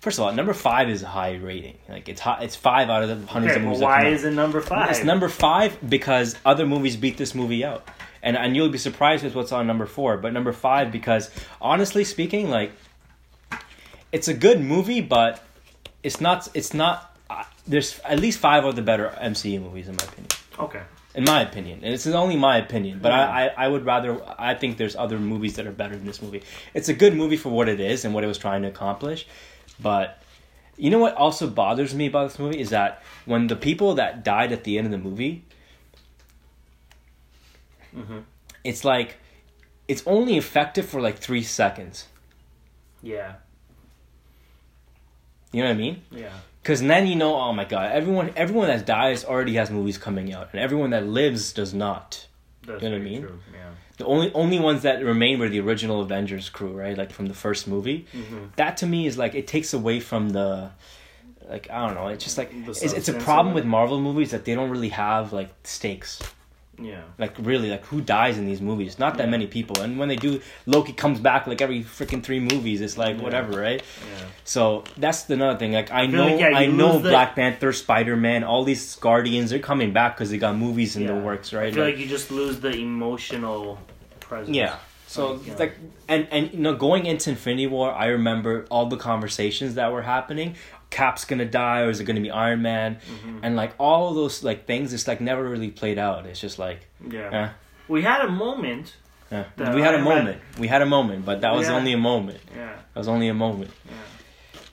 First 0.00 0.18
of 0.18 0.24
all, 0.24 0.32
number 0.32 0.54
five 0.54 0.88
is 0.88 1.02
a 1.02 1.06
high 1.08 1.34
rating. 1.34 1.76
Like 1.88 2.08
it's 2.08 2.20
high, 2.20 2.42
It's 2.42 2.54
five 2.56 2.88
out 2.88 3.02
of 3.02 3.08
the 3.08 3.26
hundreds 3.26 3.52
Okay, 3.52 3.60
of 3.60 3.66
movies. 3.66 3.82
why 3.82 4.06
is 4.06 4.24
it 4.24 4.30
number 4.32 4.60
five? 4.60 4.90
It's 4.90 5.02
number 5.04 5.28
five 5.28 5.76
because 5.90 6.36
other 6.46 6.64
movies 6.66 6.96
beat 6.96 7.16
this 7.18 7.34
movie 7.34 7.64
out. 7.64 7.86
And, 8.22 8.36
and 8.36 8.56
you'll 8.56 8.68
be 8.68 8.78
surprised 8.78 9.24
with 9.24 9.34
what's 9.34 9.52
on 9.52 9.66
number 9.66 9.86
four. 9.86 10.16
But 10.16 10.32
number 10.32 10.52
five, 10.52 10.90
because 10.90 11.30
honestly 11.60 12.04
speaking, 12.04 12.50
like, 12.50 12.72
it's 14.12 14.28
a 14.28 14.34
good 14.34 14.60
movie, 14.60 15.00
but 15.00 15.42
it's 16.02 16.20
not, 16.20 16.48
it's 16.54 16.74
not, 16.74 17.16
uh, 17.30 17.44
there's 17.66 17.98
at 18.00 18.18
least 18.20 18.38
five 18.38 18.64
of 18.64 18.76
the 18.76 18.82
better 18.82 19.14
MCU 19.20 19.60
movies, 19.60 19.88
in 19.88 19.96
my 19.96 20.04
opinion. 20.04 20.28
Okay. 20.58 20.82
In 21.14 21.24
my 21.24 21.42
opinion. 21.42 21.80
And 21.82 21.94
it's 21.94 22.06
only 22.06 22.36
my 22.36 22.58
opinion. 22.58 23.00
But 23.00 23.12
I, 23.12 23.46
I, 23.46 23.64
I 23.64 23.68
would 23.68 23.84
rather, 23.84 24.20
I 24.38 24.54
think 24.54 24.76
there's 24.78 24.96
other 24.96 25.18
movies 25.18 25.56
that 25.56 25.66
are 25.66 25.72
better 25.72 25.96
than 25.96 26.06
this 26.06 26.22
movie. 26.22 26.42
It's 26.74 26.88
a 26.88 26.94
good 26.94 27.14
movie 27.14 27.36
for 27.36 27.50
what 27.50 27.68
it 27.68 27.80
is 27.80 28.04
and 28.04 28.14
what 28.14 28.24
it 28.24 28.26
was 28.26 28.38
trying 28.38 28.62
to 28.62 28.68
accomplish. 28.68 29.26
But 29.80 30.22
you 30.78 30.90
know 30.90 30.98
what 30.98 31.14
also 31.14 31.48
bothers 31.48 31.94
me 31.94 32.06
about 32.06 32.30
this 32.30 32.38
movie 32.38 32.60
is 32.60 32.70
that 32.70 33.02
when 33.26 33.48
the 33.48 33.56
people 33.56 33.96
that 33.96 34.24
died 34.24 34.52
at 34.52 34.64
the 34.64 34.78
end 34.78 34.86
of 34.86 34.90
the 34.92 34.98
movie, 34.98 35.44
Mm-hmm. 37.96 38.18
it's 38.64 38.84
like 38.84 39.16
it's 39.86 40.02
only 40.06 40.36
effective 40.36 40.86
for 40.86 41.00
like 41.00 41.18
three 41.18 41.42
seconds. 41.42 42.06
Yeah. 43.02 43.34
You 45.52 45.62
know 45.62 45.68
what 45.68 45.74
I 45.74 45.78
mean? 45.78 46.02
Yeah. 46.10 46.32
Because 46.62 46.82
then 46.82 47.06
you 47.06 47.16
know, 47.16 47.36
oh 47.36 47.52
my 47.52 47.64
god, 47.64 47.92
everyone 47.92 48.32
everyone 48.36 48.68
that 48.68 48.84
dies 48.84 49.24
already 49.24 49.54
has 49.54 49.70
movies 49.70 49.96
coming 49.96 50.34
out, 50.34 50.50
and 50.52 50.60
everyone 50.60 50.90
that 50.90 51.06
lives 51.06 51.52
does 51.52 51.72
not. 51.72 52.26
That's 52.66 52.82
You 52.82 52.90
know 52.90 52.96
what 52.96 53.06
I 53.06 53.10
mean? 53.10 53.22
True. 53.22 53.38
Yeah. 53.52 53.70
The 53.96 54.04
only 54.04 54.32
only 54.34 54.58
ones 54.58 54.82
that 54.82 55.02
remain 55.02 55.38
were 55.38 55.48
the 55.48 55.60
original 55.60 56.02
Avengers 56.02 56.50
crew, 56.50 56.72
right? 56.72 56.96
Like 56.96 57.10
from 57.12 57.26
the 57.26 57.34
first 57.34 57.66
movie. 57.66 58.06
Mm-hmm. 58.12 58.44
That 58.56 58.76
to 58.78 58.86
me 58.86 59.06
is 59.06 59.16
like 59.16 59.34
it 59.34 59.46
takes 59.46 59.72
away 59.72 60.00
from 60.00 60.30
the. 60.30 60.70
Like 61.48 61.70
I 61.70 61.86
don't 61.86 61.94
know, 61.94 62.08
it's 62.08 62.24
just 62.24 62.36
like 62.36 62.50
it's, 62.52 62.82
it's 62.82 63.08
a 63.08 63.14
problem 63.14 63.54
with. 63.54 63.64
Marvel 63.64 63.98
movies 63.98 64.32
that 64.32 64.44
they 64.44 64.54
don't 64.54 64.68
really 64.68 64.90
have 64.90 65.32
like 65.32 65.48
stakes. 65.64 66.20
Yeah. 66.80 67.02
Like 67.18 67.34
really, 67.38 67.70
like 67.70 67.84
who 67.86 68.00
dies 68.00 68.38
in 68.38 68.46
these 68.46 68.60
movies? 68.60 68.98
Not 68.98 69.16
that 69.18 69.24
Yeah. 69.24 69.30
many 69.30 69.46
people. 69.46 69.80
And 69.80 69.98
when 69.98 70.08
they 70.08 70.16
do, 70.16 70.40
Loki 70.66 70.92
comes 70.92 71.18
back 71.20 71.46
like 71.46 71.60
every 71.60 71.82
freaking 71.82 72.22
three 72.22 72.40
movies. 72.40 72.80
It's 72.80 72.96
like 72.96 73.16
Yeah. 73.16 73.22
whatever, 73.24 73.60
right? 73.60 73.82
Yeah. 73.82 74.24
So 74.44 74.84
that's 74.96 75.28
another 75.30 75.58
thing. 75.58 75.72
Like 75.72 75.90
I 75.90 76.06
feel 76.06 76.16
know, 76.16 76.26
like, 76.26 76.40
yeah, 76.40 76.50
I 76.54 76.66
know 76.66 76.98
the- 76.98 77.10
Black 77.10 77.34
Panther, 77.34 77.72
Spider 77.72 78.16
Man, 78.16 78.44
all 78.44 78.64
these 78.64 78.94
Guardians, 78.96 79.50
they're 79.50 79.58
coming 79.58 79.92
back 79.92 80.16
because 80.16 80.30
they 80.30 80.38
got 80.38 80.56
movies 80.56 80.94
in 80.96 81.06
the 81.06 81.14
works, 81.14 81.52
I 81.52 81.56
right? 81.58 81.74
feel 81.74 81.84
Like- 81.84 81.94
like 81.94 82.02
you 82.02 82.08
just 82.08 82.30
lose 82.30 82.60
the 82.60 82.70
emotional 82.76 83.78
presence. 84.20 84.56
yeah. 84.56 84.76
So 85.06 85.40
Like, 85.48 85.58
like, 85.58 85.74
and 86.06 86.28
and 86.30 86.52
you 86.52 86.58
know, 86.60 86.74
going 86.74 87.06
into 87.06 87.30
Infinity 87.30 87.66
War, 87.66 87.92
I 87.92 88.06
remember 88.08 88.66
all 88.70 88.86
the 88.86 88.98
conversations 88.98 89.74
that 89.76 89.90
were 89.90 90.02
happening. 90.02 90.54
Cap's 90.90 91.24
gonna 91.24 91.44
die, 91.44 91.80
or 91.80 91.90
is 91.90 92.00
it 92.00 92.04
gonna 92.04 92.20
be 92.20 92.30
Iron 92.30 92.62
Man? 92.62 92.96
Mm-hmm. 92.96 93.38
And 93.42 93.56
like 93.56 93.74
all 93.78 94.08
of 94.10 94.14
those 94.14 94.42
like 94.42 94.66
things, 94.66 94.92
it's 94.92 95.06
like 95.06 95.20
never 95.20 95.46
really 95.48 95.70
played 95.70 95.98
out. 95.98 96.26
It's 96.26 96.40
just 96.40 96.58
like, 96.58 96.86
Yeah. 97.06 97.30
eh, 97.32 97.48
We 97.88 98.02
had 98.02 98.22
a 98.22 98.28
moment. 98.30 98.94
The 99.30 99.44
we 99.74 99.82
had 99.82 99.94
a 99.94 99.98
Man- 99.98 100.04
moment. 100.04 100.40
We 100.58 100.68
had 100.68 100.80
a 100.80 100.86
moment, 100.86 101.26
but 101.26 101.42
that 101.42 101.54
was 101.54 101.68
Yeah. 101.68 101.74
only 101.76 101.92
a 101.92 101.98
moment. 101.98 102.40
Yeah. 102.56 102.72
That 102.94 103.00
was 103.00 103.08
only 103.08 103.28
a 103.28 103.34
moment. 103.34 103.70
Yeah. 103.84 103.92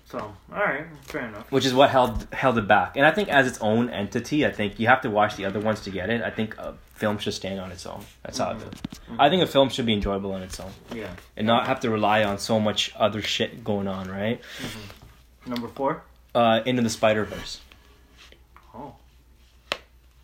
So, 0.08 0.20
all 0.20 0.34
right, 0.60 0.86
fair 1.04 1.26
enough. 1.28 1.52
which 1.52 1.66
is 1.66 1.74
what 1.74 1.90
held 1.90 2.28
held 2.32 2.58
it 2.58 2.68
back. 2.68 2.96
And 2.96 3.06
I 3.06 3.12
think 3.12 3.28
as 3.28 3.48
its 3.48 3.60
own 3.60 3.90
entity, 3.90 4.46
I 4.46 4.52
think 4.52 4.80
you 4.80 4.88
have 4.88 5.02
to 5.02 5.10
watch 5.10 5.36
the 5.36 5.44
other 5.46 5.60
ones 5.60 5.82
to 5.82 5.90
get 5.90 6.10
it. 6.10 6.22
I 6.22 6.30
think 6.30 6.56
a 6.58 6.76
film 6.94 7.18
should 7.18 7.34
stand 7.34 7.60
on 7.60 7.72
its 7.72 7.86
own. 7.86 8.06
That's 8.24 8.38
how 8.38 8.46
I 8.46 8.54
mm-hmm. 8.54 8.60
feel. 8.62 8.70
Mm-hmm. 8.70 9.22
I 9.22 9.30
think 9.30 9.44
a 9.44 9.48
film 9.48 9.68
should 9.68 9.86
be 9.86 9.94
enjoyable 9.94 10.32
on 10.32 10.42
its 10.44 10.58
own 10.62 10.72
Yeah. 10.94 11.10
and 11.36 11.46
not 11.46 11.68
have 11.68 11.82
to 11.82 11.90
rely 11.90 12.24
on 12.24 12.38
so 12.38 12.60
much 12.60 12.94
other 12.96 13.22
shit 13.22 13.64
going 13.66 13.88
on. 13.90 14.08
Right? 14.10 14.40
Mm-hmm. 14.42 14.80
Number 15.46 15.68
four. 15.68 16.04
Uh, 16.34 16.62
Into 16.66 16.82
the 16.82 16.90
Spider 16.90 17.24
Verse. 17.26 17.62
Oh. 18.74 18.96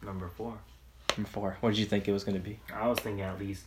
Number 0.03 0.27
four. 0.27 0.57
Number 1.17 1.29
four. 1.29 1.57
What 1.61 1.69
did 1.71 1.79
you 1.79 1.85
think 1.85 2.07
it 2.07 2.11
was 2.11 2.23
going 2.23 2.35
to 2.35 2.43
be? 2.43 2.59
I 2.73 2.87
was 2.87 2.99
thinking 2.99 3.21
at 3.21 3.39
least 3.39 3.63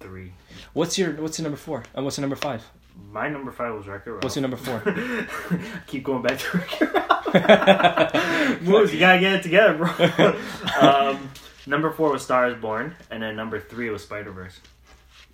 three. 0.00 0.32
What's 0.72 0.98
your 0.98 1.12
What's 1.12 1.38
your 1.38 1.44
number 1.44 1.56
four? 1.58 1.84
And 1.94 2.04
what's 2.04 2.16
your 2.18 2.22
number 2.22 2.36
five? 2.36 2.64
My 3.12 3.28
number 3.28 3.52
five 3.52 3.74
was 3.74 3.86
Wreck-It 3.86 4.10
Ralph. 4.10 4.24
What's 4.24 4.36
your 4.36 4.42
number 4.42 4.56
four? 4.56 4.82
Keep 5.86 6.04
going 6.04 6.22
back 6.22 6.38
to 6.38 6.58
Wreck-It 6.58 6.92
Ralph. 6.92 8.60
Moves, 8.62 8.92
you 8.92 8.98
gotta 8.98 9.20
get 9.20 9.34
it 9.34 9.42
together, 9.42 9.74
bro. 9.76 10.34
um, 10.80 11.30
number 11.66 11.90
four 11.92 12.10
was 12.10 12.22
Star 12.22 12.48
is 12.48 12.56
Born, 12.60 12.94
and 13.10 13.22
then 13.22 13.36
number 13.36 13.60
three 13.60 13.88
was 13.90 14.02
Spider 14.02 14.32
Verse. 14.32 14.58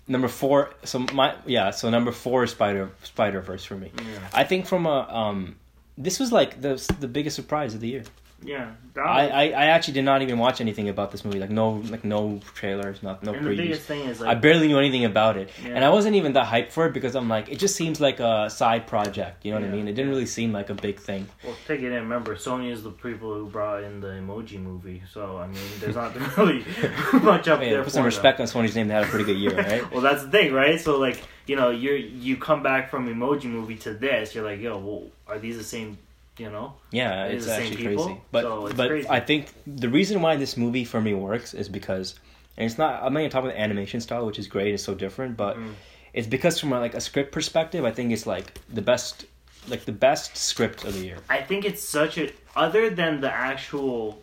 Number 0.07 0.27
four. 0.27 0.71
So 0.83 0.99
my 1.13 1.35
yeah. 1.45 1.71
So 1.71 1.89
number 1.89 2.11
four 2.11 2.43
is 2.43 2.51
Spider 2.51 2.91
Spider 3.03 3.41
Verse 3.41 3.63
for 3.63 3.75
me. 3.75 3.91
Yeah. 3.97 4.19
I 4.33 4.43
think 4.43 4.65
from 4.65 4.85
a 4.85 5.07
um, 5.09 5.57
this 5.97 6.19
was 6.19 6.31
like 6.31 6.61
the 6.61 6.75
the 6.99 7.07
biggest 7.07 7.35
surprise 7.35 7.73
of 7.73 7.81
the 7.81 7.89
year. 7.89 8.03
Yeah. 8.43 8.71
I, 8.95 9.27
I, 9.29 9.43
I 9.49 9.65
actually 9.67 9.95
did 9.95 10.05
not 10.05 10.21
even 10.21 10.37
watch 10.37 10.61
anything 10.61 10.89
about 10.89 11.11
this 11.11 11.25
movie. 11.25 11.39
Like 11.39 11.49
no 11.49 11.83
like 11.89 12.03
no 12.03 12.39
trailers, 12.55 13.01
not 13.03 13.23
no 13.23 13.33
and 13.33 13.43
the 13.45 13.49
previews. 13.49 13.57
biggest 13.57 13.81
thing 13.83 14.07
is 14.07 14.21
I 14.21 14.35
barely 14.35 14.67
knew 14.67 14.77
anything 14.77 15.05
about 15.05 15.37
it, 15.37 15.49
Yeah. 15.63 15.71
and 15.75 15.83
I 15.83 15.89
wasn't 15.89 16.15
even 16.15 16.33
that 16.33 16.45
hyped 16.47 16.71
for 16.71 16.85
it 16.87 16.93
because 16.93 17.15
I'm 17.15 17.27
like, 17.27 17.49
it 17.49 17.57
just 17.57 17.75
seems 17.75 17.99
like 17.99 18.19
a 18.19 18.49
side 18.49 18.85
project. 18.87 19.43
You 19.43 19.51
know 19.53 19.59
what 19.59 19.67
I 19.69 19.71
mean? 19.71 19.87
It 19.87 19.93
didn't 19.93 20.09
really 20.11 20.25
seem 20.27 20.51
like 20.53 20.69
a 20.69 20.75
big 20.75 20.99
thing. 20.99 21.27
Well, 21.43 21.55
take 21.67 21.81
it 21.81 21.87
in. 21.91 21.93
Remember, 21.93 22.35
Sony 22.35 22.71
is 22.71 22.83
the 22.83 22.91
people 22.91 23.33
who 23.33 23.47
brought 23.47 23.83
in 23.83 23.99
the 24.01 24.07
Emoji 24.09 24.59
Movie, 24.61 25.01
so 25.11 25.37
I 25.37 25.47
mean, 25.47 25.59
there's 25.79 25.95
not 25.95 26.15
really 26.37 26.63
much 27.21 27.47
up 27.47 27.59
Hey, 27.59 27.71
there. 27.71 27.83
put 27.83 27.91
some 27.93 28.05
respect 28.05 28.39
on 28.39 28.45
Sony's 28.47 28.75
name. 28.75 28.87
They 28.87 28.93
had 28.93 29.03
a 29.03 29.07
pretty 29.07 29.25
good 29.25 29.37
year, 29.37 29.55
right? 29.57 29.91
Well, 29.91 30.01
that's 30.01 30.23
the 30.23 30.29
thing, 30.29 30.53
right? 30.53 30.79
So, 30.79 30.99
like, 30.99 31.21
you 31.47 31.55
know, 31.55 31.69
you 31.71 31.91
are 31.91 31.95
you 31.95 32.37
come 32.37 32.61
back 32.63 32.89
from 32.91 33.07
Emoji 33.07 33.45
Movie 33.45 33.77
to 33.77 33.93
this, 33.93 34.35
you're 34.35 34.45
like, 34.45 34.59
yo, 34.59 34.77
well, 34.77 35.03
are 35.27 35.39
these 35.39 35.57
the 35.57 35.63
same? 35.63 35.97
You 36.37 36.49
know? 36.51 36.73
Yeah, 36.91 37.25
It 37.25 37.35
it's 37.35 37.41
is 37.41 37.45
the 37.47 37.55
same 37.55 37.61
actually 37.71 37.87
people, 37.87 38.05
crazy. 38.05 38.21
But 38.31 38.41
so 38.43 38.65
it's 38.67 38.75
but 38.77 38.87
crazy. 38.89 39.09
I 39.09 39.19
think 39.19 39.53
the 39.65 39.89
reason 39.89 40.21
why 40.21 40.35
this 40.35 40.55
movie 40.57 40.85
for 40.85 41.01
me 41.01 41.13
works 41.13 41.53
is 41.53 41.67
because, 41.67 42.15
and 42.57 42.65
it's 42.65 42.77
not. 42.77 43.01
I'm 43.03 43.13
not 43.13 43.19
even 43.21 43.31
talking 43.31 43.47
about 43.49 43.57
the 43.57 43.61
animation 43.61 44.01
style, 44.01 44.25
which 44.25 44.37
is 44.39 44.47
great. 44.47 44.73
It's 44.73 44.83
so 44.83 44.93
different, 44.93 45.35
but 45.37 45.57
Mm. 45.57 45.73
it's 46.13 46.27
because 46.27 46.59
from 46.59 46.73
a, 46.73 46.79
like 46.79 46.93
a 46.93 47.01
script 47.01 47.31
perspective, 47.31 47.85
I 47.85 47.91
think 47.91 48.11
it's 48.11 48.27
like 48.27 48.53
the 48.71 48.81
best, 48.81 49.25
like 49.67 49.85
the 49.85 49.91
best 49.91 50.37
script 50.37 50.83
of 50.85 50.93
the 50.93 50.99
year. 51.05 51.17
I 51.29 51.41
think 51.41 51.65
it's 51.65 51.81
such 51.83 52.17
a 52.19 52.31
other 52.55 52.89
than 52.91 53.19
the 53.21 53.31
actual 53.31 54.21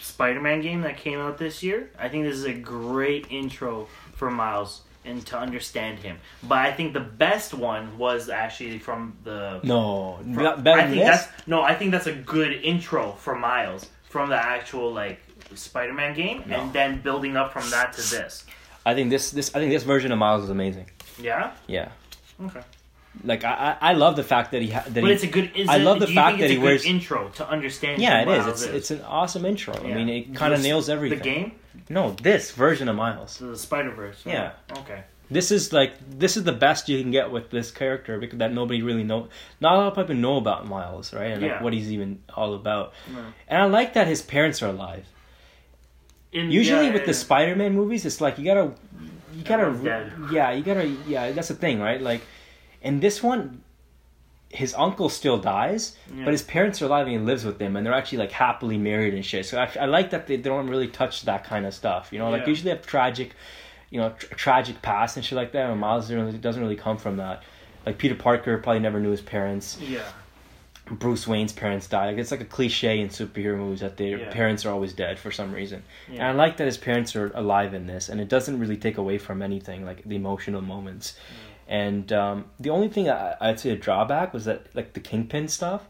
Spider-Man 0.00 0.60
game 0.62 0.80
that 0.82 0.96
came 0.96 1.18
out 1.18 1.38
this 1.38 1.62
year. 1.62 1.90
I 1.98 2.08
think 2.08 2.24
this 2.24 2.36
is 2.36 2.44
a 2.44 2.52
great 2.52 3.26
intro 3.30 3.88
for 4.14 4.30
Miles 4.30 4.82
and 5.06 5.24
to 5.26 5.38
understand 5.38 5.98
him. 6.00 6.18
But 6.42 6.58
I 6.58 6.72
think 6.72 6.92
the 6.92 7.00
best 7.00 7.54
one 7.54 7.96
was 7.98 8.28
actually 8.28 8.78
from 8.78 9.16
the 9.24 9.60
No, 9.62 10.18
from- 10.22 10.32
not 10.34 10.64
better 10.64 10.80
I 10.80 10.82
than 10.86 10.92
think 10.94 11.06
this. 11.06 11.24
that's 11.26 11.46
no. 11.48 11.62
I 11.62 11.74
think 11.74 11.92
that's 11.92 12.06
a 12.06 12.12
good 12.14 12.52
intro 12.52 13.12
for 13.12 13.34
Miles 13.36 13.88
from 14.08 14.28
the 14.30 14.36
actual 14.36 14.92
like 14.92 15.20
Spider-Man 15.54 16.14
game, 16.14 16.42
No. 16.46 16.56
and 16.60 16.72
then 16.72 17.00
building 17.00 17.36
up 17.36 17.52
from 17.52 17.68
that 17.70 17.92
to 17.94 18.02
this. 18.10 18.44
I 18.84 18.94
think 18.94 19.10
this 19.10 19.30
this 19.30 19.54
I 19.54 19.58
think 19.60 19.70
this 19.72 19.82
version 19.84 20.12
of 20.12 20.18
Miles 20.18 20.44
is 20.44 20.50
amazing. 20.50 20.90
Yeah. 21.20 21.52
Yeah. 21.66 21.88
Okay. 22.44 22.60
Like 23.24 23.44
I, 23.44 23.76
I 23.80 23.90
I 23.90 23.92
love 23.94 24.14
the 24.16 24.22
fact 24.22 24.50
that 24.52 24.60
he 24.60 24.68
ha- 24.70 24.84
that 24.86 25.00
But 25.00 25.04
he, 25.08 25.12
it's 25.12 25.22
a 25.24 25.26
good. 25.26 25.50
Is 25.56 25.68
I 25.68 25.76
it- 25.76 25.82
love 25.84 26.00
the 26.00 26.06
fact 26.06 26.38
that 26.38 26.50
he 26.50 26.56
a 26.56 26.58
good 26.58 26.64
wears- 26.64 26.84
intro 26.84 27.28
to 27.36 27.48
understand. 27.48 28.02
yeah 28.02 28.20
it 28.20 28.28
is. 28.28 28.44
Miles 28.44 28.62
It's 28.62 28.74
it's 28.74 28.90
an 28.90 29.00
awesome 29.02 29.44
intro. 29.46 29.74
I 29.74 29.94
mean 29.94 30.08
it 30.10 30.34
kind 30.34 30.52
of 30.52 30.60
nails 30.62 30.88
everything. 30.90 31.18
The 31.18 31.24
game, 31.24 31.52
No, 31.88 32.12
this 32.12 32.50
version 32.50 32.88
of 32.88 32.96
Miles. 32.96 33.38
the 33.38 33.56
Spider 33.56 33.90
Verse. 33.92 34.22
Yeah. 34.24 34.52
Okay. 34.78 35.04
This 35.30 35.50
is 35.50 35.72
like 35.72 35.92
this 36.08 36.36
is 36.36 36.44
the 36.44 36.52
best 36.52 36.88
you 36.88 37.00
can 37.02 37.10
get 37.10 37.30
with 37.32 37.50
this 37.50 37.70
character 37.72 38.18
because 38.20 38.38
that 38.38 38.52
nobody 38.52 38.82
really 38.82 39.02
know. 39.04 39.28
Not 39.60 39.74
a 39.74 39.76
lot 39.78 39.86
of 39.88 39.96
people 39.96 40.14
know 40.20 40.36
about 40.36 40.66
Miles, 40.68 41.12
right? 41.12 41.32
And 41.32 41.42
like 41.42 41.50
Yeah. 41.50 41.62
what 41.62 41.72
he's 41.72 41.90
even 41.92 42.20
all 42.34 42.54
about. 42.54 42.92
And 43.48 43.60
I 43.62 43.64
like 43.66 43.94
that 43.94 44.06
his 44.06 44.22
parents 44.22 44.62
are 44.62 44.68
alive. 44.68 45.04
In, 46.32 46.50
Usually 46.50 46.86
yeah, 46.88 46.92
with 46.92 47.06
the. 47.06 47.14
Spider-Man 47.14 47.74
movies, 47.74 48.04
it's 48.04 48.20
like 48.20 48.38
you 48.38 48.44
gotta, 48.44 48.72
you 49.34 49.42
gotta, 49.44 49.72
dead. 49.72 50.12
yeah, 50.30 50.52
you 50.52 50.62
gotta, 50.62 50.86
yeah. 51.08 51.32
That's 51.32 51.48
the 51.48 51.54
thing, 51.54 51.80
right? 51.80 52.00
Like, 52.00 52.20
and 52.82 53.00
this 53.00 53.22
one, 53.22 53.62
his 54.50 54.74
uncle 54.74 55.08
still 55.08 55.38
dies, 55.38 55.96
Yeah. 56.14 56.24
but 56.24 56.32
his 56.32 56.42
parents 56.42 56.80
are 56.80 56.86
alive 56.86 57.06
and 57.06 57.12
he 57.12 57.18
lives 57.18 57.44
with 57.44 57.58
them, 57.58 57.76
and 57.76 57.84
they're 57.84 57.92
actually 57.94 58.18
like 58.18 58.32
happily 58.32 58.78
married 58.78 59.12
and 59.14 59.24
shit. 59.24 59.44
So 59.46 59.58
I, 59.58 59.70
I 59.80 59.86
like 59.86 60.10
that 60.10 60.26
they, 60.26 60.36
they 60.36 60.48
don't 60.48 60.68
really 60.68 60.88
touch 60.88 61.22
that 61.22 61.44
kind 61.44 61.66
of 61.66 61.74
stuff. 61.74 62.08
You 62.12 62.18
know, 62.20 62.30
like 62.30 62.42
Yeah. 62.42 62.48
usually 62.48 62.70
have 62.70 62.86
tragic, 62.86 63.34
you 63.90 64.00
know, 64.00 64.10
tr- 64.10 64.34
tragic 64.34 64.80
past 64.82 65.16
and 65.16 65.24
shit 65.24 65.36
like 65.36 65.52
that. 65.52 65.68
And 65.70 65.80
Miles 65.80 66.04
doesn't 66.04 66.16
really, 66.24 66.38
doesn't 66.38 66.62
really 66.62 66.76
come 66.76 66.96
from 66.96 67.16
that. 67.18 67.42
Like 67.84 67.98
Peter 67.98 68.14
Parker 68.14 68.56
probably 68.58 68.80
never 68.80 69.00
knew 69.00 69.10
his 69.10 69.20
parents. 69.20 69.78
Yeah. 69.80 70.02
Bruce 70.88 71.26
Wayne's 71.26 71.52
parents 71.52 71.88
die. 71.88 72.06
Like 72.06 72.18
it's 72.18 72.30
like 72.30 72.40
a 72.40 72.44
cliche 72.44 73.00
in 73.00 73.08
superhero 73.08 73.58
movies 73.58 73.80
that 73.80 73.96
their 73.96 74.18
Yeah. 74.18 74.30
parents 74.32 74.64
are 74.64 74.70
always 74.70 74.92
dead 74.92 75.18
for 75.18 75.32
some 75.32 75.52
reason. 75.52 75.82
And 76.08 76.22
I 76.22 76.30
like 76.30 76.58
that 76.58 76.66
his 76.66 76.78
parents 76.78 77.16
are 77.16 77.32
alive 77.34 77.74
in 77.74 77.88
this, 77.88 78.08
and 78.08 78.20
it 78.20 78.28
doesn't 78.28 78.60
really 78.60 78.76
take 78.76 78.96
away 78.96 79.18
from 79.18 79.42
anything 79.42 79.84
like 79.84 80.04
the 80.04 80.14
emotional 80.14 80.62
moments. 80.62 81.14
Mm. 81.14 81.45
And 81.68 82.12
um, 82.12 82.46
the 82.60 82.70
only 82.70 82.88
thing 82.88 83.08
I, 83.10 83.36
I'd 83.40 83.60
say 83.60 83.70
a 83.70 83.76
drawback 83.76 84.32
was 84.32 84.44
that 84.44 84.74
like 84.74 84.92
the 84.92 85.00
Kingpin 85.00 85.48
stuff. 85.48 85.86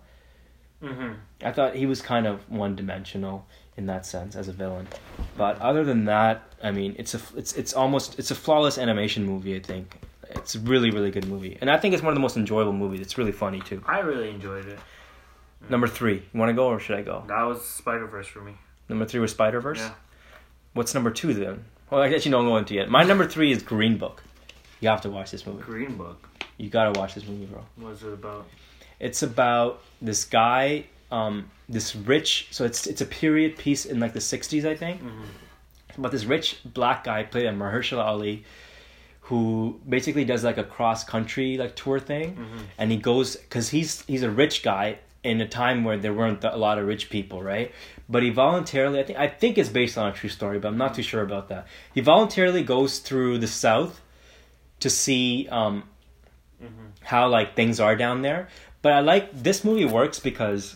Mm-hmm. 0.83 1.13
I 1.43 1.53
thought 1.53 1.75
he 1.75 1.87
was 1.87 2.01
kind 2.01 2.27
of 2.27 2.49
one 2.51 2.77
dimensional 2.77 3.47
in 3.77 3.87
that 3.87 4.07
sense 4.07 4.37
as 4.37 4.49
a 4.49 4.53
villain. 4.53 4.89
But 5.37 5.61
other 5.61 5.85
than 5.85 6.07
that, 6.07 6.43
I 6.63 6.71
mean, 6.71 6.95
it's 6.99 7.15
a 7.15 7.21
it's 7.37 7.53
it's 7.55 7.75
almost 7.75 8.19
it's 8.19 8.31
a 8.31 8.35
flawless 8.35 8.79
animation 8.79 9.25
movie. 9.25 9.55
I 9.55 9.61
think 9.61 9.99
it's 10.31 10.55
a 10.55 10.61
really 10.61 10.91
really 10.91 11.11
good 11.11 11.27
movie, 11.27 11.59
and 11.61 11.71
I 11.71 11.79
think 11.79 11.95
it's 11.95 12.03
one 12.03 12.13
of 12.13 12.17
the 12.17 12.21
most 12.21 12.37
enjoyable 12.37 12.73
movies. 12.73 13.01
It's 13.01 13.19
really 13.19 13.33
funny 13.33 13.61
too. 13.61 13.83
I 13.87 14.01
really 14.01 14.31
enjoyed 14.31 14.67
it. 14.67 14.79
Number 15.69 15.89
three, 15.89 16.23
you 16.33 16.41
want 16.41 16.51
to 16.51 16.55
go 16.55 16.69
or 16.69 16.79
should 16.79 16.97
I 16.97 17.03
go? 17.03 17.25
That 17.27 17.43
was 17.43 17.65
Spider 17.65 18.07
Verse 18.07 18.27
for 18.27 18.41
me. 18.41 18.55
Number 18.89 19.05
three 19.05 19.21
was 19.21 19.33
Spider 19.33 19.61
Verse. 19.61 19.79
Yeah. 19.79 19.95
What's 20.75 20.95
number 20.95 21.11
two 21.11 21.35
then? 21.35 21.65
Well, 21.91 22.03
I 22.03 22.09
guess 22.09 22.25
you 22.25 22.31
don't 22.31 22.45
go 22.47 22.57
into 22.57 22.75
yet. 22.75 22.91
My 22.91 23.03
number 23.03 23.27
three 23.27 23.53
is 23.53 23.63
Green 23.63 23.97
Book. 23.97 24.23
You 24.81 24.89
have 24.89 25.01
to 25.03 25.11
watch 25.11 25.31
this 25.31 25.47
movie. 25.47 25.63
Green 25.63 25.97
Book. 25.97 26.29
You 26.59 26.69
gotta 26.71 26.99
watch 26.99 27.15
this 27.15 27.27
movie, 27.27 27.47
bro. 27.47 27.65
What's 27.77 28.03
it 28.03 28.13
about? 28.13 28.47
It's 29.01 29.23
about 29.23 29.83
this 30.01 30.25
guy, 30.25 30.85
um, 31.11 31.51
this 31.69 31.95
rich. 31.97 32.49
So 32.51 32.65
it's 32.65 32.87
it's 32.87 33.01
a 33.01 33.07
period 33.07 33.57
piece 33.57 33.85
in 33.87 34.01
like 34.01 34.13
the 34.13 34.21
'60s, 34.21 34.65
I 34.67 34.75
think. 34.77 35.03
Mm-hmm. 35.03 35.99
About 35.99 36.13
this 36.13 36.25
rich 36.25 36.59
black 36.65 37.05
guy 37.05 37.23
played 37.23 37.45
by 37.47 37.53
Mahershala 37.53 38.05
Ali, 38.05 38.45
who 39.23 39.81
basically 39.89 40.25
does 40.25 40.45
like 40.45 40.59
a 40.59 40.65
cross 40.65 41.05
country 41.05 41.57
like 41.57 41.75
tour 41.77 41.99
thing, 41.99 42.37
Mm-hmm. 42.37 42.59
and 42.79 42.91
he 42.91 42.97
goes 42.99 43.37
because 43.37 43.69
he's 43.71 44.03
he's 44.07 44.23
a 44.23 44.31
rich 44.31 44.63
guy 44.63 44.99
in 45.25 45.41
a 45.41 45.49
time 45.49 45.83
where 45.85 45.97
there 45.99 46.13
weren't 46.13 46.45
a 46.45 46.57
lot 46.57 46.79
of 46.79 46.87
rich 46.87 47.11
people, 47.11 47.43
right? 47.43 47.73
But 48.09 48.23
he 48.23 48.31
voluntarily, 48.31 49.01
I 49.01 49.03
think, 49.03 49.19
I 49.19 49.27
think 49.27 49.59
it's 49.59 49.69
based 49.69 49.99
on 49.99 50.09
a 50.09 50.13
true 50.13 50.29
story, 50.31 50.61
but 50.61 50.69
I'm 50.69 50.79
not 50.79 50.95
too 50.95 51.03
sure 51.03 51.23
about 51.23 51.49
that. 51.49 51.67
He 51.93 52.01
voluntarily 52.01 52.63
goes 52.63 53.01
through 53.01 53.39
the 53.39 53.49
South 53.49 54.01
to 54.87 54.91
see 54.91 55.49
um, 55.51 55.83
Mm-hmm. 56.63 56.87
how 57.03 57.29
like 57.29 57.55
things 57.55 57.81
are 57.81 57.95
down 57.97 58.23
there. 58.23 58.49
But 58.81 58.93
I 58.93 59.01
like 59.01 59.25
this 59.43 59.63
movie 59.63 59.85
works 59.85 60.19
because. 60.19 60.75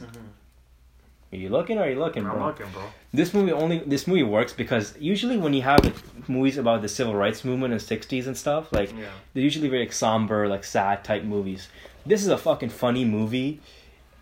Are 1.32 1.36
you 1.36 1.48
looking? 1.48 1.78
Or 1.78 1.82
are 1.84 1.90
you 1.90 1.98
looking, 1.98 2.24
Mm-hmm. 2.24 2.40
I'm 2.42 2.46
looking, 2.48 2.66
bro. 2.74 2.82
This 3.14 3.32
movie 3.32 3.52
only 3.52 3.78
this 3.94 4.06
movie 4.06 4.22
works 4.36 4.52
because 4.52 4.94
usually 4.98 5.38
when 5.38 5.54
you 5.54 5.62
have 5.62 5.80
movies 6.28 6.58
about 6.58 6.82
the 6.82 6.88
civil 6.88 7.14
rights 7.14 7.44
movement 7.44 7.72
in 7.72 7.78
the 7.78 7.84
'60s 7.96 8.26
and 8.26 8.36
stuff, 8.36 8.64
like 8.72 8.90
Yeah. 8.90 9.06
they're 9.32 9.42
usually 9.50 9.68
very 9.68 9.84
like, 9.84 9.92
somber, 9.92 10.48
like 10.48 10.64
sad 10.64 11.02
type 11.04 11.22
movies. 11.24 11.68
This 12.04 12.20
is 12.22 12.28
a 12.28 12.36
fucking 12.38 12.70
funny 12.70 13.04
movie. 13.04 13.61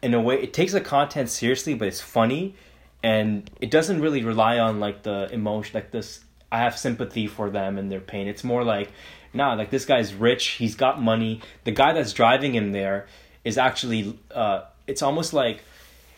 In 0.03 0.14
a 0.14 0.20
way, 0.20 0.36
it 0.47 0.53
takes 0.53 0.72
the 0.72 0.80
content 0.80 1.28
seriously, 1.28 1.74
but 1.74 1.89
it's 1.89 2.01
funny, 2.18 2.55
and 3.03 3.51
it 3.61 3.70
doesn't 3.76 4.01
really 4.01 4.22
rely 4.22 4.59
on 4.61 4.78
like 4.86 5.03
the 5.03 5.28
emotion, 5.32 5.72
like 5.74 5.91
this. 5.91 6.09
I 6.53 6.59
have 6.66 6.78
sympathy 6.78 7.26
for 7.26 7.51
them 7.51 7.78
and 7.78 7.91
their 7.93 8.01
pain. 8.12 8.28
It's 8.28 8.45
more 8.45 8.64
like, 8.64 8.89
nah, 9.33 9.55
like 9.55 9.70
this 9.70 9.85
guy's 9.85 10.14
rich. 10.14 10.47
He's 10.49 10.74
got 10.74 11.01
money. 11.01 11.41
The 11.64 11.72
guy 11.72 11.93
that's 11.93 12.12
driving 12.12 12.55
him 12.55 12.72
there 12.72 13.07
is 13.45 13.59
actually. 13.59 14.18
Uh, 14.31 14.62
it's 14.87 15.03
almost 15.03 15.35
like, 15.35 15.62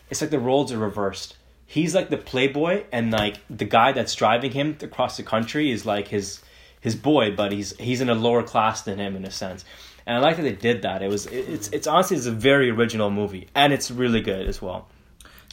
it's 0.09 0.21
like 0.21 0.29
the 0.29 0.39
roles 0.39 0.71
are 0.71 0.77
reversed. 0.77 1.35
He's 1.65 1.93
like 1.93 2.09
the 2.09 2.17
playboy, 2.17 2.85
and 2.91 3.11
like 3.11 3.37
the 3.49 3.65
guy 3.65 3.91
that's 3.91 4.15
driving 4.15 4.51
him 4.51 4.77
across 4.81 5.17
the 5.17 5.23
country 5.23 5.71
is 5.71 5.85
like 5.85 6.07
his 6.07 6.41
his 6.79 6.95
boy, 6.95 7.35
but 7.35 7.51
he's 7.51 7.77
he's 7.77 8.01
in 8.01 8.09
a 8.09 8.15
lower 8.15 8.43
class 8.43 8.81
than 8.81 8.99
him 8.99 9.15
in 9.15 9.25
a 9.25 9.31
sense. 9.31 9.63
And 10.05 10.17
I 10.17 10.19
like 10.19 10.37
that 10.37 10.43
they 10.43 10.53
did 10.53 10.81
that. 10.81 11.01
It 11.01 11.09
was 11.09 11.27
it, 11.27 11.47
it's 11.49 11.67
it's 11.69 11.87
honestly 11.87 12.17
it's 12.17 12.25
a 12.25 12.31
very 12.31 12.69
original 12.69 13.09
movie, 13.09 13.47
and 13.55 13.71
it's 13.71 13.91
really 13.91 14.21
good 14.21 14.47
as 14.47 14.61
well. 14.61 14.87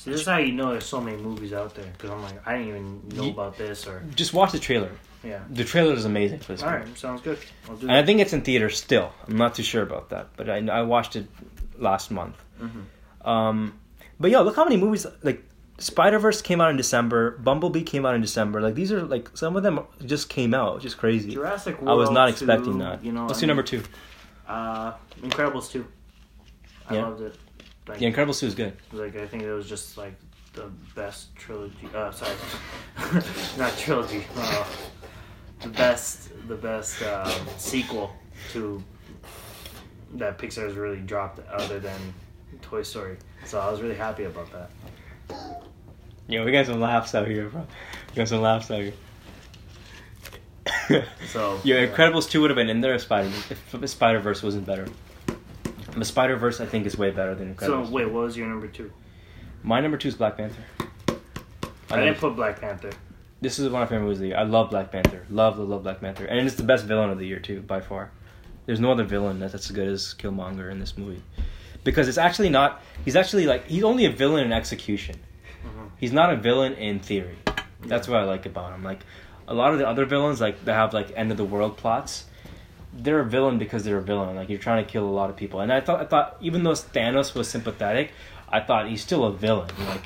So 0.00 0.10
this 0.10 0.20
is 0.20 0.26
how 0.26 0.38
you 0.38 0.52
know 0.52 0.70
there's 0.70 0.86
so 0.86 1.00
many 1.00 1.16
movies 1.16 1.52
out 1.52 1.74
there. 1.74 1.84
Because 1.92 2.10
I'm 2.10 2.22
like, 2.22 2.46
I 2.46 2.58
didn't 2.58 2.68
even 2.68 3.08
know 3.14 3.30
about 3.30 3.58
this 3.58 3.86
or 3.86 4.02
Just 4.14 4.32
watch 4.32 4.52
the 4.52 4.58
trailer. 4.58 4.90
Yeah. 5.24 5.40
The 5.50 5.64
trailer 5.64 5.94
is 5.94 6.04
amazing 6.04 6.40
for 6.40 6.52
this. 6.52 6.62
All 6.62 6.70
movie. 6.70 6.84
right, 6.84 6.98
sounds 6.98 7.20
good. 7.22 7.38
I'll 7.68 7.76
do 7.76 7.88
And 7.88 7.96
I 7.96 8.04
think 8.04 8.20
it's 8.20 8.32
in 8.32 8.42
theaters 8.42 8.76
still. 8.78 9.12
I'm 9.26 9.36
not 9.36 9.54
too 9.54 9.62
sure 9.62 9.82
about 9.82 10.10
that, 10.10 10.28
but 10.36 10.48
I 10.50 10.58
I 10.66 10.82
watched 10.82 11.16
it 11.16 11.26
last 11.78 12.10
month. 12.10 12.36
Mhm. 12.60 12.84
Um, 13.28 13.78
but 14.20 14.30
yo, 14.30 14.42
look 14.42 14.56
how 14.56 14.64
many 14.64 14.76
movies 14.76 15.06
like 15.22 15.44
Spider 15.78 16.18
Verse 16.18 16.42
came 16.42 16.60
out 16.60 16.70
in 16.70 16.76
December. 16.76 17.38
Bumblebee 17.38 17.82
came 17.82 18.04
out 18.06 18.14
in 18.14 18.20
December. 18.20 18.60
Like 18.60 18.74
these 18.74 18.90
are 18.92 19.02
like 19.02 19.30
some 19.36 19.56
of 19.56 19.62
them 19.62 19.80
just 20.04 20.28
came 20.28 20.54
out, 20.54 20.76
which 20.76 20.84
is 20.84 20.94
crazy. 20.94 21.30
Jurassic 21.32 21.80
World. 21.80 21.90
I 21.90 21.94
was 21.94 22.10
not 22.10 22.26
2, 22.26 22.32
expecting 22.32 22.78
that. 22.78 23.04
You 23.04 23.12
know, 23.12 23.26
Let's 23.26 23.38
I 23.38 23.40
do 23.40 23.46
mean, 23.46 23.48
number 23.48 23.62
two. 23.62 23.82
Uh, 24.48 24.92
Incredibles 25.22 25.70
two. 25.70 25.86
I 26.88 26.94
Yeah. 26.94 27.02
loved 27.06 27.20
it. 27.22 27.36
Like, 27.86 28.00
Yeah, 28.00 28.10
Incredibles 28.10 28.40
two 28.40 28.46
is 28.46 28.54
good. 28.54 28.72
like 28.92 29.16
I 29.16 29.26
think 29.26 29.42
it 29.42 29.52
was 29.52 29.68
just 29.68 29.96
like 29.98 30.14
the 30.54 30.70
best 30.96 31.34
trilogy. 31.36 31.88
Uh, 31.94 32.10
sorry, 32.10 32.34
not 33.58 33.76
trilogy. 33.78 34.26
Uh, 34.36 34.64
the 35.60 35.68
best, 35.68 36.30
the 36.48 36.54
best 36.54 37.02
um, 37.02 37.32
sequel 37.56 38.10
to 38.52 38.82
that 40.14 40.38
Pixar 40.38 40.64
has 40.64 40.74
really 40.74 41.00
dropped, 41.00 41.40
other 41.48 41.78
than 41.78 41.98
Toy 42.62 42.82
Story. 42.82 43.16
So 43.44 43.60
I 43.60 43.70
was 43.70 43.80
really 43.80 43.94
happy 43.96 44.24
about 44.24 44.48
that. 44.52 44.70
Yo, 46.26 46.44
we 46.44 46.52
got 46.52 46.66
some 46.66 46.80
laughs 46.80 47.14
out 47.14 47.26
here, 47.26 47.48
bro. 47.48 47.66
We 48.10 48.16
got 48.16 48.28
some 48.28 48.40
laughs 48.40 48.70
out 48.70 48.80
here. 48.82 48.92
So 51.28 51.60
Yo, 51.64 51.86
Incredibles 51.86 52.28
two 52.30 52.40
would 52.40 52.50
have 52.50 52.56
been 52.56 52.70
in 52.70 52.80
there 52.80 52.94
if 52.94 53.02
Spider 53.02 53.30
if 53.50 53.88
Spider 53.90 54.20
Verse 54.20 54.42
wasn't 54.42 54.66
better. 54.66 54.86
The 55.96 56.04
Spider 56.04 56.36
Verse 56.36 56.60
I 56.60 56.66
think 56.66 56.86
is 56.86 56.96
way 56.96 57.10
better 57.10 57.34
than 57.34 57.54
Incredibles. 57.54 57.86
So 57.86 57.90
wait, 57.90 58.06
what 58.06 58.24
was 58.24 58.36
your 58.36 58.48
number 58.48 58.68
two? 58.68 58.90
My 59.62 59.80
number 59.80 59.96
two 59.98 60.08
is 60.08 60.14
Black 60.14 60.36
Panther. 60.36 60.62
I, 61.90 61.96
know 61.96 62.04
didn't 62.04 62.18
put 62.18 62.36
Black 62.36 62.60
Panther. 62.60 62.90
This 63.40 63.58
is 63.58 63.68
one 63.70 63.82
of 63.82 63.88
my 63.88 63.94
favorite 63.94 64.04
movies 64.06 64.18
of 64.18 64.22
the 64.22 64.28
year. 64.28 64.36
I 64.36 64.42
love 64.44 64.70
Black 64.70 64.90
Panther. 64.90 65.24
Love, 65.30 65.58
love, 65.58 65.68
love 65.68 65.82
Black 65.82 66.00
Panther, 66.00 66.24
and 66.24 66.46
it's 66.46 66.56
the 66.56 66.62
best 66.62 66.84
villain 66.84 67.10
of 67.10 67.18
the 67.18 67.26
year 67.26 67.38
too, 67.38 67.60
by 67.60 67.80
far. 67.80 68.10
There's 68.66 68.80
no 68.80 68.92
other 68.92 69.04
villain 69.04 69.38
that's 69.38 69.54
as 69.54 69.70
good 69.70 69.88
as 69.88 70.14
Killmonger 70.18 70.70
in 70.70 70.78
this 70.80 70.98
movie, 70.98 71.22
because 71.84 72.08
it's 72.08 72.18
actually 72.18 72.50
not. 72.50 72.82
He's 73.04 73.16
actually 73.16 73.46
like 73.46 73.66
he's 73.66 73.84
only 73.84 74.04
a 74.04 74.10
villain 74.10 74.44
in 74.44 74.52
execution. 74.52 75.16
Mhm. 75.64 75.90
He's 75.98 76.12
not 76.12 76.32
a 76.32 76.36
villain 76.36 76.74
in 76.74 77.00
theory. 77.00 77.36
That's 77.82 78.08
what 78.08 78.18
I 78.20 78.24
like 78.24 78.44
about 78.46 78.74
him. 78.74 78.82
Like 78.84 79.00
a 79.46 79.54
lot 79.54 79.72
of 79.72 79.78
the 79.78 79.88
other 79.88 80.04
villains, 80.04 80.40
like 80.40 80.64
that 80.64 80.74
have 80.74 80.92
like 80.92 81.12
end 81.16 81.30
of 81.30 81.36
the 81.36 81.44
world 81.44 81.76
plots. 81.76 82.24
They're 82.92 83.20
a 83.20 83.24
villain 83.24 83.58
because 83.58 83.84
they're 83.84 83.98
a 83.98 84.02
villain. 84.02 84.34
Like 84.36 84.48
you're 84.48 84.58
trying 84.58 84.84
to 84.84 84.90
kill 84.90 85.04
a 85.04 85.10
lot 85.20 85.30
of 85.30 85.36
people, 85.36 85.60
and 85.60 85.72
I 85.72 85.80
thought 85.80 86.00
I 86.00 86.04
thought 86.04 86.36
even 86.40 86.64
though 86.64 86.72
Thanos 86.72 87.34
was 87.34 87.48
sympathetic, 87.48 88.10
I 88.48 88.60
thought 88.60 88.88
he's 88.88 89.02
still 89.02 89.24
a 89.24 89.32
villain. 89.32 89.70
Like 89.86 90.02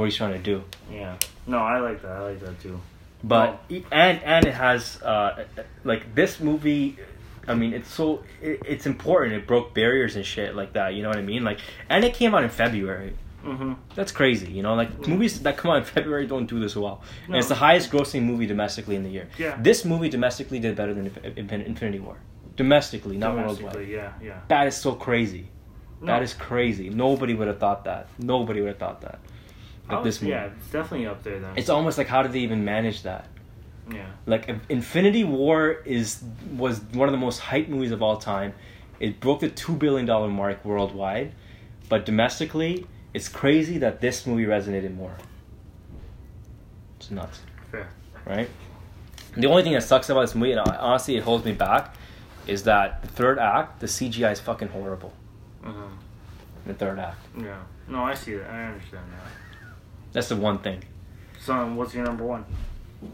what 0.00 0.04
he's 0.06 0.16
trying 0.16 0.32
to 0.32 0.38
do. 0.38 0.62
Yeah. 0.90 1.16
No, 1.46 1.58
I 1.58 1.78
like 1.80 2.02
that. 2.02 2.12
I 2.12 2.20
like 2.30 2.40
that 2.40 2.60
too. 2.60 2.80
but 3.24 3.62
and 3.90 4.22
and 4.22 4.46
it 4.46 4.54
has 4.54 5.00
uh 5.02 5.44
like 5.84 6.14
this 6.14 6.38
movie 6.38 6.96
i 7.48 7.54
mean 7.54 7.72
it's 7.72 7.90
so 7.90 8.22
it, 8.42 8.60
it's 8.72 8.84
important 8.86 9.32
it 9.34 9.46
broke 9.46 9.72
barriers 9.72 10.16
and 10.16 10.24
shit 10.26 10.54
like 10.54 10.72
that 10.74 10.88
you 10.94 11.00
know 11.02 11.08
what 11.08 11.16
i 11.18 11.22
mean 11.22 11.42
like 11.42 11.58
and 11.88 12.04
it 12.04 12.12
came 12.14 12.34
out 12.34 12.44
in 12.44 12.50
february 12.50 13.12
Mm-hmm. 13.44 13.72
that's 13.94 14.12
crazy 14.12 14.50
you 14.56 14.62
know 14.62 14.74
like 14.74 14.90
movies 15.08 15.40
that 15.46 15.56
come 15.56 15.70
out 15.70 15.78
in 15.78 15.84
february 15.96 16.26
don't 16.26 16.46
do 16.54 16.58
this 16.60 16.74
well 16.76 17.00
no. 17.28 17.34
and 17.34 17.36
it's 17.36 17.48
the 17.48 17.54
highest 17.66 17.90
grossing 17.92 18.22
movie 18.30 18.46
domestically 18.54 18.96
in 18.96 19.02
the 19.04 19.12
year 19.16 19.28
Yeah. 19.38 19.56
this 19.68 19.84
movie 19.84 20.08
domestically 20.16 20.58
did 20.58 20.74
better 20.76 20.92
than 20.92 21.04
Inf- 21.06 21.38
Inf- 21.42 21.66
infinity 21.72 22.00
war 22.00 22.16
domestically 22.56 23.16
not 23.16 23.34
worldwide 23.36 23.88
yeah, 23.88 24.12
yeah. 24.22 24.40
that 24.48 24.66
is 24.66 24.76
so 24.76 24.92
crazy 24.94 25.44
No. 26.00 26.06
that 26.12 26.22
is 26.22 26.34
crazy 26.34 26.90
nobody 26.90 27.34
would 27.34 27.48
have 27.52 27.60
thought 27.64 27.84
that 27.84 28.08
nobody 28.18 28.60
would 28.60 28.68
have 28.74 28.78
thought 28.84 29.00
that 29.02 29.18
like 29.88 29.98
was- 29.98 30.04
this 30.04 30.22
movie 30.22 30.32
Yeah, 30.32 30.46
it's 30.56 30.68
definitely 30.70 31.06
up 31.06 31.22
there 31.22 31.38
then. 31.40 31.52
it's 31.56 31.68
almost 31.70 31.98
like 31.98 32.06
how 32.08 32.22
did 32.22 32.32
they 32.32 32.40
even 32.40 32.64
manage 32.64 33.02
that 33.02 33.26
Yeah. 33.90 34.06
Like 34.26 34.48
Infinity 34.68 35.22
War 35.24 35.70
is 35.84 36.22
was 36.56 36.80
one 36.92 37.08
of 37.08 37.12
the 37.12 37.18
most 37.18 37.40
hyped 37.40 37.68
movies 37.68 37.92
of 37.92 38.02
all 38.02 38.16
time. 38.16 38.52
It 38.98 39.20
broke 39.20 39.40
the 39.40 39.48
two 39.48 39.76
billion 39.76 40.06
dollar 40.06 40.28
mark 40.28 40.64
worldwide, 40.64 41.32
but 41.88 42.04
domestically, 42.04 42.86
it's 43.14 43.28
crazy 43.28 43.78
that 43.78 44.00
this 44.00 44.26
movie 44.26 44.44
resonated 44.44 44.92
more. 44.96 45.14
It's 46.98 47.10
nuts, 47.10 47.40
Fair. 47.70 47.88
right? 48.24 48.48
The 49.36 49.46
only 49.46 49.62
thing 49.62 49.74
that 49.74 49.82
sucks 49.82 50.08
about 50.10 50.22
this 50.22 50.34
movie, 50.34 50.52
and 50.52 50.60
honestly, 50.60 51.16
it 51.16 51.22
holds 51.22 51.44
me 51.44 51.52
back, 51.52 51.94
is 52.46 52.62
that 52.64 53.02
the 53.02 53.08
third 53.08 53.38
act, 53.38 53.80
the 53.80 53.86
CGI 53.86 54.32
is 54.32 54.40
fucking 54.40 54.68
horrible. 54.68 55.12
Uh-huh. 55.64 55.82
The 56.66 56.74
third 56.74 56.98
act. 56.98 57.18
Yeah. 57.38 57.58
No, 57.86 58.02
I 58.02 58.14
see 58.14 58.34
that. 58.34 58.50
I 58.50 58.64
understand 58.64 59.04
that. 59.12 59.30
That's 60.16 60.28
the 60.28 60.36
one 60.36 60.60
thing. 60.60 60.82
So, 61.40 61.66
what's 61.74 61.92
your 61.94 62.06
number 62.06 62.24
one? 62.24 62.46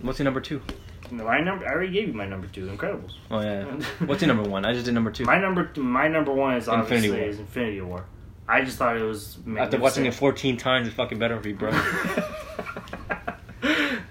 What's 0.02 0.20
your 0.20 0.24
number 0.24 0.40
two? 0.40 0.62
No, 1.10 1.24
my 1.24 1.40
number. 1.40 1.66
I 1.66 1.72
already 1.72 1.92
gave 1.92 2.06
you 2.06 2.14
my 2.14 2.26
number 2.26 2.46
two. 2.46 2.66
Incredibles. 2.66 3.14
Oh 3.28 3.40
yeah. 3.40 3.66
yeah. 3.66 3.84
What's 4.06 4.22
your 4.22 4.32
number 4.32 4.48
one? 4.48 4.64
I 4.64 4.72
just 4.72 4.84
did 4.84 4.94
number 4.94 5.10
two. 5.10 5.24
My 5.24 5.40
number. 5.40 5.68
My 5.74 6.06
number 6.06 6.32
one 6.32 6.54
is 6.54 6.68
obviously 6.68 7.08
Infinity 7.08 7.22
War. 7.22 7.28
is 7.28 7.40
Infinity 7.40 7.80
War. 7.80 8.04
I 8.46 8.62
just 8.62 8.78
thought 8.78 8.96
it 8.96 9.02
was. 9.02 9.36
After 9.58 9.80
watching 9.80 10.06
it 10.06 10.14
14 10.14 10.56
times, 10.58 10.86
it's 10.86 10.96
fucking 10.96 11.18
better 11.18 11.40
for 11.40 11.48
you, 11.48 11.56
bro. 11.56 11.70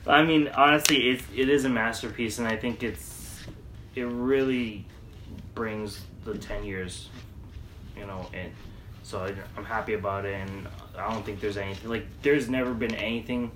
I 0.05 0.23
mean, 0.25 0.49
honestly, 0.49 1.11
it 1.11 1.21
it 1.33 1.47
is 1.47 1.63
a 1.63 1.69
masterpiece, 1.69 2.39
and 2.39 2.47
I 2.47 2.57
think 2.57 2.83
it's 2.83 3.41
it 3.95 4.03
really 4.03 4.85
brings 5.55 6.01
the 6.25 6.37
ten 6.37 6.65
years, 6.65 7.07
you 7.95 8.05
know, 8.05 8.29
in. 8.33 8.51
So 9.03 9.19
I, 9.19 9.33
I'm 9.57 9.65
happy 9.65 9.93
about 9.93 10.25
it, 10.25 10.35
and 10.35 10.67
I 10.97 11.11
don't 11.11 11.25
think 11.25 11.39
there's 11.39 11.57
anything 11.57 11.89
like 11.89 12.05
there's 12.21 12.49
never 12.49 12.73
been 12.73 12.95
anything 12.95 13.51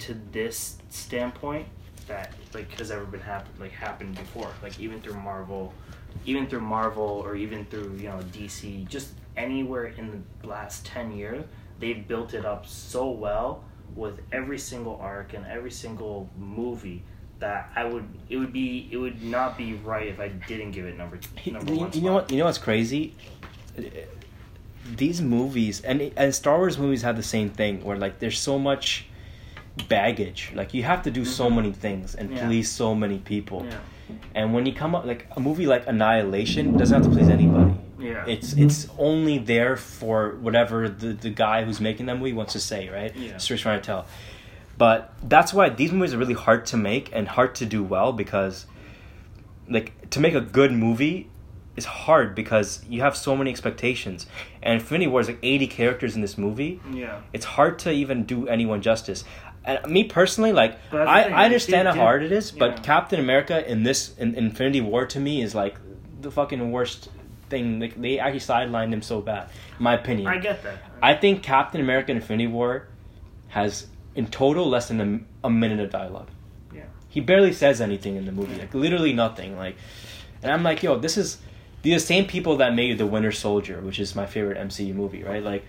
to 0.00 0.16
this 0.32 0.76
standpoint 0.90 1.66
that 2.08 2.32
like 2.54 2.70
has 2.78 2.90
ever 2.90 3.04
been 3.04 3.20
happen 3.20 3.52
like 3.58 3.72
happened 3.72 4.16
before. 4.16 4.50
Like 4.62 4.78
even 4.80 5.00
through 5.00 5.14
Marvel, 5.14 5.72
even 6.24 6.46
through 6.46 6.60
Marvel, 6.60 7.22
or 7.24 7.36
even 7.36 7.64
through 7.66 7.96
you 7.96 8.08
know 8.08 8.20
DC, 8.32 8.88
just 8.88 9.12
anywhere 9.36 9.86
in 9.86 10.24
the 10.40 10.46
last 10.46 10.86
ten 10.86 11.16
years, 11.16 11.44
they've 11.78 12.06
built 12.06 12.34
it 12.34 12.44
up 12.44 12.66
so 12.66 13.10
well 13.10 13.64
with 13.94 14.20
every 14.32 14.58
single 14.58 14.98
arc 15.00 15.34
and 15.34 15.46
every 15.46 15.70
single 15.70 16.28
movie 16.36 17.02
that 17.38 17.70
I 17.74 17.84
would 17.84 18.08
it 18.28 18.36
would 18.36 18.52
be 18.52 18.88
it 18.90 18.96
would 18.96 19.22
not 19.22 19.58
be 19.58 19.74
right 19.74 20.06
if 20.08 20.20
I 20.20 20.28
didn't 20.28 20.72
give 20.72 20.86
it 20.86 20.96
number 20.96 21.18
number 21.46 21.72
you, 21.72 21.78
one. 21.80 21.92
you 21.92 22.00
know 22.02 22.14
what? 22.14 22.30
You 22.30 22.38
know 22.38 22.46
what's 22.46 22.58
crazy? 22.58 23.14
These 24.96 25.20
movies 25.20 25.80
and 25.80 26.12
and 26.16 26.34
Star 26.34 26.58
Wars 26.58 26.78
movies 26.78 27.02
have 27.02 27.16
the 27.16 27.22
same 27.22 27.50
thing 27.50 27.82
where 27.84 27.96
like 27.96 28.18
there's 28.18 28.38
so 28.38 28.58
much 28.58 29.06
baggage. 29.88 30.52
Like 30.54 30.72
you 30.74 30.82
have 30.84 31.02
to 31.02 31.10
do 31.10 31.24
so 31.24 31.50
Mhm. 31.50 31.56
many 31.56 31.72
things 31.72 32.14
and 32.14 32.30
Yeah. 32.32 32.46
please 32.46 32.70
so 32.70 32.94
many 32.94 33.18
people. 33.18 33.66
Yeah, 33.68 33.78
And 34.34 34.54
when 34.54 34.64
you 34.66 34.72
come 34.72 34.94
up 34.94 35.04
like 35.04 35.26
a 35.36 35.40
movie 35.40 35.66
like 35.66 35.86
Annihilation 35.86 36.76
doesn't 36.76 37.02
have 37.02 37.10
to 37.10 37.16
please 37.16 37.28
anybody. 37.28 37.74
yeah, 37.98 38.24
It's 38.26 38.52
it's 38.54 38.88
only 38.98 39.38
there 39.38 39.76
for 39.76 40.36
whatever 40.40 40.88
the, 40.88 41.12
the 41.12 41.30
guy 41.30 41.64
who's 41.64 41.80
making 41.80 42.06
that 42.06 42.18
movie 42.18 42.32
wants 42.32 42.52
to 42.54 42.60
say, 42.60 42.88
right? 42.88 43.14
Yeah. 43.16 43.32
He's 43.32 43.60
trying 43.60 43.80
to 43.80 43.86
tell. 43.86 44.06
But 44.78 45.12
that's 45.22 45.52
why 45.54 45.70
these 45.70 45.92
movies 45.92 46.12
are 46.14 46.18
really 46.18 46.34
hard 46.34 46.66
to 46.66 46.76
make 46.76 47.10
and 47.14 47.26
hard 47.28 47.54
to 47.56 47.66
do 47.66 47.82
well 47.82 48.12
because 48.12 48.66
like 49.68 50.10
to 50.10 50.20
make 50.20 50.34
a 50.34 50.40
good 50.40 50.72
movie 50.72 51.28
is 51.76 51.84
hard 51.84 52.34
because 52.34 52.82
you 52.88 53.00
have 53.02 53.16
so 53.16 53.36
many 53.36 53.50
expectations. 53.50 54.26
And 54.62 54.74
Infinity 54.80 55.08
War 55.08 55.20
is 55.20 55.28
like 55.28 55.38
80 55.42 55.66
characters 55.66 56.14
in 56.16 56.22
this 56.22 56.36
movie. 56.38 56.80
yeah. 56.92 57.20
It's 57.32 57.44
hard 57.44 57.78
to 57.80 57.90
even 57.92 58.24
do 58.24 58.48
anyone 58.48 58.80
justice. 58.82 59.24
And 59.64 59.84
me 59.90 60.04
personally, 60.04 60.52
like 60.52 60.78
But 60.90 61.04
that's 61.04 61.28
the 61.28 61.34
I, 61.34 61.42
I 61.42 61.44
understand 61.44 61.88
how 61.88 61.94
did- 61.94 62.00
hard 62.00 62.22
it 62.22 62.32
is, 62.32 62.50
but. 62.52 62.82
Captain 62.82 63.18
America 63.20 63.68
in 63.70 63.82
this 63.82 64.16
in 64.16 64.34
Infinity 64.34 64.80
War 64.80 65.06
to 65.06 65.20
me 65.20 65.42
is 65.42 65.54
like 65.54 65.76
the 66.20 66.30
fucking 66.30 66.70
worst 66.72 67.08
thing. 67.50 67.80
Like 67.80 68.00
they 68.00 68.18
actually 68.18 68.40
sidelined 68.40 68.92
him 68.92 69.02
so 69.02 69.20
bad, 69.20 69.48
in 69.78 69.82
my 69.82 69.94
opinion. 69.94 70.28
I 70.28 70.38
get 70.38 70.62
that. 70.62 70.78
I 71.02 71.14
think 71.14 71.42
Captain 71.42 71.80
America 71.80 72.12
Infinity 72.12 72.46
War 72.46 72.86
has 73.48 73.86
in 74.14 74.26
total 74.28 74.68
less 74.68 74.88
than 74.88 75.00
a, 75.42 75.46
a 75.48 75.50
minute 75.50 75.80
of 75.80 75.90
dialogue. 75.90 76.28
Yeah. 76.74 76.84
He 77.08 77.20
barely 77.20 77.52
says 77.52 77.80
anything 77.80 78.16
in 78.16 78.24
the 78.24 78.32
movie, 78.32 78.54
like 78.58 78.72
literally 78.72 79.12
nothing. 79.12 79.56
Like, 79.56 79.76
and 80.42 80.52
I'm 80.52 80.62
like, 80.62 80.82
yo, 80.82 80.96
this 80.98 81.16
is 81.16 81.38
these 81.82 81.92
are 81.92 81.96
the 81.96 82.00
same 82.06 82.26
people 82.26 82.56
that 82.58 82.74
made 82.74 82.98
The 82.98 83.06
Winter 83.06 83.32
Soldier, 83.32 83.80
which 83.80 83.98
is 83.98 84.14
my 84.16 84.26
favorite 84.26 84.58
MCU 84.58 84.94
movie, 84.94 85.22
right? 85.22 85.42
Like, 85.42 85.64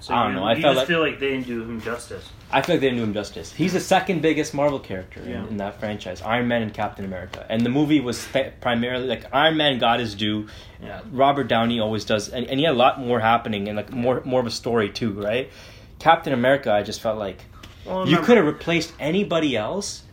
So 0.00 0.14
I 0.14 0.24
don't 0.24 0.34
you, 0.34 0.40
know, 0.40 0.44
I 0.46 0.54
you 0.54 0.62
felt 0.62 0.74
just 0.74 0.78
like- 0.82 0.88
feel 0.88 1.00
like 1.00 1.18
they 1.20 1.30
didn't 1.30 1.46
do 1.46 1.62
him 1.62 1.80
justice. 1.80 2.28
I 2.50 2.62
feel 2.62 2.76
like 2.76 2.80
they 2.80 2.86
didn't 2.88 2.98
do 2.98 3.04
him 3.04 3.12
justice. 3.14 3.52
He's 3.52 3.72
the 3.74 3.80
second 3.80 4.22
biggest 4.22 4.54
Marvel 4.54 4.78
character 4.78 5.20
Yeah. 5.26 5.42
in, 5.42 5.48
in 5.48 5.56
that 5.58 5.78
franchise, 5.80 6.22
Iron 6.22 6.48
Man 6.48 6.62
and 6.62 6.72
Captain 6.72 7.04
America, 7.04 7.44
and 7.50 7.60
the 7.64 7.68
movie 7.70 8.00
was 8.00 8.22
fa- 8.24 8.52
primarily 8.60 9.06
like 9.06 9.24
Iron 9.34 9.56
Man 9.56 9.78
got 9.78 10.00
his 10.00 10.14
due. 10.14 10.46
Yeah. 10.82 11.00
Robert 11.12 11.48
Downey 11.48 11.78
always 11.80 12.04
does, 12.04 12.28
and, 12.28 12.46
and 12.46 12.58
he 12.60 12.64
had 12.64 12.74
a 12.74 12.78
lot 12.78 13.00
more 13.00 13.20
happening 13.20 13.68
and 13.68 13.76
like 13.76 13.92
more 13.92 14.22
more 14.24 14.40
of 14.40 14.46
a 14.46 14.50
story 14.50 14.88
too, 14.90 15.12
right? 15.12 15.50
Captain 15.98 16.32
America, 16.32 16.72
I 16.72 16.82
just 16.82 17.00
felt 17.00 17.18
like 17.18 17.38
Well, 17.84 18.08
you 18.08 18.18
could 18.18 18.36
have 18.36 18.46
replaced 18.46 18.92
anybody 19.00 19.56
else. 19.56 20.04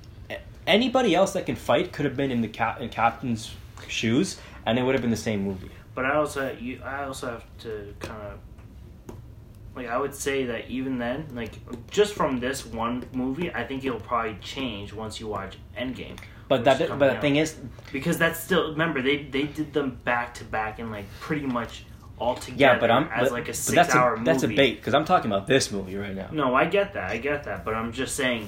Anybody 0.67 1.13
else 1.13 1.34
that 1.34 1.45
can 1.45 1.55
fight 1.55 1.93
could 1.93 2.05
have 2.05 2.17
been 2.17 2.32
in 2.32 2.41
the 2.41 2.47
cap 2.47 2.82
in 2.82 2.89
Captain's 2.89 3.53
shoes, 3.88 4.39
and 4.66 4.80
it 4.80 4.84
would 4.84 4.95
have 4.95 5.01
been 5.01 5.11
the 5.11 5.18
same 5.18 5.43
movie. 5.43 5.72
But 5.93 6.05
I 6.05 6.16
also 6.16 6.51
you 6.59 6.82
I 6.84 7.05
also 7.05 7.30
have 7.32 7.45
to 7.59 7.93
kind 7.99 8.22
of 8.22 8.39
like 9.76 9.88
I 9.88 9.97
would 9.97 10.16
say 10.16 10.45
that 10.45 10.70
even 10.70 10.97
then, 10.97 11.28
like 11.34 11.53
just 11.89 12.13
from 12.13 12.39
this 12.39 12.66
one 12.66 13.05
movie, 13.13 13.51
I 13.51 13.66
think 13.66 13.84
it'll 13.84 13.99
probably 13.99 14.38
change 14.41 14.93
once 14.93 15.20
you 15.20 15.28
watch 15.28 15.57
Endgame. 15.78 16.18
But 16.47 16.63
that 16.66 16.80
is 16.80 16.89
but 16.89 17.16
the 17.16 17.22
thing 17.22 17.38
is, 17.38 17.55
because 17.91 18.18
that's 18.18 18.39
still 18.39 18.72
remember 18.72 19.01
they 19.01 19.24
they 19.24 19.43
did 19.43 19.74
them 19.74 19.99
back 20.03 20.36
to 20.36 20.43
back 20.43 20.80
and 20.80 20.91
like 20.91 21.05
pretty 21.20 21.45
much 21.45 21.86
all 22.18 22.36
together 22.36 22.76
yeah, 22.76 22.80
but 22.80 22.91
I'm 22.91 23.09
as 23.09 23.30
but, 23.30 23.32
like 23.34 23.49
a 23.49 23.53
six 23.53 23.76
that's 23.76 23.95
hour 23.95 24.13
a, 24.13 24.18
movie. 24.18 24.26
that's 24.32 24.43
a 24.43 24.47
bait 24.47 24.76
because 24.76 24.93
I'm 24.93 25.05
talking 25.05 25.32
about 25.32 25.47
this 25.47 25.72
movie 25.72 25.95
right 25.97 26.16
now. 26.16 26.30
No, 26.32 26.55
I 26.55 26.66
get 26.66 26.93
that. 26.93 27.11
I 27.11 27.18
get 27.18 27.43
that. 27.43 27.66
But 27.66 27.74
I'm 27.74 27.91
just 27.91 28.16
saying. 28.16 28.47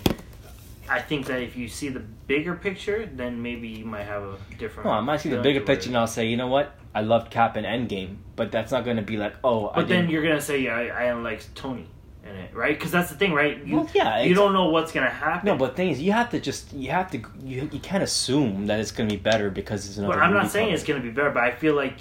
I 0.90 1.02
think 1.02 1.26
that 1.28 1.42
if 1.42 1.56
you 1.56 1.68
see 1.68 1.90
the 1.90 2.00
bigger 2.00 2.56
picture, 2.56 3.06
then 3.06 3.42
maybe 3.42 3.68
you 3.68 3.86
might 3.86 4.04
have 4.06 4.24
a 4.24 4.38
different. 4.58 4.88
No, 4.88 4.94
I 4.94 5.02
might 5.02 5.18
see 5.18 5.30
the 5.30 5.42
bigger 5.42 5.62
picture 5.62 5.90
and 5.90 5.98
I'll 5.98 6.08
say, 6.08 6.28
you 6.28 6.38
know 6.38 6.48
what? 6.48 6.76
I 6.96 7.02
loved 7.02 7.30
Cap 7.32 7.56
and 7.58 7.66
Endgame, 7.66 8.18
but 8.36 8.52
that's 8.52 8.72
not 8.72 8.84
going 8.86 8.98
to 8.98 9.04
be 9.04 9.18
like, 9.18 9.36
oh, 9.44 9.68
I 9.70 9.76
But 9.76 9.88
then 9.88 10.02
didn't- 10.02 10.12
you're 10.12 10.24
gonna 10.24 10.42
say, 10.42 10.60
yeah, 10.62 10.76
I, 10.76 11.08
I 11.10 11.14
like 11.14 11.44
Tony 11.54 11.88
in 12.24 12.36
it, 12.36 12.54
right? 12.56 12.78
Because 12.78 12.92
that's 12.92 13.10
the 13.10 13.18
thing, 13.18 13.34
right? 13.34 13.64
You, 13.66 13.78
Well, 13.78 13.90
yeah, 13.94 14.22
you 14.22 14.34
don't 14.34 14.52
know 14.54 14.70
what's 14.70 14.92
gonna 14.92 15.10
happen. 15.10 15.46
No, 15.48 15.56
but 15.56 15.72
the 15.72 15.76
thing 15.76 15.90
is, 15.90 16.02
you 16.02 16.12
have 16.12 16.30
to 16.32 16.40
just 16.40 16.74
you 16.74 16.90
have 16.92 17.12
to 17.12 17.20
you, 17.44 17.70
you 17.72 17.80
can't 17.80 18.04
assume 18.04 18.66
that 18.68 18.80
it's 18.80 18.92
going 18.92 19.08
to 19.10 19.16
be 19.16 19.22
better 19.22 19.50
because 19.50 19.88
it's 19.88 19.98
another. 19.98 20.14
But 20.16 20.24
I'm 20.24 20.34
not 20.34 20.50
saying 20.52 20.66
coming. 20.68 20.74
it's 20.76 20.84
gonna 20.84 21.00
be 21.02 21.10
better. 21.12 21.30
But 21.32 21.44
I 21.44 21.52
feel 21.52 21.76
like 21.76 22.00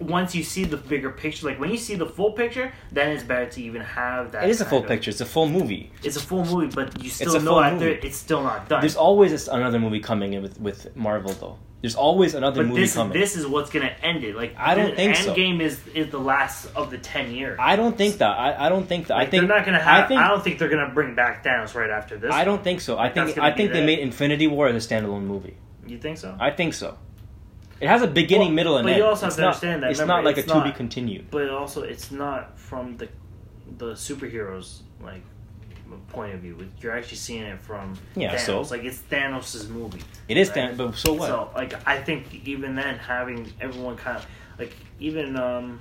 once 0.00 0.34
you 0.34 0.42
see 0.42 0.64
the 0.64 0.76
bigger 0.76 1.10
picture, 1.10 1.46
like 1.46 1.58
when 1.58 1.70
you 1.70 1.76
see 1.76 1.94
the 1.94 2.06
full 2.06 2.32
picture, 2.32 2.72
then 2.92 3.10
it's 3.10 3.24
better 3.24 3.46
to 3.46 3.62
even 3.62 3.82
have 3.82 4.32
that. 4.32 4.44
It 4.44 4.50
is 4.50 4.60
a 4.60 4.64
full 4.64 4.80
of- 4.80 4.86
picture. 4.86 5.10
It's 5.10 5.20
a 5.20 5.26
full 5.26 5.48
movie. 5.48 5.90
It's 6.02 6.16
a 6.16 6.20
full 6.20 6.44
movie, 6.44 6.72
but 6.74 7.02
you 7.02 7.10
still 7.10 7.40
know 7.40 7.60
after 7.60 7.86
movie. 7.86 8.00
it's 8.06 8.16
still 8.16 8.42
not 8.42 8.68
done. 8.68 8.80
There's 8.80 8.96
always 8.96 9.48
another 9.48 9.78
movie 9.78 10.00
coming 10.00 10.34
in 10.34 10.42
with 10.42 10.60
with 10.60 10.94
Marvel 10.96 11.32
though. 11.32 11.58
There's 11.80 11.94
always 11.94 12.34
another 12.34 12.62
but 12.62 12.70
movie 12.70 12.80
this 12.80 12.94
coming. 12.94 13.16
this 13.16 13.36
is 13.36 13.46
what's 13.46 13.70
gonna 13.70 13.94
end 14.02 14.24
it. 14.24 14.34
Like 14.34 14.54
I 14.56 14.74
don't 14.74 14.96
think 14.96 15.14
so. 15.14 15.32
Endgame 15.32 15.60
is 15.60 15.80
is 15.94 16.10
the 16.10 16.18
last 16.18 16.66
of 16.74 16.90
the 16.90 16.98
ten 16.98 17.30
years. 17.32 17.56
I 17.60 17.76
don't 17.76 17.96
think 17.96 18.18
that. 18.18 18.30
I, 18.36 18.66
I 18.66 18.68
don't 18.68 18.86
think 18.88 19.06
that. 19.06 19.14
Like, 19.14 19.28
I 19.28 19.30
think 19.30 19.46
they're 19.46 19.56
not 19.56 19.64
gonna 19.64 19.78
have. 19.78 20.04
I, 20.04 20.08
think, 20.08 20.20
I 20.20 20.28
don't 20.28 20.42
think 20.42 20.58
they're 20.58 20.68
gonna 20.68 20.92
bring 20.92 21.14
back 21.14 21.44
Thanos 21.44 21.74
right 21.76 21.90
after 21.90 22.18
this. 22.18 22.32
I 22.32 22.44
don't 22.44 22.64
think 22.64 22.80
so. 22.80 22.98
I 22.98 23.10
think 23.10 23.38
I 23.38 23.52
think 23.52 23.72
they 23.72 23.80
the- 23.80 23.86
made 23.86 24.00
Infinity 24.00 24.48
War 24.48 24.66
as 24.68 24.84
a 24.84 24.88
standalone 24.88 25.22
movie. 25.22 25.56
You 25.86 25.98
think 25.98 26.18
so? 26.18 26.36
I 26.38 26.50
think 26.50 26.74
so. 26.74 26.98
It 27.80 27.88
has 27.88 28.02
a 28.02 28.06
beginning, 28.08 28.48
Well, 28.48 28.54
middle, 28.54 28.76
and 28.78 28.84
but 28.86 28.90
end. 28.92 28.98
you 28.98 29.04
also 29.04 29.26
have 29.26 29.28
it's 29.30 29.36
to 29.36 29.42
not, 29.42 29.46
understand 29.48 29.82
that, 29.82 29.90
It's 29.92 30.00
remember, 30.00 30.22
not 30.22 30.24
like 30.24 30.38
it's 30.38 30.50
a 30.50 30.54
to 30.54 30.64
be 30.64 30.72
continued. 30.72 31.30
But 31.30 31.48
also, 31.50 31.82
it's 31.82 32.10
not 32.10 32.58
from 32.58 32.96
the 32.96 33.08
the 33.76 33.92
superheroes 33.92 34.80
like 35.02 35.22
point 36.08 36.34
of 36.34 36.40
view. 36.40 36.56
You're 36.80 36.96
actually 36.96 37.16
seeing 37.18 37.42
it 37.42 37.60
from 37.60 37.94
Yeah, 38.16 38.34
Thanos. 38.34 38.66
so? 38.66 38.74
Like 38.74 38.84
it's 38.84 38.98
Thanos' 39.10 39.68
movie. 39.68 40.00
It 40.28 40.36
is, 40.36 40.48
right? 40.48 40.54
Than- 40.54 40.76
but 40.76 40.96
so 40.96 41.12
what? 41.14 41.28
So 41.28 41.50
like 41.54 41.74
I 41.86 42.00
think 42.02 42.46
even 42.46 42.74
then 42.74 42.98
having 42.98 43.52
everyone 43.60 43.96
kind 43.96 44.16
of 44.18 44.26
like 44.58 44.74
even 44.98 45.36
um 45.36 45.80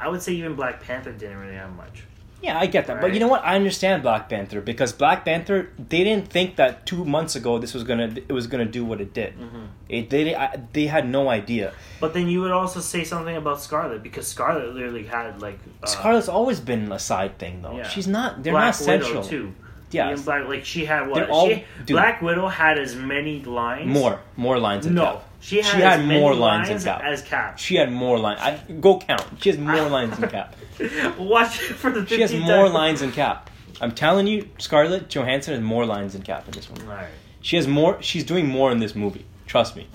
I 0.00 0.08
would 0.08 0.22
say 0.22 0.32
even 0.32 0.54
Black 0.54 0.82
Panther 0.82 1.12
didn't 1.12 1.38
really 1.38 1.54
have 1.54 1.72
much. 1.76 2.04
Yeah, 2.40 2.56
I 2.58 2.66
get 2.66 2.86
that, 2.86 3.00
but 3.00 3.12
you 3.14 3.20
know 3.20 3.26
what? 3.26 3.44
I 3.44 3.56
understand 3.56 4.02
Black 4.02 4.28
Panther 4.28 4.60
because 4.60 4.92
Black 4.92 5.24
Panther 5.24 5.70
they 5.76 6.04
didn't 6.04 6.28
think 6.28 6.54
that 6.56 6.86
two 6.86 7.04
months 7.04 7.34
ago 7.34 7.58
this 7.58 7.74
was 7.74 7.82
gonna 7.82 8.14
it 8.14 8.32
was 8.32 8.46
gonna 8.46 8.64
do 8.64 8.84
what 8.84 9.00
it 9.00 9.12
did. 9.12 9.36
Mm-hmm. 9.36 9.64
It 9.88 10.10
they 10.10 10.36
I, 10.36 10.60
they 10.72 10.86
had 10.86 11.08
no 11.08 11.28
idea. 11.30 11.72
But 12.00 12.14
then 12.14 12.28
you 12.28 12.40
would 12.42 12.52
also 12.52 12.78
say 12.80 13.02
something 13.02 13.36
about 13.36 13.60
Scarlett 13.60 14.04
because 14.04 14.28
Scarlett 14.28 14.72
literally 14.72 15.04
had 15.04 15.42
like 15.42 15.58
uh, 15.82 15.86
Scarlett's 15.86 16.28
always 16.28 16.60
been 16.60 16.92
a 16.92 16.98
side 17.00 17.38
thing 17.38 17.62
though. 17.62 17.76
Yeah. 17.76 17.88
She's 17.88 18.06
not. 18.06 18.42
They're 18.44 18.52
Black 18.52 18.66
not 18.66 18.74
central. 18.76 19.22
Widow 19.22 19.28
too. 19.28 19.54
Black, 19.90 20.46
like 20.48 20.64
she 20.64 20.84
had 20.84 21.08
what? 21.08 21.28
All- 21.30 21.48
she, 21.48 21.64
dude. 21.84 21.96
Black 21.96 22.20
Widow 22.22 22.46
had 22.48 22.78
as 22.78 22.94
many 22.94 23.42
lines. 23.42 23.86
More 23.86 24.20
more 24.36 24.58
lines 24.58 24.84
than 24.84 24.94
No, 24.94 25.04
Cap. 25.04 25.24
she 25.40 25.56
had, 25.56 25.64
She 25.74 25.80
had 25.80 26.04
more 26.04 26.34
lines 26.34 26.68
lines, 26.68 26.84
than 26.84 26.94
Cap. 26.94 27.04
as 27.04 27.22
Cap. 27.22 27.58
She 27.58 27.76
had 27.76 27.90
more 27.90 28.18
lines. 28.18 28.40
I, 28.40 28.60
go 28.80 28.98
count. 28.98 29.24
She 29.40 29.50
has 29.50 29.58
more 29.58 29.88
lines 29.88 30.16
than 30.18 30.28
Cap. 30.30 30.54
Watch 31.18 31.60
it 31.70 31.74
for 31.74 31.90
the. 31.90 32.06
She 32.06 32.20
has 32.20 32.32
more 32.34 32.64
time. 32.66 32.72
lines 32.72 33.00
than 33.00 33.12
Cap. 33.12 33.50
I'm 33.80 33.92
telling 33.92 34.26
you, 34.26 34.48
Scarlett 34.58 35.08
Johansson 35.08 35.54
has 35.54 35.62
more 35.62 35.86
lines 35.86 36.12
than 36.14 36.22
Cap 36.22 36.46
in 36.46 36.52
this 36.52 36.68
one. 36.70 36.86
Right. 36.86 37.08
She 37.40 37.56
has 37.56 37.66
more. 37.68 38.00
She's 38.02 38.24
doing 38.24 38.46
more 38.48 38.72
in 38.72 38.78
this 38.80 38.94
movie. 38.94 39.24
Trust 39.46 39.76
me. 39.76 39.86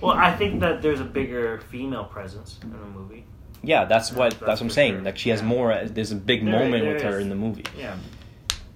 Well, 0.00 0.16
I 0.16 0.34
think 0.36 0.60
that 0.60 0.82
there's 0.82 1.00
a 1.00 1.04
bigger 1.04 1.58
female 1.70 2.04
presence 2.04 2.58
in 2.62 2.70
the 2.70 2.76
movie. 2.78 3.24
Yeah, 3.62 3.84
that's 3.86 4.12
what 4.12 4.30
That's 4.32 4.40
that's, 4.46 4.60
what 4.60 4.66
I'm 4.66 4.70
saying. 4.70 4.94
sure. 4.94 5.02
Like 5.02 5.18
she 5.18 5.30
has 5.30 5.40
Yeah. 5.40 5.46
more. 5.48 5.72
Uh, 5.72 5.88
there's 5.90 6.12
a 6.12 6.16
big 6.16 6.44
There- 6.44 6.52
moment 6.52 6.84
there 6.84 6.94
with 6.94 7.02
her 7.02 7.18
in 7.18 7.28
the 7.28 7.34
movie, 7.34 7.64
Yeah. 7.76 7.96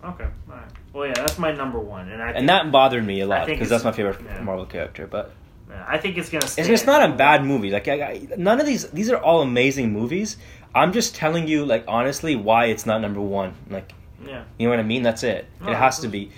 Okay. 0.02 0.24
All 0.24 0.56
right. 0.56 0.64
Well, 0.92 1.06
yeah, 1.06 1.12
that's 1.14 1.38
my 1.38 1.52
number 1.52 1.78
one, 1.78 2.08
and 2.10 2.20
I 2.22 2.26
think, 2.28 2.38
and 2.38 2.48
that 2.48 2.72
bothered 2.72 3.04
me 3.06 3.20
a 3.20 3.26
lot 3.26 3.46
because 3.46 3.68
that's 3.68 3.84
my 3.84 3.92
favorite 3.92 4.18
yeah. 4.24 4.40
Marvel 4.40 4.64
character. 4.66 5.06
But 5.06 5.32
yeah, 5.68 5.84
I 5.86 5.98
think 5.98 6.16
it's 6.18 6.30
gonna. 6.30 6.46
Stay 6.48 6.62
it's, 6.62 6.68
it's 6.68 6.86
not 6.86 7.08
a 7.08 7.12
bad 7.14 7.44
movie. 7.44 7.70
Like 7.70 7.86
I, 7.86 7.92
I, 8.02 8.28
none 8.36 8.58
of 8.60 8.66
these. 8.66 8.90
These 8.90 9.10
are 9.10 9.18
all 9.18 9.42
amazing 9.42 9.92
movies. 9.92 10.36
I'm 10.74 10.92
just 10.92 11.14
telling 11.14 11.48
you, 11.48 11.64
like 11.64 11.84
honestly, 11.88 12.36
why 12.36 12.66
it's 12.66 12.86
not 12.86 13.00
number 13.00 13.20
one. 13.20 13.54
Like 13.68 13.92
Yeah. 14.24 14.44
you 14.58 14.66
know 14.66 14.70
what 14.70 14.78
I 14.80 14.84
mean? 14.84 15.02
That's 15.02 15.22
it. 15.22 15.46
No, 15.60 15.70
it 15.70 15.76
has 15.76 15.98
to 16.00 16.08
be 16.08 16.30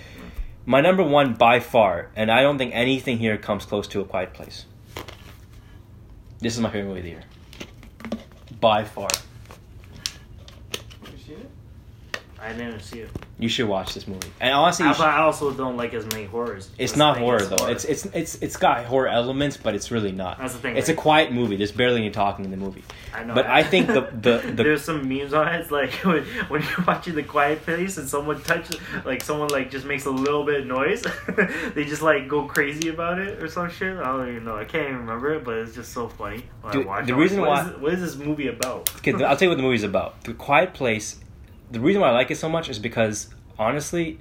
my 0.65 0.81
number 0.81 1.03
one 1.03 1.33
by 1.33 1.59
far, 1.59 2.09
and 2.15 2.31
I 2.31 2.41
don't 2.41 2.57
think 2.57 2.73
anything 2.73 3.17
here 3.17 3.37
comes 3.37 3.65
close 3.65 3.87
to 3.89 4.01
A 4.01 4.05
Quiet 4.05 4.33
Place. 4.33 4.65
This 6.39 6.55
is 6.55 6.61
my 6.61 6.69
favorite 6.69 6.87
movie 6.89 6.99
of 6.99 7.03
the 7.05 7.09
year, 7.11 7.23
by 8.59 8.83
far. 8.83 9.09
You 11.11 11.17
seen 11.25 11.37
it? 11.37 12.19
I 12.41 12.53
didn't 12.53 12.79
see 12.81 12.99
it. 12.99 13.09
You 13.43 13.49
should 13.49 13.67
watch 13.67 13.93
this 13.93 14.07
movie. 14.07 14.29
And 14.39 14.53
honestly, 14.53 14.85
I, 14.85 14.93
should- 14.93 15.03
I 15.03 15.17
also 15.19 15.51
don't 15.51 15.75
like 15.75 15.93
as 15.93 16.05
many 16.05 16.23
horrors. 16.23 16.69
It's 16.77 16.95
not 16.95 17.17
horror 17.17 17.41
though. 17.41 17.67
It's 17.67 17.83
it's 17.83 18.05
it's 18.05 18.35
it's 18.35 18.55
got 18.55 18.85
horror 18.85 19.09
elements, 19.09 19.57
but 19.57 19.75
it's 19.75 19.91
really 19.91 20.13
not. 20.13 20.37
That's 20.37 20.53
the 20.53 20.59
thing, 20.59 20.77
It's 20.77 20.87
a 20.87 20.93
quiet 20.93 21.33
movie. 21.33 21.57
There's 21.57 21.73
barely 21.73 21.97
any 21.97 22.09
talking 22.09 22.45
in 22.45 22.51
the 22.51 22.57
movie. 22.57 22.85
I 23.13 23.25
know. 23.25 23.33
But 23.35 23.45
I 23.47 23.61
think 23.63 23.87
the 23.87 24.01
the, 24.27 24.37
the 24.55 24.63
there's 24.63 24.83
some 24.85 25.09
memes 25.09 25.33
on 25.33 25.47
it. 25.49 25.59
It's 25.59 25.71
like 25.79 25.91
when, 26.05 26.23
when 26.47 26.61
you're 26.61 26.85
watching 26.87 27.15
The 27.15 27.23
Quiet 27.23 27.61
Place 27.63 27.97
and 27.97 28.07
someone 28.07 28.41
touches, 28.43 28.77
like 29.03 29.21
someone 29.21 29.49
like 29.49 29.69
just 29.69 29.85
makes 29.85 30.05
a 30.05 30.09
little 30.11 30.45
bit 30.45 30.61
of 30.61 30.67
noise, 30.67 31.03
they 31.75 31.83
just 31.83 32.01
like 32.01 32.29
go 32.29 32.45
crazy 32.45 32.87
about 32.87 33.19
it 33.19 33.43
or 33.43 33.49
some 33.49 33.69
shit. 33.69 33.97
I 33.97 34.03
don't 34.05 34.29
even 34.29 34.45
know. 34.45 34.55
I 34.55 34.63
can't 34.63 34.85
even 34.85 34.99
remember 34.99 35.33
it, 35.33 35.43
but 35.43 35.55
it's 35.57 35.75
just 35.75 35.91
so 35.91 36.07
funny. 36.07 36.45
When 36.61 36.71
Dude, 36.73 36.85
I 36.85 36.87
watch 36.87 37.05
the 37.07 37.13
it. 37.13 37.17
reason 37.17 37.41
What 37.41 37.49
why- 37.49 37.61
is 37.63 37.67
it- 37.67 37.79
what 37.81 37.93
is 37.93 37.99
this 38.01 38.15
movie 38.15 38.47
about? 38.47 38.89
okay, 38.97 39.11
I'll 39.11 39.35
tell 39.35 39.47
you 39.47 39.49
what 39.49 39.57
the 39.57 39.63
movie's 39.63 39.83
about. 39.83 40.23
The 40.23 40.33
Quiet 40.33 40.73
Place. 40.73 41.17
The 41.71 41.79
reason 41.79 42.01
why 42.01 42.09
I 42.09 42.11
like 42.11 42.29
it 42.31 42.37
so 42.37 42.49
much 42.49 42.69
is 42.69 42.79
because 42.79 43.29
honestly, 43.57 44.19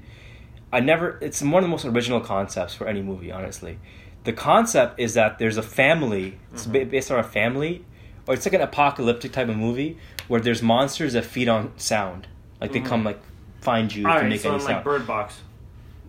I 0.72 0.80
never. 0.80 1.18
It's 1.20 1.42
one 1.42 1.54
of 1.56 1.62
the 1.62 1.68
most 1.68 1.84
original 1.84 2.20
concepts 2.20 2.74
for 2.74 2.86
any 2.88 3.02
movie. 3.02 3.30
Honestly, 3.30 3.78
the 4.24 4.32
concept 4.32 4.98
is 4.98 5.14
that 5.14 5.38
there's 5.38 5.56
a 5.58 5.62
family. 5.62 6.38
It's 6.52 6.66
ba- 6.66 6.86
based 6.86 7.10
on 7.10 7.18
a 7.18 7.22
family, 7.24 7.84
or 8.26 8.34
it's 8.34 8.46
like 8.46 8.54
an 8.54 8.62
apocalyptic 8.62 9.32
type 9.32 9.48
of 9.48 9.56
movie 9.56 9.98
where 10.28 10.40
there's 10.40 10.62
monsters 10.62 11.12
that 11.12 11.24
feed 11.24 11.48
on 11.48 11.72
sound. 11.78 12.26
Like 12.60 12.72
they 12.72 12.80
Mhm. 12.80 12.86
come 12.86 13.04
like 13.04 13.20
find 13.60 13.92
you 13.94 14.02
if 14.02 14.04
you 14.06 14.10
Alright, 14.10 14.28
make 14.28 14.40
so 14.40 14.50
any 14.54 14.60
sound. 14.60 14.74
like 14.76 14.84
Bird 14.84 15.06
Box. 15.06 15.40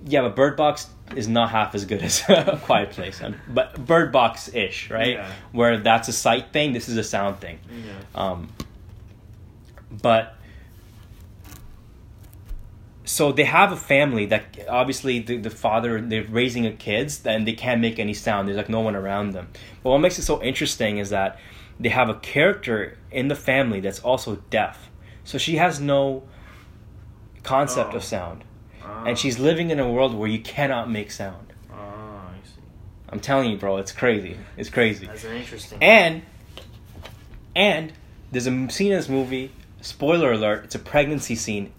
Yeah, 0.06 0.22
but 0.22 0.36
Bird 0.36 0.56
Box 0.58 0.88
is 1.16 1.28
not 1.28 1.50
half 1.50 1.76
as 1.76 1.86
good 1.86 2.02
as 2.02 2.24
A 2.30 2.60
Quiet 2.64 2.92
Place. 2.92 3.22
But 3.50 3.86
Bird 3.86 4.12
Box 4.12 4.50
ish, 4.54 4.90
right? 4.90 5.14
Yeah. 5.16 5.32
Where 5.52 5.78
that's 5.78 6.08
a 6.08 6.14
sight 6.14 6.52
thing, 6.54 6.74
this 6.74 6.88
is 6.90 6.98
a 6.98 7.04
sound 7.04 7.40
thing. 7.40 7.60
Yeah. 7.86 7.92
Um, 8.16 8.50
but 10.02 10.36
so 13.14 13.32
they 13.32 13.44
have 13.60 13.72
a 13.72 13.78
family 13.94 14.26
that 14.34 14.44
obviously 14.68 15.20
the, 15.20 15.36
the 15.38 15.50
father 15.66 16.02
they're 16.02 16.24
raising 16.42 16.66
a 16.66 16.72
kids 16.72 17.12
and 17.26 17.40
they 17.48 17.54
can't 17.54 17.80
make 17.88 17.98
any 18.00 18.14
sound. 18.28 18.48
There's 18.48 18.58
like 18.64 18.70
no 18.80 18.80
one 18.90 18.96
around 18.96 19.32
them. 19.38 19.48
But 19.84 19.90
what 19.92 20.00
makes 20.00 20.18
it 20.20 20.24
so 20.24 20.42
interesting 20.52 20.98
is 20.98 21.10
that 21.12 21.32
they 21.80 21.90
have 21.90 22.10
a 22.10 22.16
character 22.16 22.98
in 23.12 23.28
the 23.28 23.36
family 23.36 23.80
that's 23.86 24.00
also 24.00 24.38
deaf. 24.50 24.90
So 25.24 25.38
she 25.38 25.58
has 25.58 25.80
no 25.80 26.24
concept 27.44 27.94
Oh. 27.94 27.98
of 27.98 28.04
sound 28.04 28.40
Ah. 28.84 29.04
and 29.08 29.18
she's 29.22 29.38
living 29.50 29.70
in 29.70 29.80
a 29.80 29.90
world 29.96 30.14
where 30.16 30.30
you 30.36 30.40
cannot 30.40 30.90
make 30.90 31.12
sound. 31.12 31.48
Ah, 31.72 32.30
I 32.30 32.48
see. 32.48 32.62
I'm 33.10 33.20
telling 33.20 33.52
you, 33.52 33.58
bro, 33.58 33.78
it's 33.78 33.92
crazy. 33.92 34.38
It's 34.58 34.70
crazy. 34.70 35.06
That's 35.06 35.24
an 35.24 35.36
interesting. 35.36 35.78
And 35.82 36.22
and 37.56 37.94
there's 38.32 38.48
a 38.48 38.70
scene 38.70 38.92
in 38.92 38.98
this 38.98 39.10
movie. 39.10 39.52
Spoiler 39.82 40.32
alert! 40.32 40.64
It's 40.66 40.76
a 40.76 40.80
pregnancy 40.80 41.36
scene. 41.36 41.72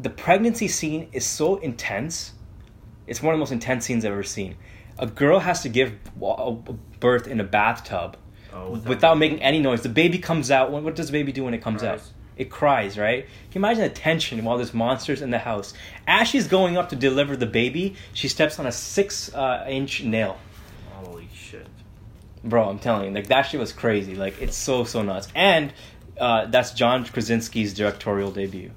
The 0.00 0.10
pregnancy 0.10 0.68
scene 0.68 1.08
is 1.12 1.24
so 1.24 1.56
intense. 1.56 2.32
It's 3.06 3.22
one 3.22 3.34
of 3.34 3.38
the 3.38 3.40
most 3.40 3.52
intense 3.52 3.86
scenes 3.86 4.04
I've 4.04 4.12
ever 4.12 4.22
seen. 4.22 4.56
A 4.98 5.06
girl 5.06 5.38
has 5.40 5.62
to 5.62 5.68
give 5.68 5.92
birth 7.00 7.26
in 7.26 7.40
a 7.40 7.44
bathtub 7.44 8.16
oh, 8.52 8.78
without 8.86 9.18
making 9.18 9.42
any 9.42 9.58
noise. 9.58 9.82
The 9.82 9.88
baby 9.88 10.18
comes 10.18 10.50
out. 10.50 10.70
What 10.70 10.94
does 10.94 11.06
the 11.06 11.12
baby 11.12 11.32
do 11.32 11.44
when 11.44 11.54
it 11.54 11.62
comes 11.62 11.82
out? 11.82 12.02
It 12.36 12.50
cries, 12.50 12.98
right? 12.98 13.24
Can 13.50 13.62
you 13.62 13.66
imagine 13.66 13.82
the 13.82 13.90
tension 13.90 14.44
while 14.44 14.58
there's 14.58 14.74
monsters 14.74 15.22
in 15.22 15.30
the 15.30 15.38
house? 15.38 15.72
As 16.06 16.28
she's 16.28 16.46
going 16.46 16.76
up 16.76 16.90
to 16.90 16.96
deliver 16.96 17.34
the 17.34 17.46
baby, 17.46 17.96
she 18.12 18.28
steps 18.28 18.58
on 18.58 18.66
a 18.66 18.72
six 18.72 19.34
uh, 19.34 19.64
inch 19.68 20.02
nail. 20.02 20.38
Holy 20.92 21.28
shit. 21.34 21.66
Bro, 22.44 22.68
I'm 22.68 22.78
telling 22.78 23.06
you, 23.06 23.10
like 23.12 23.28
that 23.28 23.42
shit 23.42 23.58
was 23.58 23.72
crazy. 23.72 24.14
Like 24.14 24.40
it's 24.42 24.56
so 24.56 24.84
so 24.84 25.02
nuts. 25.02 25.28
And 25.34 25.72
uh, 26.20 26.46
that's 26.46 26.72
John 26.72 27.04
Krasinski's 27.04 27.72
directorial 27.72 28.30
debut, 28.30 28.70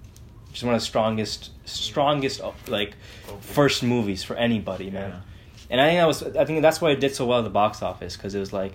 is 0.54 0.64
one 0.64 0.74
of 0.76 0.82
the 0.82 0.86
strongest 0.86 1.52
strongest 1.66 2.42
like 2.68 2.94
first 3.42 3.84
movies 3.84 4.24
for 4.24 4.36
anybody, 4.36 4.90
man. 4.90 5.10
Yeah. 5.12 5.20
And 5.72 5.82
I 5.82 5.88
think 5.88 6.00
that 6.00 6.08
was 6.08 6.24
I 6.38 6.46
think 6.46 6.62
that's 6.62 6.82
why 6.82 6.92
it 6.92 7.00
did 7.00 7.14
so 7.16 7.26
well 7.26 7.40
at 7.40 7.44
the 7.44 7.50
box 7.50 7.82
office 7.82 8.16
because 8.18 8.34
it 8.36 8.40
was 8.40 8.52
like 8.54 8.74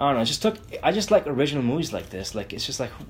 I 0.00 0.06
don't 0.06 0.14
know, 0.16 0.22
it 0.22 0.26
just 0.26 0.42
took 0.42 0.58
I 0.82 0.92
just 0.92 1.10
like 1.10 1.26
original 1.26 1.62
movies 1.62 1.92
like 1.92 2.10
this. 2.10 2.34
Like 2.34 2.52
it's 2.52 2.66
just 2.66 2.80
like 2.80 2.90
who, 2.90 3.04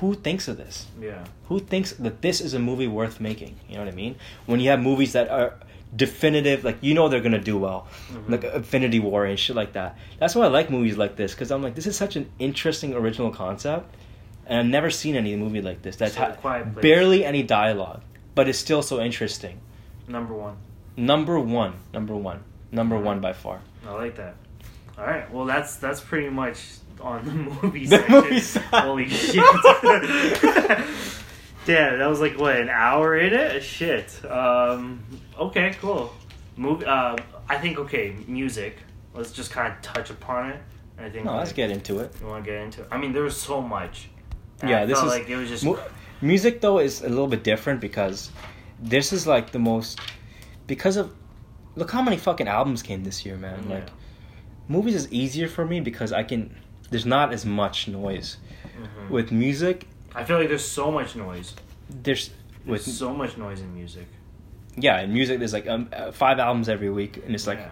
who 0.00 0.14
thinks 0.14 0.48
of 0.48 0.56
this? 0.56 0.86
Yeah. 1.00 1.24
Who 1.48 1.58
thinks 1.60 1.92
that 1.92 2.22
this 2.22 2.40
is 2.40 2.54
a 2.54 2.58
movie 2.58 2.86
worth 2.88 3.20
making? 3.20 3.56
You 3.68 3.76
know 3.76 3.84
what 3.84 3.92
I 3.92 3.96
mean? 3.96 4.16
When 4.46 4.60
you 4.60 4.70
have 4.70 4.80
movies 4.80 5.12
that 5.12 5.28
are 5.30 5.54
definitive, 5.94 6.64
like 6.64 6.78
you 6.80 6.92
know 6.94 7.08
they're 7.08 7.20
gonna 7.20 7.38
do 7.40 7.56
well, 7.56 7.86
Mhm. 8.12 8.28
like 8.30 8.44
Infinity 8.44 9.00
War 9.00 9.24
and 9.26 9.38
shit 9.38 9.54
like 9.56 9.72
that. 9.74 9.96
That's 10.18 10.34
why 10.34 10.44
I 10.44 10.48
like 10.48 10.68
movies 10.70 10.96
like 10.98 11.16
this 11.16 11.32
because 11.32 11.50
I'm 11.50 11.62
like, 11.62 11.74
this 11.76 11.86
is 11.86 11.96
such 11.96 12.16
an 12.16 12.28
interesting 12.38 12.94
original 12.94 13.30
concept, 13.30 13.94
and 14.46 14.58
I've 14.60 14.66
never 14.66 14.90
seen 14.90 15.16
any 15.16 15.34
movie 15.36 15.62
like 15.62 15.82
this 15.82 15.96
that's 15.96 16.14
So, 16.14 16.32
Quiet 16.40 16.80
barely 16.80 17.24
any 17.24 17.42
dialogue, 17.42 18.02
but 18.34 18.48
it's 18.48 18.58
still 18.58 18.82
so 18.82 19.00
interesting. 19.00 19.60
Number 20.08 20.34
one. 20.34 20.56
Number 20.96 21.38
one, 21.40 21.74
number 21.92 22.14
one, 22.14 22.44
number 22.70 22.98
one 22.98 23.20
by 23.20 23.32
far. 23.32 23.60
I 23.86 23.92
like 23.92 24.16
that. 24.16 24.36
All 24.98 25.04
right. 25.04 25.30
Well, 25.32 25.44
that's 25.44 25.76
that's 25.76 26.00
pretty 26.00 26.28
much 26.30 26.58
on 27.00 27.24
the 27.24 27.32
movie 27.62 27.86
The 27.86 27.98
section. 27.98 28.14
movie 28.14 28.40
side. 28.52 28.62
Holy 28.84 29.08
shit. 29.08 29.34
Damn, 31.66 31.98
that 31.98 32.06
was 32.08 32.20
like 32.20 32.38
what 32.38 32.56
an 32.56 32.68
hour 32.68 33.16
in 33.16 33.32
it. 33.32 33.62
Shit. 33.62 34.22
Um. 34.30 35.02
Okay. 35.38 35.74
Cool. 35.80 36.12
Movie. 36.56 36.84
Uh. 36.84 37.16
I 37.48 37.56
think 37.58 37.78
okay. 37.78 38.14
Music. 38.26 38.76
Let's 39.14 39.32
just 39.32 39.50
kind 39.50 39.72
of 39.72 39.80
touch 39.82 40.10
upon 40.10 40.50
it. 40.50 40.60
I 40.98 41.08
think. 41.08 41.24
No, 41.24 41.36
let's 41.36 41.52
get 41.52 41.70
into 41.70 42.00
it. 42.00 42.12
You 42.20 42.26
want 42.26 42.44
to 42.44 42.50
get 42.50 42.60
into 42.60 42.82
it? 42.82 42.88
I 42.90 42.98
mean, 42.98 43.12
there 43.12 43.22
was 43.22 43.36
so 43.40 43.60
much. 43.62 44.08
And 44.64 44.70
Yeah, 44.70 44.82
I 44.82 44.86
this 44.86 44.98
is- 44.98 45.04
like 45.04 45.28
it 45.28 45.36
was 45.36 45.48
just. 45.48 45.64
Mu- 45.64 45.76
music 46.22 46.60
though 46.60 46.78
is 46.78 47.02
a 47.02 47.08
little 47.08 47.26
bit 47.26 47.44
different 47.44 47.80
because 47.80 48.30
this 48.80 49.12
is 49.12 49.26
like 49.26 49.50
the 49.52 49.58
most 49.58 50.00
because 50.66 50.96
of 50.96 51.12
look 51.76 51.90
how 51.90 52.00
many 52.02 52.16
fucking 52.16 52.48
albums 52.48 52.82
came 52.82 53.04
this 53.04 53.26
year, 53.26 53.36
man. 53.36 53.66
Yeah. 53.68 53.74
Like 53.76 53.88
movies 54.68 54.94
is 54.94 55.12
easier 55.12 55.48
for 55.48 55.64
me 55.66 55.80
because 55.80 56.12
I 56.12 56.22
can 56.22 56.54
there's 56.90 57.04
not 57.06 57.32
as 57.32 57.44
much 57.44 57.88
noise. 57.88 58.38
Mhm. 58.80 59.10
With 59.10 59.30
music, 59.32 59.86
I 60.14 60.24
feel 60.24 60.38
like 60.38 60.48
there's 60.48 60.64
so 60.66 60.90
much 60.90 61.14
noise. 61.16 61.54
there's 61.90 62.28
There's 62.28 62.30
with 62.66 62.82
so 62.82 63.12
much 63.12 63.36
noise 63.36 63.60
in 63.60 63.74
music. 63.74 64.06
yeah, 64.76 65.00
in 65.02 65.12
music 65.12 65.38
there's 65.40 65.52
like 65.52 65.66
um, 65.68 65.88
uh, 65.92 66.10
five 66.12 66.38
albums 66.38 66.68
every 66.70 66.88
week 66.90 67.18
and 67.24 67.34
it's 67.34 67.46
like 67.46 67.58
yeah. 67.58 67.68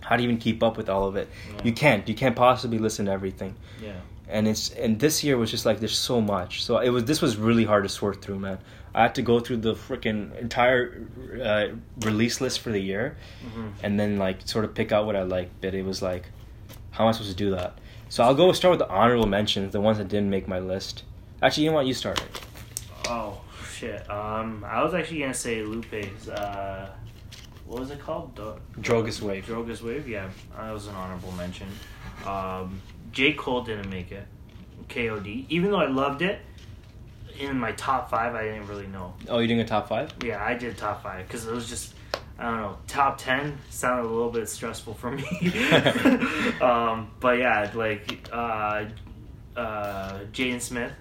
how 0.00 0.16
do 0.16 0.22
you 0.22 0.28
even 0.28 0.38
keep 0.38 0.62
up 0.62 0.76
with 0.76 0.88
all 0.90 1.06
of 1.08 1.16
it? 1.16 1.28
Yeah. 1.56 1.62
You 1.64 1.72
can't. 1.72 2.06
You 2.08 2.14
can't 2.14 2.36
possibly 2.36 2.78
listen 2.78 3.06
to 3.06 3.12
everything. 3.12 3.54
Yeah. 3.82 3.92
And 4.32 4.48
it's 4.48 4.70
and 4.84 4.98
this 4.98 5.22
year 5.24 5.36
was 5.36 5.50
just 5.50 5.64
like 5.66 5.78
there's 5.78 5.98
so 5.98 6.20
much 6.20 6.62
so 6.64 6.78
it 6.78 6.88
was 6.90 7.04
this 7.04 7.20
was 7.22 7.36
really 7.36 7.64
hard 7.64 7.82
to 7.84 7.88
sort 7.88 8.20
through 8.22 8.38
man 8.38 8.58
i 8.94 9.02
had 9.02 9.14
to 9.14 9.22
go 9.22 9.38
through 9.40 9.58
the 9.68 9.74
freaking 9.74 10.34
entire 10.40 10.82
uh, 11.50 11.66
release 12.08 12.40
list 12.40 12.60
for 12.60 12.70
the 12.70 12.80
year 12.80 13.16
hmm 13.54 13.68
and 13.84 14.00
then 14.00 14.16
like 14.18 14.36
sort 14.54 14.64
of 14.64 14.74
pick 14.74 14.90
out 14.92 15.06
what 15.06 15.16
i 15.16 15.22
like 15.22 15.48
but 15.60 15.74
it 15.74 15.84
was 15.84 16.00
like 16.02 16.24
how 16.92 17.04
am 17.04 17.08
i 17.08 17.12
supposed 17.12 17.30
to 17.30 17.36
do 17.36 17.50
that 17.50 17.78
so 18.08 18.24
i'll 18.24 18.34
go 18.34 18.50
start 18.52 18.70
with 18.72 18.78
the 18.84 18.88
honorable 18.88 19.26
mentions 19.26 19.72
the 19.72 19.80
ones 19.80 19.98
that 19.98 20.08
didn't 20.08 20.30
make 20.30 20.46
my 20.48 20.58
list 20.58 21.04
actually 21.42 21.64
you 21.64 21.70
know 21.70 21.76
what 21.76 21.86
you 21.86 21.94
started 21.94 22.24
Oh 23.08 23.40
shit. 23.74 24.08
Um, 24.08 24.64
I 24.64 24.82
was 24.84 24.94
actually 24.94 25.20
gonna 25.20 25.34
say 25.34 25.62
Lupe's. 25.62 26.28
Uh, 26.28 26.88
what 27.66 27.80
was 27.80 27.90
it 27.90 27.98
called? 27.98 28.34
Do- 28.36 28.54
Drogas 28.80 29.20
Wave. 29.20 29.44
Drogas 29.44 29.82
Wave. 29.82 30.08
Yeah, 30.08 30.30
that 30.56 30.70
was 30.72 30.86
an 30.86 30.94
honorable 30.94 31.32
mention. 31.32 31.66
Um, 32.24 32.80
J 33.12 33.34
Cole 33.34 33.62
didn't 33.62 33.90
make 33.90 34.10
it. 34.12 34.26
K.O.D. 34.88 35.46
Even 35.48 35.70
though 35.70 35.78
I 35.80 35.88
loved 35.88 36.22
it, 36.22 36.40
in 37.38 37.58
my 37.58 37.72
top 37.72 38.10
five, 38.10 38.34
I 38.34 38.44
didn't 38.44 38.66
really 38.66 38.86
know. 38.86 39.14
oh 39.28 39.38
you're 39.38 39.46
doing 39.48 39.60
a 39.60 39.64
top 39.66 39.88
five 39.88 40.12
Yeah, 40.22 40.42
I 40.44 40.54
did 40.54 40.76
top 40.76 41.02
five 41.02 41.26
because 41.26 41.46
it 41.46 41.52
was 41.52 41.68
just. 41.68 41.94
I 42.38 42.44
don't 42.44 42.56
know. 42.60 42.78
Top 42.88 43.18
ten 43.18 43.58
sounded 43.70 44.04
a 44.04 44.12
little 44.12 44.30
bit 44.30 44.48
stressful 44.48 44.94
for 44.94 45.10
me. 45.12 45.22
um, 46.60 47.10
but 47.20 47.38
yeah, 47.38 47.70
like 47.74 48.28
uh, 48.32 48.86
uh, 49.56 50.18
Jaden 50.32 50.60
Smith, 50.60 50.92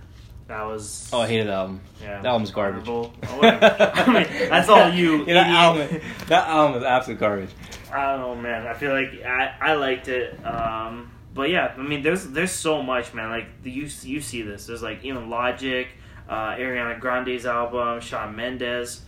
That 0.47 0.63
was. 0.63 1.09
Oh, 1.11 1.21
I 1.21 1.27
hated 1.27 1.47
that 1.47 1.53
album. 1.53 1.81
yeah. 2.01 2.21
that 2.21 2.27
album's 2.27 2.51
garbage. 2.51 2.88
Oh. 2.88 3.11
I 3.23 4.13
mean, 4.13 4.49
that's 4.49 4.69
all 4.69 4.89
you. 4.93 5.25
Yeah, 5.25 5.33
that 5.35 5.47
album. 5.47 6.01
That 6.27 6.47
album 6.47 6.77
is 6.81 6.83
absolute 6.83 7.19
garbage. 7.19 7.49
I 7.91 8.11
don't 8.11 8.19
know, 8.21 8.35
man. 8.35 8.67
I 8.67 8.73
feel 8.73 8.91
like 8.91 9.23
I, 9.25 9.55
I 9.59 9.73
liked 9.73 10.07
it. 10.09 10.45
Um, 10.45 11.11
but 11.34 11.49
yeah, 11.49 11.74
I 11.78 11.82
mean, 11.82 12.02
there's 12.03 12.28
there's 12.28 12.52
so 12.52 12.82
much, 12.84 13.14
man. 13.14 13.30
Like 13.30 13.64
the, 13.64 13.72
you 13.72 13.88
you 14.03 14.22
see 14.22 14.41
this. 14.41 14.66
There's 14.66 14.82
like 14.84 15.03
even 15.03 15.30
Logic, 15.30 15.88
uh, 16.30 16.56
Ariana 16.56 16.99
Grande's 16.99 17.45
album, 17.45 17.99
Shawn 18.02 18.36
Mendes, 18.36 19.02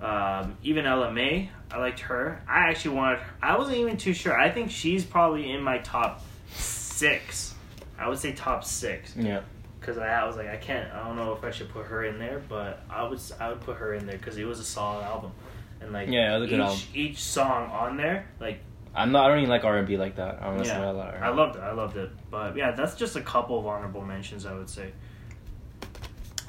um, 0.00 0.56
even 0.62 0.86
Ella 0.86 1.10
Mai. 1.12 1.50
I 1.70 1.78
liked 1.78 2.00
her. 2.00 2.40
I 2.48 2.70
actually 2.70 2.96
wanted. 2.96 3.20
I 3.42 3.56
wasn't 3.58 3.78
even 3.78 3.96
too 3.96 4.12
sure. 4.14 4.38
I 4.38 4.50
think 4.50 4.70
she's 4.70 5.04
probably 5.04 5.50
in 5.50 5.60
my 5.62 5.78
top 5.78 6.22
six. 6.52 7.54
I 7.98 8.08
would 8.08 8.18
say 8.18 8.32
top 8.32 8.64
six 8.64 9.14
Yeah. 9.16 9.40
because 9.80 9.98
I, 9.98 10.08
I 10.08 10.26
was 10.26 10.36
like 10.36 10.48
I 10.48 10.56
can't. 10.56 10.92
I 10.92 11.04
don't 11.06 11.16
know 11.16 11.32
if 11.32 11.44
I 11.44 11.50
should 11.50 11.68
put 11.70 11.86
her 11.86 12.04
in 12.04 12.18
there, 12.18 12.42
but 12.48 12.82
I 12.90 13.02
would 13.04 13.20
I 13.40 13.48
would 13.50 13.60
put 13.60 13.76
her 13.76 13.94
in 13.94 14.06
there 14.06 14.16
because 14.16 14.36
it 14.36 14.44
was 14.44 14.60
a 14.60 14.64
solid 14.64 15.04
album. 15.04 15.32
And 15.80 15.92
like 15.92 16.08
Yeah, 16.08 16.36
it 16.36 16.40
was 16.40 16.48
a 16.48 16.50
good 16.50 16.60
each, 16.60 16.66
album. 16.66 16.80
each 16.94 17.18
song 17.22 17.70
on 17.70 17.96
there, 17.96 18.26
like 18.40 18.58
I'm 18.96 19.10
not. 19.12 19.24
I 19.24 19.28
don't 19.28 19.38
even 19.38 19.50
like 19.50 19.64
R 19.64 19.76
and 19.78 19.86
B 19.88 19.96
like 19.96 20.16
that. 20.16 20.40
I 20.40 20.46
don't 20.46 20.58
listen 20.58 20.76
yeah, 20.78 20.84
to 20.86 20.90
a 20.90 20.92
lot. 20.92 21.14
of 21.14 21.22
I 21.22 21.26
R&B. 21.26 21.36
loved 21.40 21.56
it. 21.56 21.60
I 21.62 21.72
loved 21.72 21.96
it. 21.96 22.10
But 22.30 22.56
yeah, 22.56 22.70
that's 22.72 22.94
just 22.94 23.16
a 23.16 23.20
couple 23.20 23.58
of 23.58 23.66
honorable 23.66 24.02
mentions. 24.02 24.46
I 24.46 24.54
would 24.54 24.70
say. 24.70 24.92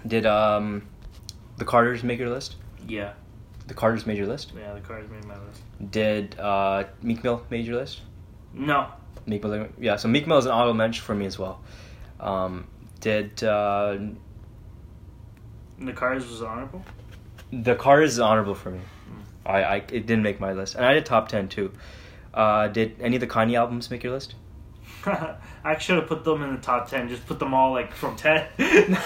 Did 0.06 0.26
um, 0.26 0.88
the 1.58 1.66
Carters 1.66 2.04
make 2.04 2.20
your 2.20 2.30
list? 2.30 2.56
Yeah, 2.88 3.14
The 3.68 3.74
Carters 3.74 4.06
made 4.06 4.18
your 4.18 4.28
list. 4.28 4.54
yeah. 4.56 4.74
The 4.76 4.80
Carters 4.82 5.10
made 5.10 5.26
my 5.26 5.34
list. 5.40 5.62
Did 5.92 6.40
uh, 6.40 6.84
Meek 7.02 7.24
Mill 7.24 7.44
made 7.50 7.66
your 7.66 7.78
list? 7.78 8.02
No, 8.54 8.88
Meek 9.26 9.44
Mill. 9.44 9.68
Yeah. 9.80 9.96
So 9.96 10.08
Meek 10.08 10.28
Mill 10.28 10.38
is 10.38 10.46
an 10.46 10.52
honorable 10.52 10.76
mention 10.76 11.04
for 11.04 11.16
me 11.16 11.26
as 11.26 11.40
well. 11.40 11.62
Um, 12.20 12.68
did 13.02 13.44
uh, 13.44 13.98
the 15.80 15.94
Carters 15.94 16.28
was 16.30 16.42
honorable. 16.44 16.84
the 17.52 17.76
Carters 17.76 18.14
is 18.14 18.20
honorable 18.20 18.56
for 18.56 18.70
me? 18.72 18.82
I, 19.46 19.64
I 19.64 19.76
it 19.78 20.06
didn't 20.06 20.24
make 20.24 20.40
my 20.40 20.54
list, 20.54 20.76
and 20.76 20.86
I 20.86 20.94
did 20.94 21.06
top 21.08 21.28
ten 21.30 21.48
too. 21.50 21.72
Uh, 22.36 22.68
did 22.68 22.96
any 23.00 23.16
of 23.16 23.22
the 23.22 23.28
Kanye 23.28 23.56
albums 23.58 23.90
make 23.90 24.04
your 24.04 24.14
list? 24.14 24.36
I 25.06 25.78
should 25.78 25.98
have 25.98 26.08
put 26.08 26.24
them 26.24 26.42
in 26.44 26.56
the 26.56 26.62
top 26.62 26.90
ten. 26.90 27.08
Just 27.08 27.26
put 27.28 27.38
them 27.40 27.54
all 27.54 27.72
like 27.72 27.94
from 27.94 28.16
10, 28.16 28.48
9, 28.58 28.98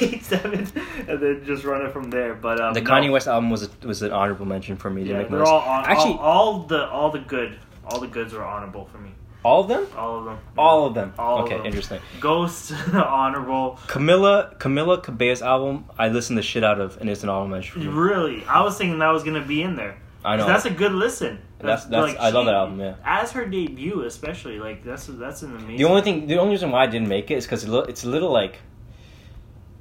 8, 0.00 0.22
7, 0.24 0.66
and 1.08 1.20
then 1.22 1.42
just 1.44 1.64
run 1.64 1.84
it 1.86 1.92
from 1.92 2.10
there. 2.10 2.34
But 2.34 2.60
um, 2.60 2.74
The 2.74 2.80
no. 2.80 2.90
Kanye 2.90 3.10
West 3.12 3.28
album 3.28 3.48
was 3.50 3.62
a, 3.64 3.86
was 3.86 4.02
an 4.02 4.12
honorable 4.12 4.46
mention 4.46 4.76
for 4.76 4.90
me. 4.90 5.04
Yeah, 5.04 5.18
make 5.18 5.30
they're 5.30 5.44
all 5.44 5.60
on, 5.60 5.84
Actually, 5.86 6.14
all, 6.14 6.18
all 6.18 6.58
the 6.64 6.88
all 6.88 7.10
the 7.10 7.20
good 7.20 7.58
all 7.86 8.00
the 8.00 8.08
goods 8.08 8.32
were 8.32 8.44
honorable 8.44 8.84
for 8.86 8.98
me. 8.98 9.10
all 9.44 9.62
of 9.62 9.68
them. 9.68 9.86
All 9.96 10.18
of 10.18 10.24
them. 10.24 10.38
All 10.58 10.86
of 10.86 10.94
them. 10.94 11.14
All 11.18 11.38
of 11.38 11.44
okay, 11.44 11.56
them. 11.56 11.66
interesting. 11.66 12.00
Ghost 12.20 12.72
honorable. 12.92 13.78
Camila 13.86 14.58
Camila 14.58 15.00
Cabello's 15.02 15.40
album, 15.42 15.84
I 15.98 16.08
listened 16.08 16.36
the 16.36 16.42
shit 16.42 16.64
out 16.64 16.80
of, 16.80 17.00
and 17.00 17.08
it's 17.08 17.22
an 17.22 17.28
honorable 17.28 17.48
mention 17.54 17.72
for 17.74 17.78
me. 17.78 17.86
Really, 17.86 18.44
I 18.46 18.62
was 18.62 18.76
thinking 18.76 18.98
that 18.98 19.08
was 19.10 19.22
gonna 19.22 19.44
be 19.44 19.62
in 19.62 19.76
there. 19.76 19.96
I 20.24 20.36
know. 20.36 20.46
That's 20.46 20.64
a 20.64 20.70
good 20.70 20.92
listen. 20.92 21.38
That's- 21.66 21.86
that's- 21.86 22.16
I 22.20 22.30
love 22.30 22.46
that 22.46 22.54
album, 22.54 22.80
yeah. 22.80 22.94
As 23.04 23.32
her 23.32 23.44
debut, 23.44 24.02
especially 24.02 24.58
like 24.60 24.84
that's 24.84 25.06
that's 25.06 25.42
an 25.42 25.56
amazing. 25.56 25.76
the 25.76 25.84
only 25.84 26.02
thing, 26.02 26.26
the 26.26 26.38
only 26.38 26.52
reason 26.52 26.70
why 26.70 26.84
I 26.84 26.86
didn't 26.86 27.08
make 27.08 27.30
it 27.30 27.34
is 27.34 27.46
because 27.46 27.64
it's 27.64 28.04
a 28.04 28.08
little 28.08 28.30
like. 28.30 28.58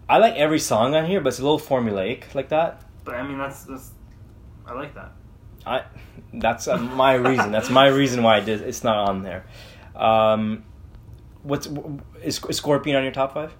I 0.10 0.20
like 0.20 0.36
every 0.36 0.60
song 0.60 0.96
on 0.96 1.06
here, 1.06 1.20
but 1.20 1.30
it's 1.30 1.40
a 1.40 1.44
little 1.44 1.60
formulaic 1.60 2.34
like 2.34 2.50
that. 2.50 2.82
But 3.04 3.16
I 3.16 3.24
mean, 3.28 3.38
that's 3.38 3.64
that's. 3.64 3.92
I 4.66 4.74
like 4.74 4.96
that. 4.96 5.12
I, 5.66 5.84
that's 6.34 6.68
uh, 6.68 6.78
my 6.78 7.14
reason. 7.14 7.52
That's 7.52 7.70
my 7.70 7.88
reason 8.02 8.24
why 8.24 8.38
I 8.38 8.40
did. 8.40 8.62
It's 8.62 8.84
not 8.84 9.10
on 9.10 9.24
there. 9.24 9.46
Um, 9.96 10.64
what's 11.44 11.68
is, 12.24 12.44
is 12.46 12.58
Scorpion 12.58 12.96
on 12.96 13.04
your 13.04 13.12
top 13.12 13.34
five? 13.34 13.54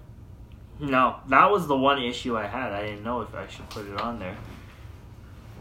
No, 0.80 1.16
that 1.28 1.50
was 1.50 1.66
the 1.66 1.76
one 1.76 2.02
issue 2.02 2.36
I 2.36 2.46
had. 2.46 2.72
I 2.72 2.82
didn't 2.82 3.04
know 3.04 3.20
if 3.20 3.34
I 3.34 3.46
should 3.48 3.68
put 3.68 3.86
it 3.86 4.00
on 4.00 4.18
there. 4.18 4.36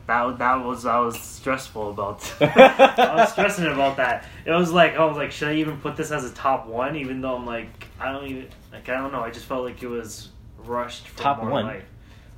That 0.08 0.38
that 0.40 0.64
was 0.64 0.86
I 0.86 1.00
was 1.00 1.20
stressful 1.20 1.90
about. 1.92 2.34
I 2.42 3.16
was 3.18 3.32
stressing 3.34 3.66
about 3.66 3.98
that. 3.98 4.26
It 4.46 4.52
was 4.52 4.72
like 4.72 4.96
I 4.96 5.06
was 5.06 5.18
like, 5.18 5.32
should 5.32 5.50
I 5.50 5.56
even 5.56 5.78
put 5.80 5.96
this 5.98 6.12
as 6.12 6.24
a 6.24 6.34
top 6.34 6.66
one? 6.66 6.96
Even 6.96 7.22
though 7.22 7.36
I'm 7.36 7.46
like, 7.46 7.88
I 8.00 8.12
don't 8.12 8.26
even 8.28 8.48
like 8.72 8.88
I 8.90 8.96
don't 8.98 9.12
know. 9.12 9.22
I 9.22 9.32
just 9.32 9.46
felt 9.46 9.66
like 9.66 9.84
it 9.84 9.88
was 9.88 10.30
rushed 10.60 11.08
for 11.10 11.20
Top 11.22 11.38
more 11.42 11.52
one? 11.52 11.66
life. 11.66 11.84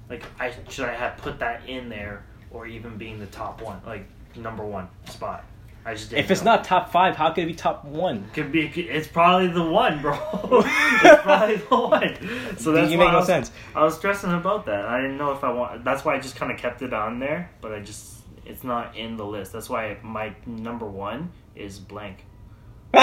Like 0.10 0.24
I 0.40 0.52
should 0.70 0.86
I 0.86 0.96
have 0.96 1.18
put 1.18 1.40
that 1.40 1.68
in 1.70 1.90
there 1.90 2.24
or 2.52 2.66
even 2.66 2.98
being 2.98 3.20
the 3.20 3.28
top 3.28 3.62
one, 3.62 3.80
like 3.86 4.06
number 4.36 4.66
one 4.66 4.88
spot. 5.06 5.46
I 5.90 5.94
just 5.95 6.14
If 6.14 6.30
it's 6.30 6.44
know. 6.44 6.56
not 6.56 6.64
top 6.66 6.91
five, 6.91 7.16
how 7.16 7.32
could 7.32 7.44
it 7.45 7.48
be 7.48 7.53
top 7.56 7.84
one? 7.84 8.30
Could 8.34 8.52
be. 8.52 8.68
It's 8.68 9.07
probably 9.07 9.48
the 9.48 9.64
one, 9.64 10.02
bro. 10.02 10.14
it's 10.64 11.22
probably 11.24 11.56
the 11.56 11.76
one. 11.78 12.57
So 12.60 12.72
that's 12.72 12.91
you 12.91 12.98
make 12.99 13.07
I 13.07 13.11
no 13.14 13.18
was, 13.20 13.26
sense. 13.28 13.52
I 13.76 13.84
was 13.84 13.95
stressing 13.95 14.32
about 14.32 14.68
that. 14.68 14.86
I 14.86 15.02
didn't 15.02 15.18
know 15.18 15.32
if 15.32 15.44
I 15.44 15.52
want. 15.52 15.84
That's 15.84 16.06
why 16.06 16.16
I 16.16 16.20
just 16.20 16.36
kind 16.36 16.52
of 16.52 16.60
kept 16.60 16.84
it 16.84 16.94
on 16.94 17.20
there, 17.20 17.49
but 17.61 17.74
I 17.74 17.80
just 17.80 18.18
it's 18.45 18.64
not 18.64 18.95
in 18.95 19.18
the 19.18 19.26
list. 19.26 19.52
That's 19.52 19.70
why 19.70 19.98
my 20.03 20.34
number 20.45 20.86
one 20.86 21.32
is 21.56 21.80
blank. 21.80 22.26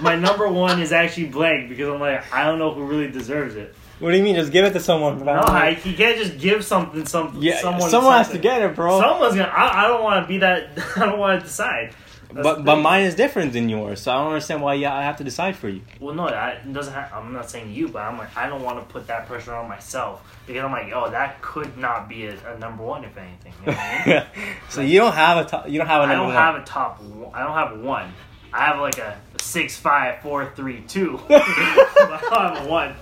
My 0.00 0.16
number 0.16 0.48
one 0.48 0.80
is 0.80 0.90
actually 0.92 1.26
blank 1.26 1.68
because 1.68 1.88
I'm 1.88 2.00
like 2.00 2.32
I 2.32 2.44
don't 2.44 2.58
know 2.58 2.72
who 2.72 2.84
really 2.84 3.10
deserves 3.10 3.54
it. 3.56 3.74
What 4.04 4.10
do 4.10 4.18
you 4.18 4.22
mean? 4.22 4.34
Just 4.34 4.52
give 4.52 4.66
it 4.66 4.74
to 4.74 4.80
someone. 4.80 5.24
No, 5.24 5.32
I, 5.32 5.80
you 5.82 5.94
can't 5.94 6.18
just 6.18 6.38
give 6.38 6.62
something. 6.62 7.06
Some 7.06 7.38
yeah, 7.40 7.58
someone, 7.62 7.88
someone, 7.88 8.18
has 8.18 8.28
to 8.28 8.38
get 8.38 8.60
it, 8.60 8.74
bro. 8.74 9.00
Someone's 9.00 9.34
gonna. 9.34 9.48
I, 9.48 9.86
I 9.86 9.88
don't 9.88 10.02
want 10.02 10.22
to 10.22 10.28
be 10.28 10.36
that. 10.40 10.78
I 10.96 11.06
don't 11.06 11.18
want 11.18 11.40
to 11.40 11.46
decide. 11.46 11.94
That's 12.30 12.44
but 12.44 12.66
but 12.66 12.76
mine 12.76 13.04
is 13.04 13.14
different 13.14 13.54
than 13.54 13.70
yours, 13.70 14.02
so 14.02 14.12
I 14.12 14.16
don't 14.16 14.26
understand 14.26 14.60
why 14.60 14.74
yeah, 14.74 14.94
I 14.94 15.04
have 15.04 15.16
to 15.16 15.24
decide 15.24 15.56
for 15.56 15.70
you. 15.70 15.80
Well, 16.00 16.14
no, 16.14 16.26
I, 16.26 16.50
it 16.50 16.70
doesn't. 16.70 16.92
Have, 16.92 17.14
I'm 17.14 17.32
not 17.32 17.48
saying 17.48 17.72
you, 17.72 17.88
but 17.88 18.02
I'm 18.02 18.18
like 18.18 18.36
I 18.36 18.46
don't 18.46 18.62
want 18.62 18.78
to 18.78 18.92
put 18.92 19.06
that 19.06 19.26
pressure 19.26 19.54
on 19.54 19.70
myself 19.70 20.22
because 20.46 20.62
I'm 20.62 20.72
like, 20.72 20.92
oh, 20.94 21.10
that 21.10 21.40
could 21.40 21.78
not 21.78 22.06
be 22.06 22.26
a, 22.26 22.36
a 22.54 22.58
number 22.58 22.82
one 22.82 23.04
if 23.04 23.16
anything. 23.16 23.54
You 23.64 23.72
know 23.72 23.78
I 23.78 24.26
mean? 24.36 24.46
so 24.68 24.82
you 24.82 24.98
don't 24.98 25.14
have 25.14 25.46
a 25.46 25.48
top, 25.48 25.66
you 25.66 25.78
don't 25.78 25.86
have 25.86 26.02
a 26.02 26.04
I 26.04 26.08
number 26.08 26.24
I 26.24 26.26
don't 26.26 26.34
one. 26.34 26.54
have 26.54 26.56
a 26.56 26.64
top. 26.66 27.00
one- 27.00 27.30
I 27.32 27.42
don't 27.42 27.54
have 27.54 27.80
one. 27.80 28.12
I 28.52 28.66
have 28.66 28.80
like 28.80 28.98
a 28.98 29.18
six, 29.40 29.78
five, 29.78 30.20
four, 30.20 30.52
three, 30.54 30.82
two. 30.82 31.18
I 31.30 32.18
don't 32.30 32.56
have 32.56 32.66
a 32.66 32.68
one. 32.68 32.94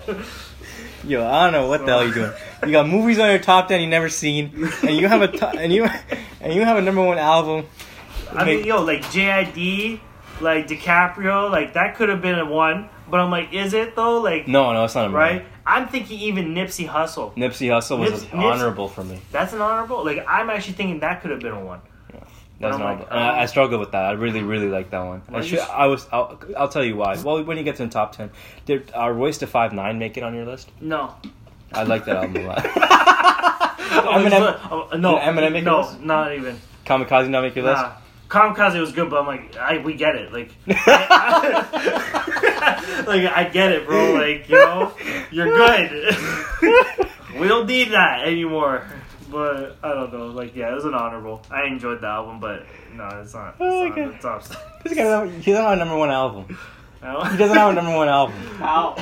Yo, 1.05 1.27
I 1.27 1.45
don't 1.45 1.53
know 1.53 1.69
what 1.69 1.81
the 1.81 1.87
hell 1.87 2.05
you're 2.05 2.15
doing. 2.15 2.33
You 2.65 2.71
got 2.73 2.89
movies 2.89 3.19
on 3.19 3.29
your 3.31 3.39
top 3.41 3.69
ten 3.69 3.81
you 3.81 3.89
never 3.89 4.09
seen, 4.09 4.69
and 4.83 4.97
you 4.97 5.09
have 5.09 5.23
a 5.23 5.29
to- 5.29 5.49
and 5.49 5.73
you 5.73 5.89
and 6.41 6.53
you 6.55 6.65
have 6.65 6.77
a 6.77 6.83
number 6.83 7.03
one 7.05 7.19
album. 7.19 7.67
I 8.33 8.45
mean, 8.45 8.65
yo, 8.65 8.83
like 8.83 9.03
JID, 9.07 10.01
like 10.41 10.69
DiCaprio, 10.69 11.51
like 11.51 11.75
that 11.75 11.97
could 11.97 12.09
have 12.09 12.23
been 12.23 12.39
a 12.39 12.45
one. 12.47 12.89
But 13.11 13.21
I'm 13.21 13.31
like, 13.31 13.53
is 13.53 13.75
it 13.75 13.95
though? 13.97 14.21
Like, 14.21 14.47
No, 14.49 14.73
no, 14.73 14.85
it's 14.85 14.95
not 14.95 15.07
a 15.07 15.11
right? 15.11 15.45
I'm 15.67 15.89
thinking 15.89 16.19
even 16.21 16.55
Nipsey 16.55 16.89
Hussle. 16.89 17.35
Nipsey 17.37 17.69
Hussle 17.69 17.99
was 17.99 18.11
Nips- 18.11 18.23
Nips- 18.23 18.35
honorable 18.35 18.89
for 18.89 19.05
me. 19.05 19.21
That's 19.33 19.53
an 19.53 19.61
honorable. 19.61 20.05
Like, 20.05 20.25
I'm 20.29 20.49
actually 20.51 20.75
thinking 20.75 21.01
that 21.01 21.21
could 21.21 21.31
have 21.31 21.41
been 21.41 21.53
a 21.53 21.65
one. 21.65 21.81
That's 22.63 22.77
I'm 22.77 22.99
like, 22.99 23.09
And 23.11 23.19
I, 23.19 23.39
I 23.39 23.43
um, 23.43 23.49
struggle 23.49 23.81
with 23.81 23.91
that. 23.91 24.05
I 24.05 24.13
really, 24.13 24.41
really 24.41 24.69
like 24.69 24.91
that 24.91 25.01
one. 25.01 25.23
I, 25.33 25.41
should, 25.41 25.59
I 25.59 25.87
was. 25.89 26.07
I'll, 26.13 26.41
I'll 26.57 26.69
tell 26.69 26.85
you 26.85 26.95
why. 26.95 27.21
Well, 27.21 27.43
when 27.43 27.57
you 27.59 27.65
get 27.65 27.75
to 27.77 27.85
the 27.85 27.91
top 27.91 28.15
ten, 28.15 28.31
did 28.67 28.93
our 28.95 29.13
Royce 29.13 29.39
da 29.39 29.47
Five 29.47 29.73
Nine 29.73 29.99
make 29.99 30.17
it 30.17 30.23
on 30.23 30.33
your 30.33 30.45
list? 30.45 30.71
No. 30.81 31.13
I 31.73 31.83
like 31.83 32.05
that 32.05 32.17
album 32.19 32.45
a 32.45 32.47
lot. 32.47 32.65
Oh, 32.65 32.69
Eminem- 34.17 34.61
oh, 34.71 34.97
no, 34.97 35.17
Eminem 35.17 35.53
make 35.53 35.65
no, 35.65 35.81
your 35.81 35.87
list? 35.91 36.01
not 36.03 36.33
even. 36.35 36.57
Kamikaze 36.87 37.29
not 37.29 37.43
make 37.43 37.57
your 37.57 37.65
list? 37.65 37.83
Nah. 37.83 37.95
Kamikaze 38.29 38.81
was 38.81 38.93
good, 38.93 39.11
but 39.11 39.21
I'm 39.21 39.27
like, 39.27 39.57
I 39.57 39.79
we 39.79 39.95
get 39.95 40.15
it. 40.15 40.33
Like, 40.33 40.53
I, 40.69 41.65
like 43.09 43.27
I 43.27 43.49
get 43.53 43.73
it, 43.73 43.87
bro. 43.87 44.13
Like, 44.13 44.49
you 44.49 44.55
know, 44.55 44.93
you're 45.33 45.47
good. 45.47 46.17
we 47.41 47.49
don't 47.49 47.67
need 47.67 47.91
that 47.91 48.23
anymore. 48.25 48.87
But 49.33 49.79
I 49.83 49.95
don't 49.95 50.13
know. 50.13 50.27
Like, 50.29 50.55
yeah, 50.55 50.71
it 50.71 50.75
was 50.75 50.85
an 50.85 50.95
honorable. 50.95 51.43
I 51.51 51.65
enjoyed 51.65 52.03
the 52.03 52.07
album, 52.07 52.39
but 52.39 52.67
no, 52.95 53.09
it's 53.23 53.33
not. 53.35 53.55
It's 53.55 53.61
Oh, 53.61 53.85
not 53.89 53.93
okay. 53.93 54.05
the 54.07 54.13
top 54.19 54.43
stuff. 54.45 54.83
This 54.85 54.93
guy 54.95 55.03
doesn't, 55.05 55.41
he 55.41 55.51
doesn't 55.53 55.65
have 55.65 55.73
a 55.73 55.77
number 55.77 55.97
one 55.97 56.11
album. 56.11 56.57
No? 57.03 57.25
He 57.25 57.37
doesn't 57.37 57.57
have 57.57 57.71
a 57.73 57.75
number 57.75 57.97
one 57.97 58.07
album. 58.09 58.37
Ow. 58.61 58.95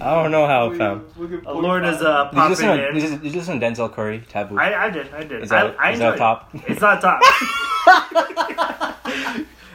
I 0.00 0.14
don't 0.22 0.30
know 0.30 0.46
how, 0.46 0.72
fam. 0.72 1.04
Lord 1.44 1.84
is 1.84 2.00
uh, 2.00 2.30
Did 2.30 2.36
you, 2.38 2.48
listen 2.48 2.66
popping 2.66 2.80
to, 2.80 2.88
in. 2.88 2.94
did, 2.94 3.02
you, 3.02 3.10
did 3.18 3.32
you 3.32 3.38
listen 3.40 3.60
to 3.60 3.66
Denzel 3.66 3.92
Curry, 3.92 4.24
Taboo? 4.26 4.56
I, 4.58 4.86
I 4.86 4.90
did, 4.90 5.12
I 5.12 5.22
did. 5.24 5.42
Is 5.42 5.50
that- 5.50 5.76
I, 5.78 5.90
I 5.90 5.92
is 5.92 5.98
that 5.98 6.14
enjoyed 6.14 6.18
top? 6.18 6.54
It. 6.54 6.62
It's 6.68 6.80
not 6.80 7.02
top. 7.02 7.20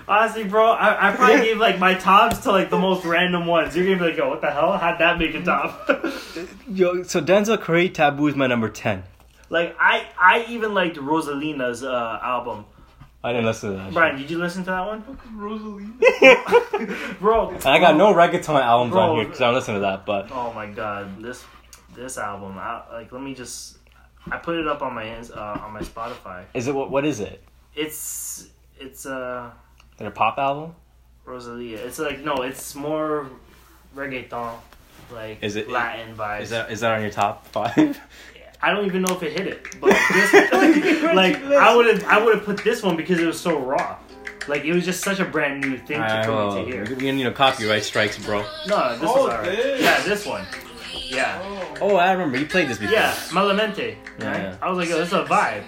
Honestly, 0.07 0.43
bro, 0.45 0.71
I, 0.71 1.09
I 1.09 1.15
probably 1.15 1.45
gave 1.45 1.57
like 1.59 1.77
my 1.77 1.93
tops 1.93 2.39
to 2.39 2.51
like 2.51 2.71
the 2.71 2.79
most 2.79 3.05
random 3.05 3.45
ones. 3.45 3.75
You're 3.75 3.85
gonna 3.85 3.97
be 3.99 4.05
like, 4.05 4.17
"Yo, 4.17 4.27
what 4.27 4.41
the 4.41 4.49
hell? 4.49 4.75
How'd 4.75 4.97
that 4.99 5.19
make 5.19 5.35
a 5.35 5.43
top?" 5.43 5.87
Yo, 6.67 7.03
so 7.03 7.21
Denzel 7.21 7.61
Curry, 7.61 7.89
Taboo 7.89 8.25
is 8.27 8.35
my 8.35 8.47
number 8.47 8.69
10. 8.69 9.03
Like, 9.49 9.75
I 9.79 10.05
I 10.19 10.45
even 10.49 10.73
liked 10.73 10.97
Rosalina's 10.97 11.83
uh, 11.83 12.19
album. 12.21 12.65
I 13.23 13.33
didn't 13.33 13.47
listen 13.47 13.71
to 13.71 13.77
that. 13.77 13.93
Brian, 13.93 14.17
did 14.17 14.29
you 14.31 14.37
listen 14.37 14.63
to 14.63 14.71
that 14.71 14.85
one, 14.87 15.03
shit. 16.19 16.39
bro? 17.19 17.49
and 17.49 17.65
I 17.65 17.77
got 17.79 17.97
no 17.97 18.13
reggaeton 18.13 18.61
albums 18.61 18.93
Bro. 18.93 19.01
on 19.01 19.15
here 19.17 19.25
because 19.25 19.41
I 19.41 19.45
don't 19.47 19.55
listen 19.55 19.73
to 19.73 19.81
that, 19.81 20.05
but 20.05 20.29
Oh 20.31 20.53
my 20.53 20.67
god, 20.67 21.21
this 21.21 21.43
this 21.95 22.17
album. 22.17 22.57
I, 22.57 22.81
like, 22.93 23.11
let 23.11 23.21
me 23.21 23.33
just. 23.35 23.77
I 24.31 24.37
put 24.37 24.57
it 24.57 24.67
up 24.67 24.81
on 24.81 24.93
my 24.93 25.05
ins- 25.17 25.31
uh, 25.31 25.59
on 25.63 25.73
my 25.73 25.81
Spotify. 25.81 26.43
is 26.53 26.67
it 26.67 26.75
what? 26.75 26.91
What 26.91 27.05
is 27.05 27.19
it? 27.19 27.43
It's 27.75 28.47
it's 28.79 29.05
uh 29.05 29.51
Is 29.95 30.01
it 30.01 30.07
a 30.07 30.11
pop 30.11 30.37
album? 30.37 30.75
Rosalia. 31.25 31.77
It's 31.79 31.99
like 31.99 32.23
no, 32.23 32.43
it's 32.43 32.73
more 32.75 33.27
reggaeton. 33.95 34.53
like 35.11 35.43
Is 35.43 35.55
it- 35.57 35.69
Latin 35.69 36.15
vibes. 36.15 36.41
Is 36.43 36.49
that 36.51 36.71
is 36.71 36.79
that 36.81 36.91
on 36.95 37.01
your 37.01 37.11
top 37.11 37.47
five? 37.47 37.99
I 38.61 38.71
don't 38.71 38.85
even 38.85 39.01
know 39.03 39.15
if 39.15 39.23
it 39.23 39.31
hit 39.33 39.47
it, 39.47 39.79
but 39.79 39.89
this, 40.13 40.33
like 41.15 41.41
I 41.43 41.75
would 41.75 41.85
have 41.87 42.03
I 42.05 42.23
would 42.23 42.35
have 42.35 42.43
put 42.45 42.63
this 42.63 42.83
one 42.83 42.95
because 42.97 43.19
it 43.19 43.25
was 43.25 43.39
so 43.39 43.57
raw. 43.59 43.97
Like 44.47 44.63
it 44.65 44.73
was 44.73 44.83
just 44.85 45.01
such 45.03 45.19
a 45.19 45.25
brand 45.25 45.61
new 45.61 45.77
thing 45.77 45.97
to, 45.99 46.03
Alright, 46.03 46.25
for 46.25 46.31
well, 46.33 46.55
me 46.65 46.71
to 46.71 46.81
uh, 46.81 46.85
hear. 46.87 46.95
we 46.97 47.11
need 47.11 47.23
no 47.23 47.31
copyright 47.31 47.83
strikes, 47.83 48.17
bro. 48.17 48.39
No, 48.67 48.97
this 48.97 49.09
Oh, 49.09 49.27
is 49.27 49.33
alright. 49.33 49.45
this. 49.45 49.81
Yeah, 49.81 50.01
this 50.03 50.25
one. 50.25 50.45
Yeah, 51.05 51.39
Oh, 51.81 51.95
I 51.95 52.11
remember 52.11 52.37
you 52.37 52.45
played 52.47 52.67
this 52.67 52.77
before. 52.79 52.93
yeah, 52.93 53.13
Malamente. 53.29 53.95
Yeah, 54.19 54.27
Right? 54.31 54.41
yeah. 54.41 54.55
I 54.61 54.69
was 54.69 54.77
like, 54.77 54.89
yo, 54.89 54.97
this 54.97 55.07
is 55.07 55.13
a 55.13 55.23
vibe, 55.25 55.63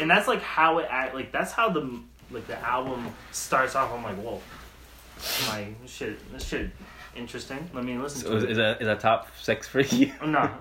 and 0.00 0.10
that's 0.10 0.28
like 0.28 0.42
how 0.42 0.78
it 0.78 0.86
act. 0.90 1.14
Like 1.14 1.32
that's 1.32 1.52
how 1.52 1.68
the 1.70 2.00
like 2.30 2.46
the 2.46 2.58
album 2.66 3.12
starts 3.32 3.74
off. 3.74 3.92
I'm 3.92 4.02
like, 4.02 4.16
whoa, 4.16 4.40
I'm 5.42 5.48
like 5.58 5.82
this 5.82 5.90
shit, 5.92 6.32
this 6.32 6.46
shit, 6.46 6.70
interesting. 7.16 7.68
Let 7.74 7.84
me 7.84 7.96
listen 7.98 8.20
So 8.22 8.30
to 8.30 8.36
is, 8.36 8.44
it. 8.44 8.50
is 8.50 8.56
that 8.58 8.80
is 8.80 8.86
that 8.86 9.00
top 9.00 9.28
six 9.40 9.66
for 9.68 9.80
you? 9.80 10.12
No, 10.24 10.50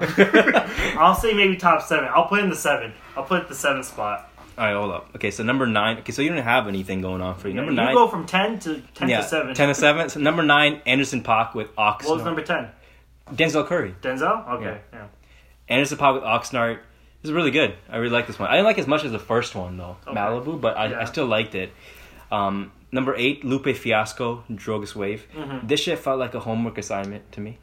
I'll 0.98 1.15
say 1.15 1.34
maybe 1.34 1.57
top 1.57 1.82
seven. 1.84 2.10
I'll 2.14 2.27
put 2.27 2.40
in 2.40 2.49
the 2.49 2.56
seven. 2.56 2.94
I'll 3.15 3.23
put 3.23 3.48
the 3.48 3.56
seven 3.56 3.84
spot. 3.84 4.32
All 4.57 4.64
right, 4.65 4.73
hold 4.73 4.91
up. 4.91 5.10
Okay, 5.18 5.32
so 5.32 5.44
number 5.44 5.68
nine. 5.68 5.98
Okay, 5.99 6.11
so 6.14 6.22
you 6.22 6.30
don't 6.30 6.41
have 6.41 6.68
anything 6.68 7.02
going 7.02 7.22
on 7.22 7.36
for 7.36 7.49
you. 7.49 7.53
Number 7.56 7.72
you 7.72 7.76
nine. 7.76 7.94
go 7.94 8.07
from 8.07 8.26
ten 8.26 8.57
to 8.60 8.82
ten 8.94 9.10
yeah, 9.10 9.22
to 9.22 9.27
seven. 9.27 9.53
ten 9.53 9.68
to 9.68 9.76
seven. 9.76 10.10
So 10.10 10.19
number 10.19 10.44
nine, 10.44 10.82
Anderson 10.86 11.22
.Paak 11.23 11.53
with 11.56 11.76
Oxnard. 11.76 12.06
What 12.07 12.15
was 12.18 12.23
number 12.26 12.41
ten? 12.41 12.69
Denzel 13.34 13.65
Curry. 13.68 13.95
Denzel. 14.02 14.48
Okay. 14.53 14.80
Yeah. 14.94 15.07
Anderson 15.68 15.98
.Paak 15.98 16.14
with 16.14 16.23
Oxnard. 16.23 16.77
This 17.22 17.30
is 17.30 17.34
really 17.34 17.52
good. 17.52 17.73
I 17.90 17.98
really 17.98 18.14
like 18.14 18.27
this 18.27 18.38
one. 18.38 18.49
I 18.49 18.53
didn't 18.53 18.65
like 18.65 18.77
it 18.77 18.82
as 18.82 18.88
much 18.88 19.03
as 19.03 19.11
the 19.11 19.19
first 19.19 19.56
one 19.56 19.77
though, 19.77 19.98
Okay. 20.07 20.15
Malibu, 20.15 20.61
but 20.61 20.77
I, 20.77 20.88
Yeah. 20.91 21.02
I 21.02 21.06
still 21.06 21.26
liked 21.26 21.56
it. 21.56 21.73
Um, 22.32 22.72
number 22.91 23.16
eight, 23.16 23.44
Lupe 23.44 23.76
Fiasco, 23.76 24.44
Drogas 24.52 24.95
Wave. 24.95 25.28
Mhm. 25.36 25.68
This 25.68 25.80
shit 25.82 25.99
felt 25.99 26.20
like 26.20 26.34
a 26.36 26.40
homework 26.40 26.78
assignment 26.78 27.32
to 27.34 27.41
me, 27.41 27.57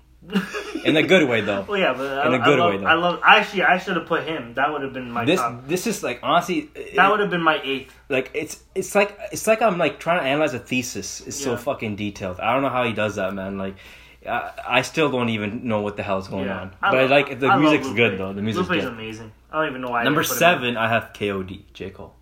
in 0.84 0.96
a 0.96 1.02
good 1.02 1.28
way 1.28 1.40
though. 1.40 1.62
Well, 1.68 1.78
yeah, 1.78 1.94
but 1.94 2.26
In 2.26 2.34
a 2.34 2.38
good 2.38 2.58
I 2.58 2.62
love, 2.62 2.70
way, 2.74 2.78
though. 2.78 2.86
I 2.86 2.94
love. 2.94 3.20
Actually, 3.24 3.62
I 3.64 3.78
should 3.78 3.96
have 3.96 4.06
put 4.06 4.24
him. 4.24 4.54
That 4.54 4.70
would 4.72 4.82
have 4.82 4.92
been 4.92 5.10
my 5.10 5.24
This 5.24 5.40
top. 5.40 5.66
this 5.66 5.86
is 5.86 6.02
like 6.02 6.20
honestly, 6.22 6.70
it- 6.74 6.96
That 6.96 7.10
would 7.10 7.20
have 7.20 7.30
been 7.30 7.42
my 7.42 7.60
eighth. 7.62 7.92
like 8.08 8.30
it's 8.34 8.62
it's 8.74 8.94
like 8.94 9.16
it's 9.32 9.46
like 9.46 9.62
I'm 9.62 9.78
like 9.78 9.98
trying 10.00 10.20
to 10.20 10.26
analyze 10.26 10.54
a 10.54 10.58
thesis. 10.58 11.20
It's 11.26 11.36
so 11.42 11.56
fucking 11.56 11.96
detailed. 11.96 12.38
I 12.40 12.52
don't 12.52 12.62
know 12.62 12.68
how 12.78 12.84
he 12.84 12.92
does 12.92 13.16
that, 13.16 13.32
man. 13.34 13.58
Like. 13.58 13.76
I, 14.24 14.52
I 14.78 14.82
still 14.82 15.10
don't 15.10 15.30
even 15.30 15.66
know 15.66 15.80
what 15.80 15.96
the 15.96 16.04
hell's 16.04 16.28
going 16.28 16.44
Yeah. 16.46 16.60
on, 16.60 16.70
but 16.80 16.94
I 16.94 17.00
love- 17.00 17.10
like 17.10 17.40
the 17.40 17.48
I 17.48 17.56
music's 17.56 17.90
good 17.92 18.18
though. 18.18 18.32
The 18.32 18.40
music's 18.40 18.68
Lupe's 18.70 18.84
good. 18.84 18.92
amazing. 18.92 19.32
I 19.50 19.58
don't 19.58 19.70
even 19.70 19.80
know 19.82 19.90
why. 19.90 20.04
Number 20.04 20.22
didn't 20.22 20.38
put 20.38 20.42
him 20.44 20.52
in. 20.52 20.60
seven, 20.60 20.76
I 20.76 20.88
have 20.88 21.10
KOD, 21.12 21.64
J 21.74 21.90
Cole. 21.90 22.14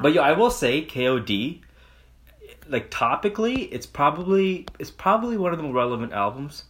But 0.00 0.12
yo, 0.12 0.22
I 0.22 0.32
will 0.38 0.52
say 0.52 0.84
KOD, 0.86 1.62
like 2.70 2.90
topically, 2.90 3.68
it's 3.70 3.86
probably 3.86 4.66
it's 4.78 4.90
probably 4.90 5.36
one 5.36 5.52
of 5.52 5.58
the 5.58 5.64
more 5.64 5.74
relevant 5.74 6.12
albums 6.12 6.64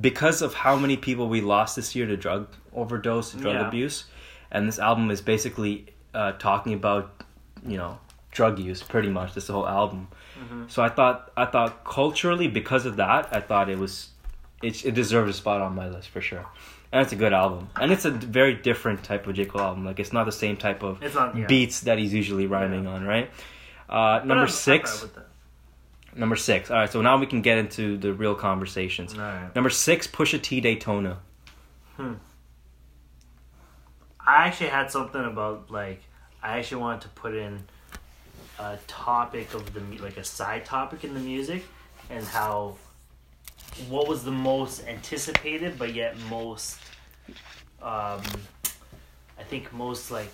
because 0.00 0.42
of 0.42 0.54
how 0.54 0.76
many 0.76 0.96
people 0.96 1.28
we 1.28 1.40
lost 1.40 1.76
this 1.76 1.94
year 1.94 2.06
to 2.06 2.16
drug 2.16 2.48
overdose, 2.72 3.34
and 3.34 3.42
drug 3.42 3.54
Yeah. 3.54 3.68
abuse, 3.68 4.04
and 4.50 4.66
this 4.66 4.78
album 4.78 5.10
is 5.10 5.20
basically 5.20 5.86
uh, 6.14 6.32
talking 6.32 6.72
about 6.72 7.22
you 7.66 7.76
know 7.76 7.98
drug 8.30 8.58
use 8.58 8.82
pretty 8.82 9.10
much. 9.10 9.34
This 9.34 9.48
whole 9.48 9.68
album. 9.68 10.08
Mm-hmm. 10.40 10.64
So 10.68 10.82
I 10.82 10.88
thought 10.88 11.30
I 11.36 11.44
thought 11.44 11.84
culturally 11.84 12.48
because 12.48 12.86
of 12.86 12.96
that, 12.96 13.28
I 13.32 13.40
thought 13.40 13.68
it 13.68 13.78
was 13.78 14.08
it, 14.62 14.84
it 14.84 14.94
deserved 14.94 15.28
a 15.28 15.32
spot 15.32 15.60
on 15.60 15.74
my 15.74 15.88
list 15.88 16.08
for 16.08 16.20
sure. 16.20 16.46
And 16.90 17.02
it's 17.02 17.12
a 17.12 17.16
good 17.16 17.34
album, 17.34 17.68
and 17.78 17.92
it's 17.92 18.06
a 18.06 18.10
very 18.10 18.54
different 18.54 19.04
type 19.04 19.26
of 19.26 19.34
J 19.34 19.44
Cole 19.44 19.60
album. 19.60 19.84
Like 19.84 20.00
it's 20.00 20.12
not 20.12 20.24
the 20.24 20.32
same 20.32 20.56
type 20.56 20.82
of 20.82 21.02
not 21.14 21.36
yeah. 21.36 21.46
beats 21.46 21.80
that 21.80 21.98
he's 21.98 22.14
usually 22.14 22.46
rhyming 22.46 22.86
on, 22.86 23.04
right? 23.04 23.30
Uh, 23.88 24.20
number 24.24 24.44
I'm 24.44 24.48
six. 24.48 25.00
fine 25.00 25.02
with 25.02 25.14
that. 25.16 25.28
Number 26.18 26.36
six. 26.36 26.70
All 26.70 26.78
right, 26.78 26.90
so 26.90 27.00
now 27.00 27.16
we 27.18 27.26
can 27.26 27.42
get 27.42 27.58
into 27.58 27.96
the 27.96 28.12
real 28.12 28.34
conversations. 28.34 29.14
Number 29.14 29.70
six, 29.70 30.06
Pusha 30.06 30.42
T 30.42 30.60
Daytona. 30.60 31.18
Hmm. 31.96 32.14
I 34.28 34.46
actually 34.46 34.68
had 34.68 34.90
something 34.90 35.24
about 35.24 35.70
like 35.70 36.02
I 36.42 36.58
actually 36.58 36.82
wanted 36.82 37.00
to 37.02 37.08
put 37.10 37.34
in 37.34 37.64
a 38.58 38.76
topic 38.86 39.54
of 39.54 39.72
the 39.72 39.80
like 40.02 40.16
a 40.18 40.24
side 40.24 40.64
topic 40.66 41.04
in 41.04 41.14
the 41.14 41.20
music 41.20 41.64
and 42.10 42.24
how 42.24 42.76
what 43.88 44.08
was 44.08 44.24
the 44.24 44.30
most 44.30 44.86
anticipated 44.86 45.78
but 45.78 45.94
yet 45.94 46.16
most 46.28 46.78
um 47.80 48.20
I 49.38 49.44
think 49.48 49.72
most 49.72 50.10
like 50.10 50.32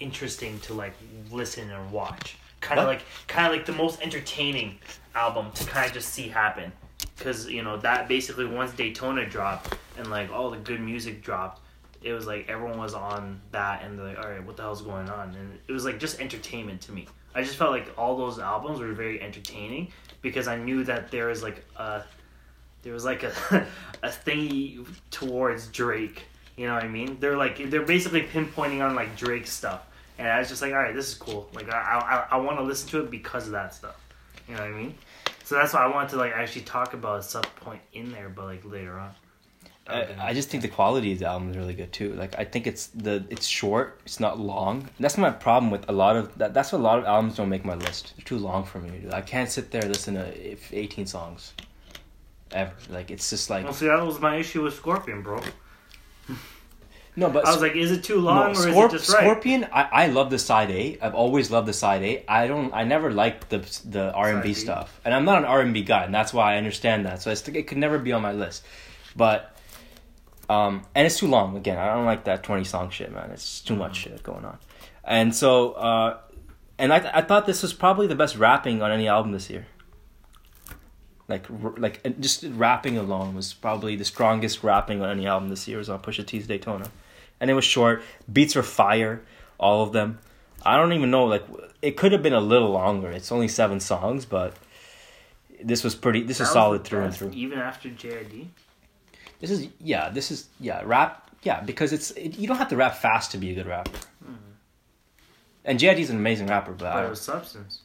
interesting 0.00 0.58
to 0.60 0.74
like 0.74 0.94
listen 1.30 1.70
and 1.70 1.92
watch 1.92 2.37
kind 2.60 2.80
of 2.80 2.86
like 2.86 3.02
kind 3.26 3.46
of 3.46 3.52
like 3.52 3.66
the 3.66 3.72
most 3.72 4.00
entertaining 4.02 4.78
album 5.14 5.50
to 5.52 5.64
kind 5.64 5.86
of 5.86 5.92
just 5.92 6.10
see 6.10 6.28
happen. 6.28 6.72
Because 7.16 7.48
you 7.48 7.62
know 7.62 7.76
that 7.78 8.08
basically 8.08 8.46
once 8.46 8.72
Daytona 8.72 9.28
dropped 9.28 9.76
and 9.96 10.10
like 10.10 10.30
all 10.30 10.50
the 10.50 10.58
good 10.58 10.80
music 10.80 11.22
dropped 11.22 11.62
it 12.00 12.12
was 12.12 12.26
like 12.26 12.48
everyone 12.48 12.78
was 12.78 12.94
on 12.94 13.40
that 13.50 13.82
and 13.82 13.98
they're 13.98 14.06
like 14.06 14.18
all 14.18 14.30
right 14.30 14.44
what 14.44 14.56
the 14.56 14.62
hell's 14.62 14.82
going 14.82 15.08
on? 15.08 15.34
And 15.34 15.58
it 15.66 15.72
was 15.72 15.84
like 15.84 15.98
just 15.98 16.20
entertainment 16.20 16.80
to 16.82 16.92
me. 16.92 17.06
I 17.34 17.42
just 17.42 17.56
felt 17.56 17.70
like 17.70 17.92
all 17.96 18.16
those 18.16 18.38
albums 18.38 18.80
were 18.80 18.92
very 18.92 19.20
entertaining 19.20 19.92
because 20.22 20.48
i 20.48 20.56
knew 20.56 20.84
that 20.84 21.10
there 21.10 21.26
was 21.26 21.42
like 21.42 21.64
a 21.76 22.02
there 22.82 22.92
was 22.92 23.04
like 23.04 23.22
a 23.22 23.66
a 24.02 24.10
thing 24.10 24.86
towards 25.10 25.68
drake 25.68 26.24
you 26.56 26.66
know 26.66 26.74
what 26.74 26.82
i 26.82 26.88
mean? 26.88 27.18
They're 27.20 27.36
like 27.36 27.70
they're 27.70 27.82
basically 27.82 28.22
pinpointing 28.22 28.84
on 28.84 28.94
like 28.96 29.16
drake 29.16 29.46
stuff 29.46 29.86
and 30.18 30.28
i 30.28 30.38
was 30.38 30.48
just 30.48 30.62
like 30.62 30.72
all 30.72 30.78
right 30.78 30.94
this 30.94 31.08
is 31.08 31.14
cool 31.14 31.48
like 31.54 31.68
i 31.70 32.26
i, 32.30 32.36
I 32.36 32.38
want 32.38 32.58
to 32.58 32.64
listen 32.64 32.88
to 32.90 33.00
it 33.00 33.10
because 33.10 33.46
of 33.46 33.52
that 33.52 33.74
stuff 33.74 33.96
you 34.48 34.54
know 34.54 34.60
what 34.60 34.70
i 34.70 34.74
mean 34.74 34.94
so 35.44 35.54
that's 35.54 35.72
why 35.72 35.80
i 35.80 35.86
wanted 35.86 36.10
to 36.10 36.16
like 36.16 36.32
actually 36.32 36.62
talk 36.62 36.94
about 36.94 37.20
a 37.20 37.22
sub 37.22 37.46
point 37.56 37.80
in 37.92 38.12
there 38.12 38.28
but 38.28 38.44
like 38.44 38.64
later 38.64 38.98
on 38.98 39.10
I, 39.88 40.06
I 40.20 40.34
just 40.34 40.50
think 40.50 40.62
the 40.62 40.68
quality 40.68 41.12
of 41.12 41.18
the 41.18 41.26
album 41.26 41.50
is 41.50 41.56
really 41.56 41.72
good 41.72 41.92
too. 41.92 42.12
Like 42.12 42.38
I 42.38 42.44
think 42.44 42.66
it's 42.66 42.88
the 42.88 43.24
it's 43.30 43.46
short, 43.46 44.00
it's 44.04 44.20
not 44.20 44.38
long. 44.38 44.88
That's 45.00 45.16
my 45.16 45.30
problem 45.30 45.70
with 45.70 45.88
a 45.88 45.92
lot 45.92 46.16
of 46.16 46.36
that. 46.38 46.52
That's 46.52 46.72
what 46.72 46.80
a 46.80 46.84
lot 46.84 46.98
of 46.98 47.06
albums 47.06 47.36
don't 47.36 47.48
make 47.48 47.64
my 47.64 47.74
list. 47.74 48.12
They're 48.16 48.24
too 48.24 48.38
long 48.38 48.64
for 48.64 48.80
me. 48.80 48.98
Dude. 48.98 49.14
I 49.14 49.22
can't 49.22 49.50
sit 49.50 49.70
there 49.70 49.80
and 49.80 49.90
listen 49.90 50.14
to 50.14 50.52
if 50.52 50.72
eighteen 50.74 51.06
songs. 51.06 51.54
Ever 52.50 52.72
like 52.90 53.10
it's 53.10 53.28
just 53.30 53.50
like 53.50 53.64
Well, 53.64 53.72
see, 53.72 53.86
that 53.86 54.04
was 54.04 54.20
my 54.20 54.36
issue 54.36 54.62
with 54.62 54.74
Scorpion, 54.74 55.22
bro. 55.22 55.40
no, 57.18 57.28
but 57.30 57.46
I 57.46 57.52
was 57.52 57.60
like, 57.60 57.74
is 57.74 57.90
it 57.90 58.04
too 58.04 58.20
long 58.20 58.52
no, 58.52 58.58
or 58.58 58.62
Scorp- 58.62 58.86
is 58.86 58.94
it 58.94 58.98
just 58.98 59.12
right? 59.12 59.22
Scorpion. 59.24 59.66
I, 59.72 59.82
I 60.04 60.06
love 60.06 60.30
the 60.30 60.38
side 60.38 60.70
A. 60.70 60.98
I've 61.02 61.14
always 61.14 61.50
loved 61.50 61.66
the 61.66 61.72
side 61.72 62.02
A. 62.02 62.24
I 62.28 62.46
don't. 62.46 62.72
I 62.72 62.84
never 62.84 63.10
liked 63.10 63.50
the 63.50 63.58
the 63.84 64.12
R 64.12 64.30
and 64.30 64.42
B 64.42 64.54
stuff, 64.54 65.00
and 65.04 65.12
I'm 65.14 65.24
not 65.24 65.38
an 65.38 65.44
R 65.44 65.60
and 65.60 65.74
B 65.74 65.82
guy, 65.82 66.04
and 66.04 66.14
that's 66.14 66.32
why 66.32 66.54
I 66.54 66.56
understand 66.58 67.06
that. 67.06 67.20
So 67.20 67.30
it 67.30 67.66
could 67.66 67.78
never 67.78 67.98
be 67.98 68.12
on 68.12 68.22
my 68.22 68.32
list, 68.32 68.64
but. 69.14 69.54
Um, 70.50 70.86
and 70.94 71.04
it's 71.04 71.18
too 71.18 71.26
long. 71.26 71.58
Again, 71.58 71.76
I 71.76 71.92
don't 71.92 72.06
like 72.06 72.24
that 72.24 72.42
twenty 72.42 72.64
song 72.64 72.88
shit, 72.88 73.12
man. 73.12 73.30
It's 73.32 73.60
too 73.60 73.76
much 73.76 73.96
shit 73.96 74.22
going 74.22 74.46
on, 74.46 74.56
and 75.04 75.34
so, 75.34 75.72
uh, 75.72 76.18
and 76.78 76.90
I, 76.90 77.18
I 77.18 77.20
thought 77.20 77.44
this 77.44 77.60
was 77.60 77.74
probably 77.74 78.06
the 78.06 78.14
best 78.14 78.34
rapping 78.38 78.80
on 78.80 78.90
any 78.90 79.08
album 79.08 79.32
this 79.32 79.50
year. 79.50 79.66
Like, 81.28 81.44
r- 81.50 81.74
like 81.76 82.18
just 82.18 82.44
rapping 82.44 82.96
alone 82.96 83.34
was 83.34 83.52
probably 83.52 83.94
the 83.96 84.06
strongest 84.06 84.64
rapping 84.64 85.02
on 85.02 85.10
any 85.10 85.26
album 85.26 85.50
this 85.50 85.68
year. 85.68 85.76
Was 85.76 85.90
on 85.90 86.00
Pusha 86.00 86.24
T's 86.24 86.46
Daytona, 86.46 86.90
and 87.40 87.50
it 87.50 87.54
was 87.54 87.64
short. 87.64 88.02
Beats 88.32 88.54
were 88.54 88.62
fire, 88.62 89.22
all 89.58 89.82
of 89.82 89.92
them. 89.92 90.18
I 90.64 90.76
don't 90.76 90.92
even 90.92 91.10
know. 91.10 91.24
Like, 91.24 91.44
it 91.82 91.96
could 91.96 92.12
have 92.12 92.22
been 92.22 92.32
a 92.32 92.40
little 92.40 92.70
longer. 92.70 93.10
It's 93.10 93.30
only 93.30 93.48
seven 93.48 93.80
songs, 93.80 94.24
but 94.24 94.54
this 95.62 95.84
was 95.84 95.94
pretty. 95.94 96.22
This 96.22 96.38
That 96.38 96.44
is 96.44 96.48
was 96.48 96.52
solid 96.52 96.84
through 96.84 97.04
and 97.04 97.14
through. 97.14 97.30
Even 97.30 97.58
after 97.58 97.88
JID. 97.88 98.48
This 99.40 99.50
is 99.50 99.68
yeah. 99.80 100.08
This 100.08 100.30
is 100.30 100.48
yeah. 100.60 100.82
Rap 100.84 101.30
yeah 101.44 101.60
because 101.60 101.92
it's 101.92 102.10
it, 102.12 102.36
you 102.36 102.48
don't 102.48 102.56
have 102.56 102.68
to 102.70 102.76
rap 102.76 102.96
fast 102.96 103.30
to 103.30 103.38
be 103.38 103.50
a 103.52 103.54
good 103.54 103.66
rapper. 103.66 103.96
Hmm. 104.24 104.34
And 105.64 105.78
JID's 105.78 106.10
an 106.10 106.16
amazing 106.16 106.48
rapper, 106.48 106.72
but, 106.72 106.92
But 106.92 107.04
it 107.04 107.10
was 107.10 107.20
substance. 107.20 107.80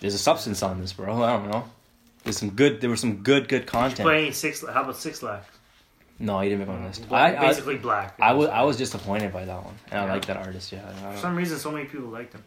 there's 0.00 0.14
a 0.14 0.18
substance 0.18 0.62
on 0.62 0.80
this, 0.80 0.92
bro. 0.92 1.22
I 1.22 1.32
don't 1.32 1.50
know. 1.50 1.64
There's 2.24 2.36
some 2.38 2.50
good. 2.50 2.80
There 2.82 2.90
was 2.90 3.00
some 3.00 3.22
good 3.22 3.48
good 3.48 3.66
content. 3.66 4.00
Playing 4.00 4.32
six. 4.32 4.62
How 4.66 4.82
about 4.82 4.96
Six 4.96 5.22
Lack? 5.22 5.44
No, 6.18 6.40
he 6.40 6.48
didn't 6.48 6.60
make 6.66 6.68
my 6.68 6.86
list. 6.86 7.08
Black- 7.08 7.36
I, 7.36 7.44
I, 7.44 7.48
basically 7.48 7.76
black. 7.78 8.14
I 8.20 8.32
was 8.32 8.48
I 8.48 8.62
was 8.62 8.76
disappointed 8.76 9.32
by 9.32 9.44
that 9.44 9.64
one, 9.64 9.74
and 9.90 10.00
I 10.00 10.12
like 10.12 10.26
that 10.26 10.36
artist. 10.36 10.70
Yeah, 10.72 11.12
For 11.12 11.18
some 11.18 11.36
reason, 11.36 11.58
so 11.58 11.70
many 11.70 11.86
people 11.86 12.08
liked 12.08 12.34
him. 12.34 12.44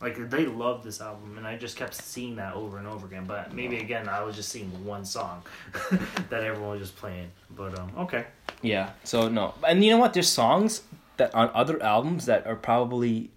Like 0.00 0.28
they 0.28 0.44
loved 0.46 0.84
this 0.84 1.00
album, 1.00 1.38
and 1.38 1.46
I 1.46 1.56
just 1.56 1.76
kept 1.76 1.94
seeing 1.94 2.36
that 2.36 2.54
over 2.54 2.78
and 2.78 2.86
over 2.86 3.06
again. 3.06 3.24
But 3.24 3.54
maybe 3.54 3.78
again, 3.78 4.08
I 4.08 4.22
was 4.22 4.36
just 4.36 4.50
seeing 4.50 4.84
one 4.84 5.04
song 5.04 5.42
that 6.30 6.42
everyone 6.42 6.70
was 6.70 6.80
just 6.80 6.96
playing. 6.96 7.30
But 7.50 7.78
um, 7.78 7.90
okay. 7.98 8.26
yeah. 8.60 8.90
So 9.04 9.28
no, 9.28 9.54
and 9.66 9.82
you 9.82 9.90
know 9.90 9.98
what? 9.98 10.12
There's 10.12 10.28
songs 10.28 10.82
that 11.16 11.34
on 11.34 11.50
other 11.54 11.82
albums 11.82 12.26
that 12.26 12.46
are 12.46 12.56
probably 12.56 13.30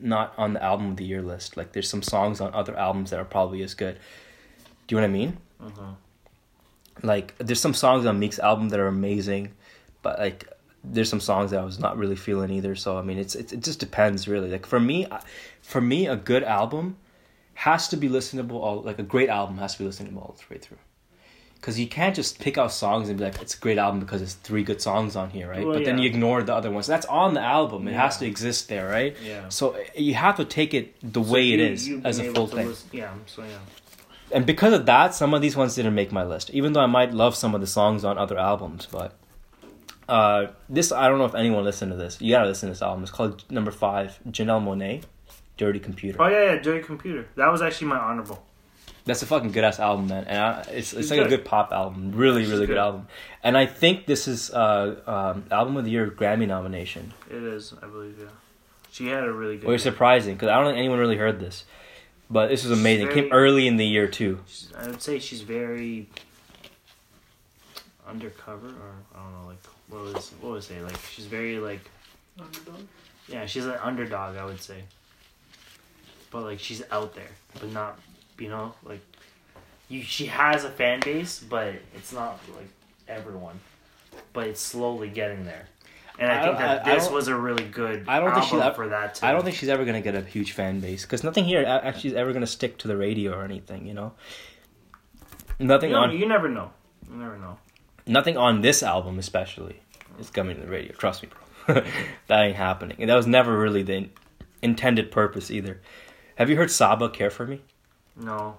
not 0.00 0.34
on 0.36 0.52
the 0.52 0.62
album 0.62 0.90
of 0.90 0.96
the 0.96 1.04
year 1.04 1.22
list. 1.22 1.56
Like 1.56 1.72
there's 1.72 1.88
some 1.88 2.02
songs 2.02 2.40
on 2.40 2.52
other 2.52 2.76
albums 2.76 3.10
that 3.10 3.18
are 3.18 3.24
probably 3.24 3.62
as 3.62 3.74
good. 3.74 3.98
Do 4.86 4.94
you 4.94 5.00
know 5.00 5.06
what 5.06 5.10
I 5.10 5.18
mean? 5.18 5.38
Uh-huh. 5.60 5.82
Like 7.02 7.34
there's 7.38 7.60
some 7.60 7.74
songs 7.74 8.06
on 8.06 8.18
Meek's 8.18 8.38
album 8.38 8.68
that 8.70 8.80
are 8.80 8.88
amazing, 8.88 9.52
but 10.02 10.18
like 10.18 10.48
there's 10.84 11.08
some 11.08 11.20
songs 11.20 11.50
that 11.50 11.60
I 11.60 11.64
was 11.64 11.78
not 11.78 11.96
really 11.98 12.16
feeling 12.16 12.50
either. 12.50 12.74
So 12.76 12.98
I 12.98 13.02
mean, 13.02 13.18
it's, 13.18 13.34
it's 13.34 13.52
it 13.52 13.62
just 13.62 13.80
depends 13.80 14.28
really. 14.28 14.48
Like 14.50 14.66
for 14.66 14.80
me, 14.80 15.06
for 15.62 15.80
me, 15.80 16.06
a 16.06 16.16
good 16.16 16.44
album 16.44 16.96
has 17.54 17.88
to 17.88 17.96
be 17.96 18.08
listenable. 18.08 18.52
All 18.60 18.82
like 18.82 18.98
a 18.98 19.02
great 19.02 19.28
album 19.28 19.58
has 19.58 19.74
to 19.76 19.82
be 19.84 19.88
listenable 19.88 20.18
all 20.22 20.36
the 20.38 20.54
way 20.54 20.58
through. 20.60 20.78
because 21.56 21.76
you 21.78 21.88
can't 21.88 22.14
just 22.14 22.38
pick 22.38 22.56
out 22.56 22.70
songs 22.70 23.08
and 23.08 23.18
be 23.18 23.24
like 23.24 23.42
it's 23.42 23.56
a 23.56 23.58
great 23.58 23.78
album 23.78 23.98
because 23.98 24.22
it's 24.22 24.34
three 24.34 24.62
good 24.62 24.80
songs 24.80 25.16
on 25.16 25.28
here, 25.30 25.48
right? 25.50 25.64
Well, 25.66 25.74
but 25.74 25.84
then 25.84 25.98
you 25.98 26.06
ignore 26.08 26.42
the 26.44 26.54
other 26.54 26.70
ones. 26.70 26.86
That's 26.86 27.06
on 27.06 27.34
the 27.34 27.40
album. 27.42 27.88
It 27.88 27.94
has 27.94 28.16
to 28.18 28.26
exist 28.26 28.68
there, 28.68 28.88
right? 28.88 29.16
Yeah. 29.24 29.48
So 29.48 29.76
you 29.96 30.14
have 30.14 30.36
to 30.36 30.44
take 30.44 30.72
it 30.72 30.94
the 31.02 31.22
So 31.22 31.32
way 31.32 31.52
it 31.52 31.58
you- 31.58 31.66
is 31.66 31.88
you've 31.88 32.06
as 32.06 32.18
a 32.20 32.32
full 32.32 32.46
thing. 32.46 32.68
listen- 32.68 32.90
yeah. 32.92 33.12
So 33.26 33.42
yeah. 33.42 33.58
And 34.32 34.44
because 34.44 34.72
of 34.72 34.86
that, 34.86 35.14
some 35.14 35.32
of 35.34 35.40
these 35.40 35.56
ones 35.56 35.74
didn't 35.74 35.94
make 35.94 36.12
my 36.12 36.24
list, 36.24 36.50
even 36.50 36.72
though 36.72 36.80
I 36.80 36.86
might 36.86 37.14
love 37.14 37.34
some 37.34 37.54
of 37.54 37.60
the 37.60 37.66
songs 37.66 38.04
on 38.04 38.18
other 38.18 38.38
albums. 38.38 38.86
But 38.90 39.14
uh, 40.08 40.48
this, 40.68 40.92
I 40.92 41.08
don't 41.08 41.18
know 41.18 41.24
if 41.24 41.34
anyone 41.34 41.64
listened 41.64 41.92
to 41.92 41.96
this. 41.96 42.20
You 42.20 42.32
gotta 42.32 42.48
listen 42.48 42.68
to 42.68 42.72
this 42.72 42.82
album. 42.82 43.02
It's 43.02 43.12
called 43.12 43.44
Number 43.50 43.70
Five, 43.70 44.18
Janelle 44.28 44.62
Monáe, 44.62 45.02
Dirty 45.56 45.80
Computer. 45.80 46.20
Oh 46.20 46.28
yeah, 46.28 46.54
yeah. 46.54 46.58
Joy 46.58 46.82
Computer. 46.82 47.26
That 47.36 47.50
was 47.50 47.62
actually 47.62 47.88
my 47.88 47.98
honorable. 47.98 48.44
That's 49.04 49.22
a 49.22 49.26
fucking 49.26 49.52
good 49.52 49.64
ass 49.64 49.80
album, 49.80 50.08
man. 50.08 50.24
And 50.24 50.38
I, 50.38 50.60
it's 50.70 50.92
it's 50.92 51.10
like 51.10 51.20
a 51.20 51.22
good. 51.22 51.30
good 51.30 51.44
pop 51.46 51.72
album, 51.72 52.12
really, 52.12 52.42
really 52.42 52.66
good 52.66 52.74
good. 52.74 52.76
album. 52.76 53.08
And 53.42 53.56
I 53.56 53.64
think 53.64 54.04
this 54.04 54.28
is 54.28 54.50
uh, 54.50 55.00
um, 55.06 55.44
album 55.50 55.78
of 55.78 55.84
the 55.84 55.90
year 55.90 56.10
Grammy 56.10 56.46
nomination. 56.46 57.14
It 57.30 57.42
is, 57.42 57.72
I 57.82 57.86
believe. 57.86 58.18
Yeah. 58.18 58.26
She 58.90 59.08
had 59.08 59.24
a 59.24 59.32
really 59.32 59.56
good. 59.56 59.68
Which 59.68 59.76
is 59.76 59.82
surprising 59.82 60.34
because 60.34 60.48
I 60.48 60.56
don't 60.56 60.66
think 60.66 60.78
anyone 60.78 60.98
really 60.98 61.16
heard 61.16 61.40
this. 61.40 61.64
But 62.30 62.48
this 62.48 62.64
is 62.64 62.70
amazing. 62.70 63.08
It 63.08 63.14
came 63.14 63.32
early 63.32 63.66
in 63.66 63.76
the 63.76 63.86
year 63.86 64.06
too. 64.06 64.40
I 64.76 64.86
would 64.88 65.00
say 65.02 65.18
she's 65.18 65.40
very 65.40 66.08
undercover, 68.06 68.68
or 68.68 68.92
I 69.14 69.22
don't 69.22 69.32
know, 69.32 69.48
like 69.48 69.64
what 69.88 70.14
was 70.14 70.32
what 70.40 70.52
was 70.52 70.70
it? 70.70 70.82
Like 70.82 70.98
she's 71.10 71.26
very 71.26 71.58
like 71.58 71.80
Underdog. 72.38 72.80
yeah, 73.28 73.46
she's 73.46 73.64
an 73.64 73.76
underdog. 73.82 74.36
I 74.36 74.44
would 74.44 74.60
say, 74.60 74.82
but 76.30 76.42
like 76.42 76.58
she's 76.60 76.82
out 76.90 77.14
there, 77.14 77.30
but 77.54 77.72
not 77.72 77.98
you 78.38 78.48
know 78.48 78.74
like 78.84 79.00
you. 79.88 80.02
She 80.02 80.26
has 80.26 80.64
a 80.64 80.70
fan 80.70 81.00
base, 81.00 81.40
but 81.40 81.74
it's 81.94 82.12
not 82.12 82.38
like 82.56 82.68
everyone. 83.08 83.58
But 84.32 84.48
it's 84.48 84.60
slowly 84.60 85.08
getting 85.08 85.44
there, 85.44 85.66
and 86.18 86.30
I, 86.30 86.40
I 86.40 86.42
think 86.44 86.58
that 86.58 86.86
I- 86.86 86.90
I 86.90 86.94
this 86.94 87.04
don't- 87.06 87.14
was 87.14 87.28
a 87.28 87.34
really 87.36 87.64
good. 87.64 88.04
I 88.08 88.20
don't 88.20 88.32
think 88.32 88.44
she's 88.44 88.54
album 88.54 88.68
ev- 88.68 88.76
for 88.76 88.88
that. 88.88 89.14
Too. 89.16 89.26
I 89.26 89.32
don't 89.32 89.42
think 89.44 89.56
she's 89.56 89.68
ever 89.68 89.84
gonna 89.84 90.00
get 90.00 90.14
a 90.14 90.22
huge 90.22 90.52
fan 90.52 90.80
base 90.80 91.02
because 91.02 91.22
nothing 91.24 91.44
here 91.44 91.64
actually 91.66 92.10
is 92.10 92.16
ever 92.16 92.32
gonna 92.32 92.46
stick 92.46 92.78
to 92.78 92.88
the 92.88 92.96
radio 92.96 93.32
or 93.32 93.44
anything. 93.44 93.86
You 93.86 93.94
know, 93.94 94.12
nothing 95.58 95.90
You, 95.90 95.96
know, 95.96 96.02
on 96.02 96.16
you 96.16 96.26
never 96.26 96.48
know. 96.48 96.70
You 97.10 97.16
never 97.16 97.38
know. 97.38 97.58
nothing 98.06 98.36
on 98.36 98.60
this 98.60 98.82
album 98.82 99.18
especially 99.18 99.80
is 100.18 100.30
coming 100.30 100.56
to 100.56 100.62
the 100.62 100.68
radio. 100.68 100.92
Trust 100.92 101.22
me, 101.22 101.28
bro. 101.66 101.82
that 102.28 102.42
ain't 102.42 102.56
happening. 102.56 102.96
And 103.00 103.10
that 103.10 103.14
was 103.16 103.26
never 103.26 103.56
really 103.58 103.82
the 103.82 104.08
intended 104.62 105.10
purpose 105.10 105.50
either. 105.50 105.80
Have 106.36 106.48
you 106.50 106.56
heard 106.56 106.70
Saba 106.70 107.08
care 107.10 107.30
for 107.30 107.46
me? 107.46 107.60
No, 108.16 108.56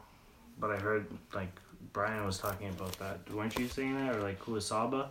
but 0.59 0.71
I 0.71 0.77
heard 0.77 1.07
like 1.33 1.49
Brian 1.93 2.25
was 2.25 2.37
talking 2.37 2.69
about 2.69 2.93
that. 2.99 3.19
Weren't 3.33 3.57
you 3.57 3.67
saying 3.67 3.95
that 3.95 4.15
or 4.15 4.21
like 4.21 4.39
who 4.39 4.55
is 4.55 4.65
Saba? 4.65 5.09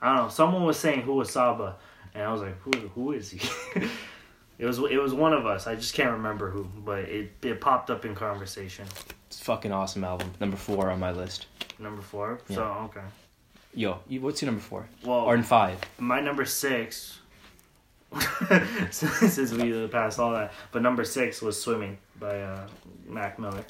I 0.00 0.14
don't 0.14 0.24
know. 0.24 0.28
Someone 0.28 0.64
was 0.64 0.78
saying 0.78 1.02
who 1.02 1.20
is 1.20 1.30
Saba, 1.30 1.76
and 2.14 2.22
I 2.22 2.32
was 2.32 2.42
like, 2.42 2.58
who 2.60 2.70
who 2.88 3.12
is 3.12 3.30
he? 3.30 3.40
it 4.58 4.66
was 4.66 4.78
it 4.78 5.00
was 5.00 5.14
one 5.14 5.32
of 5.32 5.46
us. 5.46 5.66
I 5.66 5.74
just 5.74 5.94
can't 5.94 6.12
remember 6.12 6.50
who, 6.50 6.64
but 6.84 7.00
it 7.00 7.32
it 7.42 7.60
popped 7.60 7.90
up 7.90 8.04
in 8.04 8.14
conversation. 8.14 8.86
It's 9.26 9.40
a 9.40 9.44
fucking 9.44 9.72
awesome 9.72 10.04
album. 10.04 10.30
Number 10.40 10.56
four 10.56 10.90
on 10.90 11.00
my 11.00 11.10
list. 11.12 11.46
Number 11.78 12.02
four. 12.02 12.40
Yeah. 12.48 12.56
So 12.56 12.62
okay. 12.90 13.06
Yo, 13.76 13.98
you, 14.08 14.20
what's 14.20 14.40
your 14.40 14.46
number 14.46 14.60
four? 14.62 14.86
Well, 15.04 15.20
Or 15.20 15.34
in 15.34 15.42
five? 15.42 15.78
my 15.98 16.20
number 16.20 16.44
six. 16.44 17.18
since 18.92 19.50
we 19.52 19.88
passed 19.88 20.20
all 20.20 20.30
that, 20.32 20.52
but 20.70 20.82
number 20.82 21.04
six 21.04 21.42
was 21.42 21.60
"Swimming" 21.60 21.98
by 22.20 22.40
uh, 22.42 22.68
Mac 23.08 23.40
Miller. 23.40 23.64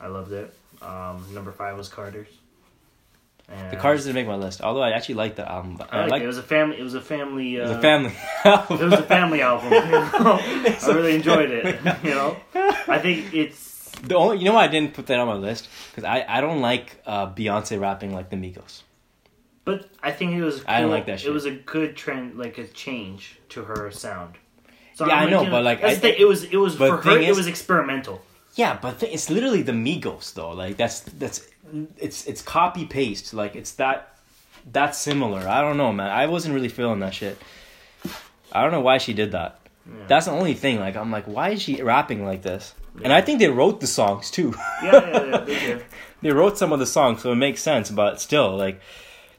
I 0.00 0.06
loved 0.06 0.32
it. 0.32 0.54
Um, 0.80 1.22
number 1.34 1.52
five 1.52 1.76
was 1.76 1.88
Carter's. 1.88 2.28
And 3.48 3.70
The 3.70 3.76
Cars 3.76 4.04
didn't 4.04 4.14
make 4.14 4.26
my 4.26 4.36
list, 4.36 4.62
although 4.62 4.80
I 4.82 4.90
actually 4.92 5.16
like 5.16 5.36
the 5.36 5.50
album. 5.50 5.76
But 5.76 5.92
I 5.92 5.96
I 5.96 6.00
liked 6.02 6.10
like 6.12 6.22
it. 6.22 6.24
It 6.24 6.28
was 6.28 6.38
a 6.38 6.42
family. 6.42 6.78
It 6.78 6.82
was 6.82 6.94
a 6.94 7.00
family. 7.00 7.60
Uh, 7.60 7.64
it 7.64 7.68
was 7.68 7.76
a 7.76 7.80
family. 7.82 8.12
It 8.44 8.84
was 8.84 8.92
a 8.94 9.02
family 9.02 9.42
album. 9.42 9.72
You 9.72 9.80
know? 9.80 10.38
I 10.82 10.92
really 10.94 11.14
enjoyed 11.14 11.50
it. 11.50 11.80
You 12.02 12.10
know, 12.14 12.36
I 12.88 12.98
think 12.98 13.34
it's 13.34 13.90
The 14.02 14.14
only, 14.16 14.38
you 14.38 14.44
know 14.46 14.54
why 14.54 14.64
I 14.64 14.68
didn't 14.68 14.94
put 14.94 15.06
that 15.08 15.18
on 15.18 15.26
my 15.28 15.34
list? 15.34 15.68
Because 15.90 16.04
I, 16.04 16.24
I 16.26 16.40
don't 16.40 16.60
like 16.60 17.02
uh, 17.06 17.26
Beyonce 17.32 17.78
rapping 17.80 18.14
like 18.14 18.30
the 18.30 18.36
Migos. 18.36 18.82
But 19.64 19.88
I 20.02 20.10
think 20.12 20.32
it 20.32 20.42
was. 20.42 20.64
I 20.66 20.80
don't 20.80 20.90
like 20.90 21.06
that 21.06 21.20
shit. 21.20 21.28
It 21.30 21.32
was 21.32 21.44
a 21.44 21.52
good 21.52 21.94
trend, 21.96 22.36
like 22.38 22.58
a 22.58 22.66
change 22.66 23.38
to 23.50 23.62
her 23.64 23.90
sound. 23.92 24.34
So 24.94 25.06
Yeah, 25.06 25.14
I'm 25.14 25.28
I 25.28 25.30
know, 25.30 25.42
you 25.42 25.50
but, 25.50 25.62
like, 25.64 25.82
I- 25.84 25.94
the 25.94 26.20
it 26.20 26.26
was 26.26 26.44
it 26.44 26.56
was 26.56 26.76
for 26.76 26.96
her. 26.96 27.02
thing 27.02 27.22
it 27.22 27.30
is- 27.30 27.36
was 27.36 27.46
experimental. 27.46 28.22
Yeah, 28.54 28.78
but 28.80 29.00
th- 29.00 29.12
it's 29.12 29.30
literally 29.30 29.62
the 29.62 29.72
Migos 29.72 30.34
though. 30.34 30.50
Like 30.52 30.76
that's 30.76 31.00
that's 31.00 31.46
it's 31.96 32.26
it's 32.26 32.42
copy 32.42 32.84
paste. 32.86 33.32
Like 33.32 33.56
it's 33.56 33.72
that 33.72 34.18
that 34.72 34.94
similar. 34.94 35.40
I 35.48 35.60
don't 35.60 35.76
know, 35.76 35.92
man. 35.92 36.10
I 36.10 36.26
wasn't 36.26 36.54
really 36.54 36.68
feeling 36.68 37.00
that 37.00 37.14
shit. 37.14 37.38
I 38.52 38.62
don't 38.62 38.72
know 38.72 38.80
why 38.80 38.98
she 38.98 39.14
did 39.14 39.32
that. 39.32 39.58
Yeah. 39.86 40.04
That's 40.06 40.26
the 40.26 40.32
only 40.32 40.54
thing. 40.54 40.78
Like 40.80 40.96
I'm 40.96 41.10
like, 41.10 41.24
why 41.24 41.50
is 41.50 41.62
she 41.62 41.82
rapping 41.82 42.24
like 42.24 42.42
this? 42.42 42.74
And 43.02 43.12
I 43.12 43.22
think 43.22 43.38
they 43.38 43.48
wrote 43.48 43.80
the 43.80 43.86
songs 43.86 44.30
too. 44.30 44.54
yeah, 44.82 44.92
yeah, 44.92 45.24
yeah, 45.24 45.36
they 45.38 45.54
did. 45.66 45.84
they 46.20 46.30
wrote 46.30 46.58
some 46.58 46.72
of 46.72 46.78
the 46.78 46.86
songs, 46.86 47.22
so 47.22 47.32
it 47.32 47.36
makes 47.36 47.62
sense. 47.62 47.90
But 47.90 48.20
still, 48.20 48.54
like, 48.56 48.80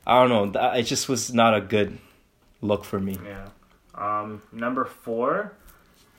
I 0.07 0.25
don't 0.25 0.51
know. 0.53 0.71
It 0.73 0.83
just 0.83 1.07
was 1.07 1.31
not 1.31 1.53
a 1.53 1.61
good 1.61 1.99
look 2.61 2.83
for 2.83 2.99
me. 2.99 3.19
Yeah. 3.23 3.49
Um, 3.93 4.41
number 4.51 4.85
four. 4.85 5.53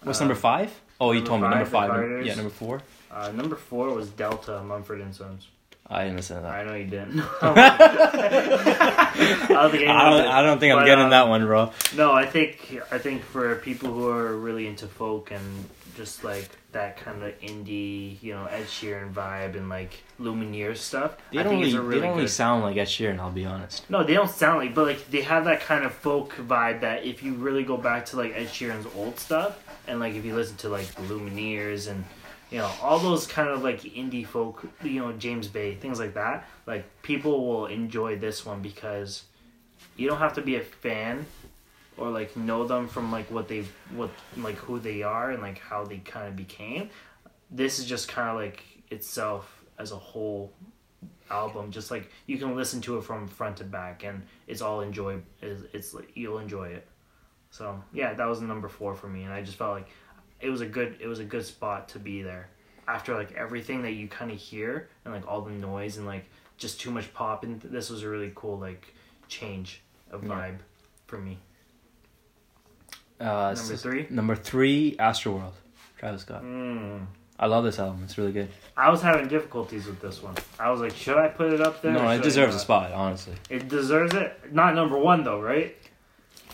What's 0.04 0.20
um, 0.20 0.28
number 0.28 0.40
five? 0.40 0.70
Oh, 1.00 1.10
you 1.12 1.20
number 1.20 1.28
told 1.28 1.40
me 1.42 1.48
number 1.48 1.64
five, 1.64 1.66
the 1.66 1.70
five. 1.72 1.88
Number- 1.88 2.08
Carters. 2.08 2.26
yeah, 2.26 2.34
number 2.34 2.50
four. 2.50 2.82
Uh, 3.10 3.32
number 3.32 3.56
four 3.56 3.92
was 3.94 4.08
Delta 4.10 4.62
Mumford 4.62 5.00
and 5.00 5.14
Sons. 5.14 5.48
I 5.86 6.04
didn't 6.04 6.16
listen 6.16 6.36
to 6.36 6.42
that. 6.42 6.50
I 6.54 6.64
know 6.64 6.74
you 6.74 6.86
didn't. 6.86 7.20
I 7.42 9.06
don't 9.50 9.70
think 9.70 9.88
I, 9.88 10.10
don't, 10.10 10.26
I 10.26 10.42
don't 10.42 10.58
think 10.58 10.72
I'm 10.72 10.78
But, 10.80 10.86
getting 10.86 11.04
um, 11.04 11.10
that 11.10 11.28
one, 11.28 11.44
bro. 11.44 11.72
No, 11.94 12.12
I 12.12 12.24
think 12.26 12.80
I 12.90 12.98
think 12.98 13.22
for 13.22 13.56
people 13.56 13.92
who 13.92 14.08
are 14.08 14.34
really 14.36 14.66
into 14.66 14.86
folk 14.86 15.30
and 15.30 15.64
just 15.96 16.24
like 16.24 16.48
that 16.72 16.96
kind 16.96 17.22
of 17.22 17.38
indie, 17.40 18.20
you 18.22 18.34
know, 18.34 18.46
Ed 18.46 18.64
Sheeran 18.64 19.12
vibe 19.12 19.56
and 19.56 19.68
like 19.68 20.02
Lumineers 20.20 20.78
stuff, 20.78 21.16
They 21.32 21.38
I 21.38 21.42
don't 21.42 21.52
think 21.52 21.64
really, 21.64 21.72
it's 21.72 21.78
a 21.78 21.82
really 21.82 22.00
they 22.00 22.06
don't 22.06 22.16
really 22.16 22.28
sound 22.28 22.62
like 22.62 22.76
Ed 22.76 22.86
Sheeran. 22.86 23.18
I'll 23.18 23.30
be 23.30 23.44
honest. 23.44 23.88
no, 23.90 24.02
they 24.04 24.14
don't 24.14 24.30
sound 24.30 24.58
like, 24.58 24.74
but 24.74 24.86
like 24.86 25.10
they 25.10 25.22
have 25.22 25.44
that 25.44 25.60
kind 25.60 25.84
of 25.84 25.92
folk 25.92 26.34
vibe 26.36 26.80
that 26.80 27.04
if 27.04 27.22
you 27.22 27.34
really 27.34 27.64
go 27.64 27.76
back 27.76 28.06
to 28.06 28.16
like 28.16 28.34
Ed 28.34 28.48
Sheeran's 28.48 28.86
old 28.96 29.18
stuff 29.18 29.62
and 29.86 30.00
like 30.00 30.14
if 30.14 30.24
you 30.24 30.34
listen 30.34 30.56
to 30.58 30.68
like 30.68 30.86
the 30.94 31.02
Lumineers 31.02 31.88
and 31.88 32.04
you 32.50 32.58
know 32.58 32.70
all 32.82 32.98
those 32.98 33.26
kind 33.26 33.48
of 33.48 33.62
like 33.62 33.82
indie 33.82 34.26
folk, 34.26 34.66
you 34.82 35.00
know 35.00 35.12
James 35.12 35.48
Bay 35.48 35.74
things 35.74 35.98
like 35.98 36.14
that, 36.14 36.48
like 36.66 36.84
people 37.02 37.46
will 37.46 37.66
enjoy 37.66 38.16
this 38.16 38.44
one 38.44 38.60
because 38.60 39.24
you 39.96 40.08
don't 40.08 40.18
have 40.18 40.34
to 40.34 40.42
be 40.42 40.56
a 40.56 40.60
fan 40.60 41.24
or 41.96 42.10
like 42.10 42.36
know 42.36 42.66
them 42.66 42.88
from 42.88 43.12
like 43.12 43.30
what 43.30 43.48
they've 43.48 43.70
what 43.94 44.10
like 44.36 44.56
who 44.56 44.78
they 44.78 45.02
are 45.02 45.30
and 45.30 45.42
like 45.42 45.58
how 45.58 45.84
they 45.84 45.98
kind 45.98 46.28
of 46.28 46.36
became. 46.36 46.90
This 47.50 47.78
is 47.78 47.84
just 47.86 48.08
kind 48.08 48.28
of 48.28 48.36
like 48.36 48.62
itself 48.90 49.64
as 49.78 49.92
a 49.92 49.96
whole 49.96 50.52
album 51.30 51.70
just 51.70 51.90
like 51.90 52.10
you 52.26 52.36
can 52.36 52.54
listen 52.54 52.80
to 52.82 52.98
it 52.98 53.02
from 53.02 53.26
front 53.26 53.56
to 53.56 53.64
back 53.64 54.04
and 54.04 54.22
it's 54.46 54.60
all 54.60 54.82
enjoy 54.82 55.18
it's, 55.40 55.62
it's 55.72 55.94
like 55.94 56.10
you'll 56.14 56.38
enjoy 56.38 56.68
it 56.68 56.86
so 57.50 57.82
yeah 57.94 58.12
that 58.12 58.26
was 58.26 58.42
number 58.42 58.68
four 58.68 58.94
for 58.94 59.08
me 59.08 59.22
and 59.22 59.32
i 59.32 59.40
just 59.42 59.56
felt 59.56 59.72
like 59.72 59.88
it 60.42 60.50
was 60.50 60.60
a 60.60 60.66
good 60.66 60.96
it 61.00 61.06
was 61.06 61.20
a 61.20 61.24
good 61.24 61.44
spot 61.44 61.88
to 61.88 61.98
be 61.98 62.20
there 62.22 62.48
after 62.86 63.14
like 63.14 63.32
everything 63.32 63.80
that 63.82 63.92
you 63.92 64.06
kind 64.06 64.30
of 64.30 64.36
hear 64.38 64.88
and 65.04 65.14
like 65.14 65.26
all 65.26 65.40
the 65.40 65.50
noise 65.50 65.96
and 65.96 66.06
like 66.06 66.26
just 66.58 66.78
too 66.78 66.90
much 66.90 67.12
pop 67.14 67.42
and 67.42 67.58
this 67.62 67.88
was 67.88 68.02
a 68.02 68.08
really 68.08 68.30
cool 68.34 68.58
like 68.58 68.94
change 69.26 69.80
of 70.10 70.24
Yeah. 70.24 70.30
vibe 70.30 70.58
for 71.06 71.18
me 71.18 71.38
Uh, 73.24 73.54
number 73.56 73.72
s- 73.74 73.82
three 73.82 74.06
Number 74.10 74.36
three, 74.36 74.96
Astroworld, 74.98 75.52
Travis 75.98 76.22
Scott. 76.22 76.42
mm. 76.42 77.06
I 77.38 77.46
love 77.46 77.64
this 77.64 77.78
album. 77.80 78.02
It's 78.04 78.16
really 78.16 78.32
good. 78.32 78.48
i 78.76 78.90
was 78.90 79.02
having 79.02 79.26
difficulties 79.28 79.86
with 79.86 80.00
this 80.00 80.22
one 80.22 80.34
i 80.60 80.70
was 80.70 80.80
like 80.80 80.94
should 80.94 81.16
i 81.16 81.26
put 81.28 81.52
it 81.52 81.60
up 81.60 81.82
there 81.82 81.92
no, 81.92 82.08
it 82.10 82.22
deserves 82.22 82.54
a 82.54 82.58
spot. 82.60 82.92
Honestly, 82.92 83.34
it 83.50 83.68
deserves 83.68 84.14
it 84.14 84.52
not 84.52 84.74
number 84.74 84.98
one 84.98 85.24
though 85.24 85.40
right 85.40 85.76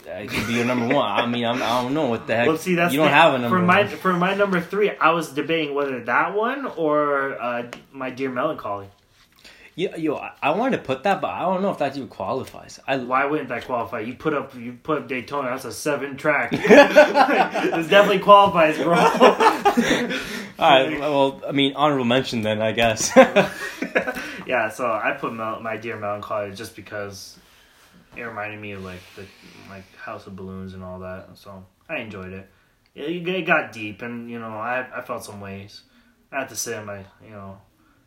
it 0.07 0.31
could 0.31 0.47
be 0.47 0.55
your 0.55 0.65
number 0.65 0.93
one. 0.95 1.07
I 1.07 1.27
mean, 1.27 1.45
I'm, 1.45 1.63
I 1.63 1.83
don't 1.83 1.93
know 1.93 2.07
what 2.07 2.27
the 2.27 2.35
heck. 2.35 2.47
Well, 2.49 2.57
see, 2.57 2.75
that's 2.75 2.93
you 2.93 2.99
don't 3.01 3.09
the- 3.09 3.15
have 3.15 3.35
a 3.35 3.39
number 3.39 3.59
for 3.59 3.63
my 3.65 3.81
one. 3.83 3.89
for 3.89 4.13
my 4.15 4.35
number 4.35 4.59
three. 4.61 4.91
I 4.97 5.11
was 5.11 5.29
debating 5.33 5.75
whether 5.75 6.03
that 6.05 6.35
one 6.35 6.65
or 6.67 7.39
uh, 7.41 7.71
my 7.93 8.09
dear 8.11 8.31
melancholy. 8.31 8.89
Yo, 9.81 9.97
yo, 9.97 10.17
I- 10.17 10.33
I 10.43 10.51
wanted 10.51 10.77
to 10.77 10.83
put 10.83 11.05
that, 11.05 11.23
but 11.23 11.29
I 11.31 11.41
don't 11.41 11.63
know 11.63 11.71
if 11.71 11.79
that 11.79 11.97
even 11.97 12.09
qualifies. 12.09 12.79
I 12.87 12.99
Why 12.99 13.25
wouldn't 13.25 13.49
that 13.49 13.65
qualify? 13.65 14.01
You 14.01 14.13
put 14.15 14.35
up 14.35 14.55
you 14.55 14.75
put 14.75 14.99
up 14.99 15.09
Daytona. 15.09 15.49
That's 15.49 15.65
a 15.65 15.73
seven 15.73 16.19
track. 16.19 16.51
this 16.51 17.89
definitely 17.89 18.19
qualifies, 18.19 18.77
bro. 18.77 18.93
all 20.59 20.71
right. 20.71 21.01
Well, 21.01 21.41
I 21.49 21.53
mean, 21.53 21.73
honorable 21.77 22.05
mention 22.05 22.43
then, 22.43 22.61
I 22.61 22.73
guess. 22.73 23.11
yeah, 24.47 24.69
so 24.69 24.85
I 24.93 25.17
put 25.19 25.33
Mel- 25.33 25.61
my 25.61 25.79
dear 25.79 25.97
melancholy 25.97 26.55
just 26.55 26.77
because 26.77 27.39
it 28.15 28.21
reminded 28.23 28.61
me 28.61 28.73
of 28.73 28.85
like 28.85 29.01
the 29.17 29.25
like 29.71 29.97
House 29.97 30.27
of 30.27 30.37
Balloons 30.37 30.75
and 30.75 30.85
all 30.85 30.99
that. 30.99 31.39
So 31.39 31.65
I 31.89 32.01
enjoyed 32.01 32.35
it. 32.35 32.51
It, 32.95 33.27
it 33.27 33.47
got 33.47 33.73
deep, 33.73 34.03
and 34.03 34.31
you 34.31 34.41
know 34.41 34.59
I 34.59 34.87
I 34.95 35.01
felt 35.01 35.25
some 35.25 35.41
ways. 35.41 35.85
I 36.31 36.41
had 36.41 36.51
to 36.51 36.57
sit 36.57 36.77
in 36.77 36.85
my 36.85 36.99
you 37.25 37.31
know 37.31 37.59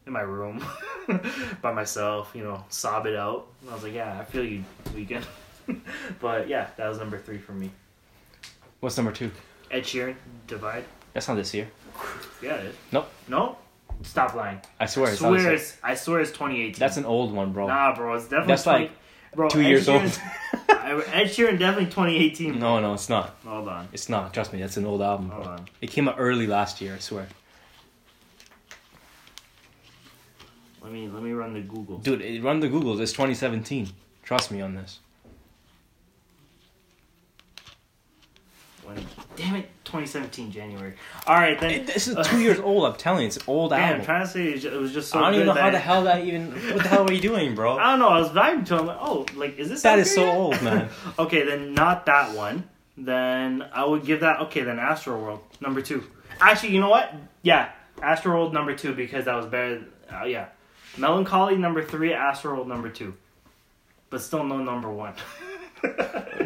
in 0.05 0.13
my 0.13 0.21
room 0.21 0.63
by 1.61 1.71
myself, 1.73 2.31
you 2.35 2.43
know, 2.43 2.63
sob 2.69 3.05
it 3.05 3.15
out. 3.15 3.47
And 3.61 3.69
I 3.69 3.73
was 3.73 3.83
like, 3.83 3.93
yeah, 3.93 4.19
I 4.19 4.23
feel 4.25 4.43
you, 4.43 4.63
Weeknd. 4.89 5.23
but 6.19 6.47
yeah, 6.47 6.69
that 6.77 6.87
was 6.89 6.97
number 6.99 7.17
three 7.17 7.37
for 7.37 7.53
me. 7.53 7.71
What's 8.79 8.97
number 8.97 9.11
two? 9.11 9.31
Ed 9.71 9.83
Sheeran, 9.83 10.15
Divide. 10.47 10.83
That's 11.13 11.27
not 11.27 11.35
this 11.35 11.53
year. 11.53 11.69
Yeah, 12.41 12.55
it 12.55 12.65
is. 12.65 12.75
Nope. 12.91 13.09
No? 13.29 13.57
Stop 14.01 14.33
lying. 14.35 14.59
I 14.77 14.85
swear. 14.85 15.07
I 15.07 15.11
it's 15.11 15.19
swear, 15.19 15.53
it's, 15.53 15.77
I 15.81 15.95
swear 15.95 16.19
it's 16.19 16.31
2018. 16.31 16.77
That's 16.77 16.97
an 16.97 17.05
old 17.05 17.31
one, 17.31 17.53
bro. 17.53 17.67
Nah, 17.67 17.95
bro, 17.95 18.15
it's 18.15 18.25
definitely 18.25 18.47
That's 18.47 18.63
20 18.63 18.79
like 18.83 18.91
bro, 19.33 19.47
two 19.47 19.61
Ed 19.61 19.67
years 19.69 19.87
old. 19.87 20.01
Ed 20.01 21.25
Sheeran 21.27 21.57
definitely 21.57 21.85
2018. 21.85 22.59
No, 22.59 22.79
no, 22.81 22.93
it's 22.93 23.07
not. 23.07 23.37
Hold 23.45 23.69
on. 23.69 23.87
It's 23.93 24.09
not. 24.09 24.33
Trust 24.33 24.51
me, 24.51 24.59
that's 24.59 24.75
an 24.75 24.85
old 24.85 25.01
album. 25.01 25.29
Hold 25.29 25.43
Bro. 25.43 25.53
on. 25.53 25.65
It 25.79 25.89
came 25.91 26.09
out 26.09 26.15
early 26.17 26.47
last 26.47 26.81
year. 26.81 26.95
I 26.95 26.99
swear, 26.99 27.27
Let 30.83 30.91
me 30.91 31.07
let 31.07 31.23
me 31.23 31.31
run 31.31 31.53
the 31.53 31.61
Google. 31.61 31.97
dude. 31.99 32.21
It, 32.21 32.43
run 32.43 32.59
the 32.59 32.67
Googles. 32.67 32.99
It's 32.99 33.13
2017. 33.13 33.87
Trust 34.23 34.51
me 34.51 34.61
on 34.61 34.75
this. 34.75 34.99
When, 38.83 38.97
damn 39.37 39.55
it, 39.55 39.69
2017 39.85 40.51
January. 40.51 40.95
All 41.25 41.35
right 41.35 41.57
then. 41.57 41.71
It- 41.71 41.87
this 41.87 42.07
is 42.09 42.17
two 42.27 42.41
years 42.41 42.59
old. 42.63 42.85
I'm 42.85 42.95
telling 42.95 43.21
you, 43.21 43.27
it's 43.27 43.37
an 43.37 43.43
old 43.47 43.71
Man, 43.71 43.99
I'm 44.01 44.05
trying 44.05 44.23
to 44.23 44.27
say 44.27 44.49
it 44.49 44.73
was 44.73 44.91
just 44.91 45.09
so 45.09 45.19
I 45.19 45.31
don't 45.31 45.35
even 45.35 45.47
know 45.47 45.53
how 45.53 45.69
the 45.69 45.79
hell 45.79 46.03
that 46.03 46.25
even. 46.25 46.51
What 46.51 46.83
the 46.83 46.89
hell 46.89 47.07
are 47.09 47.13
you 47.13 47.21
doing, 47.21 47.55
bro? 47.55 47.77
I 47.77 47.91
don't 47.91 47.99
know. 47.99 48.09
I 48.09 48.19
was 48.19 48.29
vibing 48.29 48.65
to 48.67 48.79
him. 48.79 48.87
Like, 48.87 48.97
oh, 48.99 49.25
like 49.35 49.57
is 49.57 49.69
this 49.69 49.83
That 49.83 49.99
is 49.99 50.13
so 50.13 50.25
yet? 50.25 50.35
old, 50.35 50.61
man. 50.61 50.89
okay, 51.19 51.45
then 51.45 51.73
not 51.73 52.05
that 52.07 52.35
one. 52.35 52.67
Then 52.97 53.65
I 53.73 53.85
would 53.85 54.05
give 54.05 54.19
that. 54.19 54.41
Okay, 54.41 54.63
then 54.63 54.79
Astro 54.79 55.17
World 55.17 55.39
number 55.61 55.81
two. 55.81 56.03
Actually, 56.41 56.73
you 56.73 56.81
know 56.81 56.89
what? 56.89 57.13
Yeah, 57.41 57.71
Astro 58.01 58.33
World 58.33 58.53
number 58.53 58.75
two 58.75 58.93
because 58.93 59.25
that 59.25 59.35
was 59.35 59.45
better. 59.45 59.85
Uh, 60.11 60.25
yeah, 60.25 60.47
Melancholy 60.97 61.57
number 61.57 61.83
three, 61.83 62.13
Astro 62.13 62.53
World 62.53 62.67
number 62.67 62.89
two, 62.89 63.13
but 64.09 64.21
still 64.21 64.43
no 64.43 64.57
number 64.59 64.89
one. 64.89 65.13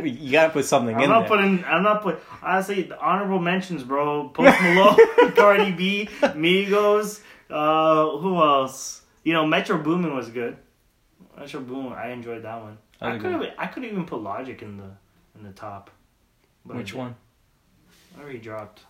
You 0.04 0.32
gotta 0.32 0.52
put 0.52 0.66
something 0.66 0.96
in. 0.96 0.98
I'm 0.98 1.04
in 1.04 1.10
not 1.10 1.20
there. 1.22 1.30
putting. 1.30 1.64
I'm 1.64 1.84
not 1.84 2.02
putting. 2.02 2.20
Honestly, 2.42 2.82
the 2.84 3.00
honorable 3.00 3.38
mentions, 3.38 3.84
bro. 3.84 4.30
Post 4.30 4.60
Malone, 4.64 5.32
Cardi 5.36 5.72
B, 5.72 6.10
Migos. 6.22 7.22
Uh, 7.48 8.18
who 8.18 8.36
else? 8.38 9.04
You 9.24 9.34
know, 9.34 9.46
Metro 9.46 9.78
Boomin 9.78 10.16
was 10.16 10.30
good. 10.30 10.58
Metro 11.38 11.62
Boomin, 11.62 11.94
I 11.94 12.10
enjoyed 12.10 12.44
that 12.44 12.62
one. 12.62 12.80
That 13.00 13.14
was 13.14 13.22
could. 13.22 13.54
I 13.60 13.68
could 13.68 13.86
even 13.86 14.06
put 14.06 14.22
Logic 14.22 14.60
in 14.64 14.78
the 14.78 14.90
in 15.38 15.44
the 15.46 15.52
top. 15.52 15.92
But 16.66 16.78
Which 16.78 16.96
one? 16.96 17.16
I 18.18 18.24
already 18.24 18.40
dropped. 18.40 18.82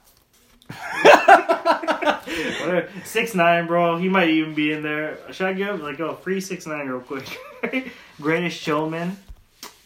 Whatever. 2.60 2.90
Six 3.06 3.34
nine, 3.36 3.68
bro. 3.68 3.98
He 3.98 4.10
might 4.10 4.30
even 4.30 4.54
be 4.54 4.72
in 4.72 4.84
there. 4.84 5.18
Should 5.32 5.48
I 5.48 5.54
give 5.54 5.82
like 5.82 6.00
oh 6.00 6.16
free 6.16 6.42
six 6.42 6.66
nine 6.68 6.88
real 6.88 7.00
quick? 7.00 7.40
Greatest 8.22 8.58
Showman. 8.60 9.18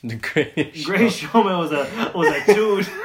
The 0.03 0.15
greatest. 0.15 0.85
Greatest 0.87 1.19
Showman 1.19 1.57
was 1.57 1.71
a 1.71 2.11
was 2.15 2.27
a 2.27 2.53
dude. 2.53 2.87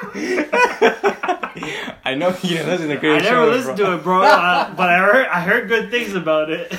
I 2.04 2.14
know 2.14 2.28
you 2.42 2.48
didn't 2.56 2.68
listen 2.68 2.88
to 2.88 2.96
the 2.98 3.08
I 3.08 3.18
never 3.18 3.24
Showman, 3.28 3.50
listened 3.50 3.76
bro. 3.76 3.86
to 3.90 3.96
it, 3.96 4.02
bro. 4.02 4.22
Uh, 4.22 4.74
but 4.74 4.88
I 4.88 4.98
heard 4.98 5.26
I 5.26 5.40
heard 5.40 5.68
good 5.68 5.90
things 5.90 6.14
about 6.14 6.50
it. 6.50 6.70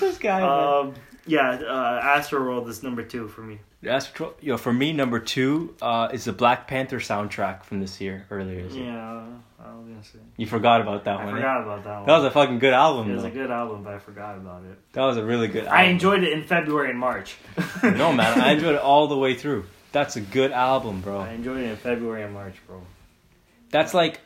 This 0.00 0.18
guy. 0.18 0.40
um, 0.42 0.94
yeah, 1.26 1.50
uh, 1.50 2.00
Astro 2.02 2.40
World 2.40 2.68
is 2.68 2.82
number 2.82 3.02
two 3.02 3.28
for 3.28 3.40
me. 3.42 3.58
Astro, 3.86 4.30
tr- 4.38 4.44
yo 4.46 4.56
for 4.56 4.72
me. 4.72 4.92
Number 4.92 5.18
two 5.20 5.74
uh, 5.82 6.08
is 6.12 6.24
the 6.24 6.32
Black 6.32 6.66
Panther 6.66 6.98
soundtrack 6.98 7.64
from 7.64 7.80
this 7.80 8.00
year, 8.00 8.26
earlier. 8.30 8.66
Yeah, 8.66 9.24
I 9.62 9.74
was 9.76 9.86
gonna 9.86 10.02
say. 10.04 10.18
You 10.36 10.46
forgot 10.46 10.80
about 10.80 11.04
that 11.04 11.20
I 11.20 11.24
one. 11.24 11.34
eh? 11.34 11.36
forgot 11.36 11.62
about 11.62 11.84
that 11.84 11.96
one. 11.98 12.06
That 12.06 12.16
was 12.16 12.24
a 12.24 12.30
fucking 12.30 12.58
good 12.58 12.72
album. 12.72 13.10
it 13.10 13.14
was 13.14 13.22
though. 13.22 13.28
a 13.28 13.32
good 13.32 13.50
album, 13.50 13.82
but 13.84 13.94
I 13.94 13.98
forgot 13.98 14.36
about 14.36 14.64
it. 14.64 14.78
that 14.92 15.04
was 15.04 15.16
a 15.18 15.24
really 15.24 15.48
good. 15.48 15.64
album. 15.64 15.78
I 15.78 15.84
enjoyed 15.84 16.22
it 16.24 16.32
in 16.32 16.42
February 16.44 16.90
and 16.90 16.98
March. 16.98 17.36
no 17.82 18.12
man, 18.12 18.40
I 18.40 18.52
enjoyed 18.54 18.74
it 18.74 18.80
all 18.80 19.06
the 19.08 19.16
way 19.18 19.34
through. 19.34 19.66
That's 19.92 20.16
a 20.16 20.20
good 20.20 20.52
album, 20.52 21.00
bro. 21.00 21.20
I 21.20 21.32
enjoyed 21.32 21.60
it 21.60 21.70
in 21.70 21.76
February 21.76 22.22
and 22.22 22.34
March, 22.34 22.54
bro. 22.66 22.82
That's 23.70 23.94
like, 23.94 24.20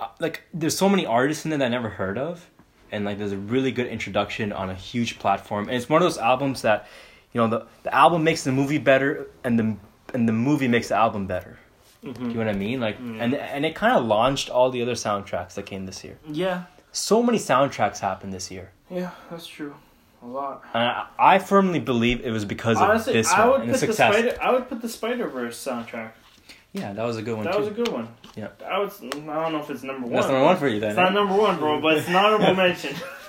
uh, 0.00 0.08
like 0.18 0.42
there's 0.52 0.76
so 0.76 0.88
many 0.88 1.06
artists 1.06 1.44
in 1.44 1.50
there 1.50 1.58
that 1.58 1.66
I 1.66 1.68
never 1.68 1.88
heard 1.88 2.18
of, 2.18 2.48
and 2.92 3.04
like 3.04 3.18
there's 3.18 3.32
a 3.32 3.36
really 3.54 3.72
good 3.72 3.86
introduction 3.88 4.52
on 4.52 4.70
a 4.70 4.74
huge 4.74 5.18
platform, 5.18 5.66
and 5.68 5.76
it's 5.76 5.88
one 5.88 6.00
of 6.02 6.06
those 6.06 6.18
albums 6.18 6.62
that, 6.62 6.86
you 7.32 7.40
know, 7.40 7.48
the 7.48 7.66
the 7.82 7.94
album 7.94 8.22
makes 8.22 8.44
the 8.44 8.52
movie 8.52 8.78
better, 8.78 9.26
and 9.44 9.58
the 9.58 9.76
and 10.14 10.28
the 10.28 10.32
movie 10.32 10.68
makes 10.68 10.88
the 10.88 10.96
album 10.96 11.26
better. 11.26 11.58
Mm-hmm. 12.04 12.22
Do 12.24 12.28
you 12.30 12.34
know 12.34 12.44
what 12.46 12.48
I 12.54 12.58
mean? 12.58 12.80
Like, 12.80 12.98
Mm. 13.00 13.20
and 13.22 13.34
and 13.34 13.64
it 13.66 13.74
kind 13.74 13.96
of 13.96 14.04
launched 14.04 14.50
all 14.50 14.70
the 14.70 14.82
other 14.82 14.94
soundtracks 14.94 15.54
that 15.54 15.66
came 15.66 15.86
this 15.86 16.04
year. 16.04 16.18
Yeah, 16.30 16.64
So 16.92 17.22
many 17.22 17.38
soundtracks 17.38 17.98
happened 18.00 18.32
this 18.32 18.50
year, 18.50 18.70
yeah, 18.90 19.10
that's 19.30 19.46
true. 19.46 19.74
A 20.22 20.26
lot. 20.26 20.62
and 20.74 20.82
I, 20.84 21.06
I 21.34 21.38
firmly 21.40 21.80
believe 21.80 22.24
it 22.24 22.30
was 22.30 22.44
because 22.44 22.76
Honestly, 22.76 23.12
of 23.12 23.24
this 23.24 23.32
I 23.32 23.40
one 23.40 23.50
would 23.50 23.60
and 23.62 23.68
the 23.70 23.72
put 23.72 23.80
the 23.80 23.86
success. 23.92 24.14
Spider. 24.14 24.36
I 24.40 24.52
would 24.52 24.68
put 24.68 24.80
the 24.82 24.88
Spider 24.88 25.26
Verse 25.28 25.56
soundtrack. 25.66 26.10
yeah, 26.72 26.92
that 26.92 27.04
was 27.04 27.16
a 27.16 27.22
good 27.22 27.36
one 27.36 27.44
That 27.46 27.54
too. 27.54 27.58
was 27.60 27.68
a 27.68 27.72
good 27.80 27.88
one. 27.88 28.08
Yeah. 28.36 28.48
I 28.66 28.78
would. 28.78 28.90
I 28.90 29.08
don't 29.10 29.52
know 29.52 29.60
if 29.60 29.68
it's 29.68 29.82
number 29.82 30.06
one. 30.06 30.14
That's 30.14 30.28
number 30.28 30.44
one 30.44 30.56
for 30.56 30.68
you 30.68 30.80
then. 30.80 30.90
It's 30.90 30.96
not 30.96 31.10
eh? 31.10 31.14
number 31.14 31.34
one, 31.34 31.58
bro, 31.58 31.80
but 31.80 31.98
it's 31.98 32.08
an 32.08 32.16
honorable 32.16 32.54
mention. 32.64 32.96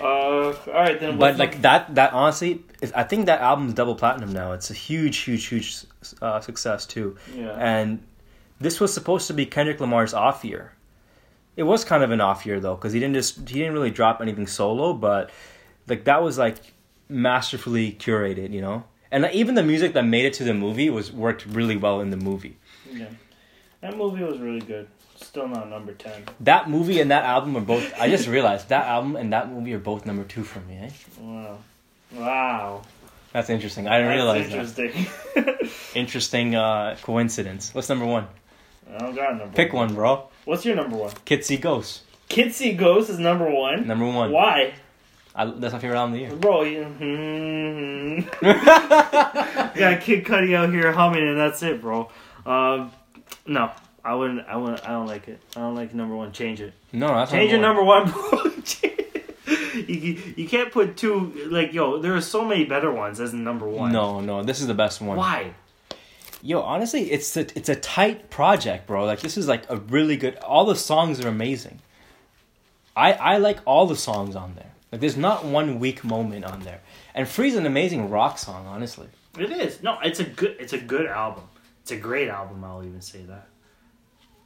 uh, 0.00 0.04
all 0.04 0.52
right 0.66 0.98
then. 0.98 1.18
But 1.18 1.36
like 1.36 1.62
that, 1.62 1.94
that 1.94 2.12
honestly, 2.12 2.64
I 2.94 3.04
think 3.04 3.26
that 3.26 3.40
album's 3.40 3.74
double 3.74 3.94
platinum 3.94 4.32
now. 4.32 4.52
It's 4.52 4.70
a 4.70 4.74
huge, 4.74 5.18
huge, 5.18 5.46
huge 5.46 5.84
uh, 6.20 6.40
success 6.40 6.86
too. 6.86 7.16
yeah. 7.34 7.52
And 7.52 8.02
this 8.60 8.80
was 8.80 8.92
supposed 8.92 9.28
to 9.28 9.34
be 9.34 9.46
Kendrick 9.46 9.80
Lamar's 9.80 10.14
off 10.14 10.44
year. 10.44 10.72
It 11.56 11.62
was 11.62 11.84
kind 11.84 12.02
of 12.02 12.10
an 12.10 12.20
off 12.20 12.46
year 12.46 12.58
though, 12.58 12.74
because 12.74 12.92
he 12.92 13.00
didn't 13.00 13.14
just 13.14 13.48
he 13.48 13.60
didn't 13.60 13.74
really 13.74 13.90
drop 13.90 14.20
anything 14.20 14.46
solo, 14.48 14.92
but 14.92 15.30
like 15.86 16.04
that 16.04 16.22
was 16.22 16.36
like 16.36 16.56
masterfully 17.08 17.92
curated, 17.92 18.52
you 18.52 18.60
know. 18.60 18.84
And 19.10 19.28
even 19.32 19.54
the 19.54 19.62
music 19.62 19.92
that 19.92 20.04
made 20.04 20.24
it 20.24 20.32
to 20.34 20.44
the 20.44 20.52
movie 20.52 20.90
was 20.90 21.12
worked 21.12 21.46
really 21.46 21.76
well 21.76 22.00
in 22.00 22.10
the 22.10 22.16
movie. 22.16 22.56
yeah. 22.92 23.06
That 23.80 23.96
movie 23.96 24.24
was 24.24 24.38
really 24.38 24.60
good. 24.60 24.88
Still 25.16 25.48
not 25.48 25.68
number 25.70 25.92
ten. 25.92 26.24
That 26.40 26.68
movie 26.68 27.00
and 27.00 27.10
that 27.10 27.24
album 27.24 27.56
are 27.56 27.60
both. 27.60 27.92
I 27.98 28.08
just 28.10 28.28
realized 28.28 28.68
that 28.68 28.86
album 28.86 29.16
and 29.16 29.32
that 29.32 29.50
movie 29.50 29.72
are 29.74 29.78
both 29.78 30.04
number 30.04 30.24
two 30.24 30.42
for 30.42 30.60
me. 30.60 30.76
Eh? 30.76 30.90
Wow. 31.20 31.58
Wow. 32.12 32.82
That's 33.32 33.50
interesting. 33.50 33.86
I 33.88 33.98
didn't 33.98 34.14
realize 34.14 34.50
That's 34.50 34.72
that. 34.74 34.94
interesting. 34.94 35.70
Interesting 35.94 36.54
uh, 36.54 36.96
coincidence. 37.02 37.74
What's 37.74 37.88
number 37.88 38.06
one? 38.06 38.26
I 38.90 38.98
don't 38.98 39.14
got 39.14 39.32
a 39.32 39.36
number. 39.36 39.54
Pick 39.54 39.72
one, 39.72 39.94
bro. 39.94 40.28
What's 40.44 40.64
your 40.64 40.76
number 40.76 40.96
one? 40.96 41.12
Kids 41.24 41.46
See 41.46 41.56
Ghost. 41.56 42.02
Kids 42.28 42.56
See 42.56 42.72
Ghost 42.72 43.10
is 43.10 43.18
number 43.18 43.50
one. 43.50 43.86
Number 43.86 44.06
one. 44.06 44.30
Why, 44.30 44.74
I, 45.34 45.44
that's 45.44 45.74
my 45.74 45.78
favorite 45.78 45.98
album 45.98 46.14
of 46.14 46.20
the 46.20 46.26
year. 46.26 46.36
bro? 46.36 46.62
You, 46.62 46.84
hmm. 46.84 48.20
got 49.78 50.00
Kid 50.00 50.24
Cudi 50.24 50.54
out 50.54 50.70
here 50.70 50.92
humming, 50.92 51.28
and 51.28 51.36
that's 51.36 51.62
it, 51.62 51.82
bro. 51.82 52.10
Um, 52.46 52.90
no, 53.46 53.70
I 54.04 54.14
wouldn't. 54.14 54.46
I 54.46 54.56
wouldn't. 54.56 54.84
I 54.84 54.92
don't 54.92 55.06
like 55.06 55.28
it. 55.28 55.40
I 55.56 55.60
don't 55.60 55.74
like 55.74 55.94
number 55.94 56.14
one. 56.14 56.32
Change 56.32 56.60
it. 56.60 56.72
No, 56.92 57.08
that's 57.08 57.30
Change 57.30 57.50
your 57.50 57.60
number 57.60 57.82
one, 57.82 58.10
bro. 58.10 58.44
you, 59.74 59.84
you 59.94 60.34
you 60.36 60.48
can't 60.48 60.70
put 60.70 60.96
two 60.96 61.48
like 61.50 61.72
yo. 61.72 61.98
There 61.98 62.14
are 62.14 62.20
so 62.20 62.44
many 62.44 62.64
better 62.64 62.90
ones 62.90 63.20
as 63.20 63.32
number 63.32 63.68
one. 63.68 63.92
No, 63.92 64.20
no, 64.20 64.42
this 64.42 64.60
is 64.60 64.66
the 64.66 64.74
best 64.74 65.00
one. 65.00 65.16
Why? 65.16 65.54
Yo, 66.42 66.60
honestly, 66.60 67.10
it's 67.10 67.36
a, 67.36 67.40
it's 67.58 67.68
a 67.68 67.74
tight 67.74 68.30
project, 68.30 68.86
bro. 68.86 69.04
Like 69.04 69.20
this 69.20 69.36
is 69.36 69.48
like 69.48 69.68
a 69.68 69.76
really 69.76 70.16
good. 70.16 70.36
All 70.36 70.64
the 70.64 70.76
songs 70.76 71.24
are 71.24 71.28
amazing. 71.28 71.80
I 72.94 73.12
I 73.12 73.36
like 73.38 73.58
all 73.64 73.86
the 73.86 73.96
songs 73.96 74.36
on 74.36 74.54
there. 74.54 74.72
Like 74.92 75.00
there's 75.00 75.16
not 75.16 75.44
one 75.44 75.80
weak 75.80 76.04
moment 76.04 76.44
on 76.44 76.60
there. 76.60 76.80
And 77.14 77.26
Free's 77.26 77.56
an 77.56 77.66
amazing 77.66 78.10
rock 78.10 78.38
song, 78.38 78.66
honestly. 78.66 79.08
It 79.38 79.50
is. 79.50 79.82
No, 79.82 79.98
it's 80.02 80.20
a 80.20 80.24
good. 80.24 80.56
It's 80.60 80.72
a 80.72 80.78
good 80.78 81.06
album. 81.06 81.44
It's 81.86 81.92
a 81.92 81.96
great 81.96 82.26
album. 82.28 82.64
I'll 82.64 82.82
even 82.82 83.00
say 83.00 83.22
that. 83.28 83.46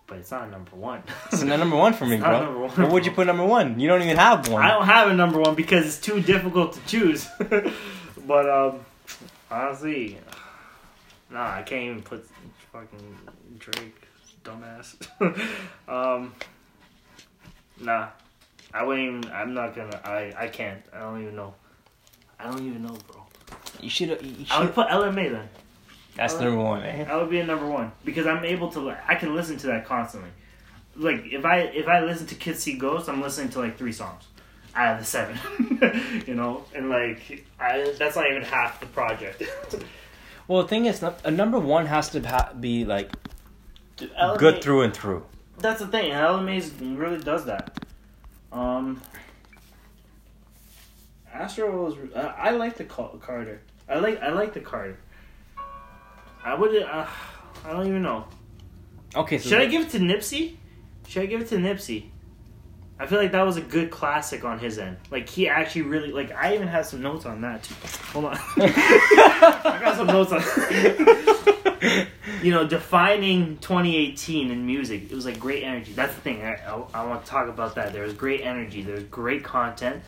But 0.06 0.18
it's 0.18 0.30
not 0.30 0.50
number 0.50 0.76
one. 0.76 1.02
It's 1.32 1.40
not 1.42 1.58
number 1.58 1.74
one 1.74 1.94
for 1.94 2.04
me, 2.12 2.18
bro. 2.18 2.68
What 2.68 2.90
would 2.92 3.06
you 3.06 3.12
put 3.12 3.26
number 3.26 3.46
one? 3.46 3.80
You 3.80 3.88
don't 3.88 4.02
even 4.02 4.18
have 4.18 4.46
one. 4.48 4.62
I 4.62 4.72
don't 4.72 4.84
have 4.84 5.08
a 5.08 5.14
number 5.14 5.40
one 5.40 5.54
because 5.54 5.86
it's 5.86 5.98
too 5.98 6.20
difficult 6.20 6.74
to 6.74 6.80
choose. 6.86 7.26
but 8.26 8.50
um, 8.50 8.80
honestly, 9.50 10.18
nah, 11.30 11.54
I 11.54 11.62
can't 11.62 11.82
even 11.84 12.02
put 12.02 12.28
fucking 12.74 13.16
Drake, 13.58 14.02
dumbass. 14.44 14.96
um, 15.88 16.34
nah, 17.80 18.08
I 18.74 18.82
wouldn't. 18.82 19.24
Even, 19.24 19.34
I'm 19.34 19.54
not 19.54 19.74
gonna. 19.74 19.98
I 20.04 20.34
I 20.36 20.48
can't. 20.48 20.82
I 20.92 20.98
don't 20.98 21.22
even 21.22 21.36
know. 21.36 21.54
I 22.38 22.50
don't 22.50 22.66
even 22.66 22.82
know, 22.82 22.98
bro. 23.10 23.22
You 23.80 23.88
should. 23.88 24.10
You 24.10 24.44
I 24.50 24.58
would 24.58 24.66
should. 24.66 24.74
put 24.74 24.88
Ella 24.90 25.10
Mai 25.10 25.30
then. 25.30 25.48
That's 26.20 26.38
number 26.38 26.62
one. 26.62 26.82
Eh? 26.82 27.04
That 27.04 27.16
would 27.16 27.30
be 27.30 27.40
a 27.40 27.46
number 27.46 27.66
one 27.66 27.92
because 28.04 28.26
I'm 28.26 28.44
able 28.44 28.70
to. 28.72 28.94
I 29.08 29.14
can 29.14 29.34
listen 29.34 29.56
to 29.56 29.68
that 29.68 29.86
constantly. 29.86 30.28
Like 30.94 31.24
if 31.24 31.46
I 31.46 31.60
if 31.60 31.88
I 31.88 32.00
listen 32.04 32.26
to 32.26 32.34
Kids 32.34 32.58
See 32.62 32.76
Ghosts, 32.76 33.08
I'm 33.08 33.22
listening 33.22 33.48
to 33.50 33.60
like 33.60 33.78
three 33.78 33.92
songs 33.92 34.24
out 34.74 34.94
of 34.94 35.00
the 35.00 35.06
seven. 35.06 35.38
you 36.26 36.34
know, 36.34 36.64
and 36.74 36.90
like 36.90 37.46
I 37.58 37.94
that's 37.98 38.16
not 38.16 38.30
even 38.30 38.42
half 38.42 38.80
the 38.80 38.86
project. 38.86 39.42
Well, 40.48 40.62
the 40.62 40.68
thing 40.68 40.86
is, 40.86 41.00
a 41.00 41.30
number 41.30 41.60
one 41.60 41.86
has 41.86 42.08
to 42.08 42.50
be 42.58 42.84
like 42.84 43.12
Dude, 43.96 44.10
Ella 44.16 44.32
Mai 44.32 44.40
good 44.40 44.60
through 44.64 44.82
and 44.82 44.92
through. 44.92 45.24
That's 45.58 45.78
the 45.78 45.86
thing. 45.86 46.10
and 46.10 46.14
Ella 46.14 46.42
Mai 46.42 46.60
really 46.96 47.22
does 47.22 47.44
that. 47.44 47.78
Um, 48.50 49.00
Astro 51.32 51.84
was. 51.84 51.94
Uh, 52.12 52.34
I 52.36 52.50
like 52.50 52.76
the 52.76 52.84
Carter. 52.84 53.60
I 53.88 54.00
like. 54.00 54.20
I 54.20 54.30
like 54.32 54.52
the 54.52 54.58
Carter. 54.58 54.98
I 56.44 56.54
would. 56.54 56.82
Uh, 56.82 57.06
I 57.64 57.72
don't 57.72 57.86
even 57.86 58.02
know. 58.02 58.24
Okay, 59.14 59.38
so 59.38 59.50
Should 59.50 59.60
I 59.60 59.66
give 59.66 59.82
it 59.82 59.90
to 59.90 59.98
Nipsey? 59.98 60.56
Should 61.08 61.22
I 61.22 61.26
give 61.26 61.40
it 61.40 61.48
to 61.48 61.56
Nipsey? 61.56 62.06
I 62.98 63.06
feel 63.06 63.18
like 63.18 63.32
that 63.32 63.42
was 63.42 63.56
a 63.56 63.62
good 63.62 63.90
classic 63.90 64.44
on 64.44 64.58
his 64.58 64.78
end. 64.78 64.98
Like 65.10 65.28
he 65.28 65.48
actually 65.48 65.82
really 65.82 66.12
like. 66.12 66.32
I 66.32 66.54
even 66.54 66.68
have 66.68 66.86
some 66.86 67.00
notes 67.02 67.24
on 67.26 67.40
that 67.40 67.62
too. 67.62 67.74
Hold 68.12 68.26
on. 68.26 68.38
I 68.58 69.78
got 69.82 69.96
some 69.96 70.06
notes 70.06 70.32
on. 70.32 72.06
you 72.42 72.50
know, 72.52 72.66
defining 72.66 73.56
2018 73.58 74.50
in 74.50 74.66
music. 74.66 75.10
It 75.10 75.14
was 75.14 75.24
like 75.24 75.38
great 75.38 75.62
energy. 75.62 75.92
That's 75.92 76.14
the 76.14 76.20
thing. 76.20 76.42
I, 76.42 76.56
I, 76.56 76.84
I 76.94 77.06
want 77.06 77.24
to 77.24 77.30
talk 77.30 77.48
about 77.48 77.74
that. 77.76 77.92
There 77.92 78.02
was 78.02 78.12
great 78.14 78.42
energy. 78.42 78.82
There 78.82 78.94
was 78.94 79.04
great 79.04 79.44
content. 79.44 80.02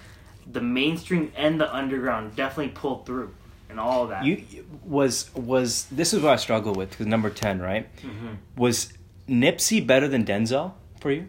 The 0.51 0.61
mainstream 0.61 1.33
and 1.37 1.61
the 1.61 1.75
underground 1.75 2.37
definitely 2.37 2.73
pulled 2.75 3.07
through, 3.07 3.33
and 3.73 3.81
all 3.81 4.07
that. 4.07 4.24
You 4.24 4.44
was 4.85 5.35
was 5.35 5.86
this 5.86 6.12
is 6.15 6.23
what 6.23 6.32
I 6.32 6.36
struggle 6.36 6.74
with 6.74 6.90
because 6.90 7.07
number 7.07 7.31
ten, 7.31 7.61
right? 7.61 7.89
Mhm. 8.03 8.36
Was 8.57 8.93
Nipsey 9.28 9.85
better 9.85 10.07
than 10.07 10.24
Denzel 10.24 10.74
for 11.01 11.11
you? 11.11 11.28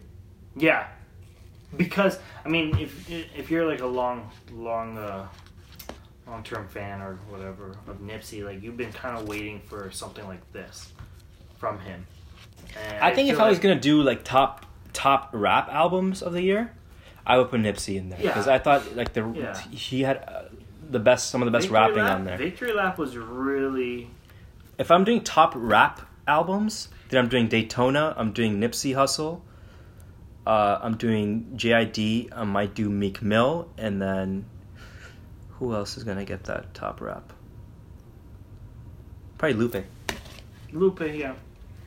Yeah, 0.56 0.86
because 1.76 2.18
I 2.44 2.48
mean, 2.48 2.78
if 2.78 3.10
if 3.10 3.50
you're 3.50 3.66
like 3.66 3.80
a 3.80 3.86
long, 3.86 4.30
long, 4.52 4.96
uh, 4.98 5.26
long 6.26 6.42
term 6.44 6.68
fan 6.68 7.00
or 7.00 7.14
whatever 7.28 7.74
of 7.88 7.98
Nipsey, 8.00 8.44
like 8.44 8.62
you've 8.62 8.76
been 8.76 8.92
kind 8.92 9.16
of 9.18 9.26
waiting 9.26 9.60
for 9.66 9.90
something 9.90 10.26
like 10.28 10.52
this 10.52 10.92
from 11.58 11.80
him. 11.80 12.06
And 12.92 13.02
I 13.04 13.14
think 13.14 13.28
if 13.30 13.36
feel 13.36 13.44
I 13.46 13.48
was 13.48 13.56
like- 13.58 13.62
gonna 13.62 13.80
do 13.80 14.02
like 14.02 14.22
top 14.24 14.66
top 14.92 15.30
rap 15.32 15.68
albums 15.72 16.22
of 16.22 16.32
the 16.34 16.42
year, 16.42 16.72
I 17.26 17.38
would 17.38 17.50
put 17.50 17.60
Nipsey 17.60 17.96
in 17.96 18.10
there 18.10 18.18
because 18.20 18.46
Yeah. 18.46 18.54
I 18.54 18.58
thought 18.58 18.94
like 18.94 19.12
the 19.12 19.26
Yeah. 19.34 19.58
he 19.70 20.02
had 20.02 20.18
uh, 20.28 20.42
the 20.90 20.98
best 20.98 21.30
some 21.30 21.42
of 21.42 21.46
the 21.46 21.52
best 21.52 21.68
Victory 21.68 21.80
rapping 21.80 22.04
Lap, 22.04 22.16
on 22.18 22.24
there. 22.24 22.36
Victory 22.38 22.72
Lap 22.72 22.98
was 22.98 23.16
really 23.16 24.10
If 24.78 24.90
I'm 24.90 25.04
doing 25.04 25.22
top 25.22 25.52
rap 25.56 26.00
albums, 26.26 26.88
then 27.08 27.22
I'm 27.22 27.28
doing 27.28 27.48
Daytona. 27.48 28.14
I'm 28.16 28.32
doing 28.32 28.58
Nipsey 28.60 28.94
Hussle. 28.94 29.40
Uh, 30.46 30.78
I'm 30.82 30.96
doing 30.96 31.52
JID. 31.56 32.28
I 32.36 32.44
might 32.44 32.74
do 32.74 32.90
Meek 32.90 33.22
Mill, 33.22 33.68
and 33.78 34.00
then 34.00 34.44
who 35.52 35.74
else 35.74 35.96
is 35.96 36.04
gonna 36.04 36.24
get 36.24 36.44
that 36.44 36.74
top 36.74 37.00
rap? 37.00 37.32
Probably 39.38 39.56
Lupe. 39.56 39.84
Lupe. 40.72 41.00
Yeah, 41.00 41.34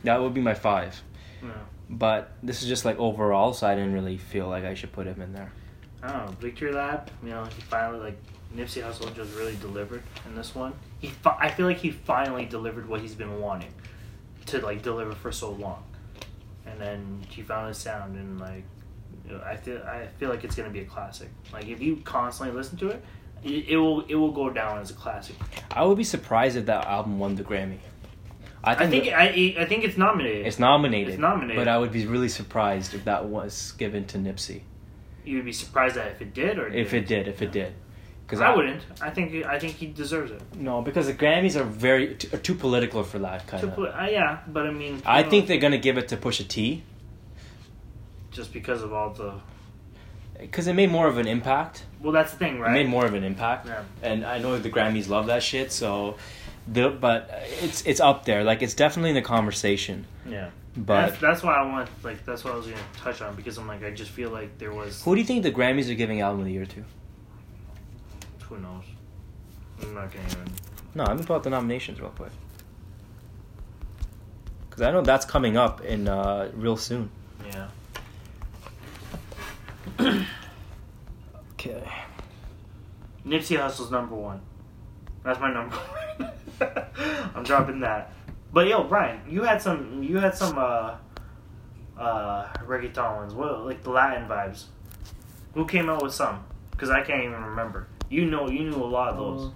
That 0.03 0.21
would 0.21 0.33
be 0.33 0.41
my 0.41 0.53
five. 0.53 1.01
yeah. 1.43 1.49
But 1.89 2.33
this 2.43 2.61
is 2.61 2.67
just 2.67 2.83
like 2.83 2.97
overall, 2.99 3.53
so 3.53 3.67
I 3.67 3.75
didn't 3.75 3.93
really 3.93 4.17
feel 4.17 4.47
like 4.47 4.65
I 4.65 4.73
should 4.73 4.91
put 4.91 5.07
him 5.07 5.21
in 5.21 5.33
there. 5.33 5.51
Oh. 6.03 6.27
Victory 6.39 6.73
Lap. 6.73 7.09
You 7.23 7.29
know, 7.29 7.45
he 7.45 7.61
finally 7.61 7.99
like 7.99 8.17
Nipsey 8.55 8.81
Hussle 8.81 9.13
just 9.15 9.35
really 9.35 9.55
delivered 9.57 10.03
in 10.25 10.35
this 10.35 10.55
one. 10.55 10.73
He, 10.99 11.07
fi- 11.07 11.37
I 11.39 11.49
feel 11.49 11.65
like 11.67 11.77
he 11.77 11.91
finally 11.91 12.45
delivered 12.45 12.87
what 12.87 13.01
he's 13.01 13.13
been 13.15 13.39
wanting 13.39 13.73
to 14.47 14.59
like 14.59 14.81
deliver 14.81 15.11
for 15.13 15.31
so 15.31 15.51
long, 15.51 15.83
and 16.65 16.79
then 16.79 17.25
he 17.29 17.41
found 17.41 17.67
his 17.67 17.77
sound 17.77 18.15
and 18.15 18.39
like, 18.39 18.63
you 19.29 19.39
I 19.45 19.57
feel 19.57 19.77
I 19.83 20.07
feel 20.17 20.29
like 20.29 20.43
it's 20.43 20.55
gonna 20.55 20.69
be 20.69 20.79
a 20.79 20.85
classic. 20.85 21.29
Like 21.51 21.67
if 21.67 21.81
you 21.81 21.97
constantly 21.97 22.55
listen 22.55 22.77
to 22.77 22.87
it, 22.89 23.03
it, 23.43 23.69
it 23.69 23.77
will 23.77 24.01
it 24.05 24.15
will 24.15 24.31
go 24.31 24.49
down 24.49 24.79
as 24.79 24.89
a 24.91 24.93
classic. 24.93 25.35
I 25.71 25.83
would 25.83 25.97
be 25.97 26.03
surprised 26.05 26.55
if 26.57 26.65
that 26.67 26.85
album 26.85 27.19
won 27.19 27.35
the 27.35 27.43
Grammy. 27.43 27.77
I 28.63 28.71
I 28.71 28.75
think, 28.75 28.91
think 28.91 29.03
the- 29.05 29.13
I 29.13 29.63
I 29.63 29.65
think 29.65 29.83
it's 29.83 29.97
nominated. 29.97 30.47
it's 30.47 30.57
nominated. 30.59 31.09
It's 31.09 31.19
nominated. 31.19 31.57
but 31.59 31.67
I 31.67 31.77
would 31.77 31.91
be 31.91 32.05
really 32.07 32.29
surprised 32.29 32.93
if 32.93 33.03
that 33.05 33.25
was 33.25 33.73
given 33.77 34.05
to 34.07 34.17
Nipsey. 34.17 34.61
You'd 35.25 35.45
be 35.45 35.51
surprised 35.53 35.95
that 35.95 36.07
if 36.11 36.21
it 36.21 36.33
did 36.33 36.57
or 36.57 36.67
If 36.69 36.93
it 36.93 37.01
didn't. 37.05 37.25
did, 37.25 37.27
if 37.27 37.41
it 37.41 37.51
did, 37.51 37.73
because 38.27 38.41
I 38.41 38.53
wouldn't. 38.53 38.83
I 39.01 39.09
think 39.09 39.45
I 39.45 39.57
think 39.57 39.75
he 39.75 39.87
deserves 39.87 40.31
it. 40.31 40.41
No, 40.55 40.81
because 40.81 41.05
the 41.07 41.13
Grammys 41.13 41.55
are 41.55 41.63
very 41.63 42.15
t- 42.15 42.27
are 42.35 42.37
too 42.39 42.55
political 42.55 43.03
for 43.03 43.19
that 43.19 43.47
kind 43.47 43.63
of. 43.63 43.73
put, 43.75 43.89
uh, 43.89 44.07
yeah, 44.11 44.39
but 44.47 44.67
I 44.67 44.71
mean, 44.71 45.01
I 45.05 45.23
know, 45.23 45.29
think 45.29 45.47
they're 45.47 45.59
gonna 45.59 45.77
give 45.77 45.97
it 45.97 46.09
to 46.09 46.17
Pusha 46.17 46.45
T 46.47 46.83
just 48.31 48.51
because 48.53 48.81
of 48.83 48.93
all 48.93 49.11
the 49.11 49.33
because 50.39 50.67
it 50.67 50.73
made 50.73 50.91
more 50.91 51.07
of 51.07 51.17
an 51.17 51.27
impact. 51.27 51.83
well, 52.01 52.11
that's 52.13 52.31
the 52.31 52.37
thing, 52.37 52.59
right? 52.59 52.69
It 52.71 52.83
made 52.83 52.89
more 52.89 53.05
of 53.05 53.13
an 53.15 53.23
impact, 53.23 53.65
Yeah. 53.67 53.81
and 54.03 54.23
I 54.25 54.37
know 54.37 54.57
the 54.59 54.69
Grammys 54.69 55.09
love 55.09 55.27
that 55.27 55.41
shit. 55.41 55.71
So, 55.71 56.17
the 56.67 56.89
but 56.89 57.29
it's 57.61 57.81
it's 57.85 57.99
up 57.99 58.25
there. 58.25 58.43
Like 58.43 58.61
it's 58.61 58.73
definitely 58.75 59.11
in 59.11 59.15
the 59.15 59.21
conversation. 59.23 60.05
Yeah, 60.29 60.49
But 60.75 61.07
that's, 61.07 61.21
that's 61.21 61.43
why 61.43 61.53
I 61.55 61.63
want 61.65 61.89
like 62.03 62.23
that's 62.25 62.43
what 62.43 62.53
I 62.53 62.57
was 62.57 62.67
gonna 62.67 62.77
touch 62.97 63.21
on 63.21 63.35
because 63.35 63.57
I'm 63.57 63.67
like 63.67 63.83
I 63.83 63.89
just 63.91 64.11
feel 64.11 64.29
like 64.29 64.57
there 64.59 64.73
was 64.73 65.01
who 65.03 65.15
do 65.15 65.21
you 65.21 65.25
think 65.27 65.41
the 65.43 65.51
Grammys 65.51 65.89
are 65.89 65.95
giving 65.95 66.19
album 66.21 66.41
of 66.41 66.45
the 66.45 66.51
year 66.51 66.65
to? 66.65 66.83
Who 68.49 68.57
knows. 68.57 68.83
I'm 69.81 69.93
not 69.93 70.11
gonna 70.11 70.25
even. 70.27 70.51
No, 70.95 71.03
let 71.03 71.17
me 71.17 71.23
pull 71.23 71.35
out 71.35 71.43
the 71.43 71.49
nominations 71.49 71.99
real 71.99 72.09
quick. 72.11 72.31
Because 74.69 74.81
I 74.83 74.91
know 74.91 75.01
that's 75.01 75.25
coming 75.25 75.57
up 75.57 75.81
in 75.81 76.07
uh, 76.07 76.51
real 76.55 76.77
soon. 76.77 77.09
Yeah. 77.45 77.69
Okay. 81.59 81.83
Nipsey 83.25 83.59
Hussle's 83.59 83.89
number 83.89 84.13
one. 84.13 84.41
That's 85.23 85.39
my 85.39 85.51
number 85.51 85.75
one. 85.75 86.31
I'm 87.35 87.43
dropping 87.43 87.79
that. 87.79 88.13
But 88.53 88.67
yo, 88.67 88.83
Brian, 88.83 89.21
you 89.27 89.41
had 89.41 89.59
some 89.61 90.03
you 90.03 90.17
had 90.17 90.35
some 90.35 90.57
uh 90.57 90.95
uh 91.99 92.47
reggaeton 92.63 93.17
ones. 93.17 93.33
What 93.33 93.65
like 93.65 93.81
the 93.83 93.89
Latin 93.89 94.27
vibes? 94.27 94.65
Who 95.55 95.65
came 95.65 95.89
out 95.89 96.03
with 96.03 96.13
some? 96.13 96.45
Because 96.69 96.91
I 96.91 97.01
can't 97.01 97.23
even 97.23 97.43
remember. 97.43 97.87
You 98.09 98.25
know, 98.25 98.49
you 98.49 98.63
knew 98.69 98.75
a 98.77 98.85
lot 98.85 99.09
of 99.09 99.17
those. 99.17 99.51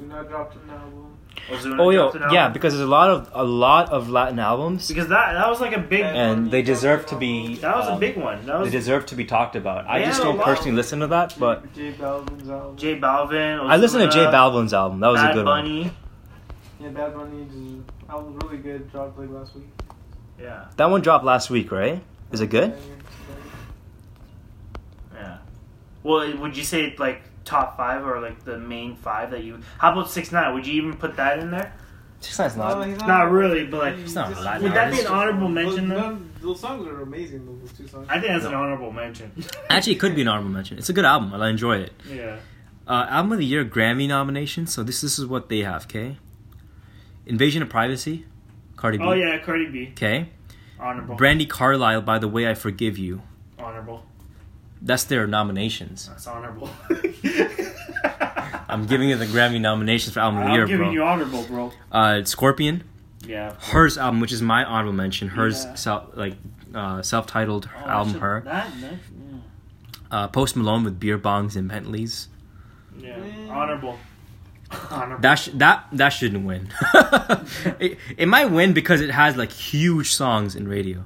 Ozuna 0.00 0.28
dropped 0.28 0.56
an 0.56 0.70
album. 0.70 1.16
Ozuna 1.48 1.78
Oh, 1.80 1.90
yo, 1.90 2.10
an 2.10 2.16
album? 2.22 2.34
yeah, 2.34 2.48
because 2.48 2.72
there's 2.74 2.84
a 2.86 2.90
lot 2.90 3.10
of 3.10 3.30
a 3.32 3.42
lot 3.44 3.90
of 3.90 4.08
Latin 4.10 4.38
albums, 4.38 4.88
because 4.88 5.08
that 5.08 5.32
that 5.32 5.48
was 5.48 5.60
like 5.60 5.72
a 5.74 5.78
big 5.80 6.02
and 6.02 6.50
they 6.50 6.62
deserve 6.62 7.06
to 7.06 7.16
be. 7.16 7.56
that 7.56 7.74
was 7.76 7.88
a 7.88 7.92
um, 7.92 8.00
big 8.00 8.16
one. 8.16 8.44
That 8.46 8.64
They 8.64 8.70
deserve 8.70 9.06
to 9.06 9.14
be 9.14 9.24
talked 9.24 9.56
about. 9.56 9.86
I 9.86 10.04
just 10.04 10.20
don't 10.22 10.40
personally 10.40 10.72
listen 10.72 11.00
to 11.00 11.06
that, 11.08 11.36
but 11.38 11.72
J 11.74 11.92
Balvin's 11.92 12.48
album. 12.50 12.76
J 12.76 12.98
Balvin. 13.00 13.60
I 13.60 13.76
listened 13.76 14.10
to 14.10 14.16
J 14.16 14.24
Balvin's 14.26 14.74
album. 14.74 15.00
That 15.00 15.08
was 15.08 15.20
a 15.20 15.24
Bad 15.24 15.34
good 15.34 15.46
one. 15.46 15.64
Bunny. 15.64 15.92
Yeah, 16.80 16.88
Bad 16.88 17.14
Bunny 17.14 17.44
just 17.44 18.10
album 18.10 18.38
really 18.40 18.58
good. 18.58 18.90
Dropped 18.92 19.18
like 19.18 19.30
last 19.30 19.54
week. 19.54 19.68
Yeah, 20.40 20.66
That 20.76 20.90
one 20.90 21.00
dropped 21.02 21.24
last 21.24 21.50
week, 21.50 21.70
right? 21.70 22.02
Is 22.32 22.40
it 22.40 22.48
good? 22.48 22.74
yeah. 25.14 25.38
Well, 26.02 26.36
would 26.38 26.56
you 26.56 26.64
say 26.64 26.94
like 26.98 27.22
top 27.44 27.76
five 27.76 28.06
or 28.06 28.20
like 28.20 28.44
the 28.44 28.58
main 28.58 28.96
five 28.96 29.30
that 29.32 29.44
you? 29.44 29.60
How 29.78 29.92
about 29.92 30.10
six 30.10 30.32
nine? 30.32 30.52
Would 30.54 30.66
you 30.66 30.74
even 30.74 30.96
put 30.96 31.16
that 31.16 31.38
in 31.38 31.50
there? 31.50 31.72
Just 32.20 32.38
not. 32.38 32.56
No, 32.56 32.84
not 32.94 33.08
Not 33.08 33.30
really, 33.32 33.66
but, 33.66 33.78
like, 33.80 33.94
he's 33.96 34.04
It's 34.04 34.14
not 34.14 34.28
just- 34.28 34.40
a 34.42 34.44
Latin 34.44 34.62
Would 34.62 34.72
that 34.74 34.92
be 34.92 35.00
an 35.00 35.06
honorable 35.08 35.48
mention, 35.48 35.88
Those, 35.88 35.98
though? 36.00 36.18
those 36.40 36.60
songs 36.60 36.86
are 36.86 37.00
amazing. 37.02 37.44
Those 37.60 37.72
two 37.72 37.88
songs. 37.88 38.06
I 38.08 38.20
think 38.20 38.32
that's 38.32 38.44
an 38.44 38.54
honorable 38.54 38.92
mention. 38.92 39.32
Actually, 39.70 39.94
it 39.94 39.98
could 39.98 40.14
be 40.14 40.22
an 40.22 40.28
honorable 40.28 40.50
mention. 40.50 40.78
It's 40.78 40.88
a 40.88 40.92
good 40.92 41.04
album. 41.04 41.34
I 41.34 41.48
enjoy 41.48 41.78
it. 41.78 41.92
yeah. 42.08 42.36
Uh, 42.86 43.06
album 43.08 43.32
of 43.32 43.38
the 43.38 43.44
year 43.44 43.64
Grammy 43.64 44.06
nomination. 44.06 44.66
So 44.68 44.82
this 44.84 45.00
this 45.00 45.18
is 45.18 45.26
what 45.26 45.48
they 45.48 45.60
have. 45.60 45.84
Okay. 45.86 46.16
Invasion 47.26 47.62
of 47.62 47.68
Privacy, 47.68 48.24
Cardi 48.76 48.98
B. 48.98 49.04
Oh 49.04 49.12
yeah, 49.12 49.38
Cardi 49.38 49.66
B. 49.66 49.88
Okay. 49.92 50.28
Honorable. 50.80 51.16
Brandi 51.16 51.48
Carlile, 51.48 52.02
By 52.02 52.18
the 52.18 52.26
Way 52.28 52.48
I 52.48 52.54
Forgive 52.54 52.98
You. 52.98 53.22
honorable. 53.58 54.04
That's 54.84 55.04
their 55.04 55.26
nominations. 55.26 56.08
That's 56.08 56.26
honorable. 56.26 56.68
I'm 58.68 58.86
giving 58.86 59.08
you 59.08 59.16
the 59.16 59.26
Grammy 59.26 59.60
nominations 59.60 60.14
for 60.14 60.20
album 60.20 60.40
of 60.42 60.46
the 60.48 60.52
year, 60.54 60.66
bro. 60.66 60.74
I'm 60.74 60.80
giving 60.80 60.92
you 60.92 61.02
honorable, 61.04 61.42
bro. 61.44 61.72
Uh, 61.90 62.24
Scorpion, 62.24 62.84
Yeah. 63.26 63.54
Hers 63.60 63.96
album, 63.98 64.20
which 64.20 64.32
is 64.32 64.42
my 64.42 64.64
honorable 64.64 64.92
mention. 64.94 65.28
Hers 65.28 65.64
Yeah. 65.64 65.74
self 65.74 66.16
like 66.16 66.34
uh, 66.74 67.02
self-titled 67.02 67.68
Oh, 67.84 67.88
album. 67.88 68.12
should- 68.14 68.22
Her. 68.22 68.42
That, 68.44 68.72
that, 68.80 68.94
Uh, 70.10 70.28
Post 70.28 70.56
Malone 70.56 70.84
with 70.84 70.98
beer 70.98 71.18
bongs 71.18 71.54
and 71.56 71.68
Bentleys. 71.68 72.28
yeah. 72.98 73.16
yeah. 73.18 73.52
Honorable. 73.52 73.98
Honorable. 74.90 75.20
That 75.22 75.34
sh- 75.36 75.50
that 75.54 75.86
that 75.92 76.08
shouldn't 76.10 76.46
win. 76.46 76.68
it, 77.78 77.98
it 78.16 78.26
might 78.26 78.46
win 78.46 78.72
because 78.72 79.00
it 79.02 79.10
has 79.10 79.36
like 79.36 79.52
huge 79.52 80.12
songs 80.14 80.56
in 80.56 80.66
radio. 80.66 81.04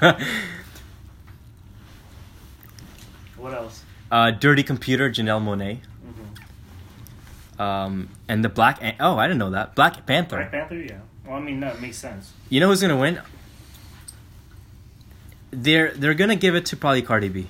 what 3.36 3.54
else? 3.54 3.84
uh, 4.10 4.30
Dirty 4.30 4.62
Computer, 4.62 5.10
Janelle 5.10 5.42
Monáe. 5.42 5.78
Mm-hmm. 6.06 7.62
Um, 7.62 8.08
and 8.28 8.44
the 8.44 8.48
Black. 8.48 8.78
An- 8.80 8.96
oh, 9.00 9.16
I 9.18 9.26
didn't 9.26 9.38
know 9.38 9.50
that. 9.50 9.74
Black 9.74 10.06
Panther. 10.06 10.36
Black 10.36 10.50
Panther. 10.50 10.76
Yeah. 10.76 11.00
Well, 11.26 11.36
I 11.36 11.40
mean 11.40 11.60
that 11.60 11.80
makes 11.80 11.98
sense. 11.98 12.32
You 12.48 12.60
know 12.60 12.68
who's 12.68 12.80
gonna 12.80 12.96
win? 12.96 13.20
They're 15.50 15.92
they're 15.92 16.14
gonna 16.14 16.36
give 16.36 16.54
it 16.54 16.66
to 16.66 16.76
probably 16.76 17.02
Cardi 17.02 17.28
B. 17.28 17.48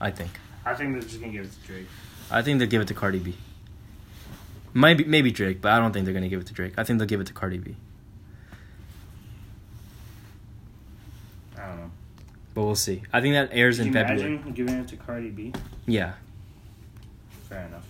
I 0.00 0.10
think. 0.10 0.30
I 0.64 0.74
think 0.74 0.92
they're 0.92 1.02
just 1.02 1.20
gonna 1.20 1.32
give 1.32 1.44
it 1.44 1.52
to 1.52 1.66
Drake. 1.66 1.86
I 2.30 2.42
think 2.42 2.58
they'll 2.58 2.68
give 2.68 2.82
it 2.82 2.88
to 2.88 2.94
Cardi 2.94 3.18
B. 3.18 3.36
Maybe 4.72 5.04
maybe 5.04 5.32
Drake, 5.32 5.60
but 5.60 5.72
I 5.72 5.78
don't 5.78 5.92
think 5.92 6.04
they're 6.04 6.14
gonna 6.14 6.28
give 6.28 6.40
it 6.40 6.46
to 6.48 6.52
Drake. 6.52 6.74
I 6.76 6.84
think 6.84 6.98
they'll 6.98 7.08
give 7.08 7.20
it 7.20 7.26
to 7.28 7.32
Cardi 7.32 7.58
B. 7.58 7.74
I 11.56 11.66
don't 11.66 11.76
know. 11.78 11.90
But 12.54 12.62
we'll 12.62 12.74
see. 12.74 13.02
I 13.12 13.20
think 13.20 13.34
that 13.34 13.50
airs 13.52 13.78
Can 13.78 13.88
in 13.88 13.92
you 13.92 13.98
February. 14.00 14.34
imagine 14.34 14.52
giving 14.52 14.74
it 14.74 14.88
to 14.88 14.96
Cardi 14.96 15.30
B? 15.30 15.52
Yeah, 15.86 16.12
Fair 17.48 17.66
enough. 17.66 17.86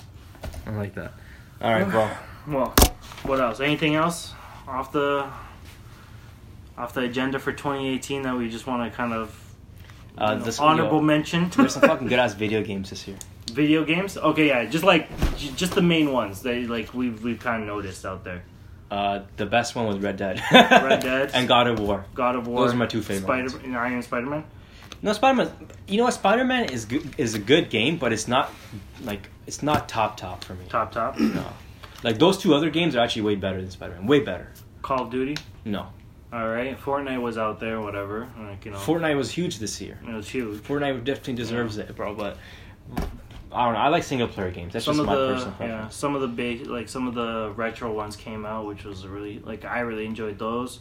I 0.66 0.70
like 0.70 0.94
that. 0.94 1.12
All 1.60 1.72
right, 1.72 1.88
bro. 1.88 2.08
Well, 2.48 2.74
what 3.24 3.38
else? 3.38 3.60
Anything 3.60 3.94
else 3.96 4.32
off 4.66 4.92
the 4.92 5.28
off 6.78 6.94
the 6.94 7.02
agenda 7.02 7.38
for 7.38 7.52
2018 7.52 8.22
that 8.22 8.34
we 8.36 8.48
just 8.48 8.66
want 8.66 8.90
to 8.90 8.96
kind 8.96 9.12
of 9.12 9.38
you 10.18 10.24
Uh, 10.24 10.34
know, 10.36 10.42
this 10.42 10.58
honorable 10.58 10.96
yo, 10.98 11.02
mention? 11.02 11.50
There's 11.50 11.74
some 11.74 11.82
fucking 11.82 12.08
good 12.12 12.18
ass 12.18 12.32
video 12.32 12.62
games 12.62 12.88
this 12.88 13.06
year. 13.06 13.18
Video 13.52 13.84
games? 13.84 14.16
Okay, 14.16 14.46
yeah, 14.48 14.64
just 14.64 14.84
like 14.84 15.08
j- 15.36 15.52
just 15.54 15.74
the 15.74 15.82
main 15.82 16.12
ones 16.12 16.40
that 16.42 16.56
like 16.70 16.94
we've 16.94 17.22
we've 17.22 17.38
kind 17.38 17.62
of 17.62 17.68
noticed 17.68 18.06
out 18.06 18.24
there. 18.24 18.42
Uh, 18.90 19.22
the 19.36 19.46
best 19.46 19.74
one 19.76 19.86
was 19.86 19.98
Red 19.98 20.16
Dead. 20.16 20.42
Red 20.52 21.00
Dead. 21.00 21.30
and 21.34 21.46
God 21.46 21.68
of 21.68 21.78
War. 21.78 22.04
God 22.14 22.34
of 22.34 22.46
War. 22.48 22.62
Those 22.64 22.74
are 22.74 22.76
my 22.76 22.86
two 22.86 23.02
favorite 23.02 23.22
Spider 23.26 23.42
ones. 23.42 23.54
and 23.64 23.76
Iron 23.76 24.02
Spider 24.02 24.26
Man. 24.26 24.44
No, 25.02 25.12
Spider 25.12 25.36
Man. 25.36 25.52
You 25.86 25.98
know 25.98 26.04
what? 26.04 26.14
Spider 26.14 26.44
Man 26.44 26.64
is 26.70 26.86
good. 26.86 27.14
Is 27.18 27.34
a 27.34 27.38
good 27.38 27.70
game, 27.70 27.98
but 27.98 28.12
it's 28.12 28.26
not 28.26 28.52
like 29.04 29.28
it's 29.46 29.62
not 29.62 29.88
top 29.88 30.16
top 30.16 30.42
for 30.44 30.54
me. 30.54 30.64
Top 30.68 30.90
top. 30.92 31.18
No, 31.20 31.46
like 32.02 32.18
those 32.18 32.38
two 32.38 32.54
other 32.54 32.68
games 32.70 32.96
are 32.96 33.00
actually 33.00 33.22
way 33.22 33.36
better 33.36 33.60
than 33.60 33.70
Spider 33.70 33.94
Man. 33.94 34.06
Way 34.06 34.20
better. 34.20 34.48
Call 34.82 35.04
of 35.04 35.10
Duty. 35.10 35.36
No, 35.64 35.86
All 36.32 36.48
right, 36.48 36.78
Fortnite 36.80 37.20
was 37.20 37.36
out 37.38 37.60
there, 37.60 37.80
whatever. 37.80 38.28
Like 38.38 38.64
you 38.64 38.72
know, 38.72 38.78
Fortnite 38.78 39.16
was 39.16 39.30
huge 39.30 39.58
this 39.58 39.80
year. 39.80 39.98
it 40.06 40.12
was 40.12 40.28
huge. 40.28 40.58
Fortnite 40.62 41.04
definitely 41.04 41.34
deserves 41.34 41.76
it, 41.78 41.94
bro. 41.94 42.14
But 42.14 42.36
I 43.52 43.64
don't 43.64 43.74
know. 43.74 43.80
I 43.80 43.88
like 43.88 44.02
single 44.04 44.28
player 44.28 44.50
games. 44.50 44.72
That's 44.72 44.84
some 44.84 44.94
just 44.96 45.00
of 45.00 45.06
my 45.06 45.14
the 45.16 45.26
personal 45.34 45.50
yeah, 45.52 45.56
preference. 45.68 45.96
some 45.96 46.14
of 46.14 46.20
the 46.20 46.28
big 46.28 46.66
like 46.66 46.88
some 46.88 47.08
of 47.08 47.14
the 47.14 47.52
retro 47.56 47.92
ones 47.92 48.16
came 48.16 48.44
out, 48.46 48.66
which 48.66 48.84
was 48.84 49.06
really 49.06 49.40
like 49.40 49.64
I 49.64 49.80
really 49.80 50.06
enjoyed 50.06 50.38
those. 50.38 50.80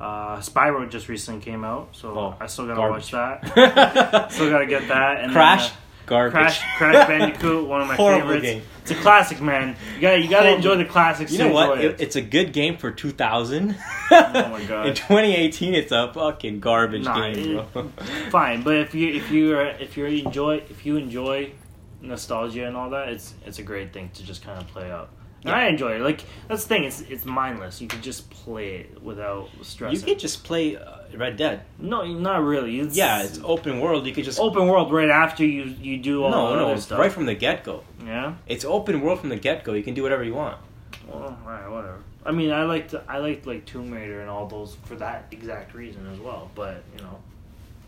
Uh, 0.00 0.38
Spyro 0.38 0.88
just 0.88 1.08
recently 1.08 1.40
came 1.40 1.64
out, 1.64 1.88
so 1.92 2.08
Oh, 2.16 2.36
I 2.40 2.46
still 2.46 2.66
gotta 2.66 2.76
garbage. 2.80 3.12
watch 3.12 3.42
that. 3.54 4.30
still 4.32 4.48
gotta 4.50 4.66
get 4.66 4.86
that. 4.88 5.24
And 5.24 5.32
Crash, 5.32 5.68
then, 5.70 5.76
uh, 5.76 6.06
garbage. 6.06 6.32
Crash, 6.34 6.62
Crash 6.78 7.08
Bandicoot, 7.08 7.66
one 7.66 7.80
of 7.80 7.88
my 7.88 7.96
Horrible 7.96 8.20
favorites. 8.28 8.42
game. 8.44 8.62
It's 8.82 8.90
a 8.92 8.94
classic, 8.94 9.40
man. 9.40 9.76
You 9.96 10.00
gotta 10.00 10.18
you 10.20 10.30
gotta 10.30 10.42
Horrible. 10.50 10.56
enjoy 10.56 10.76
the 10.76 10.84
classics. 10.84 11.32
You 11.32 11.38
know 11.38 11.52
what? 11.52 11.78
It, 11.80 11.84
it. 11.84 12.00
it's 12.00 12.16
a 12.16 12.20
good 12.22 12.52
game 12.52 12.76
for 12.76 12.90
2000. 12.90 13.76
Oh 14.10 14.48
my 14.48 14.64
God. 14.64 14.86
In 14.86 14.94
2018, 14.94 15.74
it's 15.74 15.92
a 15.92 16.10
fucking 16.14 16.60
garbage 16.60 17.04
Nah, 17.04 17.30
game, 17.30 17.58
it- 17.58 18.00
Fine, 18.30 18.62
but 18.62 18.76
if 18.76 18.94
you 18.94 19.12
if 19.12 19.30
you 19.30 19.54
are 19.58 19.66
if 19.66 19.98
you 19.98 20.06
enjoy 20.06 20.62
if 20.70 20.86
you 20.86 20.96
enjoy 20.96 21.50
nostalgia 22.00 22.66
and 22.66 22.76
all 22.76 22.90
that, 22.90 23.08
it's 23.08 23.34
it's 23.46 23.58
a 23.58 23.62
great 23.62 23.92
thing 23.92 24.10
to 24.14 24.22
just 24.24 24.42
kind 24.44 24.58
of 24.60 24.66
play 24.68 24.90
out. 24.90 25.10
And 25.42 25.50
Yeah. 25.50 25.56
I 25.56 25.66
enjoy 25.68 25.92
it. 25.96 26.00
Like 26.00 26.24
that's 26.48 26.62
the 26.64 26.68
thing. 26.68 26.84
It's 26.84 27.00
it's 27.02 27.24
mindless. 27.24 27.80
You 27.80 27.86
can 27.88 28.02
just 28.02 28.28
play 28.30 28.76
it 28.76 29.02
without 29.02 29.48
stress. 29.62 29.92
you 29.94 30.00
could 30.00 30.18
just 30.18 30.42
play 30.44 30.76
uh, 30.76 30.96
Red 31.16 31.36
Dead. 31.36 31.62
no, 31.78 32.04
not 32.04 32.42
really. 32.42 32.80
It's, 32.80 32.96
Yeah, 32.96 33.22
it's 33.22 33.38
open 33.44 33.78
world. 33.80 34.06
You 34.06 34.12
could 34.12 34.24
just 34.24 34.40
open 34.40 34.66
world 34.66 34.92
right 34.92 35.10
after 35.10 35.44
you 35.44 35.62
you 35.80 35.98
do 35.98 36.24
all 36.24 36.30
no, 36.30 36.50
the 36.50 36.56
no, 36.74 36.76
stuff. 36.80 36.98
right 36.98 37.12
from 37.12 37.26
the 37.26 37.34
get 37.34 37.62
go. 37.64 37.84
yeah. 38.04 38.34
It's 38.48 38.64
open 38.64 39.00
world 39.00 39.20
from 39.20 39.28
the 39.28 39.36
get 39.36 39.62
go. 39.64 39.74
You 39.74 39.82
can 39.84 39.94
do 39.94 40.02
whatever 40.02 40.24
you 40.24 40.34
want. 40.34 40.58
Well, 41.06 41.38
alright, 41.46 41.70
whatever. 41.70 41.98
I 42.26 42.32
mean, 42.32 42.50
I 42.50 42.64
liked 42.64 42.94
I 43.08 43.18
liked 43.18 43.46
like 43.46 43.64
Tomb 43.64 43.90
Raider 43.92 44.20
and 44.20 44.28
all 44.28 44.46
those 44.46 44.76
for 44.86 44.96
that 44.96 45.26
exact 45.30 45.72
reason 45.72 46.06
as 46.12 46.18
well. 46.18 46.50
But 46.54 46.82
you 46.96 47.02
know, 47.04 47.16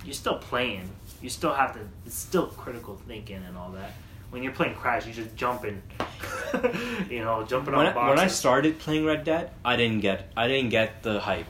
you're 0.04 0.14
still 0.14 0.38
playing. 0.38 0.88
You 1.22 1.28
still 1.30 1.52
have 1.54 1.74
to. 1.74 1.80
It's 2.06 2.14
still 2.16 2.46
critical 2.46 2.96
thinking 3.06 3.42
and 3.46 3.56
all 3.56 3.70
that. 3.72 3.92
When 4.30 4.42
you're 4.42 4.52
playing 4.52 4.74
Crash, 4.74 5.06
you're 5.06 5.14
just 5.14 5.34
jumping. 5.36 5.82
you 7.10 7.20
know, 7.24 7.44
jumping 7.44 7.74
When 7.74 7.86
on 7.86 7.92
I, 7.92 7.94
boxes. 7.94 8.08
when 8.16 8.18
I 8.24 8.28
started 8.28 8.78
playing 8.78 9.04
Red 9.04 9.24
Dead, 9.24 9.50
I 9.64 9.76
didn't 9.76 10.00
get 10.00 10.30
I 10.36 10.48
didn't 10.48 10.70
get 10.70 11.02
the 11.02 11.20
hype. 11.20 11.46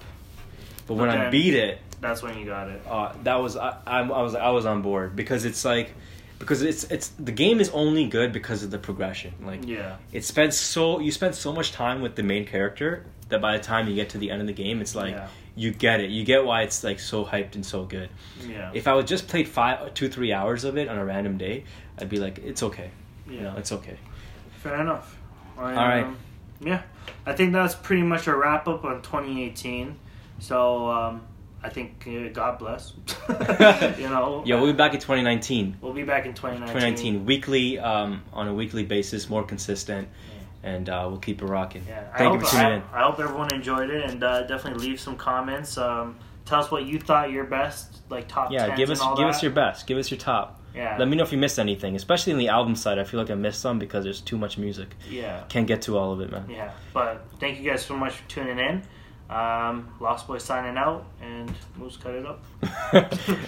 But 0.87 0.95
when 0.95 1.11
I 1.11 1.31
beat 1.31 1.55
it, 1.55 1.79
that's 2.01 2.23
when 2.23 2.39
you 2.39 2.47
got 2.47 2.69
it. 2.69 2.83
uh, 2.89 3.13
that 3.25 3.37
was 3.37 3.57
I, 3.57 3.77
I, 3.87 4.01
I 4.01 4.23
was 4.23 4.35
I 4.35 4.51
was 4.51 4.67
on 4.67 4.83
board 4.83 5.15
because 5.15 5.45
it's 5.45 5.65
like 5.65 5.93
because 6.39 6.63
it's 6.63 6.85
it's 6.85 7.09
the 7.09 7.33
game 7.33 7.61
is 7.61 7.69
only 7.71 8.07
good 8.07 8.33
because 8.33 8.63
of 8.63 8.71
the 8.71 8.79
progression. 8.79 9.35
Like 9.45 9.67
Yeah, 9.67 9.97
it 10.13 10.25
spends 10.25 10.57
so 10.59 10.99
you 11.01 11.13
spend 11.13 11.35
so 11.35 11.53
much 11.53 11.73
time 11.73 12.01
with 12.01 12.17
the 12.17 12.23
main 12.23 12.47
character 12.47 13.05
that 13.29 13.41
by 13.41 13.57
the 13.57 13.63
time 13.63 13.89
you 13.89 13.95
get 13.95 14.09
to 14.11 14.19
the 14.19 14.31
end 14.31 14.41
of 14.41 14.47
the 14.47 14.53
game, 14.55 14.81
it's 14.81 14.95
like 14.95 15.13
yeah, 15.15 15.29
you 15.61 15.71
get 15.73 16.01
it. 16.01 16.09
You 16.09 16.25
get 16.25 16.47
why 16.47 16.63
it's 16.63 16.83
like 16.83 16.99
so 16.99 17.23
hyped 17.23 17.55
and 17.55 17.65
so 17.65 17.85
good. 17.85 18.09
yeah. 18.49 18.71
If 18.73 18.89
I 18.89 18.95
would 18.95 19.07
just 19.07 19.29
played 19.29 19.47
five, 19.47 19.93
two, 19.93 20.09
three 20.09 20.33
hours 20.33 20.65
of 20.65 20.79
it 20.79 20.89
on 20.89 20.97
a 20.97 21.05
random 21.05 21.37
day, 21.37 21.65
I'd 21.99 22.09
be 22.09 22.19
like, 22.19 22.39
it's 22.39 22.63
okay. 22.63 22.91
yeah. 23.27 23.33
You 23.33 23.41
know, 23.43 23.55
it's 23.59 23.71
okay. 23.71 23.99
Fair 24.63 24.81
enough. 24.81 25.19
All 25.59 25.65
right. 25.65 25.77
All 25.77 25.89
right. 25.89 26.05
Um, 26.05 26.17
yeah, 26.63 26.83
I 27.27 27.35
think 27.35 27.53
that's 27.53 27.75
pretty 27.75 28.03
much 28.03 28.27
a 28.27 28.35
wrap 28.35 28.69
up 28.69 28.85
on 28.85 29.03
2018. 29.03 29.97
So 30.39 30.91
um, 30.91 31.23
I 31.63 31.69
think 31.69 32.07
uh, 32.07 32.29
God 32.33 32.59
bless. 32.59 32.95
you 33.99 34.09
know. 34.09 34.43
Yeah, 34.47 34.57
we'll 34.57 34.73
be 34.73 34.77
back 34.77 34.95
in 34.95 35.01
2019. 35.01 35.77
We'll 35.83 35.93
be 35.93 36.05
back 36.05 36.25
in 36.25 36.33
2019. 36.33 36.75
2019 36.75 37.27
weekly, 37.27 37.79
um, 37.79 38.23
on 38.33 38.49
a 38.49 38.55
weekly 38.55 38.85
basis, 38.85 39.29
more 39.29 39.43
consistent, 39.45 40.09
and 40.63 40.89
uh, 40.89 41.07
we'll 41.09 41.19
keep 41.19 41.43
it 41.43 41.47
rocking. 41.47 41.85
Yeah, 41.89 42.09
I 42.13 42.19
Thank 42.19 42.35
you 42.35 42.39
hope, 42.41 42.49
for 42.49 42.57
tuning 42.57 42.73
I, 42.73 42.77
in. 42.77 42.83
I 42.93 43.03
hope 43.03 43.19
everyone 43.21 43.53
enjoyed 43.55 43.91
it, 43.91 44.11
and 44.11 44.23
uh, 44.23 44.43
definitely 44.43 44.87
leave 44.87 45.01
some 45.01 45.17
comments. 45.17 45.79
Um, 45.79 46.19
tell 46.45 46.61
us 46.61 46.71
what 46.71 46.85
you 46.85 46.99
thought 46.99 47.31
your 47.31 47.45
best, 47.45 48.01
like 48.11 48.29
top. 48.29 48.53
Yeah, 48.53 48.75
give 48.77 48.91
us 48.91 49.01
give 49.01 49.17
that. 49.19 49.27
us 49.27 49.43
your 49.43 49.53
best. 49.53 49.87
Give 49.87 49.99
us 49.99 50.11
your 50.11 50.19
top. 50.19 50.61
Yeah. 50.75 50.97
Let 50.99 51.09
me 51.09 51.17
know 51.17 51.25
if 51.25 51.33
you 51.33 51.39
missed 51.39 51.59
anything, 51.59 51.97
especially 51.97 52.33
in 52.33 52.39
the 52.39 52.49
album 52.49 52.77
side. 52.77 52.99
I 52.99 53.05
feel 53.05 53.19
like 53.19 53.31
I 53.31 53.35
missed 53.35 53.61
some 53.61 53.79
because 53.79 54.05
there's 54.05 54.21
too 54.21 54.39
much 54.39 54.57
music. 54.57 54.95
Yeah. 55.09 55.43
Can't 55.49 55.67
get 55.67 55.83
to 55.83 55.99
all 55.99 56.13
of 56.13 56.21
it, 56.21 56.31
man. 56.31 56.49
Yeah. 56.49 56.71
But 56.93 57.27
thank 57.41 57.59
you 57.59 57.69
guys 57.69 57.85
so 57.85 57.97
much 57.97 58.15
for 58.15 58.29
tuning 58.29 58.59
in. 58.59 58.83
Um, 59.29 59.93
Lost 60.01 60.27
Boy 60.27 60.39
signing 60.39 60.77
out, 60.77 61.07
and 61.21 61.53
Moose 61.77 61.97
cut 61.97 62.15
it 62.15 62.27
up. 62.27 62.45